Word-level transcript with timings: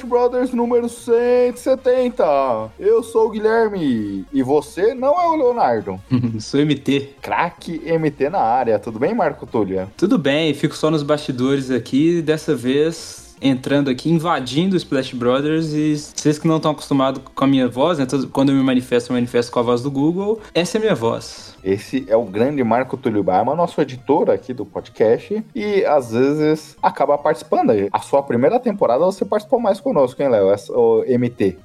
Splash 0.00 0.04
Brothers 0.04 0.52
número 0.52 0.88
170. 0.88 2.70
Eu 2.78 3.02
sou 3.02 3.26
o 3.26 3.30
Guilherme 3.30 4.24
e 4.32 4.42
você 4.42 4.94
não 4.94 5.20
é 5.20 5.26
o 5.28 5.36
Leonardo. 5.36 6.00
Sou 6.40 6.60
MT. 6.60 7.16
Craque 7.20 7.80
MT 7.86 8.30
na 8.30 8.40
área. 8.40 8.78
Tudo 8.78 8.98
bem, 8.98 9.14
Marco 9.14 9.46
Tullia? 9.46 9.88
Tudo 9.96 10.18
bem, 10.18 10.54
fico 10.54 10.76
só 10.76 10.90
nos 10.90 11.02
bastidores 11.02 11.70
aqui. 11.70 12.22
Dessa 12.22 12.54
vez 12.54 13.29
entrando 13.40 13.90
aqui, 13.90 14.10
invadindo 14.10 14.74
o 14.74 14.76
Splash 14.76 15.14
Brothers 15.14 15.72
e 15.72 15.96
vocês 15.96 16.38
que 16.38 16.46
não 16.46 16.56
estão 16.56 16.72
acostumados 16.72 17.22
com 17.34 17.44
a 17.44 17.46
minha 17.46 17.68
voz, 17.68 17.98
né? 17.98 18.06
Quando 18.32 18.50
eu 18.50 18.54
me 18.54 18.62
manifesto, 18.62 19.10
eu 19.10 19.14
manifesto 19.14 19.50
com 19.52 19.58
a 19.58 19.62
voz 19.62 19.82
do 19.82 19.90
Google. 19.90 20.40
Essa 20.54 20.76
é 20.76 20.78
a 20.78 20.82
minha 20.82 20.94
voz. 20.94 21.54
Esse 21.62 22.04
é 22.08 22.16
o 22.16 22.24
grande 22.24 22.64
Marco 22.64 22.96
Túlio 22.96 23.22
Barma, 23.22 23.54
nosso 23.54 23.80
editor 23.80 24.30
aqui 24.30 24.54
do 24.54 24.64
podcast, 24.64 25.44
e 25.54 25.84
às 25.84 26.12
vezes 26.12 26.76
acaba 26.82 27.18
participando. 27.18 27.70
A 27.92 27.98
sua 28.00 28.22
primeira 28.22 28.58
temporada 28.58 29.04
você 29.04 29.24
participou 29.24 29.60
mais 29.60 29.80
conosco, 29.80 30.22
hein, 30.22 30.30
Léo? 30.30 30.54
O 30.70 31.04
MT. 31.06 31.58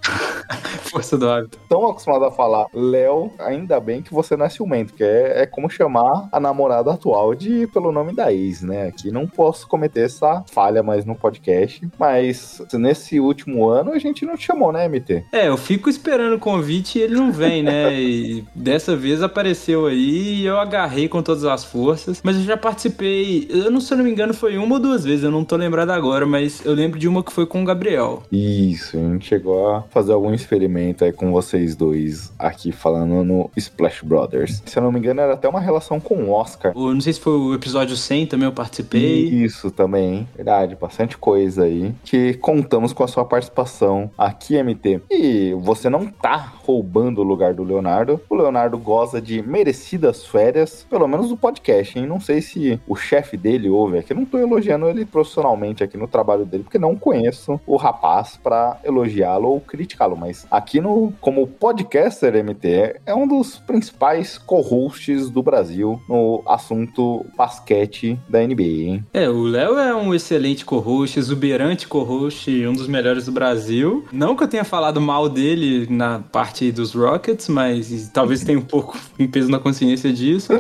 Força 0.92 1.18
do 1.18 1.30
hábito. 1.30 1.58
Tão 1.68 1.88
acostumado 1.88 2.26
a 2.26 2.32
falar 2.32 2.68
Léo, 2.74 3.32
ainda 3.40 3.80
bem 3.80 4.02
que 4.02 4.14
você 4.14 4.36
não 4.36 4.46
é 4.46 4.50
ciumento, 4.50 4.94
que 4.94 5.04
é, 5.04 5.42
é 5.42 5.46
como 5.46 5.70
chamar 5.70 6.28
a 6.32 6.40
namorada 6.40 6.92
atual 6.92 7.34
de 7.36 7.68
pelo 7.68 7.92
nome 7.92 8.14
da 8.14 8.32
ex, 8.32 8.62
né? 8.62 8.88
Aqui 8.88 9.12
não 9.12 9.28
posso 9.28 9.68
cometer 9.68 10.02
essa 10.02 10.44
falha 10.52 10.84
mais 10.84 11.06
no 11.06 11.16
podcast, 11.16 11.88
mas 12.00 12.62
nesse 12.74 13.20
último 13.20 13.68
ano 13.68 13.92
a 13.92 14.00
gente 14.00 14.26
não 14.26 14.38
te 14.38 14.46
chamou, 14.46 14.72
né, 14.72 14.88
MT? 14.88 15.26
É, 15.32 15.48
eu 15.48 15.58
fico 15.58 15.90
esperando 15.90 16.36
o 16.36 16.40
convite 16.40 17.00
e 17.00 17.02
ele 17.02 17.16
não 17.16 17.32
vem, 17.32 17.64
né? 17.64 17.94
E 18.06 18.44
dessa 18.54 18.96
vez 18.96 19.22
apareceu 19.22 19.88
aí 19.88 20.42
e 20.42 20.46
eu 20.46 20.60
agarrei 20.60 21.08
com 21.08 21.22
todas 21.22 21.44
as 21.44 21.64
forças. 21.64 22.22
Mas 22.24 22.36
eu 22.38 22.44
já 22.44 22.58
participei, 22.58 23.48
eu 23.50 23.72
não, 23.72 23.80
se 23.80 23.94
eu 23.94 23.98
não 23.98 24.06
me 24.06 24.12
engano, 24.12 24.34
foi 24.34 24.58
uma 24.58 24.76
ou 24.76 24.80
duas 24.80 25.04
vezes, 25.04 25.24
eu 25.24 25.32
não 25.32 25.44
tô 25.44 25.56
lembrado 25.56 25.92
agora, 25.92 26.26
mas 26.26 26.64
eu 26.66 26.74
lembro 26.74 27.00
de 27.00 27.08
uma 27.08 27.24
que 27.24 27.32
foi 27.32 27.46
com 27.46 27.62
o 27.62 27.66
Gabriel. 27.66 28.24
Isso, 28.32 28.98
a 28.98 29.00
gente 29.00 29.26
chegou 29.26 29.76
a 29.76 29.82
fazer 29.84 30.14
algum 30.14 30.34
experimento 30.36 31.04
aí 31.04 31.12
com 31.12 31.32
vocês 31.32 31.76
dois 31.76 32.32
aqui 32.38 32.72
falando 32.72 33.24
no 33.24 33.50
Splash 33.56 34.02
Brothers. 34.04 34.62
Se 34.66 34.78
eu 34.78 34.84
não 34.84 34.92
me 34.92 35.00
engano, 35.00 35.22
era 35.22 35.34
até 35.34 35.48
uma 35.48 35.60
relação 35.60 36.00
com 36.00 36.16
o 36.16 36.32
Oscar. 36.32 36.74
Ou 36.76 36.94
não 36.94 37.02
sei 37.02 37.14
se 37.14 37.20
foi 37.20 37.34
o 37.34 37.54
episódio 37.54 37.96
100 37.96 38.28
também 38.28 38.46
eu 38.46 38.52
participei. 38.52 39.26
Isso 39.26 39.72
também, 39.72 40.28
verdade, 40.36 40.76
bastante 40.76 41.18
coisa 41.18 41.64
aí 41.64 41.94
que 42.04 42.34
contamos 42.36 42.94
com 42.94 43.04
a 43.04 43.08
sua 43.08 43.26
participação 43.26 44.10
aqui, 44.18 44.62
MT. 44.62 45.02
E 45.10 45.54
você 45.60 45.90
não 45.90 46.08
tá 46.08 46.54
roubando 46.64 47.22
o 47.22 47.24
lugar 47.24 47.54
do 47.54 47.64
Leonardo. 47.64 48.20
O 48.30 48.36
Leonardo 48.36 48.78
goza 48.78 49.22
de 49.22 49.42
merecidas 49.42 50.26
férias, 50.26 50.86
pelo 50.90 51.08
menos 51.08 51.30
no 51.30 51.38
podcast, 51.38 51.98
hein? 51.98 52.06
Não 52.06 52.20
sei 52.20 52.42
se 52.42 52.80
o 52.88 52.96
chefe 52.96 53.38
dele 53.38 53.70
ouve 53.70 54.00
aqui. 54.00 54.14
Eu 54.14 54.18
não 54.18 54.26
tô 54.26 54.38
elogiando 54.38 54.88
ele 54.88 55.06
profissionalmente 55.06 55.84
aqui 55.84 55.98
no 55.98 56.08
trabalho 56.08 56.46
dele, 56.46 56.64
porque 56.64 56.80
não 56.80 56.96
conheço 56.96 57.60
o 57.66 57.76
rapaz 57.76 58.40
pra 58.42 58.80
elogiá-lo 58.84 59.50
ou 59.50 59.62
criticá-lo. 59.62 60.16
Mas 60.26 60.48
aqui 60.50 60.82
no, 60.82 61.14
como 61.22 61.46
podcaster 61.46 62.34
MT, 62.44 63.00
é 63.06 63.14
um 63.14 63.28
dos 63.28 63.60
principais 63.60 64.40
co-hosts 64.40 65.30
do 65.30 65.44
Brasil 65.44 66.02
no 66.10 66.42
assunto 66.48 67.24
basquete 67.38 68.18
da 68.28 68.40
NBA, 68.42 68.64
hein? 68.64 69.06
É, 69.14 69.30
o 69.30 69.44
Léo 69.44 69.78
é 69.78 69.96
um 69.96 70.16
excelente 70.16 70.66
co-host, 70.66 71.20
exuberante 71.20 71.88
co-host, 71.88 72.50
um 72.66 72.74
dos 72.74 72.88
melhores 72.88 73.26
do 73.26 73.32
Brasil. 73.32 74.04
Não 74.12 74.36
que 74.36 74.44
eu 74.44 74.48
tenha 74.48 74.64
falado 74.64 75.00
mal 75.00 75.30
dele 75.30 75.86
na 75.92 76.20
parte 76.20 76.72
dos 76.72 76.96
Rockets, 76.96 77.48
mas 77.48 78.10
talvez 78.12 78.44
tenha 78.44 78.58
um 78.58 78.64
pouco 78.64 78.98
em 79.20 79.28
peso 79.28 79.52
na 79.52 79.60
consciência 79.60 80.12
disso. 80.12 80.54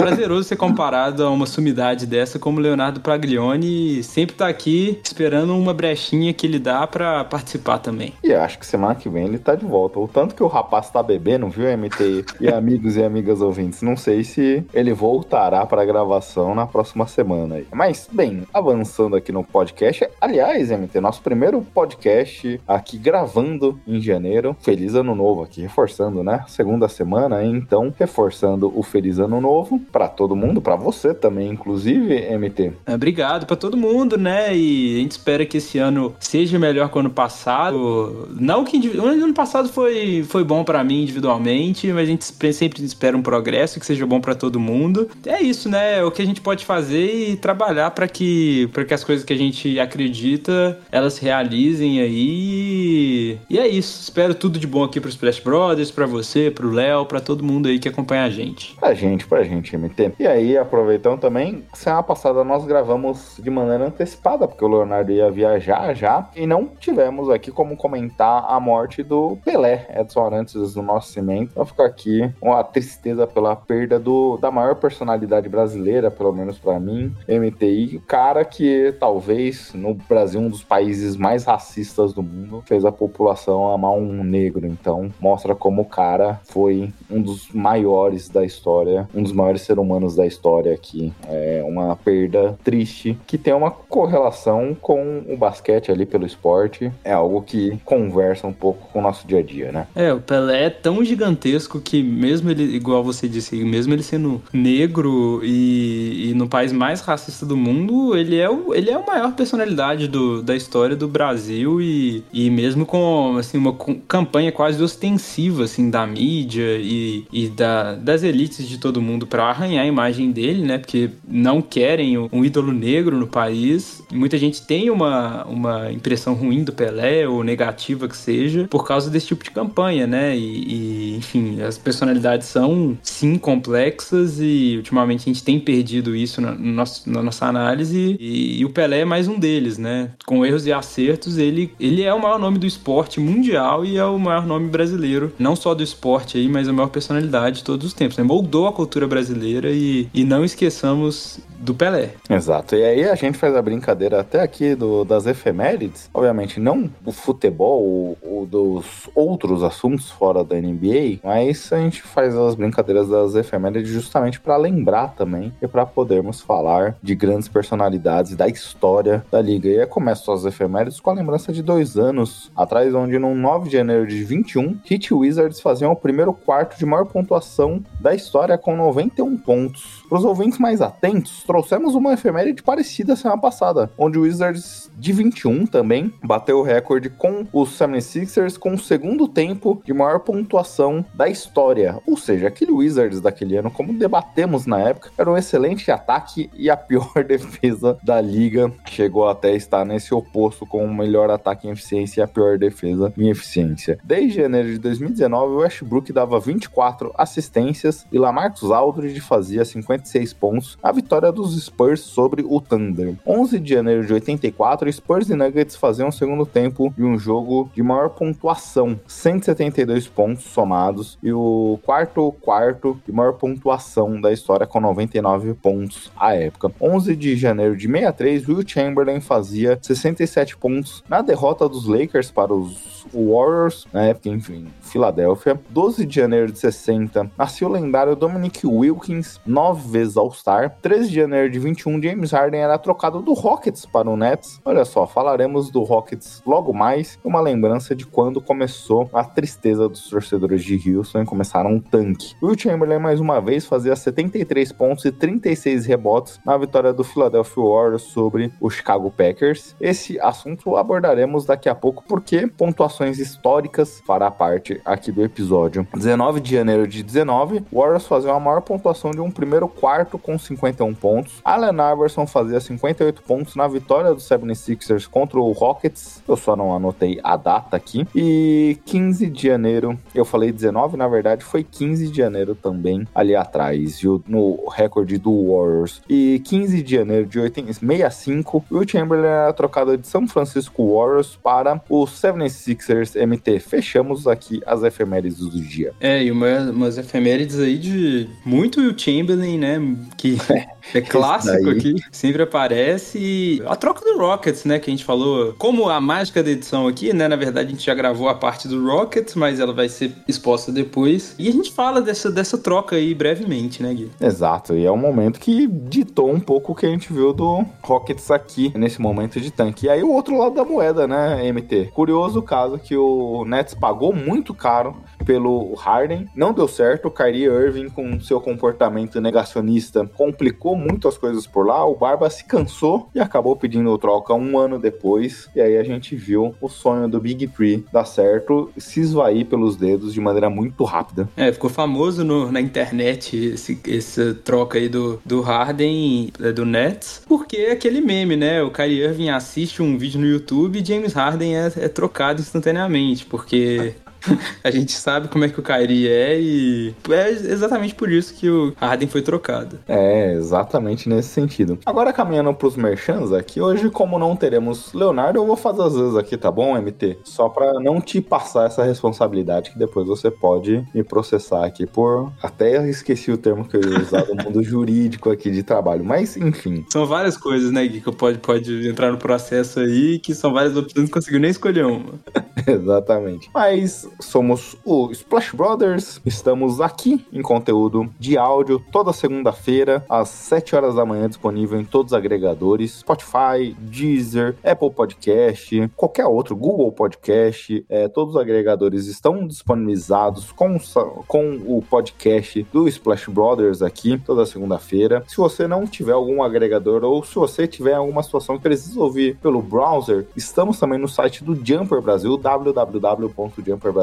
Prazeroso 0.00 0.48
ser 0.48 0.56
comparado 0.56 1.22
a 1.22 1.30
uma 1.30 1.44
sumidade 1.44 2.06
dessa 2.06 2.38
como 2.38 2.58
Leonardo 2.58 3.00
Praglione, 3.00 4.02
sempre 4.02 4.34
tá 4.34 4.48
aqui 4.48 4.98
esperando 5.04 5.54
uma 5.54 5.74
brechinha 5.74 6.32
que 6.32 6.46
ele 6.46 6.58
dá 6.58 6.86
pra 6.86 7.22
participar 7.22 7.78
também. 7.80 8.14
E 8.24 8.30
eu 8.30 8.40
acho 8.40 8.58
que 8.58 8.64
semana 8.64 8.94
que 8.94 9.09
vem 9.10 9.26
ele 9.26 9.38
tá 9.38 9.54
de 9.54 9.64
volta. 9.64 9.98
O 9.98 10.08
tanto 10.08 10.34
que 10.34 10.42
o 10.42 10.46
rapaz 10.46 10.90
tá 10.90 11.02
bebendo, 11.02 11.48
viu, 11.48 11.66
MT? 11.76 12.24
E 12.40 12.48
amigos 12.48 12.96
e 12.96 13.02
amigas 13.02 13.40
ouvintes, 13.40 13.82
não 13.82 13.96
sei 13.96 14.24
se 14.24 14.64
ele 14.72 14.92
voltará 14.92 15.64
pra 15.66 15.84
gravação 15.84 16.54
na 16.54 16.66
próxima 16.66 17.06
semana 17.06 17.56
aí. 17.56 17.66
Mas, 17.72 18.08
bem, 18.10 18.44
avançando 18.52 19.16
aqui 19.16 19.32
no 19.32 19.44
podcast. 19.44 20.08
Aliás, 20.20 20.70
MT, 20.70 21.00
nosso 21.00 21.22
primeiro 21.22 21.60
podcast 21.62 22.60
aqui 22.66 22.96
gravando 22.98 23.78
em 23.86 24.00
janeiro. 24.00 24.56
Feliz 24.60 24.94
Ano 24.94 25.14
Novo 25.14 25.42
aqui, 25.42 25.62
reforçando, 25.62 26.22
né? 26.22 26.44
Segunda 26.48 26.88
semana, 26.88 27.44
então, 27.44 27.92
reforçando 27.98 28.72
o 28.74 28.82
Feliz 28.82 29.18
Ano 29.18 29.40
Novo 29.40 29.80
pra 29.92 30.08
todo 30.08 30.36
mundo, 30.36 30.60
pra 30.60 30.76
você 30.76 31.12
também, 31.12 31.50
inclusive, 31.50 32.36
MT. 32.38 32.72
É, 32.86 32.94
Obrigado 32.94 33.46
pra 33.46 33.56
todo 33.56 33.76
mundo, 33.76 34.16
né? 34.16 34.54
E 34.56 34.96
a 34.96 35.00
gente 35.00 35.12
espera 35.12 35.44
que 35.46 35.56
esse 35.56 35.78
ano 35.78 36.14
seja 36.20 36.58
melhor 36.58 36.90
que 36.90 36.96
o 36.96 37.00
ano 37.00 37.10
passado. 37.10 38.28
Não 38.38 38.64
que 38.64 38.78
o 39.02 39.06
ano 39.06 39.34
passado 39.34 39.68
foi, 39.68 40.24
foi 40.24 40.44
bom 40.44 40.64
pra 40.64 40.82
mim 40.84 41.02
individualmente, 41.02 41.92
mas 41.92 42.02
a 42.02 42.10
gente 42.10 42.24
sempre 42.52 42.84
espera 42.84 43.16
um 43.16 43.22
progresso 43.22 43.78
que 43.78 43.86
seja 43.86 44.06
bom 44.06 44.20
pra 44.20 44.34
todo 44.34 44.60
mundo. 44.60 45.08
É 45.26 45.42
isso, 45.42 45.68
né? 45.68 45.98
É 45.98 46.04
o 46.04 46.10
que 46.10 46.22
a 46.22 46.26
gente 46.26 46.40
pode 46.40 46.64
fazer 46.64 47.30
e 47.30 47.36
trabalhar 47.36 47.90
pra 47.92 48.08
que 48.08 48.68
para 48.72 48.84
que 48.84 48.94
as 48.94 49.04
coisas 49.04 49.24
que 49.24 49.32
a 49.32 49.36
gente 49.36 49.78
acredita 49.78 50.78
elas 50.90 51.14
se 51.14 51.22
realizem 51.22 52.00
aí. 52.00 53.38
E 53.48 53.58
é 53.58 53.66
isso. 53.68 54.02
Espero 54.02 54.34
tudo 54.34 54.58
de 54.58 54.66
bom 54.66 54.84
aqui 54.84 55.00
pro 55.00 55.08
Splash 55.08 55.40
Brothers, 55.40 55.90
pra 55.90 56.06
você, 56.06 56.50
pro 56.50 56.70
Léo, 56.70 57.06
pra 57.06 57.20
todo 57.20 57.44
mundo 57.44 57.68
aí 57.68 57.78
que 57.78 57.88
acompanha 57.88 58.24
a 58.24 58.30
gente. 58.30 58.76
Pra 58.76 58.94
gente, 58.94 59.26
pra 59.26 59.42
gente, 59.42 59.76
MT. 59.76 60.12
E 60.18 60.26
aí, 60.26 60.56
aproveitando 60.56 61.20
também, 61.20 61.64
semana 61.74 62.02
passada 62.02 62.42
nós 62.44 62.64
gravamos 62.64 63.36
de 63.38 63.50
maneira 63.50 63.86
antecipada, 63.86 64.48
porque 64.48 64.64
o 64.64 64.68
Leonardo 64.68 65.12
ia 65.12 65.30
viajar 65.30 65.94
já, 65.94 66.28
e 66.34 66.46
não 66.46 66.70
tivemos 66.78 67.30
aqui 67.30 67.50
como 67.50 67.76
comentar 67.76 68.46
a 68.48 68.58
morte 68.58 68.89
do 69.02 69.38
Pelé, 69.44 69.86
Edson 69.94 70.24
Arantes, 70.24 70.74
do 70.74 70.82
nosso 70.82 71.12
cimento. 71.12 71.50
Então 71.52 71.64
fica 71.64 71.84
aqui 71.84 72.30
uma 72.40 72.62
tristeza 72.62 73.26
pela 73.26 73.54
perda 73.54 73.98
do, 73.98 74.36
da 74.36 74.50
maior 74.50 74.76
personalidade 74.76 75.48
brasileira, 75.48 76.10
pelo 76.10 76.32
menos 76.32 76.58
pra 76.58 76.78
mim, 76.78 77.14
MTI, 77.28 77.96
o 77.96 78.00
cara 78.00 78.44
que 78.44 78.94
talvez 78.98 79.72
no 79.74 79.94
Brasil, 79.94 80.40
um 80.40 80.48
dos 80.48 80.62
países 80.62 81.16
mais 81.16 81.44
racistas 81.44 82.12
do 82.12 82.22
mundo, 82.22 82.62
fez 82.66 82.84
a 82.84 82.92
população 82.92 83.72
amar 83.72 83.92
um 83.92 84.22
negro. 84.22 84.66
Então 84.66 85.10
mostra 85.20 85.54
como 85.54 85.82
o 85.82 85.84
cara 85.84 86.40
foi 86.44 86.92
um 87.10 87.20
dos 87.20 87.50
maiores 87.52 88.28
da 88.28 88.44
história, 88.44 89.08
um 89.14 89.22
dos 89.22 89.32
maiores 89.32 89.62
seres 89.62 89.82
humanos 89.82 90.14
da 90.14 90.26
história 90.26 90.72
aqui. 90.72 91.12
É 91.28 91.62
uma 91.66 91.96
perda 91.96 92.58
triste 92.62 93.18
que 93.26 93.38
tem 93.38 93.52
uma 93.52 93.70
correlação 93.70 94.76
com 94.80 95.22
o 95.28 95.36
basquete 95.36 95.90
ali 95.90 96.06
pelo 96.06 96.26
esporte. 96.26 96.92
É 97.04 97.12
algo 97.12 97.42
que 97.42 97.78
conversa 97.84 98.46
um 98.46 98.52
pouco 98.52 98.69
com 98.74 98.98
o 98.98 99.02
nosso 99.02 99.26
dia 99.26 99.38
a 99.38 99.42
dia, 99.42 99.72
né? 99.72 99.86
É, 99.94 100.12
o 100.12 100.20
Pelé 100.20 100.64
é 100.64 100.70
tão 100.70 101.04
gigantesco 101.04 101.80
que 101.80 102.02
mesmo 102.02 102.50
ele, 102.50 102.62
igual 102.74 103.02
você 103.02 103.28
disse, 103.28 103.56
mesmo 103.64 103.92
ele 103.92 104.02
sendo 104.02 104.42
negro 104.52 105.40
e, 105.42 106.30
e 106.30 106.34
no 106.34 106.48
país 106.48 106.72
mais 106.72 107.00
racista 107.00 107.44
do 107.46 107.56
mundo, 107.56 108.16
ele 108.16 108.36
é 108.36 108.48
o, 108.48 108.74
ele 108.74 108.90
é 108.90 108.94
a 108.94 109.04
maior 109.04 109.32
personalidade 109.32 110.08
do, 110.08 110.42
da 110.42 110.54
história 110.54 110.96
do 110.96 111.08
Brasil 111.08 111.80
e, 111.80 112.24
e 112.32 112.50
mesmo 112.50 112.84
com 112.86 113.36
assim, 113.38 113.58
uma 113.58 113.74
campanha 114.06 114.52
quase 114.52 114.82
ostensiva 114.82 115.64
assim, 115.64 115.90
da 115.90 116.06
mídia 116.06 116.78
e, 116.78 117.26
e 117.32 117.48
da, 117.48 117.94
das 117.94 118.22
elites 118.22 118.68
de 118.68 118.78
todo 118.78 119.00
mundo 119.00 119.26
para 119.26 119.44
arranhar 119.44 119.84
a 119.84 119.88
imagem 119.88 120.30
dele, 120.30 120.62
né? 120.62 120.78
Porque 120.78 121.10
não 121.26 121.62
querem 121.62 122.18
um, 122.18 122.44
ídolo 122.44 122.72
negro 122.72 123.16
no 123.16 123.26
país. 123.26 124.02
Muita 124.12 124.36
gente 124.38 124.62
tem 124.66 124.90
uma, 124.90 125.44
uma 125.44 125.92
impressão 125.92 126.34
ruim 126.34 126.64
do 126.64 126.72
Pelé, 126.72 127.28
ou 127.28 127.44
negativa 127.44 128.08
que 128.08 128.16
seja, 128.16 128.59
por 128.68 128.86
causa 128.86 129.10
desse 129.10 129.28
tipo 129.28 129.44
de 129.44 129.50
campanha, 129.50 130.06
né? 130.06 130.36
E, 130.36 131.14
e, 131.14 131.16
enfim, 131.16 131.60
as 131.62 131.78
personalidades 131.78 132.48
são 132.48 132.96
sim 133.02 133.38
complexas 133.38 134.38
e 134.40 134.74
ultimamente 134.76 135.22
a 135.22 135.32
gente 135.32 135.42
tem 135.42 135.58
perdido 135.58 136.14
isso 136.14 136.40
na, 136.40 136.52
no 136.52 136.72
nosso, 136.72 137.10
na 137.10 137.22
nossa 137.22 137.46
análise. 137.46 138.16
E, 138.18 138.60
e 138.60 138.64
o 138.64 138.70
Pelé 138.70 139.00
é 139.00 139.04
mais 139.04 139.28
um 139.28 139.38
deles, 139.38 139.78
né? 139.78 140.10
Com 140.26 140.44
erros 140.44 140.66
e 140.66 140.72
acertos, 140.72 141.38
ele, 141.38 141.72
ele 141.78 142.02
é 142.02 142.12
o 142.12 142.20
maior 142.20 142.38
nome 142.38 142.58
do 142.58 142.66
esporte 142.66 143.20
mundial 143.20 143.84
e 143.84 143.96
é 143.96 144.04
o 144.04 144.18
maior 144.18 144.46
nome 144.46 144.68
brasileiro, 144.68 145.32
não 145.38 145.56
só 145.56 145.74
do 145.74 145.82
esporte 145.82 146.38
aí, 146.38 146.48
mas 146.48 146.68
a 146.68 146.72
maior 146.72 146.88
personalidade 146.88 147.58
de 147.58 147.64
todos 147.64 147.86
os 147.86 147.92
tempos. 147.92 148.16
Né? 148.16 148.24
Moldou 148.24 148.66
a 148.66 148.72
cultura 148.72 149.06
brasileira 149.06 149.70
e, 149.70 150.08
e 150.12 150.24
não 150.24 150.44
esqueçamos 150.44 151.40
do 151.60 151.74
Pelé. 151.74 152.14
Exato. 152.28 152.74
E 152.74 152.84
aí 152.84 153.08
a 153.08 153.14
gente 153.14 153.38
faz 153.38 153.54
a 153.54 153.62
brincadeira 153.62 154.20
até 154.20 154.40
aqui 154.40 154.74
do, 154.74 155.04
das 155.04 155.26
efemérides. 155.26 156.08
Obviamente, 156.12 156.58
não 156.58 156.90
o 157.04 157.12
futebol 157.12 158.16
ou, 158.22 158.40
dos 158.46 159.08
outros 159.14 159.62
assuntos 159.62 160.10
fora 160.10 160.42
da 160.42 160.56
NBA, 160.56 161.20
mas 161.22 161.70
a 161.72 161.76
gente 161.76 162.02
faz 162.02 162.34
as 162.34 162.54
brincadeiras 162.54 163.08
das 163.08 163.34
efemérides 163.34 163.90
justamente 163.90 164.40
para 164.40 164.56
lembrar 164.56 165.08
também 165.08 165.52
e 165.60 165.68
para 165.68 165.84
podermos 165.84 166.40
falar 166.40 166.96
de 167.02 167.14
grandes 167.14 167.48
personalidades 167.48 168.34
da 168.34 168.48
história 168.48 169.24
da 169.30 169.40
liga. 169.40 169.68
E 169.68 169.80
aí 169.80 169.86
começam 169.86 170.32
as 170.32 170.44
efemérides 170.44 171.00
com 171.00 171.10
a 171.10 171.14
lembrança 171.14 171.52
de 171.52 171.62
dois 171.62 171.96
anos 171.98 172.50
atrás, 172.56 172.94
onde 172.94 173.18
no 173.18 173.34
9 173.34 173.68
de 173.68 173.76
janeiro 173.76 174.06
de 174.06 174.24
21, 174.24 174.78
Heat 174.90 175.12
Wizards 175.12 175.60
faziam 175.60 175.92
o 175.92 175.96
primeiro 175.96 176.32
quarto 176.32 176.78
de 176.78 176.86
maior 176.86 177.04
pontuação 177.04 177.82
da 178.00 178.14
história 178.14 178.56
com 178.56 178.74
91 178.74 179.36
pontos. 179.36 180.02
Para 180.08 180.18
os 180.18 180.24
ouvintes 180.24 180.58
mais 180.58 180.80
atentos, 180.80 181.44
trouxemos 181.50 181.96
uma 181.96 182.12
efeméride 182.12 182.62
parecida 182.62 183.16
semana 183.16 183.40
passada, 183.40 183.90
onde 183.98 184.16
o 184.16 184.22
Wizards 184.22 184.88
de 184.96 185.12
21 185.12 185.66
também 185.66 186.14
bateu 186.22 186.60
o 186.60 186.62
recorde 186.62 187.10
com 187.10 187.44
os 187.52 187.76
76ers 187.76 188.56
com 188.56 188.74
o 188.74 188.78
segundo 188.78 189.26
tempo 189.26 189.82
de 189.84 189.92
maior 189.92 190.20
pontuação 190.20 191.04
da 191.12 191.28
história. 191.28 191.98
Ou 192.06 192.16
seja, 192.16 192.46
aquele 192.46 192.70
Wizards 192.70 193.20
daquele 193.20 193.56
ano, 193.56 193.68
como 193.68 193.92
debatemos 193.92 194.64
na 194.64 194.78
época, 194.78 195.10
era 195.18 195.28
um 195.28 195.36
excelente 195.36 195.90
ataque 195.90 196.48
e 196.54 196.70
a 196.70 196.76
pior 196.76 197.24
defesa 197.26 197.98
da 198.00 198.20
liga. 198.20 198.72
Chegou 198.86 199.28
até 199.28 199.52
estar 199.56 199.84
nesse 199.84 200.14
oposto 200.14 200.64
com 200.64 200.84
o 200.84 200.94
melhor 200.94 201.30
ataque 201.30 201.66
em 201.66 201.72
eficiência 201.72 202.20
e 202.20 202.22
a 202.22 202.28
pior 202.28 202.58
defesa 202.58 203.12
em 203.18 203.28
eficiência. 203.28 203.98
Desde 204.04 204.36
janeiro 204.36 204.68
de 204.68 204.78
2019, 204.78 205.54
o 205.54 205.58
Westbrook 205.58 206.12
dava 206.12 206.38
24 206.38 207.12
assistências 207.18 208.06
e 208.12 208.18
Lamarcus 208.20 208.70
Aldridge 208.70 209.18
fazia 209.18 209.64
56 209.64 210.32
pontos. 210.32 210.78
A 210.80 210.92
vitória 210.92 211.32
dos 211.40 211.62
Spurs 211.64 212.00
sobre 212.00 212.44
o 212.46 212.60
Thunder. 212.60 213.16
11 213.26 213.58
de 213.58 213.74
janeiro 213.74 214.06
de 214.06 214.12
84, 214.12 214.92
Spurs 214.92 215.30
e 215.30 215.34
Nuggets 215.34 215.76
faziam 215.76 216.08
o 216.08 216.12
segundo 216.12 216.44
tempo 216.44 216.92
de 216.96 217.04
um 217.04 217.18
jogo 217.18 217.70
de 217.74 217.82
maior 217.82 218.10
pontuação, 218.10 218.98
172 219.06 220.08
pontos 220.08 220.44
somados, 220.44 221.18
e 221.22 221.32
o 221.32 221.78
quarto 221.82 222.32
quarto 222.40 223.00
de 223.06 223.12
maior 223.12 223.34
pontuação 223.34 224.20
da 224.20 224.32
história 224.32 224.66
com 224.66 224.80
99 224.80 225.54
pontos 225.54 226.10
à 226.18 226.34
época. 226.34 226.72
11 226.80 227.16
de 227.16 227.36
janeiro 227.36 227.76
de 227.76 227.86
63, 227.86 228.48
Will 228.48 228.66
Chamberlain 228.66 229.20
fazia 229.20 229.78
67 229.80 230.56
pontos 230.56 231.02
na 231.08 231.22
derrota 231.22 231.68
dos 231.68 231.86
Lakers 231.86 232.30
para 232.30 232.52
os 232.52 233.06
Warriors, 233.12 233.86
na 233.92 234.04
época, 234.04 234.28
enfim, 234.28 234.66
Filadélfia. 234.90 235.60
12 235.70 236.04
de 236.04 236.16
janeiro 236.16 236.50
de 236.50 236.58
60, 236.58 237.30
nasceu 237.38 237.68
o 237.68 237.72
lendário 237.72 238.16
Dominic 238.16 238.66
Wilkins, 238.66 239.40
nove 239.46 239.88
vezes 239.88 240.16
All-Star. 240.16 240.76
13 240.82 241.08
de 241.08 241.14
janeiro 241.14 241.50
de 241.50 241.58
21, 241.58 242.02
James 242.02 242.32
Harden 242.32 242.60
era 242.60 242.78
trocado 242.78 243.20
do 243.20 243.32
Rockets 243.32 243.86
para 243.86 244.08
o 244.08 244.16
Nets. 244.16 244.60
Olha 244.64 244.84
só, 244.84 245.06
falaremos 245.06 245.70
do 245.70 245.82
Rockets 245.82 246.42
logo 246.46 246.72
mais. 246.72 247.18
Uma 247.24 247.40
lembrança 247.40 247.94
de 247.94 248.04
quando 248.04 248.40
começou 248.40 249.08
a 249.12 249.24
tristeza 249.24 249.88
dos 249.88 250.08
torcedores 250.08 250.62
de 250.62 250.96
Houston 250.96 251.22
e 251.22 251.26
começaram 251.26 251.70
um 251.70 251.80
tanque. 251.80 252.34
Will 252.42 252.58
Chamberlain, 252.58 252.98
mais 252.98 253.20
uma 253.20 253.40
vez, 253.40 253.66
fazia 253.66 253.94
73 253.94 254.72
pontos 254.72 255.04
e 255.04 255.12
36 255.12 255.86
rebotes 255.86 256.40
na 256.44 256.56
vitória 256.56 256.92
do 256.92 257.04
Philadelphia 257.04 257.62
Warriors 257.62 258.02
sobre 258.02 258.52
o 258.60 258.68
Chicago 258.70 259.10
Packers. 259.10 259.76
Esse 259.80 260.18
assunto 260.20 260.76
abordaremos 260.76 261.44
daqui 261.44 261.68
a 261.68 261.74
pouco, 261.74 262.02
porque 262.06 262.46
pontuações 262.46 263.18
históricas 263.18 264.02
fará 264.06 264.30
parte 264.30 264.79
aqui 264.84 265.12
do 265.12 265.22
episódio. 265.22 265.86
19 265.94 266.40
de 266.40 266.54
janeiro 266.54 266.86
de 266.86 267.02
19, 267.02 267.64
Warriors 267.72 268.06
fazia 268.06 268.32
a 268.32 268.40
maior 268.40 268.60
pontuação 268.60 269.10
de 269.10 269.20
um 269.20 269.30
primeiro 269.30 269.68
quarto 269.68 270.18
com 270.18 270.38
51 270.38 270.94
pontos. 270.94 271.40
Allen 271.44 271.76
Iverson 271.92 272.26
fazia 272.26 272.60
58 272.60 273.22
pontos 273.22 273.56
na 273.56 273.66
vitória 273.66 274.12
do 274.12 274.20
76ers 274.20 275.08
contra 275.08 275.38
o 275.38 275.52
Rockets. 275.52 276.22
Eu 276.26 276.36
só 276.36 276.54
não 276.56 276.74
anotei 276.74 277.20
a 277.22 277.36
data 277.36 277.76
aqui. 277.76 278.06
E 278.14 278.78
15 278.84 279.26
de 279.28 279.48
janeiro, 279.48 279.98
eu 280.14 280.24
falei 280.24 280.52
19, 280.52 280.96
na 280.96 281.08
verdade 281.08 281.44
foi 281.44 281.64
15 281.64 282.08
de 282.08 282.16
janeiro 282.16 282.54
também 282.54 283.06
ali 283.14 283.34
atrás, 283.34 284.00
viu? 284.00 284.22
No 284.26 284.68
recorde 284.68 285.18
do 285.18 285.52
Warriors. 285.52 286.02
E 286.08 286.40
15 286.44 286.82
de 286.82 286.96
janeiro 286.96 287.26
de 287.26 287.40
65, 287.40 288.64
Will 288.70 288.88
Chamberlain 288.88 289.26
era 289.26 289.52
trocado 289.52 289.96
de 289.96 290.06
São 290.06 290.26
Francisco 290.26 290.94
Warriors 290.94 291.36
para 291.36 291.80
o 291.88 292.04
76ers 292.04 293.14
MT. 293.26 293.60
Fechamos 293.60 294.26
aqui 294.26 294.60
as 294.70 294.82
efemérides 294.82 295.38
do 295.38 295.60
dia. 295.60 295.92
É, 296.00 296.22
e 296.22 296.30
uma, 296.30 296.70
umas 296.70 296.96
efemérides 296.96 297.58
aí 297.58 297.76
de 297.76 298.28
muito 298.44 298.80
Will 298.80 298.96
Chamberlain, 298.96 299.58
né? 299.58 299.96
Que 300.16 300.38
é 300.94 301.00
clássico 301.00 301.70
aqui, 301.70 301.96
sempre 302.12 302.42
aparece. 302.42 303.18
E 303.18 303.62
a 303.66 303.76
troca 303.76 304.04
do 304.04 304.18
Rockets, 304.18 304.64
né? 304.64 304.78
Que 304.78 304.90
a 304.90 304.92
gente 304.92 305.04
falou. 305.04 305.54
Como 305.58 305.88
a 305.88 306.00
mágica 306.00 306.42
da 306.42 306.50
edição 306.50 306.86
aqui, 306.86 307.12
né? 307.12 307.28
Na 307.28 307.36
verdade, 307.36 307.68
a 307.68 307.70
gente 307.70 307.84
já 307.84 307.94
gravou 307.94 308.28
a 308.28 308.34
parte 308.34 308.68
do 308.68 308.84
Rockets, 308.86 309.34
mas 309.34 309.58
ela 309.58 309.72
vai 309.72 309.88
ser 309.88 310.12
exposta 310.28 310.70
depois. 310.70 311.34
E 311.38 311.48
a 311.48 311.52
gente 311.52 311.72
fala 311.72 312.00
dessa, 312.00 312.30
dessa 312.30 312.56
troca 312.56 312.96
aí 312.96 313.14
brevemente, 313.14 313.82
né, 313.82 313.92
Gui? 313.92 314.10
Exato, 314.20 314.74
e 314.74 314.84
é 314.84 314.90
um 314.90 314.96
momento 314.96 315.40
que 315.40 315.66
ditou 315.66 316.30
um 316.30 316.40
pouco 316.40 316.72
o 316.72 316.74
que 316.74 316.86
a 316.86 316.88
gente 316.88 317.12
viu 317.12 317.32
do 317.32 317.64
Rockets 317.82 318.30
aqui, 318.30 318.72
nesse 318.76 319.00
momento 319.00 319.40
de 319.40 319.50
tanque. 319.50 319.86
E 319.86 319.88
aí 319.88 320.02
o 320.02 320.12
outro 320.12 320.36
lado 320.36 320.54
da 320.54 320.64
moeda, 320.64 321.06
né, 321.06 321.50
MT? 321.52 321.90
Curioso 321.92 322.40
o 322.40 322.42
caso 322.42 322.78
que 322.78 322.96
o 322.96 323.44
Nets 323.44 323.74
pagou 323.74 324.12
muito 324.12 324.54
caro 324.60 324.96
pelo 325.24 325.74
Harden, 325.74 326.28
não 326.36 326.52
deu 326.52 326.68
certo, 326.68 327.08
o 327.08 327.10
Kyrie 327.10 327.44
Irving 327.44 327.88
com 327.88 328.20
seu 328.20 328.40
comportamento 328.40 329.20
negacionista 329.20 330.06
complicou 330.14 330.76
muito 330.76 331.08
as 331.08 331.16
coisas 331.16 331.46
por 331.46 331.66
lá, 331.66 331.84
o 331.84 331.96
Barba 331.96 332.28
se 332.28 332.44
cansou 332.44 333.08
e 333.14 333.20
acabou 333.20 333.56
pedindo 333.56 333.96
troca 333.98 334.34
um 334.34 334.58
ano 334.58 334.78
depois, 334.78 335.48
e 335.54 335.60
aí 335.60 335.76
a 335.78 335.82
gente 335.82 336.14
viu 336.14 336.54
o 336.60 336.68
sonho 336.68 337.08
do 337.08 337.20
Big 337.20 337.46
Three 337.48 337.84
dar 337.92 338.04
certo, 338.04 338.70
se 338.76 339.00
esvair 339.00 339.46
pelos 339.46 339.76
dedos 339.76 340.12
de 340.12 340.20
maneira 340.20 340.50
muito 340.50 340.84
rápida. 340.84 341.28
É, 341.36 341.52
ficou 341.52 341.70
famoso 341.70 342.24
no, 342.24 342.52
na 342.52 342.60
internet 342.60 343.36
esse, 343.36 343.80
essa 343.88 344.34
troca 344.34 344.78
aí 344.78 344.88
do, 344.88 345.20
do 345.24 345.40
Harden 345.40 346.30
é, 346.40 346.52
do 346.52 346.64
Nets, 346.64 347.22
porque 347.26 347.56
é 347.56 347.72
aquele 347.72 348.00
meme, 348.00 348.36
né? 348.36 348.62
O 348.62 348.70
Kyrie 348.70 349.02
Irving 349.02 349.30
assiste 349.30 349.82
um 349.82 349.96
vídeo 349.96 350.20
no 350.20 350.26
YouTube 350.26 350.80
e 350.80 350.84
James 350.84 351.12
Harden 351.12 351.56
é, 351.56 351.72
é 351.76 351.88
trocado 351.88 352.40
instantaneamente, 352.40 353.24
porque 353.26 353.94
a 354.62 354.70
gente 354.70 354.92
sabe 354.92 355.28
como 355.28 355.44
é 355.44 355.48
que 355.48 355.60
o 355.60 355.62
Kyrie 355.62 356.08
é 356.08 356.40
e 356.40 356.94
é 357.10 357.30
exatamente 357.30 357.94
por 357.94 358.10
isso 358.10 358.34
que 358.34 358.48
o 358.50 358.74
Harden 358.76 359.08
foi 359.08 359.22
trocado. 359.22 359.78
É, 359.88 360.34
exatamente 360.34 361.08
nesse 361.08 361.28
sentido. 361.28 361.78
Agora 361.84 362.12
caminhando 362.12 362.52
pros 362.54 362.76
merchants 362.76 363.32
aqui, 363.32 363.60
hoje 363.60 363.90
como 363.90 364.18
não 364.18 364.36
teremos 364.36 364.92
Leonardo, 364.92 365.38
eu 365.38 365.46
vou 365.46 365.56
fazer 365.56 365.82
as 365.82 365.94
vezes 365.94 366.16
aqui, 366.16 366.36
tá 366.36 366.50
bom, 366.50 366.76
MT? 366.80 367.18
Só 367.24 367.48
pra 367.48 367.74
não 367.74 368.00
te 368.00 368.20
passar 368.20 368.66
essa 368.66 368.84
responsabilidade 368.84 369.70
que 369.70 369.78
depois 369.78 370.06
você 370.06 370.30
pode 370.30 370.84
me 370.94 371.02
processar 371.02 371.64
aqui 371.64 371.86
por... 371.86 372.32
Até 372.42 372.88
esqueci 372.88 373.30
o 373.30 373.38
termo 373.38 373.66
que 373.66 373.76
eu 373.76 373.82
ia 373.82 374.00
usar 374.00 374.22
do 374.22 374.34
mundo 374.34 374.62
jurídico 374.64 375.30
aqui 375.30 375.50
de 375.50 375.62
trabalho, 375.62 376.04
mas 376.04 376.36
enfim. 376.36 376.84
São 376.90 377.06
várias 377.06 377.36
coisas, 377.36 377.70
né, 377.70 377.86
Gui, 377.86 378.00
que 378.00 378.12
pode, 378.12 378.38
pode 378.38 378.88
entrar 378.88 379.10
no 379.10 379.18
processo 379.18 379.80
aí, 379.80 380.18
que 380.18 380.34
são 380.34 380.52
várias 380.52 380.76
opções, 380.76 381.04
não 381.04 381.08
conseguiu 381.08 381.40
nem 381.40 381.50
escolher 381.50 381.84
uma. 381.84 382.14
Exatamente. 382.66 383.50
Mas 383.54 384.08
somos 384.18 384.76
o 384.84 385.10
Splash 385.12 385.54
Brothers, 385.54 386.20
estamos 386.24 386.80
aqui 386.80 387.24
em 387.32 387.42
conteúdo 387.42 388.08
de 388.18 388.36
áudio 388.36 388.82
toda 388.90 389.12
segunda-feira, 389.12 390.04
às 390.08 390.28
7 390.28 390.74
horas 390.74 390.94
da 390.94 391.04
manhã, 391.04 391.28
disponível 391.28 391.80
em 391.80 391.84
todos 391.84 392.12
os 392.12 392.18
agregadores: 392.18 392.98
Spotify, 393.00 393.76
Deezer, 393.78 394.56
Apple 394.64 394.90
Podcast, 394.90 395.90
qualquer 395.96 396.26
outro, 396.26 396.56
Google 396.56 396.90
Podcast. 396.92 397.84
É, 397.88 398.08
todos 398.08 398.34
os 398.34 398.40
agregadores 398.40 399.06
estão 399.06 399.46
disponibilizados 399.46 400.50
com, 400.52 400.78
com 401.26 401.60
o 401.66 401.82
podcast 401.82 402.66
do 402.72 402.88
Splash 402.88 403.28
Brothers 403.28 403.82
aqui 403.82 404.18
toda 404.18 404.46
segunda-feira. 404.46 405.22
Se 405.26 405.36
você 405.36 405.66
não 405.66 405.86
tiver 405.86 406.12
algum 406.12 406.42
agregador 406.42 407.04
ou 407.04 407.24
se 407.24 407.34
você 407.34 407.66
tiver 407.66 407.94
alguma 407.94 408.22
situação 408.22 408.56
que 408.56 408.62
precisa 408.62 409.00
ouvir 409.00 409.36
pelo 409.36 409.62
browser, 409.62 410.26
estamos 410.36 410.78
também 410.78 410.98
no 410.98 411.08
site 411.08 411.44
do 411.44 411.54
Jumper 411.54 412.00
Brasil, 412.00 412.36
www.jumperbrasil.com. 412.36 413.99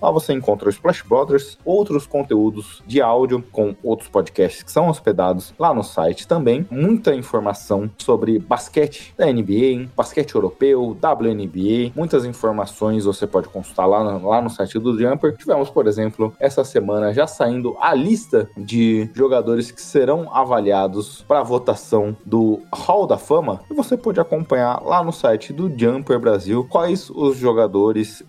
Lá 0.00 0.10
você 0.10 0.32
encontra 0.32 0.68
o 0.68 0.70
Splash 0.70 1.02
Brothers, 1.02 1.58
outros 1.64 2.06
conteúdos 2.06 2.82
de 2.86 3.00
áudio 3.00 3.44
com 3.52 3.74
outros 3.82 4.08
podcasts 4.08 4.62
que 4.62 4.72
são 4.72 4.88
hospedados 4.88 5.52
lá 5.58 5.74
no 5.74 5.82
site 5.82 6.26
também. 6.26 6.66
Muita 6.70 7.14
informação 7.14 7.90
sobre 7.98 8.38
basquete 8.38 9.14
da 9.16 9.26
NBA, 9.26 9.88
basquete 9.96 10.34
europeu, 10.34 10.96
WNBA, 11.02 11.92
muitas 11.94 12.24
informações 12.24 13.04
você 13.04 13.26
pode 13.26 13.48
consultar 13.48 13.86
lá 13.86 14.02
no, 14.02 14.28
lá 14.28 14.40
no 14.40 14.50
site 14.50 14.78
do 14.78 14.98
Jumper. 14.98 15.36
Tivemos, 15.36 15.70
por 15.70 15.86
exemplo, 15.86 16.32
essa 16.38 16.64
semana 16.64 17.12
já 17.12 17.26
saindo 17.26 17.76
a 17.80 17.94
lista 17.94 18.48
de 18.56 19.08
jogadores 19.14 19.70
que 19.70 19.80
serão 19.80 20.34
avaliados 20.34 21.24
para 21.26 21.42
votação 21.42 22.16
do 22.24 22.60
Hall 22.72 23.06
da 23.06 23.18
Fama 23.18 23.60
e 23.70 23.74
você 23.74 23.96
pode 23.96 24.20
acompanhar 24.20 24.82
lá 24.82 25.02
no 25.02 25.12
site 25.12 25.52
do 25.52 25.68
Jumper 25.76 26.18
Brasil 26.18 26.66
quais 26.68 27.10
os 27.10 27.36
jogadores 27.36 27.58
jogadores, 27.58 28.22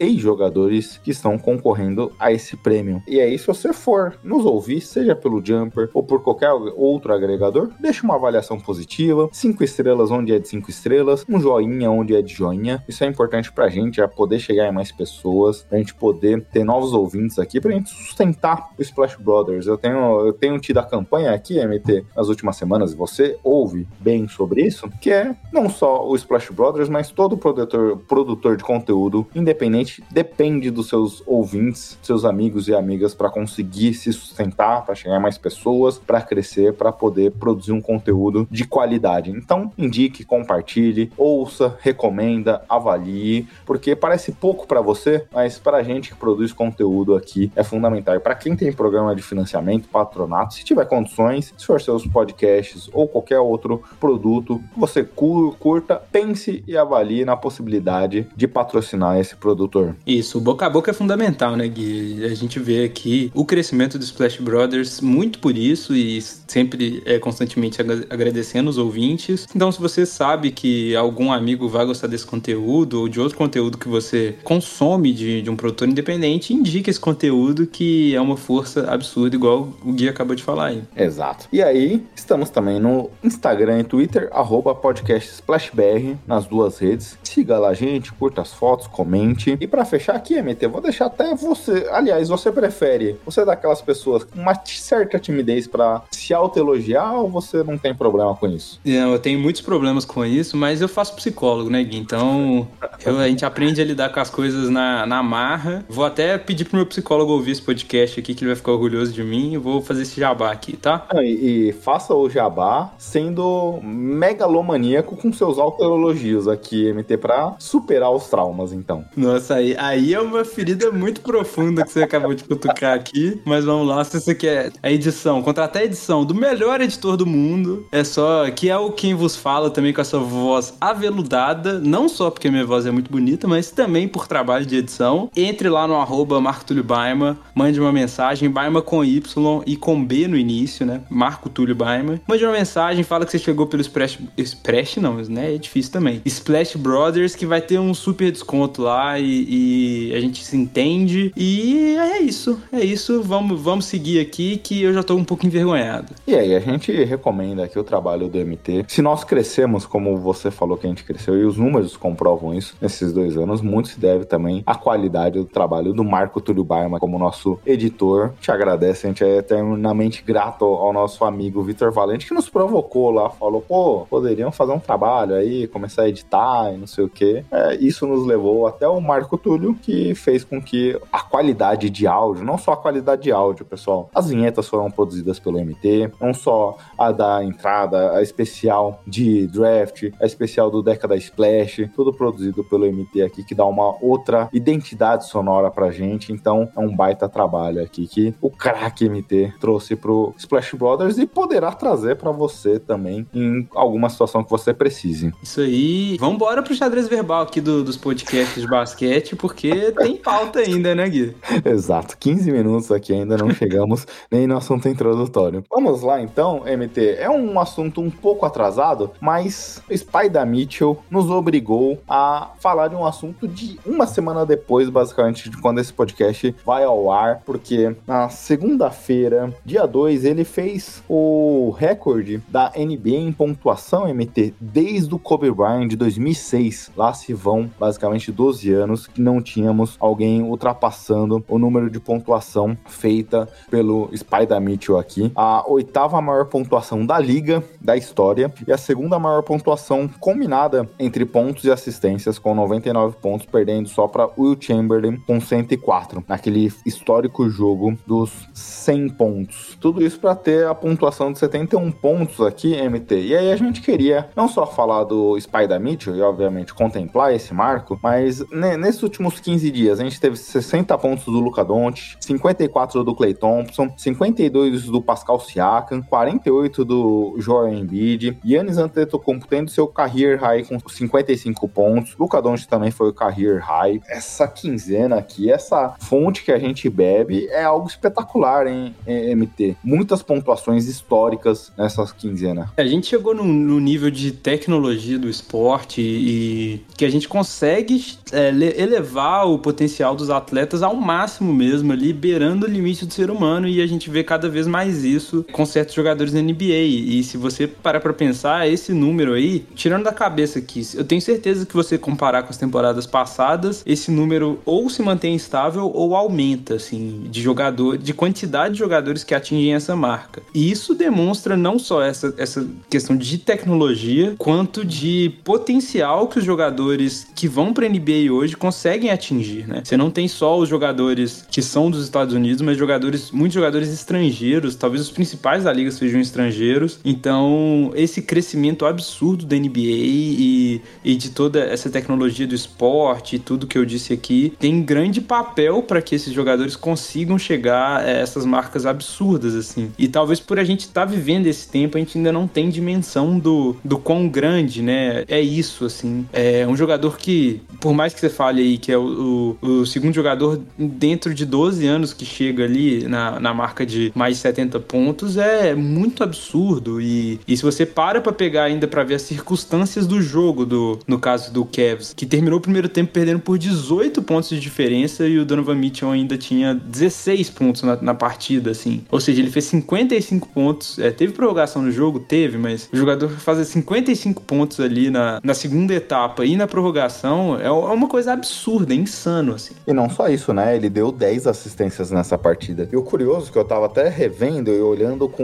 que 1.03 1.11
estão 1.11 1.37
concorrendo 1.37 2.11
a 2.19 2.31
esse 2.31 2.55
prêmio. 2.57 3.01
E 3.07 3.19
aí, 3.19 3.37
se 3.37 3.47
você 3.47 3.73
for 3.73 4.17
nos 4.23 4.45
ouvir, 4.45 4.81
seja 4.81 5.15
pelo 5.15 5.43
Jumper 5.43 5.89
ou 5.93 6.03
por 6.03 6.21
qualquer 6.21 6.51
outro 6.51 7.13
agregador, 7.13 7.71
deixe 7.79 8.03
uma 8.03 8.15
avaliação 8.15 8.59
positiva, 8.59 9.29
cinco 9.31 9.63
estrelas 9.63 10.11
onde 10.11 10.33
é 10.33 10.39
de 10.39 10.47
cinco 10.47 10.69
estrelas, 10.69 11.25
um 11.27 11.39
joinha 11.39 11.89
onde 11.89 12.15
é 12.15 12.21
de 12.21 12.33
joinha. 12.33 12.83
Isso 12.87 13.03
é 13.03 13.07
importante 13.07 13.51
pra 13.51 13.69
gente, 13.69 14.01
é 14.01 14.07
poder 14.07 14.39
chegar 14.39 14.67
em 14.67 14.71
mais 14.71 14.91
pessoas, 14.91 15.63
pra 15.63 15.77
gente 15.77 15.93
poder 15.93 16.45
ter 16.51 16.63
novos 16.63 16.93
ouvintes 16.93 17.39
aqui, 17.39 17.59
pra 17.59 17.71
gente 17.71 17.89
sustentar 17.89 18.69
o 18.77 18.81
Splash 18.81 19.15
Brothers. 19.17 19.67
Eu 19.67 19.77
tenho, 19.77 20.25
eu 20.25 20.33
tenho 20.33 20.59
tido 20.59 20.79
a 20.79 20.83
campanha 20.83 21.33
aqui, 21.33 21.59
MT, 21.65 22.05
nas 22.15 22.27
últimas 22.27 22.55
semanas, 22.55 22.93
você 22.93 23.37
ouve 23.43 23.87
bem 23.99 24.27
sobre 24.27 24.61
isso, 24.61 24.89
que 25.01 25.11
é 25.11 25.35
não 25.51 25.69
só 25.69 26.07
o 26.07 26.15
Splash 26.15 26.51
Brothers, 26.51 26.89
mas 26.89 27.11
todo 27.11 27.37
produtor, 27.37 27.97
produtor 28.07 28.57
de 28.57 28.63
conteúdo 28.63 29.25
independente 29.35 30.03
depende 30.11 30.68
dos 30.71 30.89
seus 30.89 31.23
ouvintes, 31.25 31.97
seus 32.01 32.25
amigos 32.25 32.67
e 32.67 32.73
amigas 32.73 33.13
para 33.13 33.29
conseguir 33.29 33.93
se 33.93 34.11
sustentar, 34.11 34.85
para 34.85 34.95
chegar 34.95 35.19
mais 35.19 35.37
pessoas, 35.37 35.97
para 35.97 36.21
crescer, 36.21 36.73
para 36.73 36.91
poder 36.91 37.31
produzir 37.31 37.71
um 37.71 37.81
conteúdo 37.81 38.47
de 38.49 38.65
qualidade. 38.65 39.31
Então, 39.31 39.71
indique, 39.77 40.23
compartilhe, 40.23 41.11
ouça, 41.17 41.77
recomenda, 41.81 42.63
avalie, 42.69 43.47
porque 43.65 43.95
parece 43.95 44.31
pouco 44.31 44.67
para 44.67 44.81
você, 44.81 45.25
mas 45.33 45.57
para 45.57 45.77
a 45.77 45.83
gente 45.83 46.09
que 46.09 46.15
produz 46.15 46.53
conteúdo 46.53 47.15
aqui 47.15 47.51
é 47.55 47.63
fundamental. 47.63 48.19
Para 48.19 48.35
quem 48.35 48.55
tem 48.55 48.71
programa 48.71 49.15
de 49.15 49.21
financiamento, 49.21 49.87
patronato, 49.87 50.53
se 50.53 50.63
tiver 50.63 50.85
condições, 50.85 51.53
se 51.57 51.65
for 51.65 51.79
seus 51.81 52.05
podcasts 52.07 52.89
ou 52.93 53.07
qualquer 53.07 53.39
outro 53.39 53.83
produto, 53.99 54.61
você 54.75 55.03
curta, 55.03 56.01
pense 56.11 56.63
e 56.67 56.77
avalie 56.77 57.25
na 57.25 57.35
possibilidade 57.35 58.27
de 58.35 58.47
patrocinar 58.47 59.17
esse 59.17 59.35
produtor. 59.35 59.95
Isso, 60.05 60.39
boca 60.59 60.65
a 60.65 60.69
boca 60.69 60.91
é 60.91 60.93
fundamental, 60.93 61.55
né, 61.55 61.67
Gui? 61.67 62.25
A 62.25 62.35
gente 62.35 62.59
vê 62.59 62.83
aqui 62.83 63.31
o 63.33 63.45
crescimento 63.45 63.97
do 63.97 64.03
Splash 64.03 64.37
Brothers 64.41 64.99
muito 64.99 65.39
por 65.39 65.55
isso 65.55 65.95
e 65.95 66.21
sempre 66.21 67.01
é 67.05 67.17
constantemente 67.17 67.81
agradecendo 67.81 68.69
os 68.69 68.77
ouvintes. 68.77 69.47
Então, 69.55 69.71
se 69.71 69.79
você 69.79 70.05
sabe 70.05 70.51
que 70.51 70.95
algum 70.95 71.31
amigo 71.31 71.69
vai 71.69 71.85
gostar 71.85 72.07
desse 72.07 72.25
conteúdo 72.25 72.99
ou 72.99 73.07
de 73.07 73.19
outro 73.19 73.37
conteúdo 73.37 73.77
que 73.77 73.87
você 73.87 74.35
consome 74.43 75.13
de, 75.13 75.41
de 75.41 75.49
um 75.49 75.55
produtor 75.55 75.87
independente, 75.87 76.53
indique 76.53 76.89
esse 76.89 76.99
conteúdo 76.99 77.65
que 77.65 78.13
é 78.15 78.19
uma 78.21 78.35
força 78.35 78.91
absurda, 78.91 79.35
igual 79.35 79.69
o 79.83 79.93
Gui 79.93 80.09
acabou 80.09 80.35
de 80.35 80.43
falar 80.43 80.67
aí. 80.67 80.83
Exato. 80.95 81.47
E 81.53 81.61
aí, 81.61 82.03
estamos 82.15 82.49
também 82.49 82.79
no 82.79 83.09
Instagram 83.23 83.79
e 83.79 83.83
Twitter, 83.83 84.29
arroba 84.33 84.75
podcastsplashbr, 84.75 86.17
nas 86.27 86.45
duas 86.45 86.79
redes. 86.79 87.17
Siga 87.23 87.57
lá 87.59 87.73
gente, 87.73 88.11
curta 88.11 88.41
as 88.41 88.53
fotos, 88.53 88.87
comente. 88.87 89.57
E 89.59 89.67
para 89.67 89.85
fechar 89.85 90.15
aqui, 90.15 90.37
MT, 90.49 90.67
vou 90.67 90.81
deixar 90.81 91.05
até 91.05 91.35
você. 91.35 91.87
Aliás, 91.91 92.29
você 92.29 92.51
prefere? 92.51 93.17
Você 93.25 93.41
é 93.41 93.45
daquelas 93.45 93.81
pessoas 93.81 94.23
com 94.23 94.39
uma 94.39 94.53
certa 94.65 95.19
timidez 95.19 95.67
para 95.67 96.01
se 96.11 96.33
autoelogiar 96.33 97.15
ou 97.15 97.29
você 97.29 97.63
não 97.63 97.77
tem 97.77 97.93
problema 97.93 98.35
com 98.35 98.47
isso? 98.47 98.79
Não, 98.83 99.13
eu 99.13 99.19
tenho 99.19 99.39
muitos 99.39 99.61
problemas 99.61 100.05
com 100.05 100.25
isso, 100.25 100.57
mas 100.57 100.81
eu 100.81 100.89
faço 100.89 101.15
psicólogo, 101.15 101.69
né, 101.69 101.83
Gui? 101.83 101.97
Então, 101.97 102.67
eu, 103.05 103.17
a 103.17 103.27
gente 103.27 103.45
aprende 103.45 103.81
a 103.81 103.85
lidar 103.85 104.09
com 104.09 104.19
as 104.19 104.29
coisas 104.29 104.69
na, 104.69 105.05
na 105.05 105.21
marra. 105.21 105.85
Vou 105.89 106.05
até 106.05 106.37
pedir 106.37 106.65
pro 106.65 106.77
meu 106.77 106.85
psicólogo 106.85 107.33
ouvir 107.33 107.51
esse 107.51 107.61
podcast 107.61 108.19
aqui, 108.19 108.33
que 108.33 108.43
ele 108.43 108.49
vai 108.49 108.55
ficar 108.55 108.71
orgulhoso 108.71 109.11
de 109.11 109.23
mim. 109.23 109.53
Eu 109.53 109.61
vou 109.61 109.81
fazer 109.81 110.03
esse 110.03 110.19
jabá 110.19 110.51
aqui, 110.51 110.75
tá? 110.75 111.05
E, 111.15 111.69
e 111.69 111.71
faça 111.73 112.13
o 112.13 112.29
jabá 112.29 112.91
sendo 112.97 113.79
megalomaníaco 113.83 115.15
com 115.15 115.31
seus 115.31 115.57
autoelogios 115.57 116.47
aqui, 116.47 116.91
MT, 116.91 117.17
pra 117.17 117.55
superar 117.59 118.11
os 118.11 118.27
traumas, 118.27 118.73
então. 118.73 119.05
Nossa, 119.15 119.55
aí, 119.55 119.75
aí 119.77 120.13
é 120.13 120.21
uma 120.29 120.45
ferida 120.45 120.91
muito 120.91 121.21
profunda 121.21 121.83
que 121.83 121.91
você 121.91 122.03
acabou 122.03 122.33
de 122.33 122.43
cutucar 122.43 122.95
aqui. 122.95 123.39
Mas 123.45 123.65
vamos 123.65 123.87
lá, 123.87 124.03
se 124.03 124.19
você 124.19 124.35
quer 124.35 124.71
a 124.81 124.91
edição, 124.91 125.41
contratar 125.41 125.81
a 125.81 125.85
edição 125.85 126.25
do 126.25 126.33
melhor 126.33 126.81
editor 126.81 127.17
do 127.17 127.25
mundo, 127.25 127.87
é 127.91 128.03
só 128.03 128.49
que 128.51 128.69
é 128.69 128.77
o 128.77 128.91
quem 128.91 129.13
vos 129.13 129.35
fala 129.35 129.69
também 129.69 129.93
com 129.93 130.01
essa 130.01 130.17
voz 130.17 130.73
aveludada, 130.79 131.79
não 131.79 132.07
só 132.09 132.29
porque 132.29 132.49
minha 132.49 132.65
voz 132.65 132.85
é 132.85 132.91
muito 132.91 133.11
bonita, 133.11 133.47
mas 133.47 133.71
também 133.71 134.07
por 134.07 134.27
trabalho 134.27 134.65
de 134.65 134.75
edição. 134.77 135.29
Entre 135.35 135.69
lá 135.69 135.87
no 135.87 135.95
arroba 135.95 136.39
Marco 136.41 136.65
Túlio 136.65 136.83
Baima, 136.83 137.37
mande 137.53 137.79
uma 137.79 137.91
mensagem, 137.91 138.49
Baima 138.49 138.81
com 138.81 139.03
Y 139.03 139.63
e 139.65 139.75
com 139.75 140.03
B 140.03 140.27
no 140.27 140.37
início, 140.37 140.85
né? 140.85 141.01
Marco 141.09 141.49
Túlio 141.49 141.75
Baima. 141.75 142.19
Mande 142.27 142.43
uma 142.43 142.53
mensagem, 142.53 143.03
fala 143.03 143.25
que 143.25 143.31
você 143.31 143.39
chegou 143.39 143.67
pelo 143.67 143.81
Splash, 143.81 144.19
Splash 144.37 144.97
não, 144.97 145.15
né? 145.15 145.55
É 145.55 145.57
difícil 145.57 145.91
também. 145.91 146.21
Splash 146.25 146.75
Brothers, 146.75 147.35
que 147.35 147.45
vai 147.45 147.61
ter 147.61 147.79
um 147.79 147.93
super 147.93 148.31
desconto 148.31 148.81
lá 148.81 149.19
e, 149.19 149.45
e 149.49 150.13
a 150.19 150.21
gente 150.21 150.43
se 150.43 150.55
entende. 150.55 151.31
E 151.35 151.95
é 151.97 152.19
isso, 152.19 152.61
é 152.71 152.83
isso. 152.83 153.21
Vamos, 153.23 153.59
vamos 153.59 153.85
seguir 153.85 154.19
aqui 154.19 154.57
que 154.57 154.83
eu 154.83 154.93
já 154.93 155.01
tô 155.01 155.15
um 155.15 155.23
pouco 155.23 155.45
envergonhado. 155.45 156.13
E 156.27 156.35
aí, 156.35 156.55
a 156.55 156.59
gente 156.59 156.91
recomenda 157.03 157.63
aqui 157.63 157.79
o 157.79 157.83
trabalho 157.83 158.27
do 158.27 158.37
MT. 158.37 158.85
Se 158.87 159.01
nós 159.01 159.23
crescemos, 159.23 159.85
como 159.85 160.17
você 160.17 160.51
falou 160.51 160.77
que 160.77 160.85
a 160.85 160.89
gente 160.89 161.03
cresceu, 161.03 161.37
e 161.37 161.45
os 161.45 161.57
números 161.57 161.97
comprovam 161.97 162.53
isso 162.53 162.75
nesses 162.81 163.11
dois 163.13 163.37
anos, 163.37 163.61
muito 163.61 163.89
se 163.89 163.99
deve 163.99 164.25
também 164.25 164.63
à 164.65 164.75
qualidade 164.75 165.39
do 165.39 165.45
trabalho 165.45 165.93
do 165.93 166.03
Marco 166.03 166.41
Túlio 166.41 166.63
Baima 166.63 166.99
como 166.99 167.17
nosso 167.17 167.59
editor. 167.65 168.33
Te 168.41 168.51
agradece, 168.51 169.07
a 169.07 169.09
gente 169.09 169.23
é 169.23 169.37
eternamente 169.37 170.23
grato 170.25 170.65
ao 170.65 170.91
nosso 170.93 171.23
amigo 171.23 171.63
Vitor 171.63 171.91
Valente, 171.91 172.27
que 172.27 172.33
nos 172.33 172.49
provocou 172.49 173.11
lá, 173.11 173.29
falou, 173.29 173.61
pô, 173.61 174.05
poderiam 174.09 174.51
fazer 174.51 174.73
um 174.73 174.79
trabalho 174.79 175.35
aí, 175.35 175.67
começar 175.67 176.03
a 176.03 176.09
editar 176.09 176.73
e 176.73 176.77
não 176.77 176.87
sei 176.87 177.03
o 177.03 177.09
quê. 177.09 177.43
É, 177.51 177.75
isso 177.75 178.05
nos 178.05 178.25
levou 178.25 178.67
até 178.67 178.87
o 178.87 178.99
Marco 178.99 179.37
Túlio, 179.37 179.75
que 179.81 180.08
fez 180.15 180.43
com 180.43 180.61
que 180.61 180.99
a 181.11 181.21
qualidade 181.21 181.89
de 181.89 182.07
áudio, 182.07 182.43
não 182.43 182.57
só 182.57 182.73
a 182.73 182.77
qualidade 182.77 183.23
de 183.23 183.31
áudio, 183.31 183.65
pessoal, 183.65 184.09
as 184.13 184.29
vinhetas 184.29 184.67
foram 184.67 184.89
produzidas 184.89 185.39
pelo 185.39 185.59
MT, 185.59 186.11
não 186.19 186.33
só 186.33 186.77
a 186.97 187.11
da 187.11 187.43
entrada, 187.43 188.13
a 188.13 188.21
especial 188.21 189.01
de 189.05 189.47
draft, 189.47 190.11
a 190.21 190.25
especial 190.25 190.69
do 190.69 190.81
Década 190.81 191.15
Splash, 191.15 191.89
tudo 191.95 192.13
produzido 192.13 192.63
pelo 192.63 192.85
MT 192.91 193.21
aqui, 193.21 193.43
que 193.43 193.55
dá 193.55 193.65
uma 193.65 193.95
outra 194.03 194.49
identidade 194.53 195.27
sonora 195.27 195.69
pra 195.71 195.91
gente. 195.91 196.31
Então 196.31 196.69
é 196.75 196.79
um 196.79 196.95
baita 196.95 197.27
trabalho 197.27 197.81
aqui 197.81 198.07
que 198.07 198.33
o 198.41 198.49
craque 198.49 199.09
MT 199.09 199.53
trouxe 199.59 199.95
pro 199.95 200.33
Splash 200.37 200.73
Brothers 200.75 201.17
e 201.17 201.25
poderá 201.25 201.71
trazer 201.71 202.15
para 202.15 202.31
você 202.31 202.79
também 202.79 203.27
em 203.33 203.67
alguma 203.73 204.09
situação 204.09 204.43
que 204.43 204.49
você 204.49 204.73
precise. 204.73 205.33
Isso 205.41 205.61
aí. 205.61 206.17
Vambora 206.19 206.61
pro 206.61 206.75
xadrez 206.75 207.07
verbal 207.07 207.43
aqui 207.43 207.61
do, 207.61 207.83
dos 207.83 207.97
podcasts 207.97 208.61
de 208.61 208.67
basquete, 208.67 209.35
porque 209.35 209.93
tem 209.99 210.15
pauta 210.15 210.59
ainda, 210.59 210.95
né, 210.95 211.07
Gui? 211.09 211.35
Exato. 211.65 212.17
15 212.17 212.51
minutos 212.51 212.91
aqui 212.91 213.13
ainda 213.13 213.37
não 213.37 213.51
chegamos 213.51 214.07
nem 214.31 214.47
no 214.47 214.57
assunto 214.57 214.87
introdutório. 214.87 215.63
Vamos 215.69 216.01
lá 216.01 216.21
então, 216.21 216.63
MT. 216.65 217.17
É 217.19 217.29
um 217.29 217.59
assunto 217.59 218.01
um 218.01 218.09
pouco 218.09 218.45
atrasado, 218.45 219.11
mas 219.19 219.81
Spider 219.93 220.45
Mitchell 220.45 220.97
nos 221.09 221.29
obrigou 221.29 222.01
a 222.07 222.51
falar 222.59 222.87
de 222.87 222.95
um 222.95 223.05
assunto 223.05 223.47
de 223.47 223.79
uma 223.85 224.07
semana 224.07 224.45
depois, 224.45 224.89
basicamente, 224.89 225.49
de 225.49 225.57
quando 225.57 225.79
esse 225.79 225.91
podcast 225.91 226.55
vai 226.65 226.83
ao 226.83 227.11
ar, 227.11 227.41
porque 227.45 227.95
na 228.07 228.29
segunda-feira, 228.29 229.53
dia 229.65 229.85
2, 229.85 230.25
ele 230.25 230.43
fez 230.43 231.03
o 231.07 231.75
recorde 231.77 232.41
da 232.47 232.71
NBA 232.75 233.09
em 233.09 233.31
pontuação 233.31 234.07
MT 234.13 234.53
desde 234.59 235.13
o 235.13 235.19
Kobe 235.19 235.51
Bryant 235.51 235.87
de 235.87 235.95
2006. 235.95 236.91
Lá 236.95 237.13
se 237.13 237.33
vão 237.33 237.69
basicamente 237.79 238.31
12 238.31 238.71
anos 238.71 239.07
que 239.07 239.21
não 239.21 239.41
tínhamos 239.41 239.88
alguém 239.99 240.41
ultrapassando 240.41 241.43
o 241.47 241.57
número 241.57 241.89
de 241.89 241.99
pontuação 241.99 242.77
feita 242.85 243.47
pelo 243.69 244.09
Spider 244.15 244.59
Mitchell 244.59 244.97
aqui. 244.97 245.31
A 245.35 245.63
oitava 245.69 246.21
maior 246.21 246.45
pontuação 246.45 247.05
da 247.05 247.19
liga, 247.19 247.63
da 247.79 247.95
história, 247.95 248.51
e 248.67 248.71
a 248.71 248.77
segunda 248.77 249.19
maior 249.19 249.43
pontuação 249.43 250.09
combinada 250.19 250.89
entre 250.99 251.25
pontos 251.25 251.63
e 251.63 251.71
assistências, 251.71 252.39
com 252.39 252.53
99 252.53 253.17
pontos, 253.21 253.45
perdendo 253.45 253.89
só 253.89 254.07
para 254.07 254.29
Will 254.37 254.57
Chamberlain 254.59 255.17
com 255.25 255.39
104, 255.39 256.23
naquele 256.27 256.71
histórico 256.85 257.49
jogo 257.49 257.97
dos 258.05 258.31
100 258.53 259.09
pontos. 259.09 259.77
Tudo 259.79 260.03
isso 260.03 260.19
para 260.19 260.35
ter 260.35 260.65
a 260.67 260.75
pontuação 260.75 261.31
de 261.31 261.39
71 261.39 261.91
pontos 261.91 262.41
aqui, 262.41 262.75
MT. 262.75 263.21
E 263.21 263.35
aí 263.35 263.51
a 263.51 263.55
gente 263.55 263.81
queria 263.81 264.29
não 264.35 264.47
só 264.47 264.65
falar 264.65 265.03
do 265.03 265.39
Spider 265.39 265.79
Mitchell 265.79 266.15
e, 266.15 266.21
obviamente, 266.21 266.73
contemplar 266.73 267.33
esse 267.33 267.53
marco, 267.53 267.99
mas 268.01 268.43
nesses 268.51 269.03
últimos 269.03 269.39
15 269.39 269.71
dias 269.71 269.78
a 269.87 269.95
gente 269.95 270.19
teve 270.19 270.35
60 270.35 270.97
pontos 270.97 271.25
do 271.25 271.39
Luca 271.39 271.63
Doncic, 271.63 272.17
54 272.19 273.03
do 273.03 273.15
Clay 273.15 273.33
Thompson, 273.33 273.93
52 273.95 274.85
do 274.85 275.01
Pascal 275.01 275.39
Siakam, 275.39 276.01
48 276.01 276.83
do 276.83 277.35
Joel 277.37 277.73
Embiid, 277.73 278.37
Yannis 278.43 278.77
Antetokounmpo 278.77 279.47
tendo 279.47 279.69
seu 279.69 279.87
career 279.87 280.39
high 280.39 280.63
com 280.63 280.79
55 280.79 281.67
pontos, 281.69 282.15
Luca 282.17 282.41
Doncic 282.41 282.67
também 282.67 282.91
foi 282.91 283.09
o 283.09 283.13
career 283.13 283.61
high. 283.61 284.01
Essa 284.07 284.47
quinzena 284.47 285.17
aqui, 285.17 285.51
essa 285.51 285.95
fonte 285.99 286.43
que 286.43 286.51
a 286.51 286.57
gente 286.57 286.89
bebe 286.89 287.47
é 287.47 287.63
algo 287.63 287.87
espetacular, 287.87 288.67
hein, 288.67 288.95
MT? 289.07 289.77
Muitas 289.83 290.23
pontuações 290.23 290.87
históricas 290.87 291.71
nessa 291.77 292.05
quinzena. 292.13 292.71
A 292.77 292.83
gente 292.83 293.07
chegou 293.07 293.35
no, 293.35 293.43
no 293.43 293.79
nível 293.79 294.09
de 294.09 294.31
tecnologia 294.31 295.19
do 295.19 295.29
esporte 295.29 296.01
e 296.01 296.85
que 296.97 297.05
a 297.05 297.09
gente 297.09 297.27
consegue 297.27 298.03
é, 298.31 298.49
elevar 298.49 299.47
o 299.47 299.59
potencial 299.69 300.15
dos 300.15 300.31
atletas 300.31 300.81
ao 300.81 300.95
máximo 300.95 301.53
mesmo, 301.53 301.93
ali, 301.93 302.11
beirando 302.11 302.65
o 302.65 302.69
limite 302.69 303.05
do 303.05 303.13
ser 303.13 303.29
humano, 303.29 303.67
e 303.67 303.81
a 303.81 303.87
gente 303.87 304.09
vê 304.09 304.23
cada 304.23 304.49
vez 304.49 304.65
mais 304.65 305.03
isso 305.03 305.45
com 305.51 305.63
certos 305.65 305.93
jogadores 305.93 306.33
da 306.33 306.41
NBA. 306.41 306.73
E 306.73 307.23
se 307.23 307.37
você 307.37 307.67
parar 307.67 307.99
pra 307.99 308.13
pensar, 308.13 308.67
esse 308.67 308.91
número 308.93 309.33
aí, 309.33 309.65
tirando 309.75 310.05
da 310.05 310.11
cabeça 310.11 310.59
que 310.59 310.81
eu 310.95 311.03
tenho 311.03 311.21
certeza 311.21 311.65
que 311.65 311.75
você 311.75 311.97
comparar 311.97 312.43
com 312.43 312.49
as 312.49 312.57
temporadas 312.57 313.05
passadas, 313.05 313.83
esse 313.85 314.09
número 314.09 314.59
ou 314.65 314.89
se 314.89 315.03
mantém 315.03 315.35
estável 315.35 315.91
ou 315.93 316.15
aumenta, 316.15 316.75
assim, 316.75 317.27
de 317.29 317.41
jogador, 317.41 317.97
de 317.97 318.13
quantidade 318.13 318.73
de 318.73 318.79
jogadores 318.79 319.23
que 319.23 319.35
atingem 319.35 319.75
essa 319.75 319.95
marca. 319.95 320.41
E 320.53 320.71
isso 320.71 320.95
demonstra 320.95 321.55
não 321.55 321.77
só 321.77 322.01
essa, 322.01 322.33
essa 322.37 322.67
questão 322.89 323.15
de 323.15 323.37
tecnologia, 323.37 324.33
quanto 324.37 324.83
de 324.83 325.31
potencial 325.43 326.27
que 326.27 326.39
os 326.39 326.45
jogadores 326.45 327.27
que 327.35 327.47
vão 327.47 327.71
pra 327.71 327.87
NBA 327.87 328.31
hoje 328.31 328.57
conseguem 328.57 329.11
atingir, 329.11 329.58
né? 329.67 329.81
Você 329.83 329.97
não 329.97 330.09
tem 330.11 330.27
só 330.27 330.57
os 330.57 330.69
jogadores 330.69 331.45
que 331.49 331.61
são 331.61 331.89
dos 331.89 332.03
Estados 332.03 332.33
Unidos, 332.33 332.61
mas 332.61 332.77
jogadores, 332.77 333.31
muitos 333.31 333.53
jogadores 333.53 333.89
estrangeiros, 333.89 334.75
talvez 334.75 335.01
os 335.01 335.11
principais 335.11 335.63
da 335.63 335.73
liga 335.73 335.91
sejam 335.91 336.19
estrangeiros. 336.19 336.99
Então, 337.03 337.91
esse 337.95 338.21
crescimento 338.21 338.85
absurdo 338.85 339.45
da 339.45 339.55
NBA 339.55 339.79
e, 339.79 340.81
e 341.03 341.15
de 341.15 341.29
toda 341.29 341.59
essa 341.59 341.89
tecnologia 341.89 342.47
do 342.47 342.55
esporte 342.55 343.35
e 343.35 343.39
tudo 343.39 343.67
que 343.67 343.77
eu 343.77 343.85
disse 343.85 344.13
aqui 344.13 344.53
tem 344.59 344.81
grande 344.81 345.21
papel 345.21 345.81
para 345.83 346.01
que 346.01 346.15
esses 346.15 346.33
jogadores 346.33 346.75
consigam 346.75 347.37
chegar 347.37 348.01
a 348.01 348.09
essas 348.09 348.45
marcas 348.45 348.85
absurdas, 348.85 349.55
assim. 349.55 349.91
E 349.97 350.07
talvez 350.07 350.39
por 350.39 350.59
a 350.59 350.63
gente 350.63 350.81
estar 350.81 351.05
tá 351.05 351.11
vivendo 351.11 351.47
esse 351.47 351.67
tempo, 351.67 351.97
a 351.97 351.99
gente 351.99 352.17
ainda 352.17 352.31
não 352.31 352.47
tem 352.47 352.69
dimensão 352.69 353.37
do, 353.39 353.75
do 353.83 353.97
quão 353.97 354.27
grande, 354.27 354.81
né? 354.81 355.23
É 355.27 355.39
isso, 355.41 355.85
assim. 355.85 356.25
É 356.31 356.67
um 356.67 356.75
jogador 356.75 357.17
que, 357.17 357.61
por 357.79 357.93
mais 357.93 358.13
que 358.13 358.19
você 358.19 358.29
fale 358.29 358.61
aí 358.61 358.77
que 358.77 358.91
é 358.91 358.97
o, 358.97 359.03
o, 359.03 359.48
o 359.61 359.85
segundo 359.85 360.13
jogador 360.13 360.61
dentro 360.77 361.33
de 361.33 361.45
12 361.45 361.85
anos 361.85 362.13
que 362.13 362.25
chega 362.25 362.63
ali 362.63 363.07
na, 363.07 363.39
na 363.39 363.53
marca 363.53 363.85
de 363.85 364.11
mais 364.15 364.37
de 364.37 364.41
70 364.41 364.79
pontos, 364.81 365.37
é 365.37 365.75
muito 365.75 366.23
absurdo. 366.23 367.01
E, 367.01 367.39
e 367.47 367.55
se 367.55 367.63
você 367.63 367.85
para 367.85 368.21
pra 368.21 368.31
pegar 368.31 368.63
ainda 368.63 368.87
para 368.87 369.03
ver 369.03 369.15
as 369.15 369.21
circunstâncias 369.23 370.07
do 370.07 370.21
jogo, 370.21 370.65
do, 370.65 370.99
no 371.07 371.19
caso 371.19 371.51
do 371.51 371.65
Cavs, 371.65 372.13
que 372.15 372.25
terminou 372.25 372.59
o 372.59 372.61
primeiro 372.61 372.89
tempo 372.89 373.11
perdendo 373.11 373.39
por 373.39 373.57
18 373.57 374.21
pontos 374.21 374.49
de 374.49 374.59
diferença 374.59 375.27
e 375.27 375.37
o 375.39 375.45
Donovan 375.45 375.75
Mitchell 375.75 376.11
ainda 376.11 376.37
tinha 376.37 376.73
16 376.73 377.49
pontos 377.49 377.81
na, 377.83 377.95
na 378.01 378.13
partida, 378.13 378.71
assim. 378.71 379.03
Ou 379.09 379.19
seja, 379.19 379.41
ele 379.41 379.51
fez 379.51 379.65
55 379.65 380.47
pontos. 380.49 380.99
É, 380.99 381.11
teve 381.11 381.33
prorrogação 381.33 381.81
no 381.81 381.91
jogo? 381.91 382.19
Teve, 382.19 382.57
mas 382.57 382.89
o 382.91 382.97
jogador 382.97 383.29
fazer 383.29 383.65
55 383.65 384.41
pontos 384.43 384.79
ali 384.79 385.09
na, 385.09 385.39
na 385.43 385.53
segunda 385.53 385.93
etapa 385.93 386.45
e 386.45 386.55
na 386.55 386.67
prorrogação 386.67 387.59
é, 387.59 387.65
é 387.65 387.71
uma 387.71 388.07
coisa 388.07 388.33
absurda, 388.33 388.93
é 388.93 388.97
insano, 388.97 389.28
assim. 389.53 389.75
E 389.85 389.93
não 389.93 390.09
só 390.09 390.27
isso, 390.27 390.53
né? 390.53 390.75
Ele 390.75 390.89
deu 390.89 391.11
10 391.11 391.47
assistências 391.47 392.11
nessa 392.11 392.37
partida. 392.37 392.87
E 392.91 392.95
o 392.95 393.03
curioso 393.03 393.51
que 393.51 393.57
eu 393.57 393.65
tava 393.65 393.85
até 393.85 394.09
revendo 394.09 394.71
e 394.71 394.81
olhando 394.81 395.27
com 395.29 395.43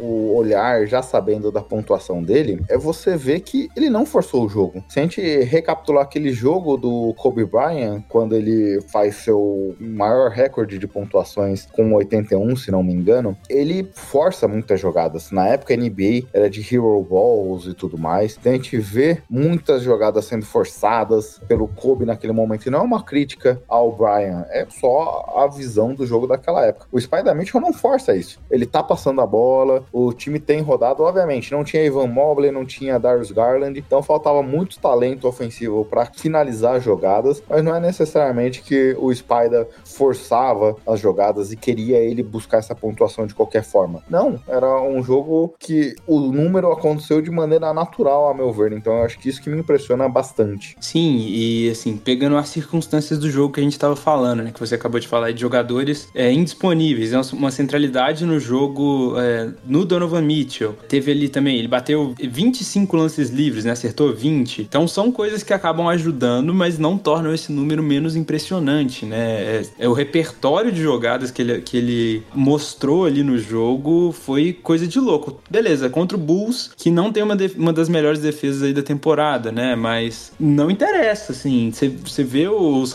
o 0.00 0.34
olhar, 0.34 0.86
já 0.86 1.02
sabendo 1.02 1.50
da 1.52 1.60
pontuação 1.60 2.22
dele, 2.22 2.62
é 2.68 2.76
você 2.76 3.16
ver 3.16 3.40
que 3.40 3.68
ele 3.76 3.90
não 3.90 4.06
forçou 4.06 4.44
o 4.44 4.48
jogo. 4.48 4.82
Se 4.88 4.98
a 4.98 5.02
gente 5.02 5.20
recapitular 5.20 6.04
aquele 6.04 6.32
jogo 6.32 6.76
do 6.76 7.14
Kobe 7.14 7.44
Bryant, 7.44 8.02
quando 8.08 8.34
ele 8.34 8.80
faz 8.88 9.16
seu 9.16 9.74
maior 9.78 10.30
recorde 10.30 10.78
de 10.78 10.86
pontuações 10.86 11.66
com 11.66 11.92
81, 11.94 12.56
se 12.56 12.70
não 12.70 12.82
me 12.82 12.92
engano, 12.92 13.36
ele 13.48 13.88
força 13.92 14.48
muitas 14.48 14.80
jogadas. 14.80 15.30
Na 15.30 15.46
época 15.46 15.76
NBA 15.76 16.28
era 16.32 16.48
de 16.48 16.60
hero 16.60 17.02
balls 17.02 17.66
e 17.66 17.74
tudo 17.74 17.98
mais. 17.98 18.36
Então 18.38 18.52
a 18.52 18.56
gente 18.56 18.78
vê 18.78 19.18
muitas 19.28 19.82
jogadas 19.82 20.24
sendo 20.24 20.44
forçadas 20.44 21.40
pelo 21.48 21.68
Kobe 21.68 22.04
naquele 22.04 22.32
momento. 22.32 22.66
E 22.66 22.70
não 22.70 22.80
é 22.80 22.82
uma 22.82 23.02
crítica 23.02 23.25
ao 23.68 23.92
Bryant, 23.92 24.44
é 24.50 24.66
só 24.68 25.34
a 25.36 25.46
visão 25.46 25.94
do 25.94 26.06
jogo 26.06 26.26
daquela 26.26 26.64
época. 26.64 26.86
O 26.92 27.00
Spider 27.00 27.34
Mitchell 27.34 27.60
não 27.60 27.72
força 27.72 28.14
isso. 28.14 28.40
Ele 28.50 28.66
tá 28.66 28.82
passando 28.82 29.20
a 29.20 29.26
bola, 29.26 29.84
o 29.92 30.12
time 30.12 30.38
tem 30.38 30.60
rodado, 30.60 31.02
obviamente, 31.02 31.52
não 31.52 31.64
tinha 31.64 31.84
Ivan 31.84 32.06
Mobley, 32.06 32.50
não 32.50 32.64
tinha 32.64 32.98
Darius 32.98 33.30
Garland, 33.30 33.78
então 33.78 34.02
faltava 34.02 34.42
muito 34.42 34.78
talento 34.78 35.26
ofensivo 35.26 35.84
para 35.84 36.06
finalizar 36.06 36.80
jogadas, 36.80 37.42
mas 37.48 37.62
não 37.62 37.74
é 37.74 37.80
necessariamente 37.80 38.62
que 38.62 38.96
o 38.98 39.14
Spider 39.14 39.66
forçava 39.84 40.76
as 40.86 41.00
jogadas 41.00 41.52
e 41.52 41.56
queria 41.56 41.98
ele 41.98 42.22
buscar 42.22 42.58
essa 42.58 42.74
pontuação 42.74 43.26
de 43.26 43.34
qualquer 43.34 43.62
forma. 43.64 44.02
Não, 44.08 44.40
era 44.46 44.80
um 44.82 45.02
jogo 45.02 45.54
que 45.58 45.94
o 46.06 46.20
número 46.20 46.70
aconteceu 46.72 47.20
de 47.20 47.30
maneira 47.30 47.72
natural, 47.72 48.28
a 48.28 48.34
meu 48.34 48.52
ver, 48.52 48.72
então 48.72 48.98
eu 48.98 49.02
acho 49.04 49.18
que 49.18 49.28
isso 49.28 49.42
que 49.42 49.50
me 49.50 49.58
impressiona 49.58 50.08
bastante. 50.08 50.76
Sim, 50.80 51.26
e 51.28 51.70
assim, 51.70 51.96
pegando 51.96 52.36
as 52.36 52.48
circunstâncias 52.48 53.15
do 53.18 53.30
jogo 53.30 53.54
que 53.54 53.60
a 53.60 53.62
gente 53.62 53.72
estava 53.72 53.96
falando, 53.96 54.42
né, 54.42 54.50
que 54.52 54.60
você 54.60 54.74
acabou 54.74 55.00
de 55.00 55.08
falar 55.08 55.32
de 55.32 55.40
jogadores 55.40 56.08
é, 56.14 56.32
indisponíveis, 56.32 57.12
é 57.12 57.20
uma 57.32 57.50
centralidade 57.50 58.24
no 58.24 58.38
jogo 58.38 59.14
é, 59.18 59.48
no 59.66 59.84
Donovan 59.84 60.22
Mitchell. 60.22 60.74
Teve 60.88 61.12
ali 61.12 61.28
também, 61.28 61.58
ele 61.58 61.68
bateu 61.68 62.14
25 62.18 62.96
lances 62.96 63.30
livres, 63.30 63.64
né? 63.64 63.72
Acertou 63.72 64.14
20. 64.14 64.62
Então 64.62 64.86
são 64.88 65.10
coisas 65.10 65.42
que 65.42 65.52
acabam 65.52 65.88
ajudando, 65.88 66.54
mas 66.54 66.78
não 66.78 66.98
tornam 66.98 67.32
esse 67.32 67.52
número 67.52 67.82
menos 67.82 68.16
impressionante, 68.16 69.04
né? 69.04 69.16
É, 69.18 69.62
é 69.80 69.88
o 69.88 69.92
repertório 69.92 70.72
de 70.72 70.82
jogadas 70.82 71.30
que 71.30 71.42
ele, 71.42 71.60
que 71.60 71.76
ele 71.76 72.22
mostrou 72.34 73.04
ali 73.04 73.22
no 73.22 73.38
jogo 73.38 74.12
foi 74.12 74.52
coisa 74.52 74.86
de 74.86 74.98
louco. 74.98 75.40
Beleza, 75.50 75.88
contra 75.88 76.16
o 76.16 76.20
Bulls, 76.20 76.70
que 76.76 76.90
não 76.90 77.12
tem 77.12 77.22
uma, 77.22 77.36
uma 77.56 77.72
das 77.72 77.88
melhores 77.88 78.20
defesas 78.20 78.62
aí 78.62 78.72
da 78.72 78.82
temporada, 78.82 79.52
né? 79.52 79.74
Mas 79.74 80.32
não 80.38 80.70
interessa, 80.70 81.32
assim. 81.32 81.70
Você 81.72 82.24
vê 82.24 82.48
os 82.48 82.92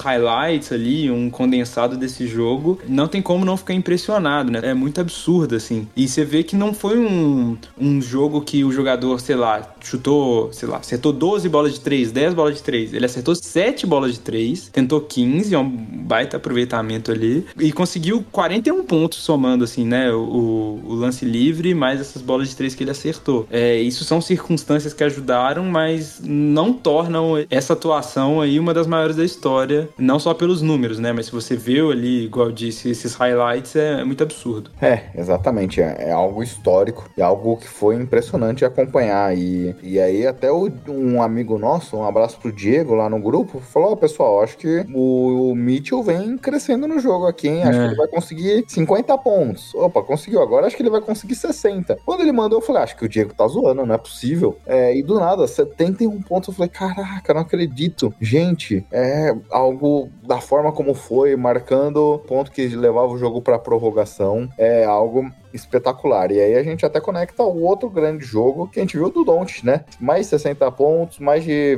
ali, 0.74 1.10
um 1.12 1.30
condensado 1.30 1.98
desse 1.98 2.28
jogo, 2.28 2.80
não 2.88 3.08
tem 3.08 3.22
como 3.22 3.46
não 3.46 3.58
ficar 3.58 3.74
impressionado, 3.74 4.52
né? 4.52 4.60
É 4.64 4.74
muito 4.74 5.00
absurdo, 5.00 5.56
assim. 5.56 5.88
E 5.96 6.08
você 6.08 6.26
vê 6.26 6.44
que 6.44 6.56
não 6.56 6.74
foi 6.74 6.98
um, 6.98 7.58
um 7.80 8.02
jogo 8.02 8.42
que 8.42 8.64
o 8.64 8.72
jogador, 8.72 9.20
sei 9.20 9.36
lá, 9.36 9.62
chutou, 9.82 10.52
sei 10.54 10.68
lá, 10.68 10.78
acertou 10.78 11.12
12 11.12 11.50
bolas 11.50 11.74
de 11.74 11.80
3, 11.80 12.12
10 12.12 12.34
bolas 12.34 12.56
de 12.56 12.64
3. 12.64 12.94
Ele 12.94 13.06
acertou 13.06 13.36
7 13.36 13.86
bolas 13.86 14.14
de 14.14 14.20
3, 14.20 14.70
tentou 14.70 15.02
15, 15.02 15.54
é 15.54 15.60
um 15.60 15.70
baita 15.70 16.38
aproveitamento 16.38 17.12
ali, 17.12 17.46
e 17.60 17.72
conseguiu 17.72 18.24
41 18.32 18.84
pontos 18.84 19.20
somando, 19.20 19.64
assim, 19.64 19.86
né? 19.86 20.12
O, 20.12 20.80
o 20.84 20.94
lance 20.94 21.26
livre 21.26 21.74
mais 21.74 22.00
essas 22.00 22.22
bolas 22.22 22.50
de 22.50 22.56
3 22.56 22.76
que 22.76 22.84
ele 22.84 22.92
acertou. 22.92 23.48
É, 23.50 23.76
isso 23.78 24.04
são 24.04 24.22
circunstâncias 24.22 24.94
que 24.94 25.04
ajudaram, 25.04 25.66
mas 25.66 26.22
não 26.24 26.74
tornam 26.74 27.34
essa 27.50 27.74
atuação 27.74 28.42
aí 28.42 28.60
uma 28.60 28.74
das 28.74 28.88
maiores 28.88 29.16
da 29.16 29.24
história, 29.24 29.90
não 29.98 30.20
só 30.20 30.34
pelos 30.34 30.62
números, 30.62 31.00
né? 31.00 31.12
Mas 31.12 31.28
se 31.28 31.32
você 31.32 31.56
viu 31.56 31.92
ali, 31.92 32.26
igual 32.26 32.48
eu 32.48 32.52
disse, 32.52 32.90
esses 32.90 33.16
highlights, 33.16 33.76
é, 33.76 34.04
muito 34.04 34.24
absurdo. 34.24 34.70
É, 34.82 35.10
exatamente. 35.16 35.82
É, 35.82 36.10
é 36.10 36.12
algo 36.12 36.44
histórico 36.44 37.10
e 37.18 37.22
algo 37.22 37.58
que 37.58 37.68
foi 37.68 37.96
impressionante 37.96 38.66
acompanhar. 38.66 39.36
E, 39.38 39.71
e 39.82 40.00
aí, 40.00 40.26
até 40.26 40.52
o, 40.52 40.72
um 40.88 41.22
amigo 41.22 41.58
nosso, 41.58 41.98
um 41.98 42.04
abraço 42.04 42.40
pro 42.40 42.52
Diego 42.52 42.96
lá 42.96 43.10
no 43.10 43.20
grupo, 43.20 43.60
falou: 43.60 43.94
oh, 43.94 43.98
pessoal, 43.98 44.42
acho 44.42 44.58
que 44.58 44.86
o, 44.94 45.52
o 45.52 45.56
Mitchell 45.56 46.04
vem 46.04 46.38
crescendo 46.38 46.88
no 46.88 47.00
jogo 47.00 47.28
aqui, 47.28 47.48
hein? 47.48 47.64
Acho 47.64 47.80
é. 47.80 47.82
que 47.82 47.88
ele 47.90 47.96
vai 47.96 48.08
conseguir 48.08 48.66
50 48.68 49.18
pontos. 49.20 49.74
Opa, 49.76 50.02
conseguiu. 50.02 50.42
Agora 50.42 50.68
acho 50.68 50.76
que 50.76 50.82
ele 50.82 50.90
vai 50.90 51.02
conseguir 51.02 51.36
60. 51.36 51.98
Quando 52.06 52.22
ele 52.22 52.32
mandou, 52.32 52.60
eu 52.60 52.66
falei: 52.66 52.84
acho 52.84 52.96
que 52.96 53.06
o 53.06 53.10
Diego 53.10 53.34
tá 53.34 53.48
zoando, 53.48 53.86
não 53.86 53.96
é 53.96 53.98
possível. 53.98 54.58
É, 54.66 54.96
e 54.96 55.04
do 55.04 55.20
nada, 55.20 55.48
71 55.48 56.22
pontos. 56.22 56.50
Eu 56.50 56.54
falei: 56.54 56.70
caraca, 56.70 57.34
não 57.34 57.42
acredito. 57.42 58.14
Gente, 58.20 58.86
é 58.92 59.36
algo 59.50 60.10
da 60.24 60.40
forma 60.40 60.72
como 60.72 60.94
foi, 60.94 61.36
marcando 61.36 62.22
ponto 62.28 62.52
que 62.52 62.68
levava 62.68 63.08
o 63.08 63.18
jogo 63.18 63.42
pra 63.42 63.60
prorrogação. 63.60 64.50
É 64.58 64.86
algo 64.86 65.32
espetacular. 65.54 66.32
E 66.32 66.40
aí 66.40 66.56
a 66.56 66.64
gente 66.64 66.86
até 66.86 67.00
conecta 67.00 67.44
o 67.44 67.64
outro 67.64 67.90
grande 67.90 68.26
jogo 68.26 68.68
que 68.68 68.80
a 68.80 68.84
gente 68.84 68.98
viu 68.98 69.10
do 69.10 69.24
Don't, 69.24 69.66
né? 69.66 69.86
Mais 70.00 70.28
60 70.28 70.72
pontos, 70.72 71.20
mais 71.20 71.44
de 71.44 71.78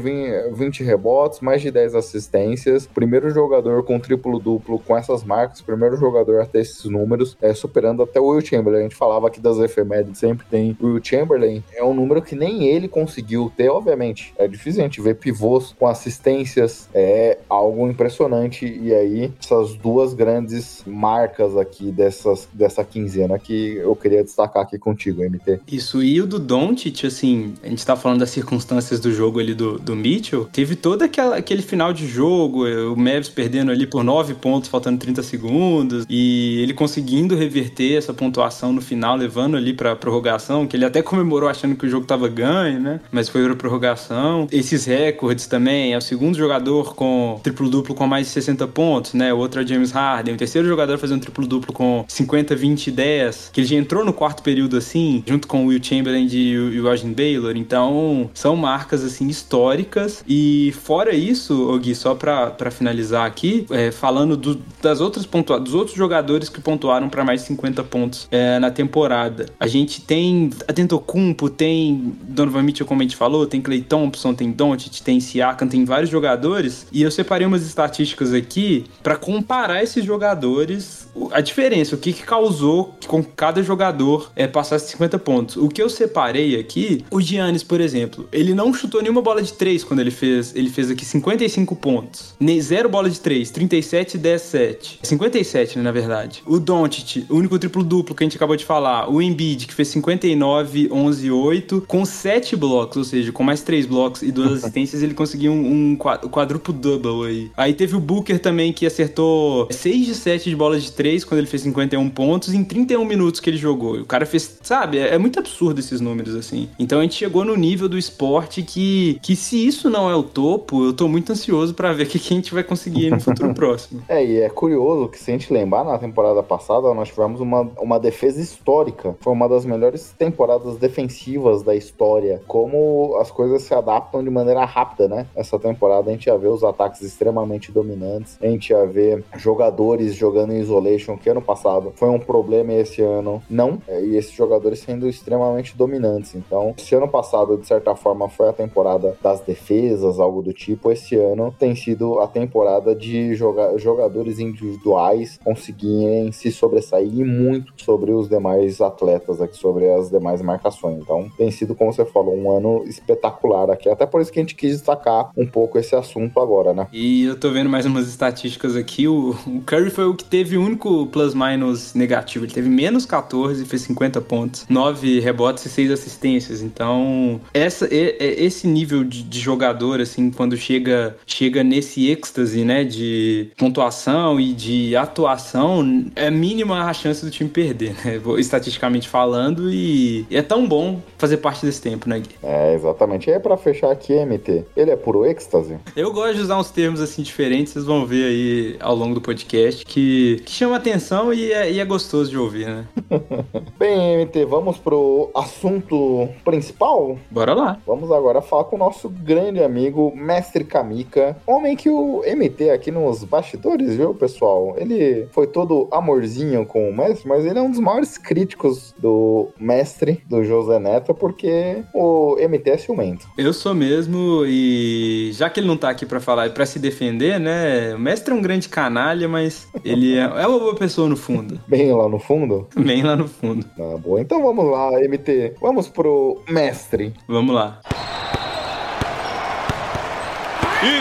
20 0.54 0.84
rebotes, 0.84 1.40
mais 1.40 1.62
de 1.62 1.72
10 1.72 1.96
assistências. 1.96 2.88
Primeiro 2.88 3.30
jogador 3.30 3.84
com 3.84 4.00
triplo-duplo 4.00 4.80
com 4.80 4.98
essas 4.98 5.24
marcas, 5.24 5.62
primeiro 5.62 5.98
jogador 5.98 6.42
a 6.42 6.46
ter 6.46 6.62
esses 6.62 6.86
números, 6.86 7.38
é, 7.42 7.54
superando 7.54 8.04
até 8.04 8.20
o 8.20 8.28
Will 8.28 8.46
Chamberlain. 8.46 8.80
A 8.80 8.84
gente 8.84 8.96
falava 8.96 9.28
aqui 9.28 9.40
das 9.40 9.58
efemérides, 9.58 10.20
sempre 10.20 10.46
tem 10.50 10.78
o 10.80 10.88
Will 10.88 11.04
Chamberlain. 11.04 11.64
É 11.76 11.84
um 11.84 11.94
número 11.94 12.22
que 12.22 12.36
nem 12.36 12.66
ele 12.68 12.88
conseguiu 12.88 13.52
ter, 13.56 13.70
obviamente. 13.70 14.34
É 14.38 14.48
difícil 14.48 14.82
a 14.82 14.84
gente 14.86 15.02
ver 15.02 15.16
pivôs 15.16 15.76
com 15.78 15.88
assistências, 15.88 16.90
é 16.94 17.38
algo 17.50 17.88
impressionante. 17.90 18.66
E 18.66 18.94
aí, 18.94 19.32
essas 19.40 19.76
duas 19.76 20.14
grandes 20.14 20.84
marcas 20.86 21.58
aqui 21.58 21.92
dessas, 21.92 22.48
dessa 22.54 22.84
quinzena 22.84 23.40
que 23.40 23.62
eu 23.63 23.95
queria 23.95 24.23
destacar 24.23 24.63
aqui 24.63 24.78
contigo, 24.78 25.21
MT. 25.21 25.62
Isso, 25.67 26.04
e 26.04 26.21
o 26.21 26.28
do 26.28 26.39
Doncic, 26.39 27.06
assim, 27.06 27.54
a 27.63 27.67
gente 27.67 27.86
tá 27.86 27.95
falando 27.95 28.19
das 28.19 28.30
circunstâncias 28.30 28.99
do 28.99 29.12
jogo 29.12 29.39
ali 29.39 29.54
do, 29.54 29.80
do 29.80 29.95
Mitchell, 29.95 30.45
teve 30.52 30.76
todo 30.76 31.04
aquela, 31.04 31.38
aquele 31.38 31.62
final 31.62 31.93
de 31.93 32.08
jogo, 32.08 32.65
o 32.65 32.95
Mavs 32.95 33.30
perdendo 33.30 33.71
ali 33.71 33.88
por 33.88 34.04
9 34.04 34.36
pontos, 34.36 34.69
faltando 34.69 34.99
30 34.99 35.23
segundos, 35.23 36.06
e 36.10 36.60
ele 36.62 36.73
conseguindo 36.73 37.36
reverter 37.36 37.97
essa 37.97 38.13
pontuação 38.13 38.73
no 38.73 38.82
final, 38.82 39.15
levando 39.15 39.58
ali 39.58 39.73
pra 39.73 39.95
prorrogação, 39.95 40.67
que 40.67 40.76
ele 40.76 40.86
até 40.86 41.02
comemorou 41.02 41.49
achando 41.49 41.76
que 41.76 41.86
o 41.86 41.89
jogo 41.89 42.06
tava 42.06 42.28
ganho, 42.28 42.80
né? 42.80 42.99
Mas 43.12 43.30
foi 43.30 43.43
pra 43.43 43.56
prorrogação. 43.56 44.47
Esses 44.52 44.86
recordes 44.86 45.47
também, 45.47 45.93
é 45.93 45.97
o 45.97 46.02
segundo 46.02 46.38
jogador 46.38 46.95
com 46.95 47.39
triplo-duplo 47.43 47.95
com 47.95 48.08
mais 48.08 48.28
de 48.28 48.34
60 48.34 48.67
pontos, 48.67 49.13
né? 49.13 49.34
O 49.34 49.38
outro 49.38 49.62
é 49.62 49.65
James 49.65 49.91
Harden, 49.91 50.36
o 50.36 50.38
terceiro 50.38 50.67
jogador 50.67 50.97
fazendo 50.97 51.21
triplo-duplo 51.21 51.73
com 51.73 52.06
50, 52.08 52.56
20 52.56 52.88
e 52.88 52.91
10, 52.91 53.49
que 53.54 53.62
ele 53.62 53.68
já 53.68 53.76
entrou 53.76 54.04
no 54.04 54.12
quarto 54.12 54.42
período 54.42 54.76
assim, 54.76 55.24
junto 55.26 55.48
com 55.48 55.66
o 55.66 55.68
Will 55.68 55.82
Chamberlain 55.82 56.28
e 56.32 56.80
o 56.80 56.86
Washington 56.86 57.13
Baylor. 57.13 57.56
Então, 57.56 58.30
são 58.34 58.56
marcas 58.56 59.04
assim 59.04 59.28
históricas. 59.28 60.24
E 60.28 60.74
fora 60.82 61.13
isso, 61.13 61.78
Gui, 61.80 61.94
só 61.94 62.16
pra 62.16 62.72
finalizar 62.72 63.26
aqui, 63.26 63.66
é, 63.70 63.92
falando 63.92 64.36
do, 64.36 64.60
das 64.82 65.00
outras 65.00 65.26
pontua 65.26 65.60
dos 65.60 65.74
outros 65.74 65.96
jogadores 65.96 66.50
que 66.50 66.60
pontuaram 66.60 67.08
para 67.08 67.24
mais 67.24 67.42
de 67.42 67.48
50 67.48 67.84
pontos 67.84 68.28
é, 68.32 68.58
na 68.58 68.72
temporada. 68.72 69.46
A 69.60 69.68
gente 69.68 70.02
tem 70.02 70.50
Atentocumpo, 70.68 71.50
tem 71.50 72.16
Donovan 72.24 72.63
Mitchell, 72.63 72.88
como 72.88 73.02
a 73.02 73.04
gente 73.04 73.16
falou, 73.16 73.46
tem 73.46 73.62
Clay 73.62 73.82
Thompson, 73.82 74.34
tem 74.34 74.52
Doncic, 74.52 75.02
tem 75.02 75.20
Siakam, 75.20 75.68
tem 75.68 75.86
vários 75.86 76.10
jogadores. 76.10 76.88
E 76.92 77.04
eu 77.04 77.12
separei 77.12 77.46
umas 77.46 77.63
estatísticas 77.63 78.34
aqui 78.34 78.86
para 79.04 79.16
comparar 79.16 79.84
esses 79.84 80.04
jogadores, 80.04 81.08
a 81.32 81.42
diferença, 81.42 81.96
o 81.96 81.98
que, 81.98 82.13
que 82.13 82.24
causou 82.24 82.96
com 83.08 83.22
cada 83.43 83.62
jogador 83.62 84.32
é, 84.38 84.47
passasse 84.47 84.89
50 84.91 85.19
pontos. 85.19 85.58
O 85.58 85.67
que 85.67 85.82
eu 85.82 85.89
separei 85.89 86.58
aqui, 86.58 87.03
o 87.12 87.19
Giannis, 87.19 87.62
por 87.62 87.82
exemplo, 87.82 88.25
ele 88.32 88.53
não 88.53 88.73
chutou 88.73 89.01
nenhuma 89.01 89.21
bola 89.21 89.43
de 89.43 89.51
3 89.51 89.84
quando 89.84 89.99
ele 89.99 90.12
fez, 90.12 90.56
ele 90.56 90.69
fez 90.69 90.89
aqui 90.89 91.03
55 91.03 91.75
pontos. 91.75 92.36
Nem 92.39 92.62
zero 92.62 92.88
bola 92.88 93.10
de 93.10 93.19
3, 93.19 93.51
37 93.51 94.17
10 94.17 94.41
7. 94.41 94.99
57, 95.03 95.77
né, 95.77 95.84
na 95.84 95.91
verdade. 95.91 96.41
O 96.45 96.58
Doncic, 96.58 97.25
o 97.29 97.36
único 97.36 97.60
triplo 97.60 97.84
duplo 97.84 98.15
que 98.15 98.23
a 98.23 98.25
gente 98.25 98.38
acabou 98.38 98.56
de 98.56 98.63
falar, 98.63 99.10
o 99.12 99.21
Embiid 99.21 99.67
que 99.67 99.73
fez 99.73 99.89
59 99.89 100.88
11 100.89 101.29
8 101.29 101.84
com 101.86 102.06
7 102.06 102.56
blocos, 102.56 102.95
ou 102.95 103.03
seja, 103.03 103.34
com 103.34 103.43
mais 103.43 103.62
3 103.62 103.86
blocos 103.86 104.21
e 104.21 104.32
duas 104.32 104.60
assistências, 104.60 105.03
ele 105.03 105.13
conseguiu 105.13 105.51
um, 105.51 105.91
um 105.91 105.97
quadruplo 105.97 106.73
double 106.73 107.27
aí. 107.27 107.51
Aí 107.58 107.73
teve 107.73 107.93
o 107.93 107.99
Booker 107.99 108.39
também 108.39 108.71
que 108.71 108.86
acertou 108.86 109.67
6 109.69 110.06
de 110.06 110.15
7 110.15 110.49
de 110.49 110.56
bola 110.56 110.79
de 110.79 110.89
3 110.93 111.25
quando 111.25 111.39
ele 111.39 111.47
fez 111.47 111.63
51 111.63 112.10
pontos 112.10 112.53
em 112.53 112.63
31 112.63 113.03
minutos 113.03 113.33
que 113.39 113.50
ele 113.50 113.58
jogou. 113.58 113.96
O 113.96 114.06
cara 114.06 114.26
fez, 114.26 114.60
sabe, 114.62 114.98
é, 114.98 115.15
é 115.15 115.17
muito 115.17 115.39
absurdo 115.39 115.80
esses 115.80 116.02
números 116.02 116.36
assim. 116.36 116.69
Então 116.78 117.00
a 117.00 117.02
gente 117.04 117.15
chegou 117.15 117.46
no 117.46 117.56
nível 117.56 117.88
do 117.89 117.98
esporte 117.98 118.63
que, 118.63 119.19
que 119.22 119.36
se 119.36 119.65
isso 119.65 119.89
não 119.89 120.10
é 120.10 120.15
o 120.15 120.24
topo, 120.24 120.86
eu 120.86 120.93
tô 120.93 121.08
muito 121.08 121.32
ansioso 121.32 121.74
para 121.74 121.93
ver 121.93 122.04
o 122.08 122.08
que, 122.08 122.19
que 122.19 122.34
a 122.34 122.38
gente 122.38 122.54
vai 122.54 122.63
conseguir 122.63 123.10
no 123.10 123.19
futuro 123.19 123.54
próximo. 123.56 124.02
É, 124.08 124.24
e 124.24 124.39
é 124.39 124.50
curioso 124.50 125.08
que 125.08 125.19
se 125.19 125.32
a 125.32 125.34
gente 125.34 125.52
lembrar, 125.52 125.84
na 125.84 125.98
temporada 125.98 126.41
passada 126.43 126.93
nós 126.93 127.10
tivemos 127.10 127.39
uma, 127.39 127.62
uma 127.80 128.00
defesa 128.00 128.41
histórica. 128.41 129.15
Foi 129.19 129.34
uma 129.34 129.48
das 129.48 129.65
melhores 129.65 130.13
temporadas 130.17 130.78
defensivas 130.78 131.63
da 131.63 131.76
história. 131.76 132.41
Como 132.48 133.17
as 133.19 133.32
coisas 133.32 133.63
se 133.63 133.74
adaptam 133.74 134.24
de 134.24 134.30
maneira 134.30 134.65
rápida, 134.65 135.08
né? 135.08 135.28
Essa 135.36 135.60
temporada 135.60 136.10
a 136.10 136.13
gente 136.13 136.28
ia 136.28 136.38
ver 136.38 136.48
os 136.48 136.63
ataques 136.63 137.02
extremamente 137.02 137.72
dominantes, 137.72 138.38
a 138.41 138.48
gente 138.48 138.69
ia 138.69 138.86
ver 138.86 139.24
jogadores 139.38 140.15
jogando 140.15 140.54
em 140.54 140.60
isolation, 140.60 141.17
que 141.17 141.30
ano 141.30 141.41
passado 141.41 141.93
foi 141.96 142.10
um 142.10 142.19
problema 142.19 142.74
esse 142.74 143.02
ano 143.02 143.23
não, 143.50 143.82
e 143.88 144.16
esses 144.16 144.32
jogadores 144.32 144.80
sendo 144.80 145.08
extremamente 145.08 145.76
dominantes. 145.76 146.36
Então, 146.36 146.74
esse 146.78 146.94
ano 146.96 147.08
passado, 147.08 147.58
de 147.58 147.68
certa 147.68 147.96
forma, 147.96 148.30
foi 148.30 148.50
a 148.50 148.54
temporada 148.54 149.16
das 149.22 149.42
defesas, 149.42 150.20
algo 150.20 150.42
do 150.42 150.54
tipo. 150.54 150.92
Esse 150.92 151.16
ano 151.16 151.54
tem 151.58 151.76
sido 151.76 152.20
a 152.20 152.28
temporada 152.28 152.96
de 152.96 153.36
joga 153.36 153.78
jogadores 153.78 154.40
individuais 154.40 155.40
conseguirem 155.44 156.32
se 156.32 156.52
sobressair 156.52 157.26
muito 157.26 157.74
sobre 157.78 158.12
os 158.12 158.30
demais 158.30 158.82
atletas 158.82 159.42
aqui, 159.42 159.58
sobre 159.58 159.90
as 159.92 160.10
demais 160.10 160.42
marcações. 160.42 161.00
Então, 161.00 161.30
tem 161.38 161.52
sido, 161.52 161.76
como 161.76 161.94
você 161.94 162.06
falou, 162.06 162.36
um 162.36 162.56
ano 162.56 162.84
espetacular 162.86 163.70
aqui. 163.70 163.90
Até 163.90 164.06
por 164.06 164.22
isso 164.22 164.32
que 164.32 164.40
a 164.40 164.42
gente 164.42 164.56
quis 164.56 164.72
destacar 164.74 165.32
um 165.36 165.46
pouco 165.46 165.78
esse 165.78 165.96
assunto 165.96 166.40
agora, 166.40 166.74
né? 166.74 166.88
E 166.92 167.24
eu 167.24 167.40
tô 167.40 167.52
vendo 167.52 167.70
mais 167.70 167.86
umas 167.86 168.08
estatísticas 168.08 168.76
aqui. 168.76 169.08
O, 169.08 169.32
o 169.48 169.62
Curry 169.66 169.90
foi 169.90 170.06
o 170.06 170.16
que 170.16 170.24
teve 170.24 170.58
o 170.58 170.64
único 170.64 171.08
plus-minus 171.08 171.94
negativo. 171.94 172.46
Ele 172.46 172.54
teve 172.54 172.70
menos 172.70 173.03
14 173.06 173.63
e 173.63 173.66
fez 173.66 173.82
50 173.84 174.22
pontos, 174.22 174.66
9 174.70 175.20
rebotes 175.20 175.66
e 175.66 175.70
6 175.70 175.92
assistências. 175.92 176.62
Então, 176.62 177.39
essa, 177.54 177.88
esse 177.92 178.68
nível 178.68 179.04
de, 179.04 179.24
de 179.24 179.39
jogador, 179.39 180.02
assim, 180.02 180.32
quando 180.32 180.56
chega, 180.58 181.16
chega 181.26 181.63
nesse 181.63 182.10
êxtase, 182.10 182.63
né, 182.63 182.84
de 182.84 183.52
pontuação 183.58 184.39
e 184.39 184.54
de 184.54 184.96
atuação, 184.96 186.06
é 186.16 186.30
mínima 186.30 186.84
a 186.84 186.94
chance 186.94 187.24
do 187.24 187.32
time 187.32 187.50
perder, 187.50 187.96
né? 188.04 188.22
Estatisticamente 188.38 189.08
falando, 189.08 189.72
e 189.72 190.26
é 190.32 190.42
tão 190.42 190.68
bom 190.68 191.02
fazer 191.18 191.38
parte 191.38 191.66
desse 191.66 191.82
tempo, 191.82 192.08
né, 192.10 192.20
Gui? 192.20 192.30
É, 192.42 192.74
exatamente. 192.74 193.30
E 193.30 193.34
aí, 193.34 193.39
pra 193.39 193.58
fechar 193.58 193.92
aqui, 193.92 194.13
MT, 194.13 194.66
ele 194.76 194.92
é 194.92 194.96
puro 194.96 195.26
êxtase? 195.26 195.78
Eu 195.96 196.12
gosto 196.12 196.36
de 196.36 196.42
usar 196.42 196.58
uns 196.58 196.72
termos 196.72 197.02
assim 197.02 197.22
diferentes, 197.22 197.74
vocês 197.74 197.86
vão 197.86 198.06
ver 198.06 198.26
aí 198.26 198.76
ao 198.80 198.96
longo 198.96 199.16
do 199.16 199.22
podcast, 199.22 199.86
que, 199.86 200.42
que 200.46 200.52
chama 200.52 200.76
atenção 200.76 201.34
e 201.34 201.52
é, 201.52 201.72
e 201.72 201.80
é 201.80 201.86
gostoso 201.86 202.30
de 202.30 202.38
ouvir, 202.38 202.68
né? 202.68 202.86
Bem, 203.77 204.25
MT, 204.25 204.45
vamos 204.45 204.77
pro 204.77 205.29
assunto 205.36 206.29
principal? 206.43 207.17
Bora 207.29 207.53
lá. 207.53 207.79
Vamos 207.86 208.12
agora 208.12 208.41
falar 208.41 208.65
com 208.65 208.75
o 208.75 208.79
nosso 208.79 209.10
grande 209.10 209.63
amigo, 209.63 210.13
Mestre 210.15 210.63
Kamika, 210.63 211.38
homem 211.45 211.75
que 211.75 211.89
o 211.89 212.21
MT 212.25 212.69
aqui 212.69 212.91
nos 212.91 213.23
bastidores, 213.23 213.95
viu, 213.95 214.13
pessoal? 214.13 214.75
Ele 214.77 215.27
foi 215.32 215.47
todo 215.47 215.88
amorzinho 215.91 216.65
com 216.65 216.89
o 216.89 216.95
Mestre, 216.95 217.27
mas 217.27 217.45
ele 217.45 217.60
é 217.60 217.62
um 217.62 217.71
dos 217.71 217.79
maiores 217.79 218.17
críticos 218.17 218.93
do 218.97 219.49
Mestre, 219.60 220.23
do 220.27 220.43
José 220.43 220.79
Neto, 220.79 221.13
porque 221.13 221.84
o 221.93 222.36
MT 222.38 222.69
é 222.69 222.77
ciumento. 222.77 223.27
Eu 223.38 223.53
sou 223.53 223.73
mesmo, 223.73 224.43
e 224.45 225.32
já 225.34 225.49
que 225.49 225.60
ele 225.60 225.67
não 225.67 225.77
tá 225.77 225.89
aqui 225.89 226.06
para 226.06 226.19
falar 226.19 226.47
e 226.47 226.49
pra 226.51 226.65
se 226.65 226.79
defender, 226.79 227.39
né? 227.39 227.93
O 227.95 227.99
Mestre 227.99 228.34
é 228.34 228.38
um 228.38 228.41
grande 228.41 228.69
canalha, 228.69 229.27
mas 229.27 229.67
ele 229.84 230.17
é, 230.17 230.21
é 230.21 230.47
uma 230.47 230.60
boa 230.60 230.75
pessoa 230.75 231.08
no 231.08 231.17
fundo. 231.17 231.60
Bem 231.67 231.91
lá 231.93 232.08
no 232.08 232.19
fundo? 232.19 232.67
Bem 232.86 233.04
lá 233.04 233.15
no 233.15 233.28
fundo. 233.28 233.65
Ah, 233.80 233.98
boa. 233.98 234.22
Então 234.22 234.41
vamos 234.41 234.65
lá, 234.65 234.91
MT. 234.91 235.56
Vamos 235.62 235.88
pro 235.88 236.41
Mestre. 236.50 237.13
Vamos 237.28 237.56
lá. 237.56 237.80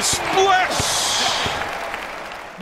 Splash! 0.01 0.82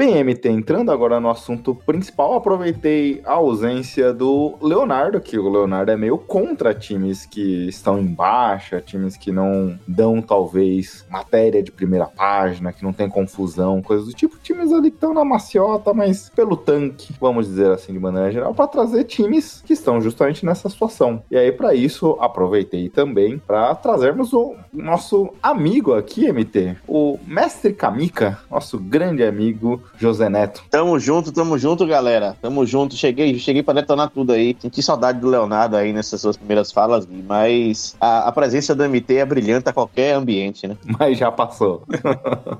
Bem, 0.00 0.24
MT, 0.24 0.48
entrando 0.48 0.90
agora 0.90 1.20
no 1.20 1.28
assunto 1.28 1.74
principal, 1.74 2.32
aproveitei 2.32 3.20
a 3.22 3.34
ausência 3.34 4.14
do 4.14 4.54
Leonardo, 4.62 5.20
que 5.20 5.38
o 5.38 5.46
Leonardo 5.46 5.90
é 5.90 5.96
meio 5.98 6.16
contra 6.16 6.72
times 6.72 7.26
que 7.26 7.68
estão 7.68 7.98
em 7.98 8.06
baixa, 8.06 8.80
times 8.80 9.18
que 9.18 9.30
não 9.30 9.78
dão, 9.86 10.22
talvez, 10.22 11.04
matéria 11.10 11.62
de 11.62 11.70
primeira 11.70 12.06
página, 12.06 12.72
que 12.72 12.82
não 12.82 12.94
tem 12.94 13.10
confusão, 13.10 13.82
coisas 13.82 14.06
do 14.06 14.14
tipo. 14.14 14.38
Times 14.38 14.72
ali 14.72 14.90
que 14.90 14.96
estão 14.96 15.12
na 15.12 15.22
maciota, 15.22 15.92
mas 15.92 16.30
pelo 16.30 16.56
tanque, 16.56 17.12
vamos 17.20 17.46
dizer 17.46 17.70
assim, 17.70 17.92
de 17.92 17.98
maneira 17.98 18.32
geral, 18.32 18.54
para 18.54 18.68
trazer 18.68 19.04
times 19.04 19.62
que 19.66 19.74
estão 19.74 20.00
justamente 20.00 20.46
nessa 20.46 20.70
situação. 20.70 21.22
E 21.30 21.36
aí, 21.36 21.52
para 21.52 21.74
isso, 21.74 22.16
aproveitei 22.18 22.88
também 22.88 23.36
para 23.36 23.74
trazermos 23.74 24.32
o 24.32 24.56
nosso 24.72 25.28
amigo 25.42 25.92
aqui, 25.92 26.32
MT, 26.32 26.78
o 26.88 27.18
Mestre 27.26 27.74
Kamika, 27.74 28.38
nosso 28.50 28.78
grande 28.78 29.22
amigo 29.22 29.89
José 29.98 30.28
Neto. 30.28 30.62
Tamo 30.70 30.98
junto, 30.98 31.32
tamo 31.32 31.58
junto, 31.58 31.86
galera. 31.86 32.36
Tamo 32.40 32.64
junto. 32.66 32.96
Cheguei, 32.96 33.38
cheguei 33.38 33.62
pra 33.62 33.74
detonar 33.74 34.10
tudo 34.10 34.32
aí. 34.32 34.56
Senti 34.60 34.82
saudade 34.82 35.20
do 35.20 35.28
Leonardo 35.28 35.76
aí 35.76 35.92
nessas 35.92 36.20
suas 36.20 36.36
primeiras 36.36 36.72
falas, 36.72 37.06
mas 37.28 37.96
a, 38.00 38.28
a 38.28 38.32
presença 38.32 38.74
do 38.74 38.88
MT 38.88 39.16
é 39.16 39.24
brilhante 39.24 39.68
a 39.68 39.72
qualquer 39.72 40.14
ambiente, 40.14 40.66
né? 40.66 40.76
Mas 40.98 41.18
já 41.18 41.30
passou. 41.30 41.82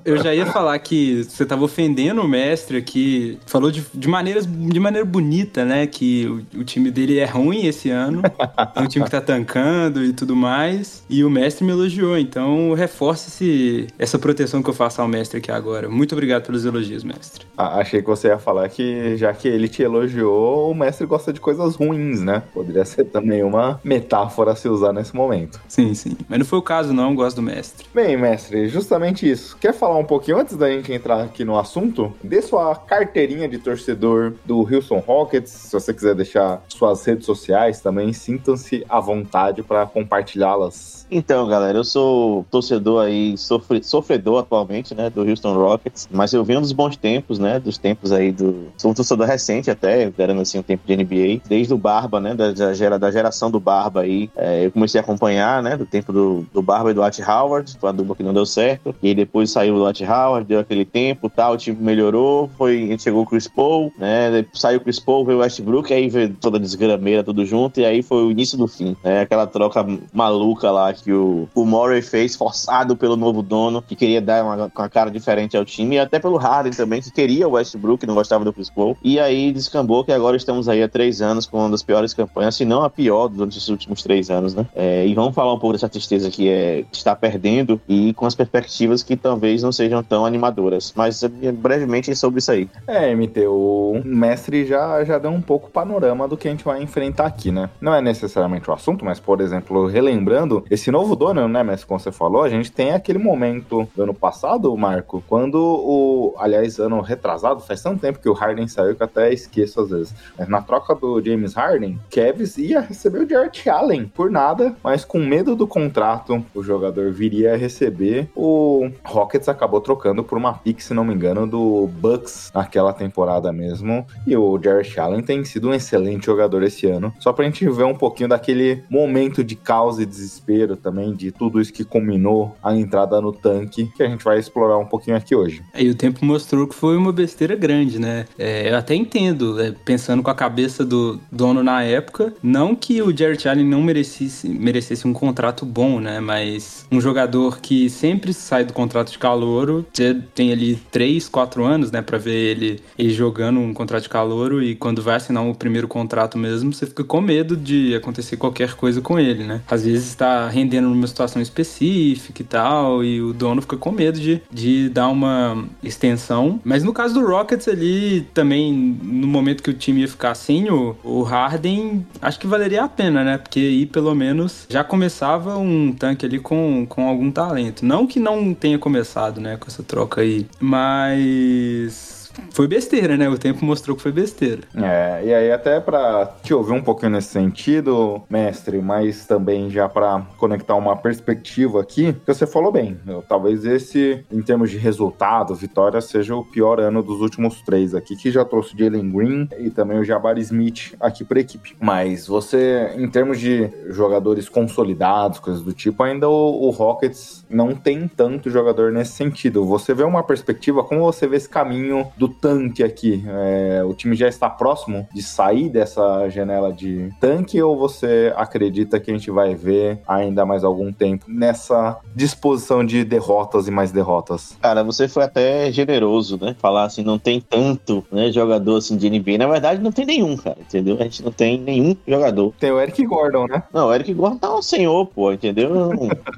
Eu 0.05 0.23
já 0.23 0.35
ia 0.35 0.47
falar 0.47 0.79
que 0.79 1.25
você 1.25 1.45
tava 1.45 1.65
ofendendo 1.65 2.23
o 2.23 2.29
mestre 2.29 2.77
aqui, 2.77 3.39
falou 3.47 3.71
de, 3.71 3.85
de, 3.93 4.09
maneiras, 4.09 4.47
de 4.47 4.81
maneira 4.81 5.05
bonita, 5.05 5.65
né? 5.65 5.87
Que 5.87 6.27
o, 6.27 6.61
o 6.61 6.65
time 6.65 6.91
dele 6.91 7.19
é 7.19 7.25
ruim 7.25 7.67
esse 7.67 7.91
ano, 7.91 8.23
é 8.75 8.81
um 8.81 8.87
time 8.87 9.05
que 9.05 9.11
tá 9.11 9.21
tancando 9.21 10.05
e 10.05 10.13
tudo 10.13 10.37
mais, 10.37 11.05
e 11.09 11.25
o 11.25 11.31
mestre 11.31 11.65
me 11.65 11.73
elogiou, 11.73 12.17
então 12.19 12.73
reforce 12.75 13.29
esse, 13.29 13.87
essa 13.99 14.19
proteção 14.19 14.63
que 14.63 14.71
eu 14.71 14.75
faço 14.75 15.01
ao 15.01 15.09
mestre 15.09 15.39
aqui 15.39 15.51
agora. 15.51 15.89
Muito 15.89 16.13
obrigado 16.13 16.47
pelos 16.47 16.65
elogios, 16.65 17.05
mestre. 17.15 17.47
Ah, 17.57 17.79
achei 17.79 18.01
que 18.01 18.09
você 18.09 18.29
ia 18.29 18.39
falar 18.39 18.69
que, 18.69 19.17
já 19.17 19.33
que 19.33 19.47
ele 19.47 19.69
te 19.69 19.83
elogiou, 19.83 20.71
o 20.71 20.75
mestre 20.75 21.07
gosta 21.07 21.33
de 21.33 21.41
coisas 21.41 21.75
ruins, 21.77 22.21
né? 22.21 22.43
Poderia 22.55 22.85
ser 22.85 23.05
também 23.05 23.43
uma 23.43 23.81
metáfora 23.85 24.53
a 24.53 24.57
se 24.57 24.69
usar 24.69 24.93
nesse 24.93 25.15
momento. 25.15 25.61
Sim, 25.69 25.93
sim. 25.95 26.17
Mas 26.29 26.39
não 26.39 26.47
foi 26.47 26.59
o 26.59 26.63
caso, 26.63 26.93
não. 26.93 27.11
Eu 27.11 27.17
gosto 27.17 27.37
do 27.37 27.43
mestre. 27.43 27.87
Bem, 27.95 28.17
mestre, 28.17 28.69
justamente 28.69 29.31
isso. 29.31 29.57
Quer 29.59 29.75
falar 29.75 29.99
um 29.99 30.05
pouquinho 30.05 30.39
antes 30.39 30.57
da 30.57 30.71
gente 30.71 30.93
entrar 30.93 31.23
aqui 31.23 31.45
no 31.45 31.59
assunto? 31.59 32.13
Dê 32.23 32.41
sua 32.41 32.75
carteirinha 32.75 33.49
de 33.49 33.59
torcedor 33.59 34.33
do 34.45 34.61
Houston 34.61 34.99
Rockets. 34.99 35.51
Se 35.51 35.73
você 35.73 35.93
quiser 35.93 36.15
deixar 36.15 36.63
suas 36.69 37.05
redes 37.05 37.27
sociais 37.27 37.81
também, 37.81 38.13
sintam-se 38.13 38.85
à 38.89 39.01
vontade 39.01 39.63
para 39.63 39.85
compartilhá-las. 39.87 41.07
Então, 41.11 41.49
galera, 41.49 41.77
eu 41.77 41.85
sou 41.85 42.47
torcedor 42.51 43.05
aí, 43.05 43.37
sofre, 43.37 43.83
sofredor 43.83 44.41
atualmente, 44.41 44.95
né, 44.95 45.11
do 45.11 45.23
Houston 45.23 45.55
Rockets, 45.55 46.09
mas 46.11 46.33
eu 46.33 46.45
venho 46.45 46.61
dos 46.61 46.71
bons 46.71 46.97
tempos, 47.01 47.39
né, 47.39 47.59
dos 47.59 47.79
tempos 47.79 48.13
aí 48.13 48.31
do... 48.31 48.69
Sou 48.77 48.91
um 48.91 48.95
torcedor 48.95 49.27
recente 49.27 49.71
até, 49.71 50.11
dando 50.11 50.41
assim 50.41 50.59
um 50.59 50.63
tempo 50.63 50.87
de 50.87 50.97
NBA, 50.97 51.43
desde 51.49 51.73
o 51.73 51.79
Barba, 51.79 52.21
né, 52.21 52.35
da, 52.35 52.53
da, 52.53 52.99
da 52.99 53.11
geração 53.11 53.51
do 53.51 53.59
Barba 53.59 54.03
aí, 54.03 54.31
é, 54.37 54.67
eu 54.67 54.71
comecei 54.71 55.01
a 55.01 55.03
acompanhar, 55.03 55.63
né, 55.63 55.77
do 55.77 55.87
tempo 55.87 56.13
do, 56.13 56.47
do 56.53 56.63
Barba 56.63 56.91
e 56.91 56.95
do 56.95 57.01
Dwight 57.01 57.23
Howard, 57.23 57.77
foi 57.81 57.89
a 57.89 57.93
dupla 57.93 58.15
que 58.15 58.23
não 58.23 58.35
deu 58.35 58.45
certo, 58.45 58.95
e 59.03 59.15
depois 59.15 59.51
saiu 59.51 59.77
o 59.77 59.79
Dwight 59.79 60.05
Howard, 60.05 60.47
deu 60.47 60.61
aquele 60.61 60.85
tempo, 60.85 61.31
tal, 61.31 61.55
o 61.55 61.57
time 61.57 61.77
melhorou, 61.81 62.51
foi, 62.59 62.97
chegou 62.99 63.23
o 63.23 63.27
Chris 63.27 63.49
Paul, 63.49 63.93
né, 63.99 64.45
saiu 64.53 64.79
o 64.79 64.83
Chris 64.83 65.01
Paul, 65.01 65.25
veio 65.25 65.39
o 65.39 65.41
Westbrook, 65.41 65.93
aí 65.93 66.09
veio 66.09 66.37
toda 66.41 66.59
a 66.59 66.61
desgrameira, 66.61 67.25
tudo 67.25 67.45
junto, 67.45 67.81
e 67.81 67.85
aí 67.85 68.03
foi 68.03 68.25
o 68.25 68.31
início 68.31 68.59
do 68.59 68.69
fim, 68.69 68.97
né, 69.03 69.23
aquela 69.23 69.47
troca 69.47 69.85
maluca 70.13 70.71
lá 70.71 70.93
que 70.93 71.13
o, 71.13 71.49
o 71.55 71.65
Murray 71.65 72.03
fez, 72.03 72.37
forçado 72.37 72.97
pelo 72.97 73.17
novo 73.17 73.43
dono, 73.43 73.83
que 73.83 73.97
queria 73.97 74.21
dar 74.21 74.45
uma, 74.45 74.71
uma 74.75 74.89
cara 74.89 75.11
diferente 75.11 75.57
ao 75.57 75.65
time, 75.65 75.97
e 75.97 75.99
até 75.99 76.19
pelo 76.19 76.37
Harden 76.37 76.73
também, 76.73 76.90
que 76.99 77.11
queria 77.11 77.47
o 77.49 77.53
Westbrook, 77.53 78.07
não 78.07 78.15
gostava 78.15 78.45
do 78.45 78.53
Chris 78.53 78.71
Paul. 78.71 78.97
E 79.03 79.19
aí 79.21 79.53
descambou 79.53 80.05
que 80.05 80.13
agora 80.13 80.37
estamos 80.37 80.69
aí 80.69 80.83
há 80.83 80.89
três 80.89 81.21
anos 81.21 81.47
com 81.47 81.59
uma 81.59 81.71
das 81.71 81.83
piores 81.83 82.15
campanhas, 82.15 82.55
se 82.55 82.65
não 82.65 82.83
a 82.83 82.91
pior 82.91 83.29
durante 83.29 83.71
últimos 83.71 84.03
três 84.03 84.31
anos, 84.31 84.55
né? 84.55 84.67
É, 84.75 85.07
e 85.07 85.15
vamos 85.15 85.35
falar 85.35 85.53
um 85.53 85.59
pouco 85.59 85.75
dessa 85.75 85.89
tristeza 85.89 86.31
que 86.31 86.49
é 86.49 86.85
está 86.93 87.15
perdendo 87.15 87.81
e 87.89 88.13
com 88.15 88.27
as 88.27 88.35
perspectivas 88.35 89.03
que 89.03 89.17
talvez 89.17 89.63
não 89.63 89.73
sejam 89.73 90.03
tão 90.03 90.25
animadoras. 90.25 90.93
Mas 90.97 91.23
é, 91.23 91.53
brevemente 91.53 92.15
sobre 92.15 92.39
isso 92.39 92.51
aí. 92.51 92.69
É, 92.87 93.15
MT, 93.15 93.47
o 93.47 94.01
mestre 94.05 94.67
já, 94.67 95.05
já 95.05 95.19
deu 95.19 95.31
um 95.31 95.41
pouco 95.41 95.71
panorama 95.71 96.27
do 96.27 96.37
que 96.37 96.49
a 96.49 96.51
gente 96.51 96.65
vai 96.65 96.83
enfrentar 96.83 97.27
aqui, 97.27 97.51
né? 97.51 97.71
Não 97.81 97.95
é 97.95 98.01
necessariamente 98.01 98.69
o 98.71 98.73
assunto, 98.73 99.05
mas, 99.05 99.21
por 99.21 99.41
exemplo, 99.41 99.87
relembrando, 99.87 100.65
esse 100.71 100.91
novo 100.91 101.15
dono, 101.15 101.47
né, 101.49 101.63
mestre, 101.63 101.87
como 101.87 102.01
você 102.01 102.13
falou, 102.13 102.43
a 102.43 102.49
gente 102.49 102.71
tem 102.73 102.93
aquele 102.93 103.19
momento 103.19 103.89
do 103.95 104.03
ano 104.03 104.15
passado, 104.15 104.77
Marco, 104.77 105.23
quando 105.29 105.57
o, 105.57 106.35
aliás, 106.39 106.80
ano 106.81 107.01
retrasado, 107.01 107.61
faz 107.61 107.83
tanto 107.83 108.01
tempo 108.01 108.19
que 108.19 108.29
o 108.29 108.33
Harden 108.33 108.67
saiu 108.69 108.97
que 108.97 109.03
até 109.03 109.33
esqueço 109.33 109.81
às 109.81 109.91
vezes. 109.91 110.15
Mas 110.39 110.49
na 110.49 110.61
troca 110.61 110.95
do 110.95 111.23
James 111.23 111.55
Harden, 111.55 111.99
Kevs 112.11 112.59
ia 112.59 112.81
receber 112.81 113.21
o 113.21 113.29
Jarrett 113.29 113.69
Allen 113.69 114.07
por 114.07 114.31
nada, 114.31 114.75
mas 114.83 115.05
com 115.05 115.19
medo 115.19 115.55
do 115.55 115.67
contrato, 115.67 116.45
o 116.55 116.63
jogador 116.63 117.13
viria 117.13 117.55
a 117.55 117.57
receber. 117.57 118.29
O 118.35 118.91
Rockets 119.05 119.49
acabou 119.49 119.81
trocando 119.81 120.25
por 120.25 120.39
uma 120.39 120.55
pick, 120.55 120.81
se 120.81 120.95
não 120.95 121.05
me 121.05 121.15
engano, 121.15 121.47
do 121.47 121.89
Bucks 121.89 122.51
naquela 122.55 122.93
temporada 122.93 123.53
mesmo. 123.53 124.07
E 124.27 124.37
o 124.37 124.59
Jarrett 124.63 124.99
Allen 124.99 125.23
tem 125.23 125.45
sido 125.45 125.69
um 125.69 125.75
excelente 125.75 126.27
jogador 126.27 126.63
esse 126.63 126.87
ano. 126.87 127.13
Só 127.19 127.33
pra 127.33 127.45
gente 127.45 127.69
ver 127.69 127.85
um 127.85 127.95
pouquinho 127.95 128.29
daquele 128.29 128.83
momento 128.89 129.43
de 129.45 129.55
caos 129.57 129.99
e 129.99 130.07
desespero 130.07 130.77
também, 130.77 131.15
de 131.15 131.31
tudo 131.31 131.61
isso 131.61 131.73
que 131.73 131.85
combinou 131.85 132.57
a 132.63 132.75
entrada 132.75 133.21
no 133.21 133.33
tanque, 133.33 133.91
que 133.97 134.03
a 134.03 134.09
gente 134.09 134.25
vai 134.25 134.39
explorar 134.39 134.79
um 134.79 134.87
pouquinho 134.87 135.17
aqui 135.17 135.35
hoje. 135.35 135.63
E 135.75 135.89
o 135.89 135.95
tempo 135.95 136.25
mostrou 136.25 136.67
que 136.71 136.75
foi 136.75 136.97
uma 136.97 137.13
besteira 137.13 137.55
grande, 137.55 137.99
né? 137.99 138.25
É, 138.39 138.71
eu 138.71 138.77
até 138.77 138.95
entendo, 138.95 139.61
é, 139.61 139.73
pensando 139.85 140.23
com 140.23 140.31
a 140.31 140.35
cabeça 140.35 140.85
do 140.85 141.21
dono 141.31 141.63
na 141.63 141.83
época, 141.83 142.33
não 142.43 142.75
que 142.75 143.03
o 143.03 143.17
Jarrett 143.17 143.49
Allen 143.49 143.67
não 143.67 143.83
merecesse, 143.83 144.49
merecesse 144.49 145.07
um 145.07 145.13
contrato 145.13 145.67
bom, 145.67 146.01
né? 146.01 146.21
Mas 146.21 146.87
um 146.91 147.01
jogador 147.01 147.61
que 147.61 147.91
sempre 147.91 148.33
sai 148.33 148.65
do 148.65 148.73
contrato 148.73 149.11
de 149.11 149.19
calouro, 149.19 149.85
você 149.93 150.15
tem 150.35 150.53
ali 150.53 150.77
3, 150.91 151.29
4 151.29 151.65
anos, 151.65 151.91
né, 151.91 152.01
pra 152.01 152.19
ver 152.19 152.35
ele, 152.35 152.81
ele 152.99 153.13
jogando 153.13 153.61
um 153.61 153.75
contrato 153.75 154.05
de 154.05 154.09
calouro 154.09 154.63
e 154.63 154.75
quando 154.75 155.03
vai 155.03 155.17
assinar 155.17 155.45
o 155.47 155.55
primeiro 155.55 155.89
contrato 155.89 156.39
mesmo, 156.39 156.73
você 156.73 156.87
fica 156.87 157.03
com 157.05 157.21
medo 157.21 157.57
de 157.57 157.95
acontecer 157.95 158.37
qualquer 158.37 158.75
coisa 158.75 159.01
com 159.01 159.19
ele, 159.19 159.45
né? 159.45 159.61
Às 159.69 159.85
vezes 159.85 160.09
está 160.09 160.49
rendendo 160.49 160.89
numa 160.89 161.07
situação 161.07 161.43
específica 161.43 162.43
e 162.43 162.45
tal, 162.45 163.05
e 163.05 163.21
o 163.21 163.33
dono 163.33 163.61
fica 163.61 163.77
com 163.77 163.91
medo 163.91 164.21
de, 164.21 164.41
de 164.53 164.89
dar 164.89 165.09
uma 165.09 165.65
extensão. 165.83 166.60
Mas 166.65 166.83
no 166.83 166.93
caso 166.93 167.15
do 167.15 167.27
Rockets 167.27 167.69
ali, 167.69 168.23
também, 168.35 168.73
no 169.03 169.27
momento 169.27 169.63
que 169.63 169.71
o 169.71 169.75
time 169.75 170.03
ia 170.03 170.09
ficar 170.09 170.35
sem 170.35 170.71
o, 170.71 170.97
o 171.03 171.23
Harden, 171.23 172.07
acho 172.21 172.39
que 172.39 172.47
valeria 172.47 172.85
a 172.85 172.89
pena, 172.89 173.25
né? 173.25 173.39
Porque 173.39 173.61
aí 173.61 173.87
pelo 173.87 174.15
menos 174.15 174.67
já 174.69 174.83
começava 174.85 175.57
um 175.57 175.93
tanque 175.93 176.27
ali 176.27 176.39
com, 176.39 176.87
com 176.89 177.09
algum 177.09 177.31
talento. 177.31 177.85
Não 177.85 178.07
que 178.07 178.19
não 178.19 178.55
tenha 178.55 178.79
começado, 178.79 179.41
né, 179.41 179.57
com 179.57 179.67
essa 179.69 179.83
troca 179.83 180.21
aí, 180.21 180.47
mas 180.59 182.10
foi 182.51 182.67
besteira, 182.67 183.17
né? 183.17 183.29
O 183.29 183.39
tempo 183.39 183.65
mostrou 183.65 183.97
que 183.97 184.03
foi 184.03 184.13
besteira. 184.13 184.63
É, 184.75 185.23
e 185.25 185.35
aí 185.35 185.53
até 185.53 185.81
para 185.81 186.27
te 186.43 186.55
ouvir 186.55 186.73
um 186.73 186.83
pouquinho 186.83 187.13
nesse 187.13 187.29
sentido, 187.29 188.23
mestre, 188.29 188.81
mas 188.81 189.27
também 189.27 189.71
já 189.71 189.89
para 189.89 190.27
conectar 190.37 190.75
uma 190.75 190.97
perspectiva 190.97 191.81
aqui, 191.81 192.13
que 192.13 192.35
você 192.35 192.47
falou 192.47 192.73
bem, 192.73 192.99
talvez 193.29 193.65
esse, 193.65 194.25
em 194.31 194.43
termos 194.43 194.71
de 194.71 194.79
resultado, 194.79 195.55
vitória, 195.55 196.01
seja 196.01 196.35
o 196.35 196.45
pior 196.45 196.81
ano 196.81 197.03
dos 197.03 197.21
últimos 197.21 197.61
três 197.63 197.95
aqui, 197.95 198.17
que 198.17 198.31
já 198.31 198.45
trouxe 198.45 198.77
Jalen 198.77 199.11
Green 199.11 199.49
e 199.59 199.71
também 199.71 199.99
o 199.99 200.05
Jabari 200.05 200.41
Smith 200.41 200.95
aqui 201.01 201.25
para 201.25 201.41
equipe. 201.41 201.77
Mas 201.81 202.27
você, 202.27 202.93
em 202.97 203.09
termos 203.09 203.39
de 203.39 203.71
jogadores 203.89 204.49
consolidados, 204.49 205.39
coisas 205.39 205.63
do 205.63 205.73
tipo, 205.73 206.03
ainda 206.03 206.29
o, 206.29 206.67
o 206.67 206.71
Rockets 206.71 207.45
não 207.49 207.75
tem 207.75 208.09
tanto 208.09 208.51
jogador 208.51 208.93
nesse 208.93 209.13
sentido. 209.13 209.65
Você 209.65 209.95
vê 209.95 210.05
uma 210.05 210.23
perspectiva, 210.23 210.85
como 210.85 211.03
você 211.03 211.27
vê 211.27 211.37
esse 211.37 211.49
caminho 211.49 212.07
do 212.21 212.29
tanque 212.29 212.85
aqui? 212.85 213.25
É, 213.27 213.83
o 213.83 213.95
time 213.95 214.15
já 214.15 214.29
está 214.29 214.51
próximo 214.51 215.09
de 215.11 215.23
sair 215.23 215.71
dessa 215.71 216.29
janela 216.29 216.71
de 216.71 217.09
tanque 217.19 217.63
ou 217.63 217.79
você 217.79 218.31
acredita 218.37 219.01
que 219.01 219.11
a 219.11 219.15
gente 219.15 219.31
vai 219.31 219.55
ver 219.55 220.03
ainda 220.07 220.45
mais 220.45 220.63
algum 220.63 220.93
tempo 220.93 221.25
nessa 221.27 221.99
disposição 222.15 222.85
de 222.85 223.05
derrotas 223.05 223.67
e 223.67 223.71
mais 223.71 223.91
derrotas? 223.91 224.55
Cara, 224.61 224.85
você 224.85 225.09
foi 225.09 225.23
até 225.23 225.73
generoso, 225.73 226.39
né? 226.39 226.55
Falar 226.59 226.85
assim, 226.85 227.03
não 227.03 227.19
tem 227.19 227.41
tanto 227.41 228.05
né, 228.13 228.31
jogador 228.31 228.77
assim 228.77 228.99
de 228.99 229.09
NBA. 229.09 229.39
Na 229.39 229.47
verdade, 229.47 229.81
não 229.81 229.91
tem 229.91 230.05
nenhum, 230.05 230.37
cara, 230.37 230.59
entendeu? 230.61 230.99
A 231.01 231.05
gente 231.05 231.25
não 231.25 231.33
tem 231.33 231.59
nenhum 231.59 231.97
jogador. 232.07 232.53
Tem 232.61 232.71
o 232.71 232.79
Eric 232.79 233.03
Gordon, 233.07 233.47
né? 233.47 233.63
Não, 233.73 233.89
o 233.89 233.95
Eric 233.95 234.13
Gordon 234.13 234.37
tá 234.37 234.55
um 234.55 234.61
senhor, 234.61 235.07
pô, 235.07 235.33
entendeu? 235.33 235.71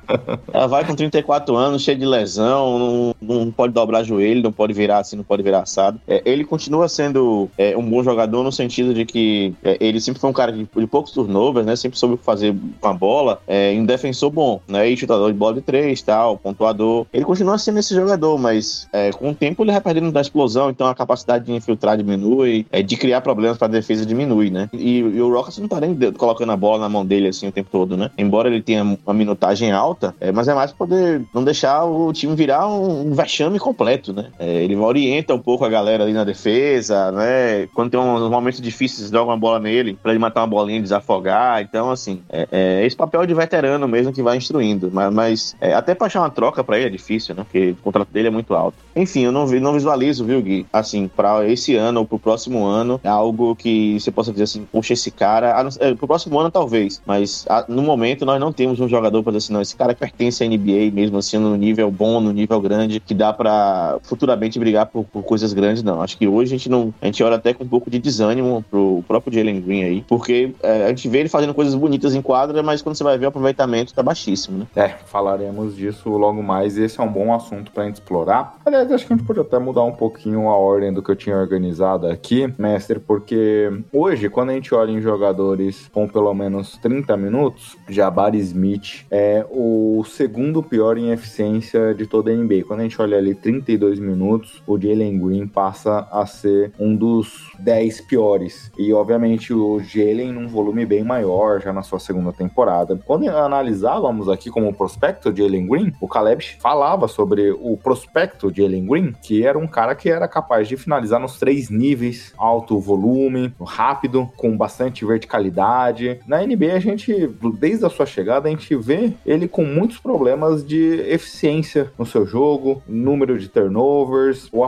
Ela 0.52 0.68
vai 0.68 0.86
com 0.86 0.94
34 0.94 1.56
anos, 1.56 1.82
cheio 1.82 1.98
de 1.98 2.06
lesão, 2.06 2.78
não, 3.20 3.36
não 3.36 3.50
pode 3.50 3.72
dobrar 3.72 4.04
joelho, 4.04 4.44
não 4.44 4.52
pode 4.52 4.72
virar 4.72 4.98
assim, 4.98 5.16
não 5.16 5.24
pode 5.24 5.42
virar 5.42 5.66
assado. 5.72 6.00
É, 6.06 6.22
ele 6.24 6.44
continua 6.44 6.88
sendo 6.88 7.48
é, 7.56 7.76
um 7.76 7.88
bom 7.88 8.02
jogador 8.02 8.42
no 8.42 8.52
sentido 8.52 8.92
de 8.92 9.04
que 9.04 9.54
é, 9.64 9.76
ele 9.80 10.00
sempre 10.00 10.20
foi 10.20 10.28
um 10.30 10.32
cara 10.32 10.52
de, 10.52 10.68
de, 10.76 10.86
poucos 10.86 11.12
turnovers, 11.12 11.66
né? 11.66 11.74
Sempre 11.74 11.98
soube 11.98 12.18
fazer 12.22 12.54
com 12.80 12.88
a 12.88 12.92
bola, 12.92 13.40
é, 13.46 13.72
um 13.76 13.84
defensor 13.84 14.30
bom, 14.30 14.60
né? 14.68 14.88
E 14.88 14.96
chutador 14.96 15.32
de 15.32 15.38
bola 15.38 15.54
de 15.54 15.62
três, 15.62 16.02
tal, 16.02 16.36
pontuador. 16.36 17.06
Ele 17.12 17.24
continua 17.24 17.56
sendo 17.58 17.78
esse 17.78 17.94
jogador, 17.94 18.38
mas 18.38 18.88
é, 18.92 19.10
com 19.10 19.30
o 19.30 19.34
tempo 19.34 19.62
ele 19.64 19.72
vai 19.72 19.80
perdendo 19.80 20.12
da 20.12 20.20
explosão, 20.20 20.70
então 20.70 20.86
a 20.86 20.94
capacidade 20.94 21.46
de 21.46 21.52
infiltrar 21.52 21.96
diminui, 21.96 22.66
é, 22.70 22.82
de 22.82 22.96
criar 22.96 23.20
problemas 23.20 23.56
para 23.56 23.68
a 23.68 23.70
defesa 23.70 24.04
diminui, 24.04 24.50
né? 24.50 24.68
E, 24.72 24.98
e, 24.98 25.20
o 25.20 25.32
Rockets 25.32 25.58
não 25.58 25.68
tá 25.68 25.80
nem 25.80 25.96
colocando 26.12 26.52
a 26.52 26.56
bola 26.56 26.80
na 26.80 26.88
mão 26.88 27.04
dele 27.04 27.28
assim 27.28 27.48
o 27.48 27.52
tempo 27.52 27.70
todo, 27.70 27.96
né? 27.96 28.10
Embora 28.18 28.48
ele 28.48 28.62
tenha 28.62 28.82
uma 28.82 29.14
minutagem 29.14 29.72
alta, 29.72 30.14
é, 30.20 30.30
mas 30.30 30.48
é 30.48 30.54
mais 30.54 30.72
poder 30.72 31.22
não 31.34 31.42
deixar 31.42 31.84
o 31.84 32.12
time 32.12 32.34
virar 32.34 32.66
um 32.68 33.12
vexame 33.14 33.58
completo, 33.58 34.12
né? 34.12 34.26
ele 34.38 34.74
orienta 34.76 35.34
um 35.34 35.38
pouco 35.38 35.61
a 35.64 35.68
galera 35.68 36.04
ali 36.04 36.12
na 36.12 36.24
defesa, 36.24 37.10
né? 37.12 37.66
Quando 37.74 37.90
tem 37.90 38.00
uns 38.00 38.30
momentos 38.30 38.60
difíceis, 38.60 39.10
joga 39.10 39.30
uma 39.30 39.36
bola 39.36 39.58
nele 39.58 39.98
para 40.02 40.12
ele 40.12 40.18
matar 40.18 40.40
uma 40.40 40.46
bolinha 40.46 40.80
desafogar. 40.80 41.62
Então, 41.62 41.90
assim, 41.90 42.22
é, 42.28 42.48
é, 42.50 42.86
esse 42.86 42.96
papel 42.96 43.26
de 43.26 43.34
veterano 43.34 43.86
mesmo 43.88 44.12
que 44.12 44.22
vai 44.22 44.36
instruindo. 44.36 44.90
Mas, 44.92 45.12
mas 45.12 45.56
é, 45.60 45.74
até 45.74 45.94
pra 45.94 46.06
achar 46.06 46.20
uma 46.20 46.30
troca 46.30 46.62
para 46.62 46.76
ele 46.76 46.86
é 46.86 46.90
difícil, 46.90 47.34
né? 47.34 47.44
Porque 47.44 47.70
o 47.70 47.82
contrato 47.82 48.08
dele 48.10 48.28
é 48.28 48.30
muito 48.30 48.54
alto. 48.54 48.76
Enfim, 48.94 49.24
eu 49.24 49.32
não, 49.32 49.46
não 49.46 49.72
visualizo, 49.72 50.24
viu, 50.24 50.40
Gui? 50.42 50.66
Assim, 50.72 51.08
para 51.08 51.48
esse 51.48 51.74
ano 51.76 52.00
ou 52.00 52.06
pro 52.06 52.18
próximo 52.18 52.64
ano, 52.64 53.00
é 53.02 53.08
algo 53.08 53.56
que 53.56 53.98
você 53.98 54.10
possa 54.10 54.32
dizer 54.32 54.44
assim, 54.44 54.66
puxa, 54.70 54.92
esse 54.92 55.10
cara. 55.10 55.60
Ah, 55.60 55.68
é, 55.80 55.94
pro 55.94 56.06
próximo 56.06 56.38
ano, 56.38 56.50
talvez. 56.50 57.00
Mas 57.06 57.44
a, 57.48 57.64
no 57.68 57.82
momento, 57.82 58.24
nós 58.24 58.40
não 58.40 58.52
temos 58.52 58.80
um 58.80 58.88
jogador 58.88 59.22
para 59.22 59.32
dizer 59.32 59.46
assim, 59.46 59.52
não, 59.52 59.60
esse 59.60 59.76
cara 59.76 59.94
pertence 59.94 60.42
à 60.44 60.48
NBA 60.48 60.90
mesmo, 60.92 61.18
assim, 61.18 61.38
no 61.38 61.56
nível 61.56 61.90
bom, 61.90 62.20
no 62.20 62.32
nível 62.32 62.60
grande, 62.60 63.00
que 63.00 63.14
dá 63.14 63.32
para 63.32 63.98
futuramente 64.02 64.58
brigar 64.58 64.86
por, 64.86 65.04
por, 65.04 65.22
coisas 65.22 65.51
grandes, 65.52 65.82
não. 65.82 66.02
Acho 66.02 66.16
que 66.16 66.26
hoje 66.26 66.54
a 66.54 66.56
gente 66.56 66.68
não. 66.68 66.92
A 67.00 67.06
gente 67.06 67.22
olha 67.22 67.36
até 67.36 67.54
com 67.54 67.64
um 67.64 67.68
pouco 67.68 67.90
de 67.90 67.98
desânimo 67.98 68.64
pro 68.70 69.04
próprio 69.06 69.32
Jalen 69.32 69.60
Green 69.60 69.84
aí, 69.84 70.04
porque 70.08 70.54
é, 70.62 70.84
a 70.84 70.88
gente 70.88 71.08
vê 71.08 71.18
ele 71.18 71.28
fazendo 71.28 71.54
coisas 71.54 71.74
bonitas 71.74 72.14
em 72.14 72.22
quadra, 72.22 72.62
mas 72.62 72.82
quando 72.82 72.96
você 72.96 73.04
vai 73.04 73.18
ver 73.18 73.26
o 73.26 73.28
aproveitamento 73.28 73.94
tá 73.94 74.02
baixíssimo, 74.02 74.58
né? 74.58 74.66
É, 74.76 74.88
falaremos 75.06 75.76
disso 75.76 76.10
logo 76.10 76.42
mais 76.42 76.76
esse 76.76 77.00
é 77.00 77.02
um 77.02 77.12
bom 77.12 77.34
assunto 77.34 77.70
pra 77.70 77.84
gente 77.84 77.96
explorar. 77.96 78.56
Aliás, 78.64 78.90
acho 78.90 79.06
que 79.06 79.12
a 79.12 79.16
gente 79.16 79.26
pode 79.26 79.40
até 79.40 79.58
mudar 79.58 79.82
um 79.82 79.92
pouquinho 79.92 80.48
a 80.48 80.56
ordem 80.56 80.92
do 80.92 81.02
que 81.02 81.10
eu 81.10 81.16
tinha 81.16 81.36
organizado 81.36 82.06
aqui, 82.06 82.52
mestre, 82.58 82.98
porque 82.98 83.70
hoje, 83.92 84.28
quando 84.28 84.50
a 84.50 84.54
gente 84.54 84.74
olha 84.74 84.90
em 84.90 85.00
jogadores 85.00 85.88
com 85.92 86.08
pelo 86.08 86.32
menos 86.34 86.76
30 86.78 87.16
minutos, 87.16 87.76
Jabari 87.88 88.38
Smith 88.38 89.04
é 89.10 89.46
o 89.50 90.04
segundo 90.04 90.62
pior 90.62 90.98
em 90.98 91.10
eficiência 91.10 91.94
de 91.94 92.06
toda 92.06 92.30
a 92.30 92.34
NBA. 92.34 92.64
Quando 92.66 92.80
a 92.80 92.82
gente 92.82 93.00
olha 93.00 93.18
ali 93.18 93.34
32 93.34 93.98
minutos, 93.98 94.62
o 94.66 94.78
Jalen 94.78 95.18
Green 95.18 95.41
passa 95.46 96.06
a 96.10 96.26
ser 96.26 96.72
um 96.78 96.94
dos 96.94 97.50
10 97.58 98.02
piores. 98.02 98.70
E 98.78 98.92
obviamente 98.92 99.52
o 99.52 99.80
Jalen 99.80 100.32
num 100.32 100.48
volume 100.48 100.84
bem 100.84 101.04
maior 101.04 101.60
já 101.60 101.72
na 101.72 101.82
sua 101.82 101.98
segunda 101.98 102.32
temporada. 102.32 102.98
Quando 103.04 103.28
analisávamos 103.28 104.28
aqui 104.28 104.50
como 104.50 104.72
prospecto 104.74 105.32
de 105.32 105.42
Jalen 105.42 105.66
Green, 105.66 105.92
o 106.00 106.08
Caleb 106.08 106.56
falava 106.60 107.08
sobre 107.08 107.50
o 107.50 107.76
prospecto 107.76 108.50
de 108.50 108.62
Jalen 108.62 108.86
Green, 108.86 109.14
que 109.22 109.44
era 109.44 109.58
um 109.58 109.66
cara 109.66 109.94
que 109.94 110.08
era 110.08 110.26
capaz 110.26 110.68
de 110.68 110.76
finalizar 110.76 111.20
nos 111.20 111.38
três 111.38 111.70
níveis, 111.70 112.32
alto 112.36 112.78
volume, 112.78 113.54
rápido, 113.60 114.30
com 114.36 114.56
bastante 114.56 115.04
verticalidade. 115.04 116.20
Na 116.26 116.44
NBA 116.44 116.74
a 116.74 116.80
gente, 116.80 117.28
desde 117.58 117.84
a 117.84 117.90
sua 117.90 118.06
chegada, 118.06 118.48
a 118.48 118.50
gente 118.50 118.74
vê 118.76 119.12
ele 119.24 119.48
com 119.48 119.64
muitos 119.64 119.98
problemas 119.98 120.64
de 120.64 121.00
eficiência 121.08 121.90
no 121.98 122.06
seu 122.06 122.26
jogo, 122.26 122.82
número 122.86 123.38
de 123.38 123.48
turnovers, 123.48 124.48
o 124.52 124.64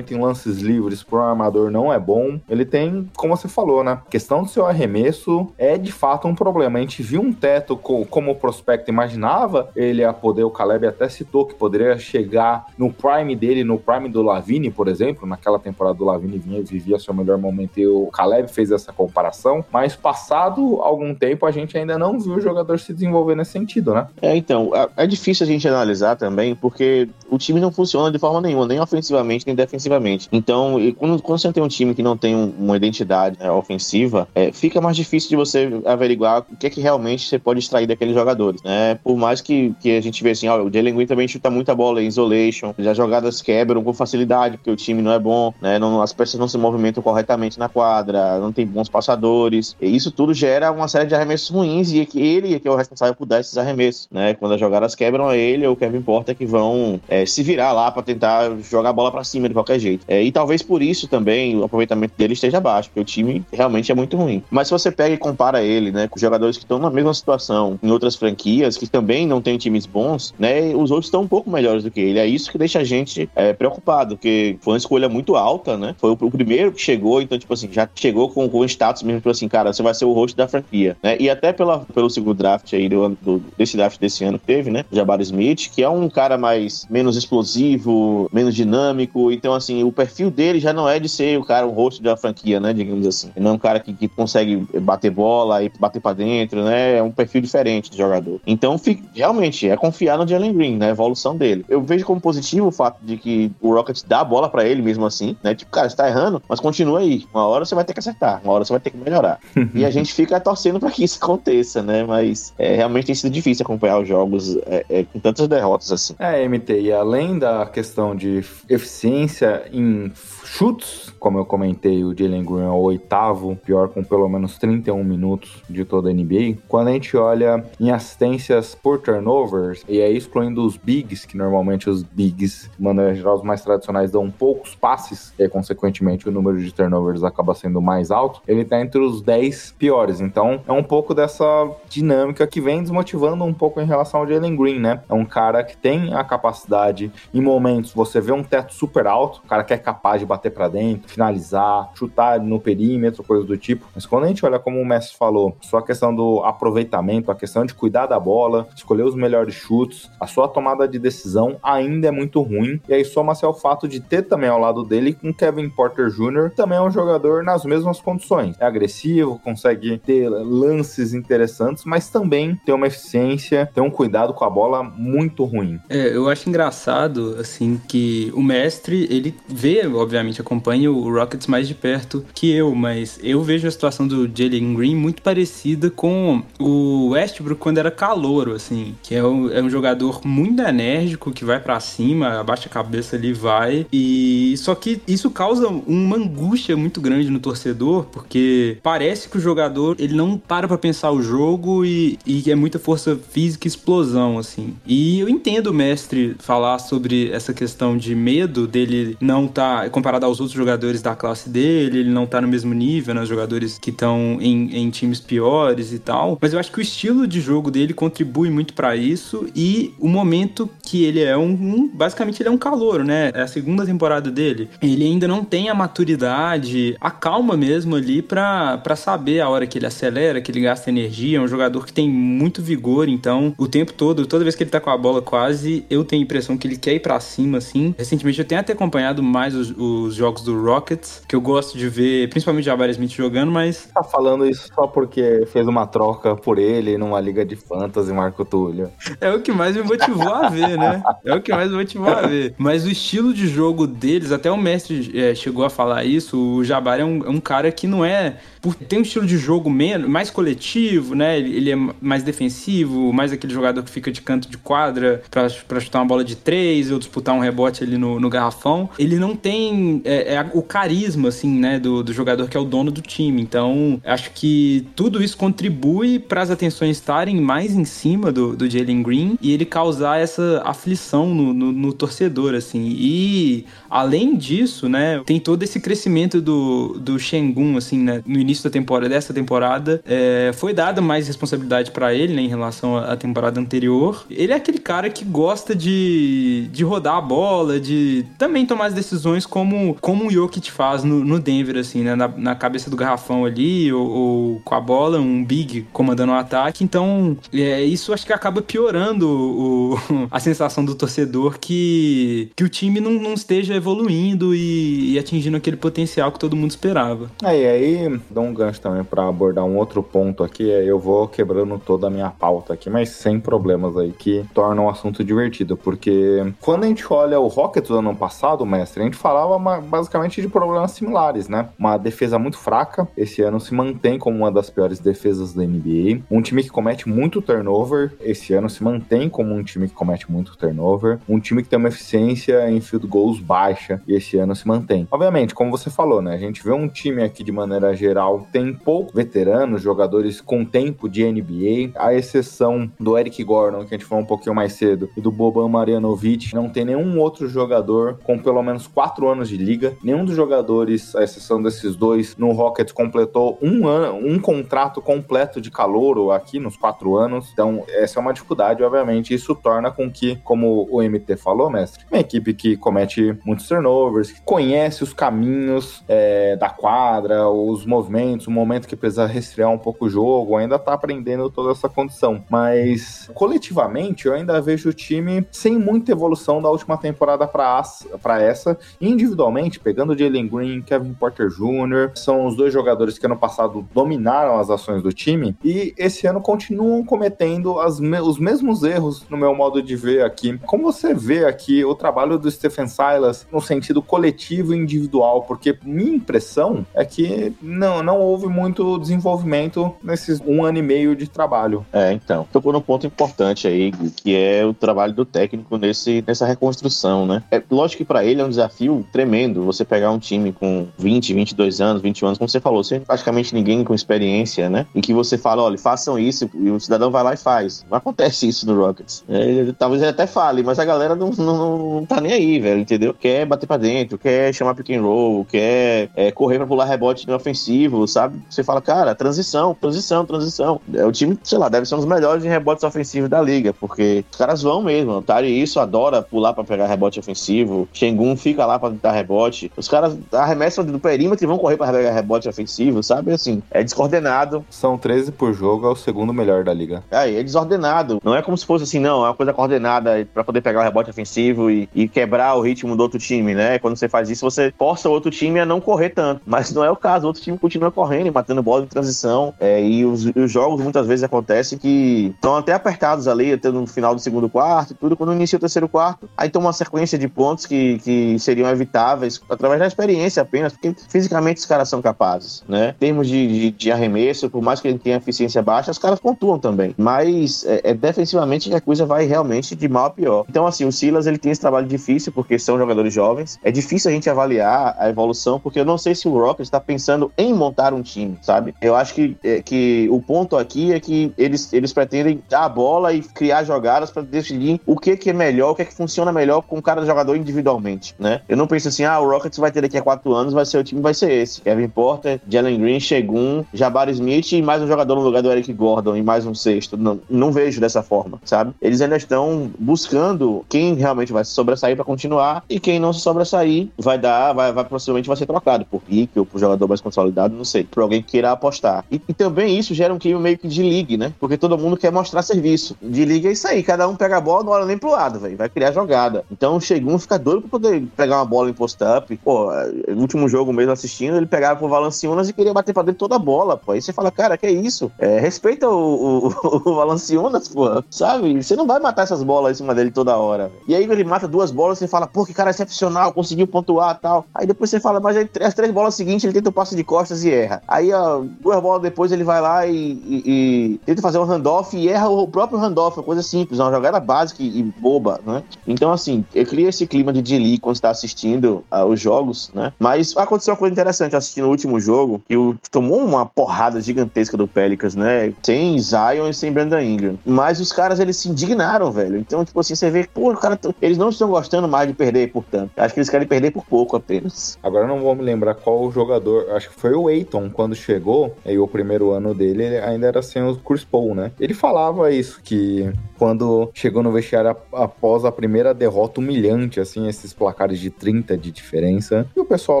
aproveitamento 0.06 0.14
em 0.14 0.20
lances 0.20 0.58
livres 0.58 1.02
para 1.02 1.18
o 1.18 1.22
armador 1.22 1.70
não 1.70 1.92
é 1.92 1.98
bom. 1.98 2.38
Ele 2.48 2.64
tem, 2.64 3.08
como 3.16 3.36
você 3.36 3.48
falou, 3.48 3.82
né? 3.82 3.92
A 3.92 4.10
questão 4.10 4.42
do 4.42 4.48
seu 4.48 4.66
arremesso 4.66 5.48
é 5.58 5.76
de 5.76 5.92
fato 5.92 6.28
um 6.28 6.34
problema. 6.34 6.78
A 6.78 6.82
gente 6.82 7.02
viu 7.02 7.20
um 7.20 7.32
teto 7.32 7.76
como 7.76 8.30
o 8.30 8.34
prospecto 8.34 8.90
imaginava, 8.90 9.70
ele 9.74 10.04
a 10.04 10.12
poder, 10.12 10.44
o 10.44 10.50
Caleb 10.50 10.86
até 10.86 11.08
citou 11.08 11.46
que 11.46 11.54
poderia 11.54 11.98
chegar 11.98 12.66
no 12.78 12.92
prime 12.92 13.34
dele, 13.34 13.64
no 13.64 13.78
prime 13.78 14.08
do 14.08 14.22
Lavine, 14.22 14.70
por 14.70 14.88
exemplo, 14.88 15.26
naquela 15.26 15.58
temporada 15.58 15.96
do 15.96 16.04
Lavine 16.04 16.38
vinha 16.38 16.62
vivia 16.62 16.98
seu 16.98 17.14
melhor 17.14 17.38
momento 17.38 17.78
e 17.78 17.86
o 17.86 18.06
Caleb 18.06 18.50
fez 18.50 18.70
essa 18.70 18.92
comparação, 18.92 19.64
mas 19.72 19.94
passado 19.94 20.80
algum 20.82 21.14
tempo 21.14 21.46
a 21.46 21.50
gente 21.50 21.76
ainda 21.76 21.98
não 21.98 22.18
viu 22.18 22.34
o 22.34 22.40
jogador 22.40 22.78
se 22.78 22.92
desenvolver 22.92 23.34
nesse 23.34 23.52
sentido, 23.52 23.94
né? 23.94 24.06
É, 24.20 24.36
então, 24.36 24.72
é, 24.74 25.04
é 25.04 25.06
difícil 25.06 25.44
a 25.44 25.46
gente 25.46 25.66
analisar 25.68 26.16
também, 26.16 26.54
porque 26.54 27.08
o 27.30 27.38
time 27.38 27.60
não 27.60 27.70
funciona 27.70 28.10
de 28.10 28.18
forma 28.18 28.40
nenhuma, 28.40 28.66
nem 28.66 28.80
ofensivamente, 28.80 29.46
nem 29.46 29.54
defensivamente. 29.54 29.95
Então, 30.32 30.76
quando, 30.96 31.22
quando 31.22 31.38
você 31.38 31.52
tem 31.52 31.62
um 31.62 31.68
time 31.68 31.94
que 31.94 32.02
não 32.02 32.16
tem 32.16 32.34
um, 32.34 32.52
uma 32.58 32.76
identidade 32.76 33.38
né, 33.38 33.50
ofensiva, 33.50 34.28
é, 34.34 34.52
fica 34.52 34.80
mais 34.80 34.96
difícil 34.96 35.30
de 35.30 35.36
você 35.36 35.80
averiguar 35.84 36.44
o 36.50 36.56
que 36.56 36.66
é 36.66 36.70
que 36.70 36.80
realmente 36.80 37.28
você 37.28 37.38
pode 37.38 37.60
extrair 37.60 37.86
daqueles 37.86 38.14
jogadores, 38.14 38.62
né? 38.62 38.98
Por 39.02 39.16
mais 39.16 39.40
que, 39.40 39.74
que 39.80 39.96
a 39.96 40.00
gente 40.00 40.22
vê 40.22 40.30
assim, 40.30 40.48
ó, 40.48 40.62
o 40.62 40.72
Jalen 40.72 40.94
Green 40.94 41.06
também 41.06 41.28
chuta 41.28 41.50
muita 41.50 41.74
bola 41.74 42.02
em 42.02 42.06
isolation, 42.06 42.74
as 42.78 42.96
jogadas 42.96 43.42
quebram 43.42 43.82
com 43.82 43.92
facilidade, 43.92 44.56
porque 44.56 44.70
o 44.70 44.76
time 44.76 45.02
não 45.02 45.12
é 45.12 45.18
bom, 45.18 45.52
né? 45.60 45.78
Não, 45.78 46.00
as 46.00 46.12
peças 46.12 46.38
não 46.38 46.48
se 46.48 46.58
movimentam 46.58 47.02
corretamente 47.02 47.58
na 47.58 47.68
quadra, 47.68 48.38
não 48.38 48.52
tem 48.52 48.66
bons 48.66 48.88
passadores. 48.88 49.76
E 49.80 49.94
isso 49.94 50.10
tudo 50.10 50.32
gera 50.32 50.70
uma 50.70 50.88
série 50.88 51.06
de 51.06 51.14
arremessos 51.14 51.50
ruins 51.50 51.92
e 51.92 52.00
é 52.00 52.06
que 52.06 52.20
ele 52.20 52.54
é 52.54 52.58
que 52.58 52.68
é 52.68 52.70
o 52.70 52.76
responsável 52.76 53.14
por 53.14 53.26
dar 53.26 53.40
esses 53.40 53.56
arremessos, 53.56 54.08
né? 54.10 54.34
Quando 54.34 54.52
as 54.52 54.60
jogadas 54.60 54.94
quebram, 54.94 55.30
é 55.30 55.38
ele 55.38 55.66
ou 55.66 55.74
o 55.74 55.76
Kevin 55.76 56.02
Porter 56.02 56.34
que 56.34 56.46
vão 56.46 57.00
é, 57.08 57.24
se 57.26 57.42
virar 57.42 57.72
lá 57.72 57.90
para 57.90 58.02
tentar 58.02 58.50
jogar 58.62 58.90
a 58.90 58.92
bola 58.92 59.10
para 59.10 59.24
cima 59.24 59.48
de 59.48 59.54
qualquer 59.54 59.78
jeito. 59.78 59.85
É, 60.06 60.22
e 60.22 60.32
talvez 60.32 60.62
por 60.62 60.82
isso 60.82 61.08
também 61.08 61.56
o 61.56 61.64
aproveitamento 61.64 62.14
dele 62.16 62.32
esteja 62.32 62.60
baixo, 62.60 62.88
porque 62.88 63.00
o 63.00 63.04
time 63.04 63.44
realmente 63.52 63.90
é 63.90 63.94
muito 63.94 64.16
ruim. 64.16 64.42
Mas 64.50 64.68
se 64.68 64.72
você 64.72 64.90
pega 64.90 65.14
e 65.14 65.18
compara 65.18 65.62
ele, 65.62 65.90
né, 65.90 66.08
com 66.08 66.18
jogadores 66.18 66.56
que 66.56 66.64
estão 66.64 66.78
na 66.78 66.90
mesma 66.90 67.14
situação 67.14 67.78
em 67.82 67.90
outras 67.90 68.16
franquias, 68.16 68.76
que 68.76 68.86
também 68.86 69.26
não 69.26 69.40
têm 69.40 69.56
times 69.56 69.86
bons, 69.86 70.34
né, 70.38 70.74
os 70.74 70.90
outros 70.90 71.06
estão 71.06 71.22
um 71.22 71.28
pouco 71.28 71.50
melhores 71.50 71.84
do 71.84 71.90
que 71.90 72.00
ele. 72.00 72.18
É 72.18 72.26
isso 72.26 72.50
que 72.50 72.58
deixa 72.58 72.80
a 72.80 72.84
gente 72.84 73.28
é, 73.34 73.52
preocupado, 73.52 74.16
porque 74.16 74.56
foi 74.60 74.74
uma 74.74 74.78
escolha 74.78 75.08
muito 75.08 75.36
alta, 75.36 75.76
né? 75.76 75.94
Foi 75.98 76.10
o, 76.10 76.18
o 76.20 76.30
primeiro 76.30 76.72
que 76.72 76.80
chegou, 76.80 77.20
então, 77.22 77.38
tipo 77.38 77.52
assim, 77.52 77.68
já 77.70 77.88
chegou 77.94 78.30
com, 78.30 78.48
com 78.48 78.64
status 78.64 79.02
mesmo, 79.02 79.20
tipo 79.20 79.30
assim, 79.30 79.48
cara, 79.48 79.72
você 79.72 79.82
vai 79.82 79.94
ser 79.94 80.04
o 80.04 80.12
host 80.12 80.36
da 80.36 80.48
franquia, 80.48 80.96
né? 81.02 81.16
E 81.18 81.28
até 81.30 81.52
pela, 81.52 81.80
pelo 81.80 82.10
segundo 82.10 82.34
draft 82.34 82.72
aí, 82.72 82.88
do, 82.88 83.08
do, 83.20 83.42
desse 83.56 83.76
draft 83.76 83.98
desse 84.00 84.24
ano 84.24 84.38
que 84.38 84.46
teve, 84.46 84.70
né? 84.70 84.84
Jabari 84.90 85.22
Smith, 85.22 85.70
que 85.74 85.82
é 85.82 85.88
um 85.88 86.08
cara 86.08 86.38
mais, 86.38 86.86
menos 86.90 87.16
explosivo, 87.16 88.28
menos 88.32 88.54
dinâmico, 88.54 89.30
então, 89.32 89.54
assim, 89.54 89.75
o 89.84 89.92
perfil 89.92 90.30
dele 90.30 90.60
já 90.60 90.72
não 90.72 90.88
é 90.88 90.98
de 90.98 91.08
ser 91.08 91.38
o 91.38 91.44
cara, 91.44 91.66
o 91.66 91.70
host 91.70 92.02
da 92.02 92.16
franquia, 92.16 92.60
né? 92.60 92.72
Digamos 92.72 93.06
assim. 93.06 93.30
Ele 93.34 93.44
não 93.44 93.52
é 93.52 93.54
um 93.54 93.58
cara 93.58 93.80
que, 93.80 93.92
que 93.92 94.08
consegue 94.08 94.66
bater 94.80 95.10
bola 95.10 95.62
e 95.62 95.70
bater 95.78 96.00
pra 96.00 96.12
dentro, 96.12 96.62
né? 96.62 96.98
É 96.98 97.02
um 97.02 97.10
perfil 97.10 97.40
diferente 97.40 97.90
de 97.90 97.96
jogador. 97.96 98.40
Então, 98.46 98.78
fica, 98.78 99.02
realmente, 99.14 99.68
é 99.68 99.76
confiar 99.76 100.18
no 100.18 100.26
Jalen 100.26 100.54
Green, 100.54 100.76
na 100.76 100.88
evolução 100.88 101.36
dele. 101.36 101.64
Eu 101.68 101.82
vejo 101.82 102.04
como 102.04 102.20
positivo 102.20 102.68
o 102.68 102.72
fato 102.72 102.98
de 103.02 103.16
que 103.16 103.50
o 103.60 103.72
Rockets 103.72 104.02
dá 104.02 104.20
a 104.20 104.24
bola 104.24 104.48
para 104.48 104.64
ele 104.64 104.82
mesmo 104.82 105.06
assim, 105.06 105.36
né? 105.42 105.54
Tipo, 105.54 105.70
cara, 105.70 105.88
você 105.88 105.96
tá 105.96 106.08
errando, 106.08 106.42
mas 106.48 106.60
continua 106.60 107.00
aí. 107.00 107.24
Uma 107.32 107.46
hora 107.46 107.64
você 107.64 107.74
vai 107.74 107.84
ter 107.84 107.92
que 107.92 108.00
acertar, 108.00 108.40
uma 108.42 108.52
hora 108.52 108.64
você 108.64 108.72
vai 108.72 108.80
ter 108.80 108.90
que 108.90 108.96
melhorar. 108.96 109.38
e 109.74 109.84
a 109.84 109.90
gente 109.90 110.12
fica 110.12 110.38
torcendo 110.40 110.80
para 110.80 110.90
que 110.90 111.04
isso 111.04 111.18
aconteça, 111.20 111.82
né? 111.82 112.04
Mas 112.04 112.52
é, 112.58 112.74
realmente 112.76 113.06
tem 113.06 113.14
sido 113.14 113.32
difícil 113.32 113.64
acompanhar 113.64 113.98
os 113.98 114.08
jogos 114.08 114.56
é, 114.66 114.84
é, 114.88 115.04
com 115.04 115.18
tantas 115.18 115.48
derrotas 115.48 115.92
assim. 115.92 116.14
É, 116.18 116.46
MT, 116.46 116.80
e 116.80 116.92
além 116.92 117.38
da 117.38 117.66
questão 117.66 118.14
de 118.14 118.44
eficiência 118.68 119.55
em 119.72 120.12
chutes, 120.56 121.12
como 121.20 121.38
eu 121.38 121.44
comentei, 121.44 122.02
o 122.02 122.16
Jalen 122.16 122.42
Green 122.42 122.64
é 122.64 122.70
o 122.70 122.76
oitavo, 122.76 123.56
pior 123.56 123.88
com 123.90 124.02
pelo 124.02 124.26
menos 124.26 124.56
31 124.56 125.04
minutos 125.04 125.62
de 125.68 125.84
toda 125.84 126.08
a 126.08 126.12
NBA. 126.14 126.56
Quando 126.66 126.88
a 126.88 126.92
gente 126.92 127.14
olha 127.14 127.62
em 127.78 127.90
assistências 127.90 128.74
por 128.74 128.98
turnovers, 128.98 129.84
e 129.86 130.00
aí 130.00 130.16
excluindo 130.16 130.64
os 130.64 130.78
bigs, 130.78 131.26
que 131.26 131.36
normalmente 131.36 131.90
os 131.90 132.02
bigs, 132.02 132.70
de 132.74 132.82
maneira 132.82 133.14
geral, 133.14 133.34
os 133.34 133.42
mais 133.42 133.60
tradicionais 133.60 134.10
dão 134.10 134.30
poucos 134.30 134.74
passes, 134.74 135.34
e 135.38 135.46
consequentemente 135.46 136.26
o 136.26 136.32
número 136.32 136.58
de 136.58 136.72
turnovers 136.72 137.22
acaba 137.22 137.54
sendo 137.54 137.82
mais 137.82 138.10
alto, 138.10 138.40
ele 138.48 138.64
tá 138.64 138.80
entre 138.80 139.00
os 139.00 139.20
10 139.20 139.74
piores. 139.78 140.22
Então 140.22 140.62
é 140.66 140.72
um 140.72 140.82
pouco 140.82 141.12
dessa 141.12 141.44
dinâmica 141.86 142.46
que 142.46 142.62
vem 142.62 142.80
desmotivando 142.80 143.44
um 143.44 143.52
pouco 143.52 143.78
em 143.78 143.84
relação 143.84 144.20
ao 144.20 144.26
Jalen 144.26 144.56
Green, 144.56 144.78
né? 144.78 145.02
É 145.06 145.12
um 145.12 145.26
cara 145.26 145.62
que 145.62 145.76
tem 145.76 146.14
a 146.14 146.24
capacidade, 146.24 147.12
em 147.34 147.42
momentos, 147.42 147.92
você 147.92 148.22
vê 148.22 148.32
um 148.32 148.42
teto 148.42 148.72
super 148.72 149.06
alto, 149.06 149.42
o 149.44 149.48
cara 149.48 149.62
que 149.62 149.74
é 149.74 149.78
capaz 149.78 150.20
de 150.20 150.24
bater 150.26 150.45
para 150.50 150.68
dentro, 150.68 151.08
finalizar, 151.08 151.90
chutar 151.94 152.40
no 152.40 152.60
perímetro, 152.60 153.22
coisa 153.22 153.44
do 153.44 153.56
tipo. 153.56 153.86
Mas 153.94 154.06
quando 154.06 154.24
a 154.24 154.28
gente 154.28 154.44
olha 154.44 154.58
como 154.58 154.80
o 154.80 154.86
Messi 154.86 155.14
falou, 155.16 155.56
só 155.60 155.78
a 155.78 155.82
questão 155.82 156.14
do 156.14 156.42
aproveitamento, 156.44 157.30
a 157.30 157.34
questão 157.34 157.64
de 157.64 157.74
cuidar 157.74 158.06
da 158.06 158.18
bola, 158.18 158.68
escolher 158.74 159.02
os 159.02 159.14
melhores 159.14 159.54
chutes, 159.54 160.10
a 160.20 160.26
sua 160.26 160.48
tomada 160.48 160.86
de 160.86 160.98
decisão 160.98 161.56
ainda 161.62 162.08
é 162.08 162.10
muito 162.10 162.40
ruim. 162.42 162.80
E 162.88 162.94
aí 162.94 163.04
soma-se 163.04 163.44
ao 163.44 163.54
fato 163.54 163.88
de 163.88 164.00
ter 164.00 164.22
também 164.22 164.48
ao 164.48 164.60
lado 164.60 164.84
dele 164.84 165.12
com 165.12 165.32
Kevin 165.32 165.68
Porter 165.68 166.08
Jr., 166.08 166.50
também 166.54 166.78
é 166.78 166.82
um 166.82 166.90
jogador 166.90 167.42
nas 167.42 167.64
mesmas 167.64 168.00
condições. 168.00 168.56
É 168.58 168.66
agressivo, 168.66 169.40
consegue 169.42 169.98
ter 169.98 170.28
lances 170.28 171.14
interessantes, 171.14 171.84
mas 171.84 172.08
também 172.08 172.58
tem 172.64 172.74
uma 172.74 172.86
eficiência, 172.86 173.70
tem 173.74 173.82
um 173.82 173.90
cuidado 173.90 174.34
com 174.34 174.44
a 174.44 174.50
bola 174.50 174.82
muito 174.82 175.44
ruim. 175.44 175.78
É, 175.88 176.14
eu 176.14 176.28
acho 176.28 176.48
engraçado, 176.48 177.36
assim, 177.38 177.80
que 177.88 178.32
o 178.34 178.42
mestre, 178.42 179.06
ele 179.10 179.34
vê, 179.48 179.86
obviamente, 179.86 180.25
acompanha 180.40 180.90
o 180.90 181.12
Rockets 181.12 181.46
mais 181.46 181.68
de 181.68 181.74
perto 181.74 182.24
que 182.34 182.50
eu, 182.50 182.74
mas 182.74 183.18
eu 183.22 183.42
vejo 183.42 183.66
a 183.66 183.70
situação 183.70 184.06
do 184.06 184.30
Jalen 184.32 184.74
Green 184.74 184.94
muito 184.94 185.22
parecida 185.22 185.90
com 185.90 186.42
o 186.58 187.08
Westbrook 187.10 187.60
quando 187.60 187.78
era 187.78 187.90
calouro, 187.90 188.52
assim, 188.52 188.94
que 189.02 189.14
é 189.14 189.24
um, 189.24 189.50
é 189.50 189.62
um 189.62 189.70
jogador 189.70 190.20
muito 190.24 190.62
enérgico, 190.62 191.32
que 191.32 191.44
vai 191.44 191.60
para 191.60 191.78
cima, 191.80 192.40
abaixa 192.40 192.68
a 192.68 192.72
cabeça 192.72 193.16
ali 193.16 193.32
vai, 193.32 193.86
e 193.92 194.54
só 194.58 194.74
que 194.74 195.00
isso 195.06 195.30
causa 195.30 195.68
uma 195.68 196.16
angústia 196.16 196.76
muito 196.76 197.00
grande 197.00 197.30
no 197.30 197.38
torcedor, 197.38 198.04
porque 198.04 198.78
parece 198.82 199.28
que 199.28 199.38
o 199.38 199.40
jogador, 199.40 199.96
ele 199.98 200.14
não 200.14 200.38
para 200.38 200.66
pra 200.66 200.78
pensar 200.78 201.10
o 201.10 201.22
jogo 201.22 201.84
e, 201.84 202.18
e 202.26 202.50
é 202.50 202.54
muita 202.54 202.78
força 202.78 203.18
física 203.30 203.66
e 203.66 203.68
explosão, 203.68 204.38
assim. 204.38 204.74
E 204.86 205.20
eu 205.20 205.28
entendo 205.28 205.68
o 205.68 205.74
mestre 205.74 206.36
falar 206.38 206.78
sobre 206.78 207.30
essa 207.30 207.52
questão 207.52 207.96
de 207.96 208.14
medo 208.14 208.66
dele 208.66 209.16
não 209.20 209.46
tá, 209.46 209.88
comparado 209.90 210.15
aos 210.24 210.38
outros 210.38 210.56
jogadores 210.56 211.00
da 211.00 211.14
classe 211.14 211.48
dele, 211.48 212.00
ele 212.00 212.10
não 212.10 212.26
tá 212.26 212.40
no 212.40 212.46
mesmo 212.46 212.74
nível, 212.74 213.14
né, 213.14 213.22
os 213.22 213.28
jogadores 213.28 213.78
que 213.78 213.90
estão 213.90 214.38
em, 214.40 214.76
em 214.76 214.90
times 214.90 215.18
piores 215.18 215.92
e 215.92 215.98
tal, 215.98 216.38
mas 216.40 216.52
eu 216.52 216.58
acho 216.58 216.70
que 216.70 216.78
o 216.78 216.82
estilo 216.82 217.26
de 217.26 217.40
jogo 217.40 217.70
dele 217.70 217.94
contribui 217.94 218.50
muito 218.50 218.74
para 218.74 218.94
isso 218.94 219.46
e 219.54 219.94
o 219.98 220.08
momento 220.08 220.68
que 220.82 221.04
ele 221.04 221.22
é 221.22 221.36
um, 221.36 221.50
um, 221.50 221.90
basicamente 221.92 222.42
ele 222.42 222.48
é 222.48 222.52
um 222.52 222.58
calouro, 222.58 223.04
né? 223.04 223.30
É 223.34 223.42
a 223.42 223.46
segunda 223.46 223.84
temporada 223.84 224.30
dele. 224.30 224.68
Ele 224.82 225.04
ainda 225.04 225.26
não 225.26 225.44
tem 225.44 225.68
a 225.68 225.74
maturidade, 225.74 226.96
a 227.00 227.10
calma 227.10 227.56
mesmo 227.56 227.96
ali 227.96 228.22
para 228.22 228.96
saber 228.96 229.40
a 229.40 229.48
hora 229.48 229.66
que 229.66 229.78
ele 229.78 229.86
acelera, 229.86 230.40
que 230.40 230.50
ele 230.50 230.60
gasta 230.60 230.90
energia, 230.90 231.38
é 231.38 231.40
um 231.40 231.48
jogador 231.48 231.86
que 231.86 231.92
tem 231.92 232.08
muito 232.08 232.60
vigor, 232.60 233.08
então 233.08 233.54
o 233.56 233.66
tempo 233.66 233.92
todo, 233.92 234.26
toda 234.26 234.44
vez 234.44 234.54
que 234.54 234.62
ele 234.62 234.70
tá 234.70 234.80
com 234.80 234.90
a 234.90 234.96
bola 234.96 235.22
quase, 235.22 235.84
eu 235.88 236.04
tenho 236.04 236.22
a 236.22 236.24
impressão 236.24 236.56
que 236.56 236.66
que 236.66 236.74
ele 236.74 236.76
quer 236.76 236.94
ir 236.94 237.00
pra 237.00 237.18
cima, 237.20 237.58
assim. 237.58 237.94
Recentemente 237.96 238.38
eu 238.38 238.44
tenho 238.44 238.60
até 238.60 238.72
acompanhado 238.72 239.22
mais 239.22 239.54
os, 239.54 239.70
os 240.06 240.14
jogos 240.14 240.42
do 240.42 240.60
Rockets, 240.62 241.22
que 241.28 241.34
eu 241.34 241.40
gosto 241.40 241.76
de 241.76 241.88
ver, 241.88 242.28
principalmente 242.30 242.64
Jabari 242.64 242.92
Smith 242.92 243.12
jogando, 243.12 243.50
mas. 243.50 243.88
Tá 243.92 244.02
falando 244.02 244.46
isso 244.46 244.68
só 244.74 244.86
porque 244.86 245.46
fez 245.52 245.66
uma 245.66 245.86
troca 245.86 246.36
por 246.36 246.58
ele 246.58 246.96
numa 246.96 247.20
liga 247.20 247.44
de 247.44 247.56
fantasy, 247.56 248.12
Marco 248.12 248.44
Túlio. 248.44 248.90
É 249.20 249.30
o 249.30 249.40
que 249.40 249.52
mais 249.52 249.76
me 249.76 249.82
motivou 249.82 250.32
a 250.32 250.48
ver, 250.48 250.76
né? 250.78 251.02
É 251.24 251.34
o 251.34 251.40
que 251.40 251.52
mais 251.52 251.70
me 251.70 251.76
motivou 251.76 252.08
a 252.08 252.22
ver. 252.22 252.54
Mas 252.56 252.84
o 252.84 252.90
estilo 252.90 253.32
de 253.32 253.46
jogo 253.48 253.86
deles, 253.86 254.32
até 254.32 254.50
o 254.50 254.56
mestre 254.56 255.12
é, 255.18 255.34
chegou 255.34 255.64
a 255.64 255.70
falar 255.70 256.04
isso, 256.04 256.38
o 256.38 256.64
Jabari 256.64 257.02
é 257.02 257.04
um, 257.04 257.24
é 257.24 257.30
um 257.30 257.40
cara 257.40 257.70
que 257.70 257.86
não 257.86 258.04
é 258.04 258.36
por 258.66 258.74
tem 258.74 258.98
um 258.98 259.02
estilo 259.02 259.24
de 259.24 259.38
jogo 259.38 259.70
menos, 259.70 260.08
mais 260.08 260.28
coletivo, 260.28 261.14
né? 261.14 261.38
Ele, 261.38 261.56
ele, 261.56 261.70
é 261.70 261.76
mais 262.00 262.24
defensivo, 262.24 263.12
mais 263.12 263.30
aquele 263.30 263.54
jogador 263.54 263.80
que 263.84 263.90
fica 263.90 264.10
de 264.10 264.20
canto 264.20 264.48
de 264.48 264.58
quadra 264.58 265.22
para 265.30 265.48
chutar 265.80 266.00
uma 266.00 266.04
bola 266.04 266.24
de 266.24 266.34
três 266.34 266.90
ou 266.90 266.98
disputar 266.98 267.32
um 267.32 267.38
rebote 267.38 267.84
ali 267.84 267.96
no, 267.96 268.18
no 268.18 268.28
garrafão. 268.28 268.90
Ele 268.98 269.16
não 269.16 269.36
tem 269.36 270.02
é, 270.04 270.34
é 270.34 270.50
o 270.52 270.62
carisma, 270.62 271.28
assim, 271.28 271.48
né, 271.48 271.78
do, 271.78 272.02
do 272.02 272.12
jogador 272.12 272.48
que 272.48 272.56
é 272.56 272.60
o 272.60 272.64
dono 272.64 272.90
do 272.90 273.00
time. 273.00 273.40
Então, 273.40 274.00
acho 274.04 274.32
que 274.32 274.84
tudo 274.96 275.22
isso 275.22 275.36
contribui 275.36 276.18
para 276.18 276.42
as 276.42 276.50
atenções 276.50 276.96
estarem 276.96 277.40
mais 277.40 277.72
em 277.72 277.84
cima 277.84 278.32
do, 278.32 278.56
do 278.56 278.68
Jalen 278.68 279.00
Green 279.00 279.38
e 279.40 279.52
ele 279.52 279.64
causar 279.64 280.18
essa 280.18 280.60
aflição 280.64 281.32
no, 281.32 281.54
no, 281.54 281.70
no 281.70 281.92
torcedor, 281.92 282.54
assim. 282.54 282.96
E, 282.98 283.64
além 283.88 284.36
disso, 284.36 284.88
né, 284.88 285.22
tem 285.24 285.38
todo 285.38 285.62
esse 285.62 285.78
crescimento 285.78 286.40
do, 286.40 286.98
do 286.98 287.16
Shengun, 287.16 287.76
assim, 287.76 287.98
né, 287.98 288.22
no 288.26 288.40
início 288.40 288.55
da 288.62 288.70
temporada, 288.70 289.08
dessa 289.08 289.32
temporada, 289.32 290.00
é, 290.06 290.50
foi 290.54 290.72
dada 290.72 291.00
mais 291.00 291.26
responsabilidade 291.26 291.90
para 291.90 292.14
ele, 292.14 292.34
né, 292.34 292.42
em 292.42 292.48
relação 292.48 292.96
à 292.96 293.16
temporada 293.16 293.60
anterior. 293.60 294.24
Ele 294.30 294.52
é 294.52 294.56
aquele 294.56 294.78
cara 294.78 295.10
que 295.10 295.24
gosta 295.24 295.74
de, 295.74 296.68
de 296.72 296.84
rodar 296.84 297.16
a 297.16 297.20
bola, 297.20 297.78
de 297.80 298.24
também 298.38 298.66
tomar 298.66 298.86
as 298.86 298.94
decisões 298.94 299.46
como, 299.46 299.96
como 300.00 300.26
o 300.26 300.30
Jokic 300.30 300.70
faz 300.70 301.04
no, 301.04 301.24
no 301.24 301.38
Denver, 301.38 301.76
assim, 301.78 302.02
né, 302.02 302.14
na, 302.14 302.28
na 302.28 302.54
cabeça 302.54 302.90
do 302.90 302.96
garrafão 302.96 303.44
ali, 303.44 303.92
ou, 303.92 304.08
ou, 304.08 304.60
com 304.64 304.74
a 304.74 304.80
bola, 304.80 305.18
um 305.18 305.44
big 305.44 305.86
comandando 305.92 306.32
o 306.32 306.34
um 306.34 306.38
ataque. 306.38 306.84
Então, 306.84 307.36
é, 307.52 307.82
isso 307.82 308.12
acho 308.12 308.26
que 308.26 308.32
acaba 308.32 308.62
piorando 308.62 309.28
o, 309.28 309.98
a 310.30 310.40
sensação 310.40 310.84
do 310.84 310.94
torcedor 310.94 311.58
que, 311.58 312.50
que 312.54 312.64
o 312.64 312.68
time 312.68 313.00
não, 313.00 313.12
não 313.12 313.34
esteja 313.34 313.74
evoluindo 313.74 314.54
e, 314.54 315.12
e 315.12 315.18
atingindo 315.18 315.56
aquele 315.56 315.76
potencial 315.76 316.32
que 316.32 316.38
todo 316.38 316.56
mundo 316.56 316.70
esperava. 316.70 317.30
Aí, 317.42 318.20
dou 318.30 318.44
um 318.46 318.54
gancho 318.54 318.80
também 318.80 319.04
para 319.04 319.28
abordar 319.28 319.64
um 319.64 319.76
outro 319.76 320.02
ponto 320.02 320.42
aqui. 320.42 320.70
É, 320.70 320.84
eu 320.84 320.98
vou 320.98 321.28
quebrando 321.28 321.78
toda 321.78 322.06
a 322.06 322.10
minha 322.10 322.30
pauta 322.30 322.72
aqui, 322.72 322.88
mas 322.88 323.10
sem 323.10 323.38
problemas 323.40 323.96
aí, 323.96 324.12
que 324.12 324.44
torna 324.54 324.82
o 324.82 324.88
assunto 324.88 325.24
divertido. 325.24 325.76
Porque 325.76 326.52
quando 326.60 326.84
a 326.84 326.86
gente 326.86 327.04
olha 327.12 327.38
o 327.38 327.46
Rockets 327.46 327.90
do 327.90 327.98
ano 327.98 328.14
passado, 328.14 328.64
mestre, 328.64 329.02
a 329.02 329.04
gente 329.04 329.16
falava 329.16 329.58
basicamente 329.80 330.40
de 330.40 330.48
problemas 330.48 330.92
similares, 330.92 331.48
né? 331.48 331.68
Uma 331.78 331.96
defesa 331.96 332.38
muito 332.38 332.58
fraca. 332.58 333.06
Esse 333.16 333.42
ano 333.42 333.60
se 333.60 333.74
mantém 333.74 334.18
como 334.18 334.38
uma 334.38 334.50
das 334.50 334.70
piores 334.70 334.98
defesas 334.98 335.52
da 335.52 335.62
NBA. 335.62 336.22
Um 336.30 336.42
time 336.42 336.62
que 336.62 336.70
comete 336.70 337.08
muito 337.08 337.42
turnover. 337.42 338.12
Esse 338.20 338.54
ano 338.54 338.68
se 338.68 338.82
mantém 338.82 339.28
como 339.28 339.54
um 339.54 339.62
time 339.62 339.88
que 339.88 339.94
comete 339.94 340.30
muito 340.30 340.56
turnover. 340.56 341.18
Um 341.28 341.38
time 341.38 341.62
que 341.62 341.68
tem 341.68 341.78
uma 341.78 341.88
eficiência 341.88 342.70
em 342.70 342.80
field 342.80 343.06
goals 343.06 343.40
baixa. 343.40 344.00
E 344.06 344.14
esse 344.14 344.36
ano 344.38 344.54
se 344.54 344.66
mantém. 344.66 345.06
Obviamente, 345.10 345.54
como 345.54 345.70
você 345.70 345.90
falou, 345.90 346.20
né? 346.22 346.34
A 346.34 346.38
gente 346.38 346.62
vê 346.62 346.72
um 346.72 346.88
time 346.88 347.22
aqui 347.22 347.42
de 347.42 347.52
maneira 347.52 347.94
geral 347.94 348.25
tem 348.52 348.72
poucos 348.72 349.14
veteranos, 349.14 349.82
jogadores 349.82 350.40
com 350.40 350.64
tempo 350.64 351.08
de 351.08 351.24
NBA, 351.24 351.92
à 351.96 352.14
exceção 352.14 352.90
do 352.98 353.16
Eric 353.18 353.42
Gordon, 353.44 353.84
que 353.84 353.94
a 353.94 353.98
gente 353.98 354.04
falou 354.06 354.24
um 354.24 354.26
pouquinho 354.26 354.54
mais 354.54 354.72
cedo, 354.72 355.08
e 355.16 355.20
do 355.20 355.30
Boban 355.30 355.68
Marjanovic, 355.68 356.54
não 356.54 356.68
tem 356.68 356.84
nenhum 356.84 357.18
outro 357.18 357.48
jogador 357.48 358.18
com 358.24 358.38
pelo 358.38 358.62
menos 358.62 358.86
quatro 358.86 359.28
anos 359.28 359.48
de 359.48 359.56
liga. 359.56 359.96
Nenhum 360.02 360.24
dos 360.24 360.34
jogadores, 360.34 361.14
à 361.14 361.22
exceção 361.22 361.62
desses 361.62 361.96
dois, 361.96 362.36
no 362.36 362.52
Rockets 362.52 362.92
completou 362.92 363.58
um 363.60 363.86
ano, 363.86 364.16
um 364.16 364.38
contrato 364.38 365.00
completo 365.00 365.60
de 365.60 365.70
calor 365.70 366.06
aqui 366.32 366.58
nos 366.58 366.76
quatro 366.76 367.16
anos. 367.16 367.50
Então, 367.52 367.84
essa 367.88 368.18
é 368.18 368.20
uma 368.20 368.32
dificuldade, 368.32 368.82
obviamente. 368.82 369.34
Isso 369.34 369.54
torna 369.54 369.90
com 369.90 370.10
que, 370.10 370.36
como 370.36 370.86
o 370.90 371.02
MT 371.02 371.36
falou, 371.36 371.70
mestre, 371.70 372.04
uma 372.10 372.20
equipe 372.20 372.54
que 372.54 372.76
comete 372.76 373.36
muitos 373.44 373.66
turnovers, 373.66 374.32
que 374.32 374.40
conhece 374.42 375.02
os 375.02 375.12
caminhos 375.12 376.04
é, 376.08 376.56
da 376.56 376.68
quadra, 376.70 377.48
os 377.48 377.84
movimentos 377.84 378.15
um 378.48 378.52
momento 378.52 378.88
que 378.88 378.96
precisa 378.96 379.26
resfriar 379.26 379.70
um 379.70 379.78
pouco 379.78 380.06
o 380.06 380.10
jogo, 380.10 380.56
ainda 380.56 380.78
tá 380.78 380.92
aprendendo 380.92 381.50
toda 381.50 381.72
essa 381.72 381.88
condição. 381.88 382.44
Mas 382.50 383.30
coletivamente 383.34 384.26
eu 384.26 384.34
ainda 384.34 384.60
vejo 384.60 384.88
o 384.88 384.92
time 384.92 385.46
sem 385.50 385.78
muita 385.78 386.12
evolução 386.12 386.60
da 386.60 386.70
última 386.70 386.96
temporada 386.96 387.46
para 387.46 388.42
essa. 388.42 388.78
Individualmente, 389.00 389.78
pegando 389.78 390.12
o 390.12 390.18
Jalen 390.18 390.48
Green, 390.48 390.82
Kevin 390.82 391.14
Porter 391.14 391.48
Jr., 391.48 392.12
são 392.14 392.46
os 392.46 392.56
dois 392.56 392.72
jogadores 392.72 393.18
que 393.18 393.26
ano 393.26 393.36
passado 393.36 393.86
dominaram 393.94 394.58
as 394.58 394.70
ações 394.70 395.02
do 395.02 395.12
time 395.12 395.56
e 395.64 395.94
esse 395.96 396.26
ano 396.26 396.40
continuam 396.40 397.04
cometendo 397.04 397.76
me 398.00 398.20
os 398.20 398.38
mesmos 398.38 398.82
erros 398.82 399.24
no 399.28 399.36
meu 399.36 399.54
modo 399.54 399.82
de 399.82 399.94
ver 399.94 400.24
aqui. 400.24 400.58
Como 400.58 400.84
você 400.84 401.14
vê 401.14 401.44
aqui 401.44 401.84
o 401.84 401.94
trabalho 401.94 402.38
do 402.38 402.50
Stephen 402.50 402.88
Silas 402.88 403.46
no 403.52 403.60
sentido 403.60 404.02
coletivo 404.02 404.74
e 404.74 404.78
individual? 404.78 405.42
Porque 405.42 405.78
minha 405.84 406.16
impressão 406.16 406.86
é 406.94 407.04
que 407.04 407.54
não, 407.60 408.02
não 408.06 408.20
houve 408.20 408.46
muito 408.46 408.98
desenvolvimento 408.98 409.92
nesses 410.02 410.40
um 410.46 410.64
ano 410.64 410.78
e 410.78 410.82
meio 410.82 411.16
de 411.16 411.28
trabalho. 411.28 411.84
É, 411.92 412.12
então. 412.12 412.46
Tocou 412.52 412.72
num 412.72 412.80
ponto 412.80 413.06
importante 413.06 413.66
aí, 413.66 413.90
que 413.90 414.36
é 414.36 414.64
o 414.64 414.72
trabalho 414.72 415.12
do 415.12 415.24
técnico 415.24 415.76
nesse, 415.76 416.22
nessa 416.26 416.46
reconstrução, 416.46 417.26
né? 417.26 417.42
É 417.50 417.60
lógico 417.68 417.98
que 417.98 418.04
para 418.04 418.24
ele 418.24 418.40
é 418.40 418.44
um 418.44 418.48
desafio 418.48 419.04
tremendo 419.12 419.64
você 419.64 419.84
pegar 419.84 420.12
um 420.12 420.18
time 420.18 420.52
com 420.52 420.86
20, 420.96 421.34
22 421.34 421.80
anos, 421.80 422.00
21 422.00 422.28
anos, 422.28 422.38
como 422.38 422.48
você 422.48 422.60
falou, 422.60 422.84
sem 422.84 423.00
praticamente 423.00 423.52
ninguém 423.52 423.82
com 423.82 423.92
experiência, 423.92 424.70
né? 424.70 424.86
Em 424.94 425.00
que 425.00 425.12
você 425.12 425.36
fala, 425.36 425.62
olha, 425.62 425.76
façam 425.76 426.16
isso, 426.18 426.48
e 426.54 426.70
o 426.70 426.78
cidadão 426.78 427.10
vai 427.10 427.24
lá 427.24 427.34
e 427.34 427.36
faz. 427.36 427.84
Não 427.90 427.98
acontece 427.98 428.46
isso 428.46 428.66
no 428.66 428.80
Rockets. 428.80 429.24
É, 429.28 429.72
talvez 429.76 430.00
ele 430.00 430.10
até 430.10 430.26
fale, 430.26 430.62
mas 430.62 430.78
a 430.78 430.84
galera 430.84 431.16
não, 431.16 431.30
não, 431.30 431.94
não 431.94 432.06
tá 432.06 432.20
nem 432.20 432.32
aí, 432.32 432.60
velho, 432.60 432.80
entendeu? 432.80 433.12
Quer 433.12 433.44
bater 433.46 433.66
para 433.66 433.78
dentro, 433.78 434.16
quer 434.16 434.54
chamar 434.54 434.74
pick 434.74 434.90
and 434.90 435.02
roll, 435.02 435.44
quer 435.44 436.08
é, 436.14 436.30
correr 436.30 436.58
para 436.58 436.66
pular 436.66 436.84
rebote 436.84 437.26
no 437.26 437.34
ofensivo, 437.34 437.95
sabe? 438.06 438.38
Você 438.50 438.64
fala, 438.64 438.80
cara, 438.80 439.14
transição, 439.14 439.74
transição, 439.74 440.26
transição. 440.26 440.80
É 440.92 441.04
o 441.04 441.12
time, 441.12 441.38
sei 441.44 441.58
lá, 441.58 441.68
deve 441.68 441.86
ser 441.86 441.94
um 441.94 441.98
dos 441.98 442.06
melhores 442.06 442.44
em 442.44 442.48
rebotes 442.48 442.82
ofensivos 442.82 443.30
da 443.30 443.40
liga, 443.40 443.72
porque 443.72 444.24
os 444.30 444.36
caras 444.36 444.62
vão 444.62 444.82
mesmo. 444.82 445.12
O 445.12 445.22
Tari 445.22 445.46
isso 445.62 445.78
adora 445.78 446.22
pular 446.22 446.52
para 446.52 446.64
pegar 446.64 446.86
rebote 446.86 447.20
ofensivo. 447.20 447.88
Shengun 447.92 448.36
fica 448.36 448.66
lá 448.66 448.78
para 448.78 448.90
tentar 448.90 449.12
rebote. 449.12 449.70
Os 449.76 449.88
caras 449.88 450.16
arremessam 450.32 450.84
do 450.84 450.98
perímetro 450.98 451.44
e 451.44 451.46
vão 451.46 451.58
correr 451.58 451.76
para 451.76 451.92
pegar 451.92 452.10
rebote 452.10 452.48
ofensivo, 452.48 453.02
sabe? 453.02 453.32
Assim, 453.32 453.62
é 453.70 453.82
descoordenado. 453.82 454.64
São 454.70 454.98
13 454.98 455.32
por 455.32 455.52
jogo, 455.52 455.86
é 455.86 455.90
o 455.90 455.96
segundo 455.96 456.32
melhor 456.32 456.64
da 456.64 456.72
liga. 456.72 457.02
Aí, 457.10 457.36
é 457.36 457.42
desordenado. 457.42 458.20
Não 458.24 458.34
é 458.34 458.42
como 458.42 458.56
se 458.56 458.66
fosse 458.66 458.84
assim, 458.84 458.98
não, 458.98 459.24
é 459.24 459.28
uma 459.28 459.34
coisa 459.34 459.52
coordenada 459.52 460.26
para 460.32 460.44
poder 460.44 460.60
pegar 460.60 460.80
o 460.80 460.82
rebote 460.82 461.10
ofensivo 461.10 461.70
e, 461.70 461.88
e, 461.94 462.08
quebrar 462.08 462.54
o 462.54 462.60
ritmo 462.60 462.96
do 462.96 463.02
outro 463.02 463.18
time, 463.18 463.54
né? 463.54 463.78
Quando 463.78 463.96
você 463.96 464.08
faz 464.08 464.30
isso, 464.30 464.48
você 464.48 464.72
força 464.76 465.08
o 465.08 465.12
outro 465.12 465.30
time 465.30 465.60
a 465.60 465.66
não 465.66 465.80
correr 465.80 466.10
tanto. 466.10 466.40
Mas 466.46 466.72
não 466.72 466.84
é 466.84 466.90
o 466.90 466.96
caso, 466.96 467.24
o 467.24 467.28
outro 467.28 467.42
time 467.42 467.58
continua 467.58 467.85
continua 467.90 468.06
correndo 468.06 468.26
e 468.26 468.30
matando 468.30 468.62
bola 468.62 468.84
em 468.84 468.86
transição. 468.86 469.54
É, 469.60 469.82
e 469.82 470.04
os, 470.04 470.24
os, 470.24 470.50
jogos 470.50 470.80
muitas 470.82 471.06
vezes 471.06 471.22
acontecem 471.22 471.78
que 471.78 472.32
estão 472.34 472.56
até 472.56 472.72
apertados 472.72 473.28
ali, 473.28 473.52
até 473.52 473.70
no 473.70 473.86
final 473.86 474.14
do 474.14 474.20
segundo 474.20 474.48
quarto, 474.48 474.94
tudo 474.94 475.16
quando 475.16 475.32
inicia 475.32 475.56
o 475.56 475.60
terceiro 475.60 475.88
quarto. 475.88 476.28
Aí 476.36 476.48
tem 476.48 476.60
uma 476.60 476.72
sequência 476.72 477.18
de 477.18 477.28
pontos 477.28 477.66
que, 477.66 477.98
que 477.98 478.38
seriam 478.38 478.68
evitáveis 478.68 479.40
através 479.48 479.80
da 479.80 479.86
experiência 479.86 480.42
apenas, 480.42 480.72
porque 480.72 480.94
fisicamente 481.08 481.58
os 481.58 481.66
caras 481.66 481.88
são 481.88 482.00
capazes, 482.00 482.62
né? 482.68 482.90
Em 482.90 482.98
termos 482.98 483.28
de, 483.28 483.46
de, 483.46 483.70
de 483.70 483.92
arremesso, 483.92 484.48
por 484.48 484.62
mais 484.62 484.80
que 484.80 484.88
ele 484.88 484.98
tenha 484.98 485.16
eficiência 485.16 485.62
baixa, 485.62 485.90
os 485.90 485.98
caras 485.98 486.20
pontuam 486.20 486.58
também. 486.58 486.94
Mas 486.96 487.64
é, 487.64 487.90
é, 487.90 487.94
defensivamente 487.94 488.68
que 488.68 488.74
a 488.74 488.80
coisa 488.80 489.04
vai 489.04 489.26
realmente 489.26 489.74
de 489.74 489.88
mal 489.88 490.06
a 490.06 490.10
pior. 490.10 490.44
Então, 490.48 490.66
assim, 490.66 490.84
o 490.84 490.92
Silas 490.92 491.26
ele 491.26 491.38
tem 491.38 491.52
esse 491.52 491.60
trabalho 491.60 491.86
difícil 491.86 492.32
porque 492.32 492.58
são 492.58 492.78
jogadores 492.78 493.12
jovens. 493.12 493.58
É 493.62 493.70
difícil 493.70 494.10
a 494.10 494.14
gente 494.14 494.28
avaliar 494.28 494.96
a 494.98 495.08
evolução, 495.08 495.58
porque 495.58 495.80
eu 495.80 495.84
não 495.84 495.98
sei 495.98 496.14
se 496.14 496.28
o 496.28 496.32
Rockets 496.32 496.66
está 496.66 496.80
pensando 496.80 497.32
em 497.36 497.52
montar 497.52 497.75
montar 497.76 497.92
um 497.92 498.02
time, 498.02 498.38
sabe? 498.40 498.74
Eu 498.80 498.96
acho 498.96 499.14
que, 499.14 499.36
é, 499.44 499.60
que 499.60 500.08
o 500.10 500.20
ponto 500.20 500.56
aqui 500.56 500.94
é 500.94 500.98
que 500.98 501.32
eles, 501.36 501.72
eles 501.72 501.92
pretendem 501.92 502.42
dar 502.48 502.64
a 502.64 502.68
bola 502.68 503.12
e 503.12 503.20
criar 503.20 503.64
jogadas 503.64 504.10
para 504.10 504.22
decidir 504.22 504.80
o 504.86 504.96
que, 504.98 505.16
que 505.16 505.30
é 505.30 505.32
melhor, 505.32 505.72
o 505.72 505.74
que 505.74 505.82
é 505.82 505.84
que 505.84 505.94
funciona 505.94 506.32
melhor 506.32 506.62
com 506.62 506.80
cada 506.80 507.04
jogador 507.04 507.36
individualmente, 507.36 508.14
né? 508.18 508.40
Eu 508.48 508.56
não 508.56 508.66
penso 508.66 508.88
assim, 508.88 509.04
ah, 509.04 509.20
o 509.20 509.28
Rockets 509.28 509.58
vai 509.58 509.70
ter 509.70 509.82
daqui 509.82 509.98
a 509.98 510.02
quatro 510.02 510.32
anos, 510.32 510.54
vai 510.54 510.64
ser 510.64 510.78
o 510.78 510.84
time, 510.84 511.02
vai 511.02 511.12
ser 511.12 511.30
esse. 511.30 511.60
Kevin 511.60 511.88
Porter, 511.88 512.40
Jalen 512.48 512.80
Green, 512.80 513.00
Shegun, 513.00 513.64
Jabari 513.74 514.12
Smith 514.12 514.52
e 514.52 514.62
mais 514.62 514.82
um 514.82 514.86
jogador 514.86 515.14
no 515.14 515.20
lugar 515.20 515.42
do 515.42 515.52
Eric 515.52 515.72
Gordon 515.72 516.16
e 516.16 516.22
mais 516.22 516.46
um 516.46 516.54
sexto. 516.54 516.96
Não, 516.96 517.20
não 517.28 517.52
vejo 517.52 517.80
dessa 517.80 518.02
forma, 518.02 518.40
sabe? 518.44 518.72
Eles 518.80 519.00
ainda 519.00 519.16
estão 519.16 519.70
buscando 519.78 520.64
quem 520.68 520.94
realmente 520.94 521.32
vai 521.32 521.44
se 521.44 521.50
sobressair 521.50 521.94
para 521.94 522.04
continuar 522.04 522.64
e 522.68 522.80
quem 522.80 522.98
não 522.98 523.12
se 523.12 523.20
sobressair 523.20 523.88
vai 523.98 524.18
dar, 524.18 524.52
vai, 524.52 524.72
vai 524.72 524.84
possivelmente 524.84 525.28
vai 525.28 525.36
ser 525.36 525.46
trocado 525.46 525.84
por 525.84 526.00
pique 526.00 526.38
ou 526.38 526.46
por 526.46 526.58
jogador 526.58 526.88
mais 526.88 527.00
consolidado, 527.00 527.54
não 527.54 527.64
sei, 527.66 527.84
por 527.84 528.02
alguém 528.02 528.22
que 528.22 528.32
queira 528.32 528.52
apostar. 528.52 529.04
E, 529.10 529.20
e, 529.28 529.34
também 529.34 529.78
isso 529.78 529.94
gera 529.94 530.14
um 530.14 530.18
clima 530.18 530.40
meio 530.40 530.58
que 530.58 530.68
de 530.68 530.82
liga, 530.82 531.16
né? 531.16 531.34
Porque 531.38 531.58
todo 531.58 531.76
mundo 531.76 531.96
quer 531.96 532.10
mostrar 532.10 532.42
serviço. 532.42 532.96
De 533.02 533.24
liga 533.24 533.48
é 533.48 533.52
isso 533.52 533.68
aí, 533.68 533.82
cada 533.82 534.08
um 534.08 534.16
pega 534.16 534.38
a 534.38 534.40
bola, 534.40 534.64
não 534.64 534.72
olha 534.72 534.86
nem 534.86 534.96
pro 534.96 535.10
lado, 535.10 535.38
velho. 535.38 535.56
vai 535.56 535.68
criar 535.68 535.92
jogada. 535.92 536.44
Então 536.50 536.76
o 536.76 536.80
Shegun 536.80 537.18
fica 537.18 537.38
doido 537.38 537.62
pra 537.62 537.70
poder 537.70 538.06
pegar 538.16 538.36
uma 538.36 538.44
bola 538.44 538.70
em 538.70 538.74
post-up. 538.74 539.36
Pô, 539.44 539.70
no 540.08 540.20
último 540.20 540.48
jogo 540.48 540.72
mesmo 540.72 540.92
assistindo, 540.92 541.36
ele 541.36 541.46
pegava 541.46 541.78
pro 541.78 541.88
Valanciunas 541.88 542.48
e 542.48 542.52
queria 542.52 542.72
bater 542.72 542.92
pra 542.92 543.02
dentro 543.02 543.18
toda 543.18 543.36
a 543.36 543.38
bola, 543.38 543.76
pô. 543.76 543.92
Aí 543.92 544.00
você 544.00 544.12
fala, 544.12 544.30
cara, 544.30 544.56
que 544.56 544.66
é 544.66 544.70
isso? 544.70 545.10
É, 545.18 545.38
respeita 545.38 545.88
o, 545.88 546.48
o, 546.48 546.80
o 546.90 546.94
Valanciunas, 546.94 547.68
pô, 547.68 548.02
sabe? 548.10 548.62
Você 548.62 548.76
não 548.76 548.86
vai 548.86 549.00
matar 549.00 549.22
essas 549.22 549.42
bolas 549.42 549.72
em 549.72 549.82
cima 549.82 549.94
dele 549.94 550.10
toda 550.10 550.36
hora. 550.36 550.70
E 550.86 550.94
aí 550.94 551.04
ele 551.04 551.24
mata 551.24 551.48
duas 551.48 551.70
bolas, 551.70 551.98
você 551.98 552.06
fala, 552.06 552.26
pô, 552.26 552.44
que 552.44 552.54
cara 552.54 552.70
excepcional, 552.70 553.32
conseguiu 553.32 553.66
pontuar 553.66 554.18
tal. 554.20 554.46
Aí 554.54 554.66
depois 554.66 554.90
você 554.90 555.00
fala, 555.00 555.20
mas 555.20 555.36
aí, 555.36 555.48
as 555.60 555.74
três 555.74 555.92
bolas 555.92 556.14
seguintes 556.14 556.44
ele 556.44 556.52
tenta 556.52 556.70
o 556.70 556.72
passe 556.72 556.94
de 556.94 557.04
costas 557.04 557.44
e 557.44 557.50
erra. 557.56 557.82
Aí, 557.86 558.12
ó, 558.12 558.42
duas 558.60 558.80
bolas 558.80 559.02
depois 559.02 559.32
ele 559.32 559.44
vai 559.44 559.60
lá 559.60 559.86
e, 559.86 559.94
e, 559.94 560.42
e 560.46 561.00
tenta 561.04 561.22
fazer 561.22 561.38
um 561.38 561.44
handoff 561.44 561.96
e 561.96 562.08
erra 562.08 562.28
o 562.28 562.46
próprio 562.48 562.78
handoff, 562.78 563.18
uma 563.18 563.24
coisa 563.24 563.42
simples, 563.42 563.78
uma 563.78 563.90
jogada 563.90 564.20
básica 564.20 564.62
e 564.62 564.82
boba, 564.82 565.40
né? 565.46 565.62
Então, 565.86 566.12
assim, 566.12 566.44
eu 566.54 566.66
cria 566.66 566.88
esse 566.88 567.06
clima 567.06 567.32
de 567.32 567.42
Dilly 567.42 567.78
quando 567.78 567.96
está 567.96 568.10
assistindo 568.10 568.84
uh, 568.92 569.04
os 569.04 569.20
jogos, 569.20 569.70
né? 569.74 569.92
Mas 569.98 570.36
aconteceu 570.36 570.74
uma 570.74 570.78
coisa 570.78 570.92
interessante 570.92 571.36
assistindo 571.36 571.66
o 571.66 571.70
último 571.70 572.00
jogo, 572.00 572.42
que 572.48 572.56
o, 572.56 572.76
tomou 572.90 573.18
uma 573.18 573.46
porrada 573.46 574.00
gigantesca 574.00 574.56
do 574.56 574.66
Pelicans, 574.66 575.14
né? 575.14 575.52
Sem 575.62 575.98
Zion 575.98 576.48
e 576.48 576.54
sem 576.54 576.72
Brandon 576.72 577.00
Ingram. 577.00 577.38
Mas 577.44 577.80
os 577.80 577.92
caras, 577.92 578.20
eles 578.20 578.36
se 578.36 578.48
indignaram, 578.48 579.10
velho. 579.10 579.38
Então, 579.38 579.64
tipo 579.64 579.78
assim, 579.80 579.94
você 579.94 580.10
vê, 580.10 580.28
pô, 580.32 580.54
cara, 580.54 580.78
eles 581.00 581.18
não 581.18 581.28
estão 581.28 581.48
gostando 581.48 581.88
mais 581.88 582.08
de 582.08 582.14
perder, 582.14 582.52
portanto. 582.52 582.90
Acho 582.96 583.14
que 583.14 583.20
eles 583.20 583.30
querem 583.30 583.46
perder 583.46 583.70
por 583.70 583.84
pouco 583.84 584.16
apenas. 584.16 584.78
Agora 584.82 585.06
não 585.06 585.20
vou 585.20 585.34
me 585.34 585.42
lembrar 585.42 585.74
qual 585.74 586.02
o 586.02 586.10
jogador, 586.10 586.70
acho 586.72 586.90
que 586.90 587.00
foi 587.00 587.12
o 587.12 587.30
Eiton, 587.36 587.70
quando 587.70 587.94
chegou, 587.94 588.54
aí 588.64 588.78
o 588.78 588.88
primeiro 588.88 589.30
ano 589.30 589.54
dele, 589.54 589.84
ele 589.84 589.98
ainda 589.98 590.26
era 590.26 590.42
sem 590.42 590.62
o 590.62 590.76
Chris 590.76 591.04
Paul, 591.04 591.34
né? 591.34 591.52
Ele 591.60 591.74
falava 591.74 592.30
isso, 592.32 592.60
que 592.62 593.10
quando 593.38 593.90
chegou 593.94 594.22
no 594.22 594.32
vestiário 594.32 594.76
após 594.92 595.44
a 595.44 595.52
primeira 595.52 595.92
derrota 595.92 596.40
humilhante, 596.40 597.00
assim, 597.00 597.28
esses 597.28 597.52
placares 597.52 597.98
de 597.98 598.10
30 598.10 598.56
de 598.56 598.70
diferença, 598.70 599.46
e 599.56 599.60
o 599.60 599.64
pessoal 599.64 600.00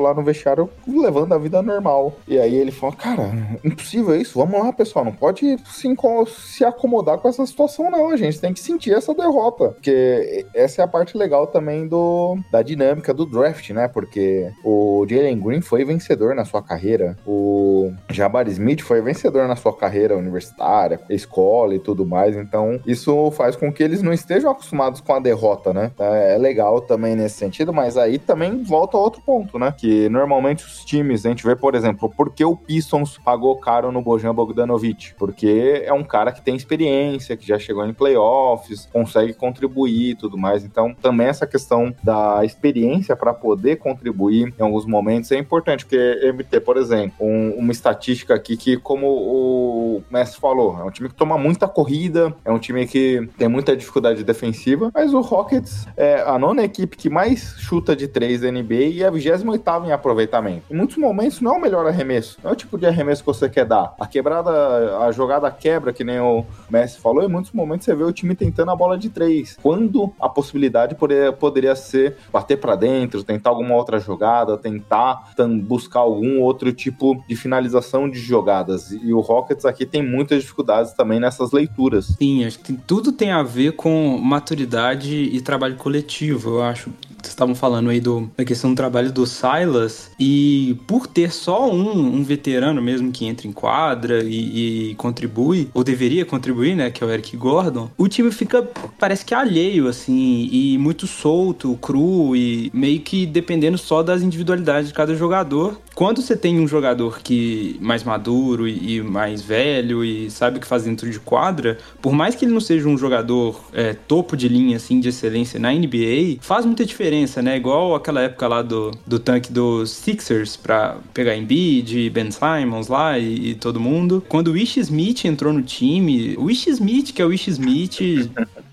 lá 0.00 0.14
no 0.14 0.22
vestiário 0.22 0.68
levando 0.86 1.32
a 1.32 1.38
vida 1.38 1.62
normal. 1.62 2.16
E 2.26 2.38
aí 2.38 2.54
ele 2.54 2.70
falou, 2.70 2.94
cara, 2.96 3.30
impossível 3.64 4.16
isso, 4.16 4.38
vamos 4.38 4.58
lá, 4.58 4.72
pessoal, 4.72 5.04
não 5.04 5.12
pode 5.12 5.58
se, 5.66 5.94
se 6.28 6.64
acomodar 6.64 7.18
com 7.18 7.28
essa 7.28 7.44
situação 7.46 7.90
não, 7.90 8.10
a 8.10 8.16
gente 8.16 8.40
tem 8.40 8.52
que 8.52 8.60
sentir 8.60 8.92
essa 8.92 9.14
derrota, 9.14 9.68
porque 9.68 10.46
essa 10.54 10.82
é 10.82 10.84
a 10.84 10.88
parte 10.88 11.16
legal 11.16 11.46
também 11.46 11.86
do 11.86 12.38
da 12.50 12.62
dinâmica 12.62 13.12
do 13.12 13.26
draft, 13.26 13.70
né, 13.70 13.88
porque 13.88 14.50
o 14.64 15.06
Jalen 15.08 15.38
Green 15.38 15.60
foi 15.60 15.84
vencedor 15.84 16.34
na 16.34 16.44
sua 16.44 16.62
carreira, 16.62 17.16
o 17.26 17.92
Jabari 18.10 18.50
Smith 18.52 18.82
foi 18.82 19.00
vencedor 19.00 19.48
na 19.48 19.56
sua 19.56 19.76
carreira 19.76 20.16
universitária, 20.16 21.00
escola 21.10 21.74
e 21.74 21.78
tudo 21.78 22.06
mais, 22.06 22.36
então 22.36 22.80
isso 22.86 23.30
faz 23.32 23.56
com 23.56 23.72
que 23.72 23.82
eles 23.82 24.02
não 24.02 24.12
estejam 24.12 24.50
acostumados 24.50 25.00
com 25.00 25.12
a 25.12 25.20
derrota, 25.20 25.72
né? 25.72 25.90
É, 25.98 26.34
é 26.34 26.38
legal 26.38 26.80
também 26.80 27.16
nesse 27.16 27.36
sentido, 27.36 27.72
mas 27.72 27.96
aí 27.96 28.18
também 28.18 28.62
volta 28.62 28.96
a 28.96 29.00
outro 29.00 29.20
ponto, 29.22 29.58
né? 29.58 29.74
Que 29.76 30.08
normalmente 30.08 30.64
os 30.64 30.84
times, 30.84 31.26
a 31.26 31.28
gente 31.28 31.44
vê, 31.44 31.56
por 31.56 31.74
exemplo, 31.74 32.08
por 32.08 32.32
que 32.32 32.44
o 32.44 32.56
Pistons 32.56 33.18
pagou 33.18 33.56
caro 33.58 33.90
no 33.90 34.00
Bojan 34.02 34.34
Bogdanovic? 34.34 35.14
Porque 35.18 35.82
é 35.84 35.92
um 35.92 36.04
cara 36.04 36.30
que 36.32 36.42
tem 36.42 36.54
experiência, 36.54 37.36
que 37.36 37.46
já 37.46 37.58
chegou 37.58 37.84
em 37.84 37.92
playoffs, 37.92 38.88
consegue 38.92 39.34
contribuir 39.34 40.10
e 40.10 40.14
tudo 40.14 40.38
mais. 40.38 40.64
Então, 40.64 40.94
também 40.94 41.26
essa 41.26 41.46
questão 41.46 41.94
da 42.02 42.44
experiência 42.44 43.16
para 43.16 43.34
poder 43.34 43.76
contribuir 43.76 44.54
em 44.58 44.62
alguns 44.62 44.86
momentos 44.86 45.32
é 45.32 45.38
importante, 45.38 45.84
porque 45.84 46.32
MT, 46.32 46.60
por 46.60 46.76
exemplo, 46.76 47.15
um, 47.20 47.50
uma 47.52 47.72
estatística 47.72 48.34
aqui 48.34 48.56
que, 48.56 48.76
como 48.76 49.06
o 49.06 50.02
Messi 50.10 50.38
falou, 50.38 50.78
é 50.80 50.84
um 50.84 50.90
time 50.90 51.08
que 51.08 51.14
toma 51.14 51.38
muita 51.38 51.66
corrida, 51.68 52.34
é 52.44 52.50
um 52.50 52.58
time 52.58 52.86
que 52.86 53.28
tem 53.36 53.48
muita 53.48 53.76
dificuldade 53.76 54.22
defensiva, 54.24 54.90
mas 54.94 55.12
o 55.12 55.20
Rockets 55.20 55.86
é 55.96 56.22
a 56.22 56.38
nona 56.38 56.64
equipe 56.64 56.96
que 56.96 57.08
mais 57.08 57.54
chuta 57.58 57.94
de 57.94 58.08
três 58.08 58.40
da 58.40 58.50
NBA 58.50 58.74
e 58.74 59.02
é 59.02 59.06
a 59.06 59.10
28 59.10 59.86
em 59.86 59.92
aproveitamento. 59.92 60.64
Em 60.70 60.76
muitos 60.76 60.96
momentos 60.96 61.40
não 61.40 61.54
é 61.54 61.58
o 61.58 61.60
melhor 61.60 61.86
arremesso, 61.86 62.38
não 62.42 62.50
é 62.50 62.52
o 62.52 62.56
tipo 62.56 62.78
de 62.78 62.86
arremesso 62.86 63.22
que 63.22 63.26
você 63.26 63.48
quer 63.48 63.64
dar. 63.64 63.94
A 63.98 64.06
quebrada, 64.06 64.98
a 64.98 65.12
jogada 65.12 65.50
quebra, 65.50 65.92
que 65.92 66.04
nem 66.04 66.20
o 66.20 66.44
Messi 66.70 66.98
falou, 66.98 67.22
em 67.22 67.28
muitos 67.28 67.52
momentos 67.52 67.84
você 67.84 67.94
vê 67.94 68.04
o 68.04 68.12
time 68.12 68.34
tentando 68.34 68.70
a 68.70 68.76
bola 68.76 68.98
de 68.98 69.08
três. 69.08 69.56
Quando 69.62 70.12
a 70.20 70.28
possibilidade 70.28 70.94
poderia, 70.94 71.32
poderia 71.32 71.76
ser 71.76 72.16
bater 72.32 72.58
para 72.58 72.76
dentro, 72.76 73.22
tentar 73.22 73.50
alguma 73.50 73.74
outra 73.74 73.98
jogada, 73.98 74.56
tentar 74.56 75.32
buscar 75.64 76.00
algum 76.00 76.40
outro 76.40 76.72
tipo 76.72 77.05
de 77.14 77.36
finalização 77.36 78.08
de 78.08 78.18
jogadas. 78.18 78.90
E 78.90 79.12
o 79.12 79.20
Rockets 79.20 79.64
aqui 79.64 79.86
tem 79.86 80.02
muitas 80.02 80.42
dificuldades 80.42 80.92
também 80.92 81.20
nessas 81.20 81.52
leituras. 81.52 82.16
Sim, 82.18 82.44
acho 82.44 82.58
que 82.58 82.72
tudo 82.72 83.12
tem 83.12 83.30
a 83.30 83.42
ver 83.42 83.72
com 83.72 84.18
maturidade 84.18 85.14
e 85.14 85.40
trabalho 85.40 85.76
coletivo, 85.76 86.56
eu 86.56 86.62
acho 86.62 86.90
vocês 87.26 87.34
estavam 87.34 87.54
falando 87.54 87.90
aí 87.90 88.00
do, 88.00 88.30
da 88.36 88.44
questão 88.44 88.70
do 88.70 88.76
trabalho 88.76 89.12
do 89.12 89.26
Silas, 89.26 90.10
e 90.18 90.76
por 90.86 91.06
ter 91.06 91.32
só 91.32 91.70
um, 91.70 92.16
um 92.16 92.22
veterano 92.22 92.80
mesmo 92.80 93.10
que 93.10 93.26
entra 93.26 93.46
em 93.46 93.52
quadra 93.52 94.22
e, 94.22 94.90
e, 94.90 94.94
contribui, 94.94 95.68
ou 95.74 95.82
deveria 95.82 96.24
contribuir, 96.24 96.76
né, 96.76 96.90
que 96.90 97.02
é 97.02 97.06
o 97.06 97.10
Eric 97.10 97.36
Gordon, 97.36 97.90
o 97.98 98.08
time 98.08 98.30
fica, 98.30 98.62
parece 98.98 99.24
que 99.24 99.34
alheio, 99.34 99.88
assim, 99.88 100.48
e 100.50 100.78
muito 100.78 101.06
solto, 101.06 101.76
cru, 101.80 102.36
e 102.36 102.70
meio 102.72 103.00
que 103.00 103.26
dependendo 103.26 103.76
só 103.76 104.02
das 104.02 104.22
individualidades 104.22 104.88
de 104.88 104.94
cada 104.94 105.14
jogador. 105.14 105.80
Quando 105.94 106.20
você 106.20 106.36
tem 106.36 106.60
um 106.60 106.68
jogador 106.68 107.20
que 107.20 107.78
mais 107.80 108.04
maduro 108.04 108.68
e, 108.68 108.96
e 108.96 109.02
mais 109.02 109.40
velho 109.40 110.04
e 110.04 110.30
sabe 110.30 110.58
o 110.58 110.60
que 110.60 110.66
faz 110.66 110.84
dentro 110.84 111.10
de 111.10 111.18
quadra, 111.18 111.78
por 112.02 112.12
mais 112.12 112.34
que 112.34 112.44
ele 112.44 112.52
não 112.52 112.60
seja 112.60 112.86
um 112.86 112.98
jogador 112.98 113.64
é, 113.72 113.94
topo 113.94 114.36
de 114.36 114.46
linha, 114.46 114.76
assim, 114.76 115.00
de 115.00 115.08
excelência 115.08 115.58
na 115.58 115.72
NBA, 115.72 116.38
faz 116.40 116.66
muita 116.66 116.84
diferença 116.84 117.15
diferença, 117.16 117.40
né? 117.40 117.56
Igual 117.56 117.94
aquela 117.94 118.20
época 118.20 118.46
lá 118.46 118.62
do, 118.62 118.92
do 119.06 119.18
tanque 119.18 119.52
dos 119.52 119.90
Sixers 119.90 120.56
pra 120.56 120.98
pegar 121.14 121.34
Embiid, 121.36 122.10
Ben 122.10 122.30
Simons 122.30 122.88
lá 122.88 123.18
e, 123.18 123.50
e 123.50 123.54
todo 123.54 123.80
mundo. 123.80 124.22
Quando 124.28 124.48
o 124.48 124.56
Ish 124.56 124.76
Smith 124.78 125.24
entrou 125.24 125.52
no 125.52 125.62
time, 125.62 126.36
o 126.36 126.50
Ish 126.50 126.66
Smith, 126.66 127.12
que 127.12 127.22
é 127.22 127.24
o 127.24 127.32
Ish 127.32 127.48
Smith, 127.48 128.00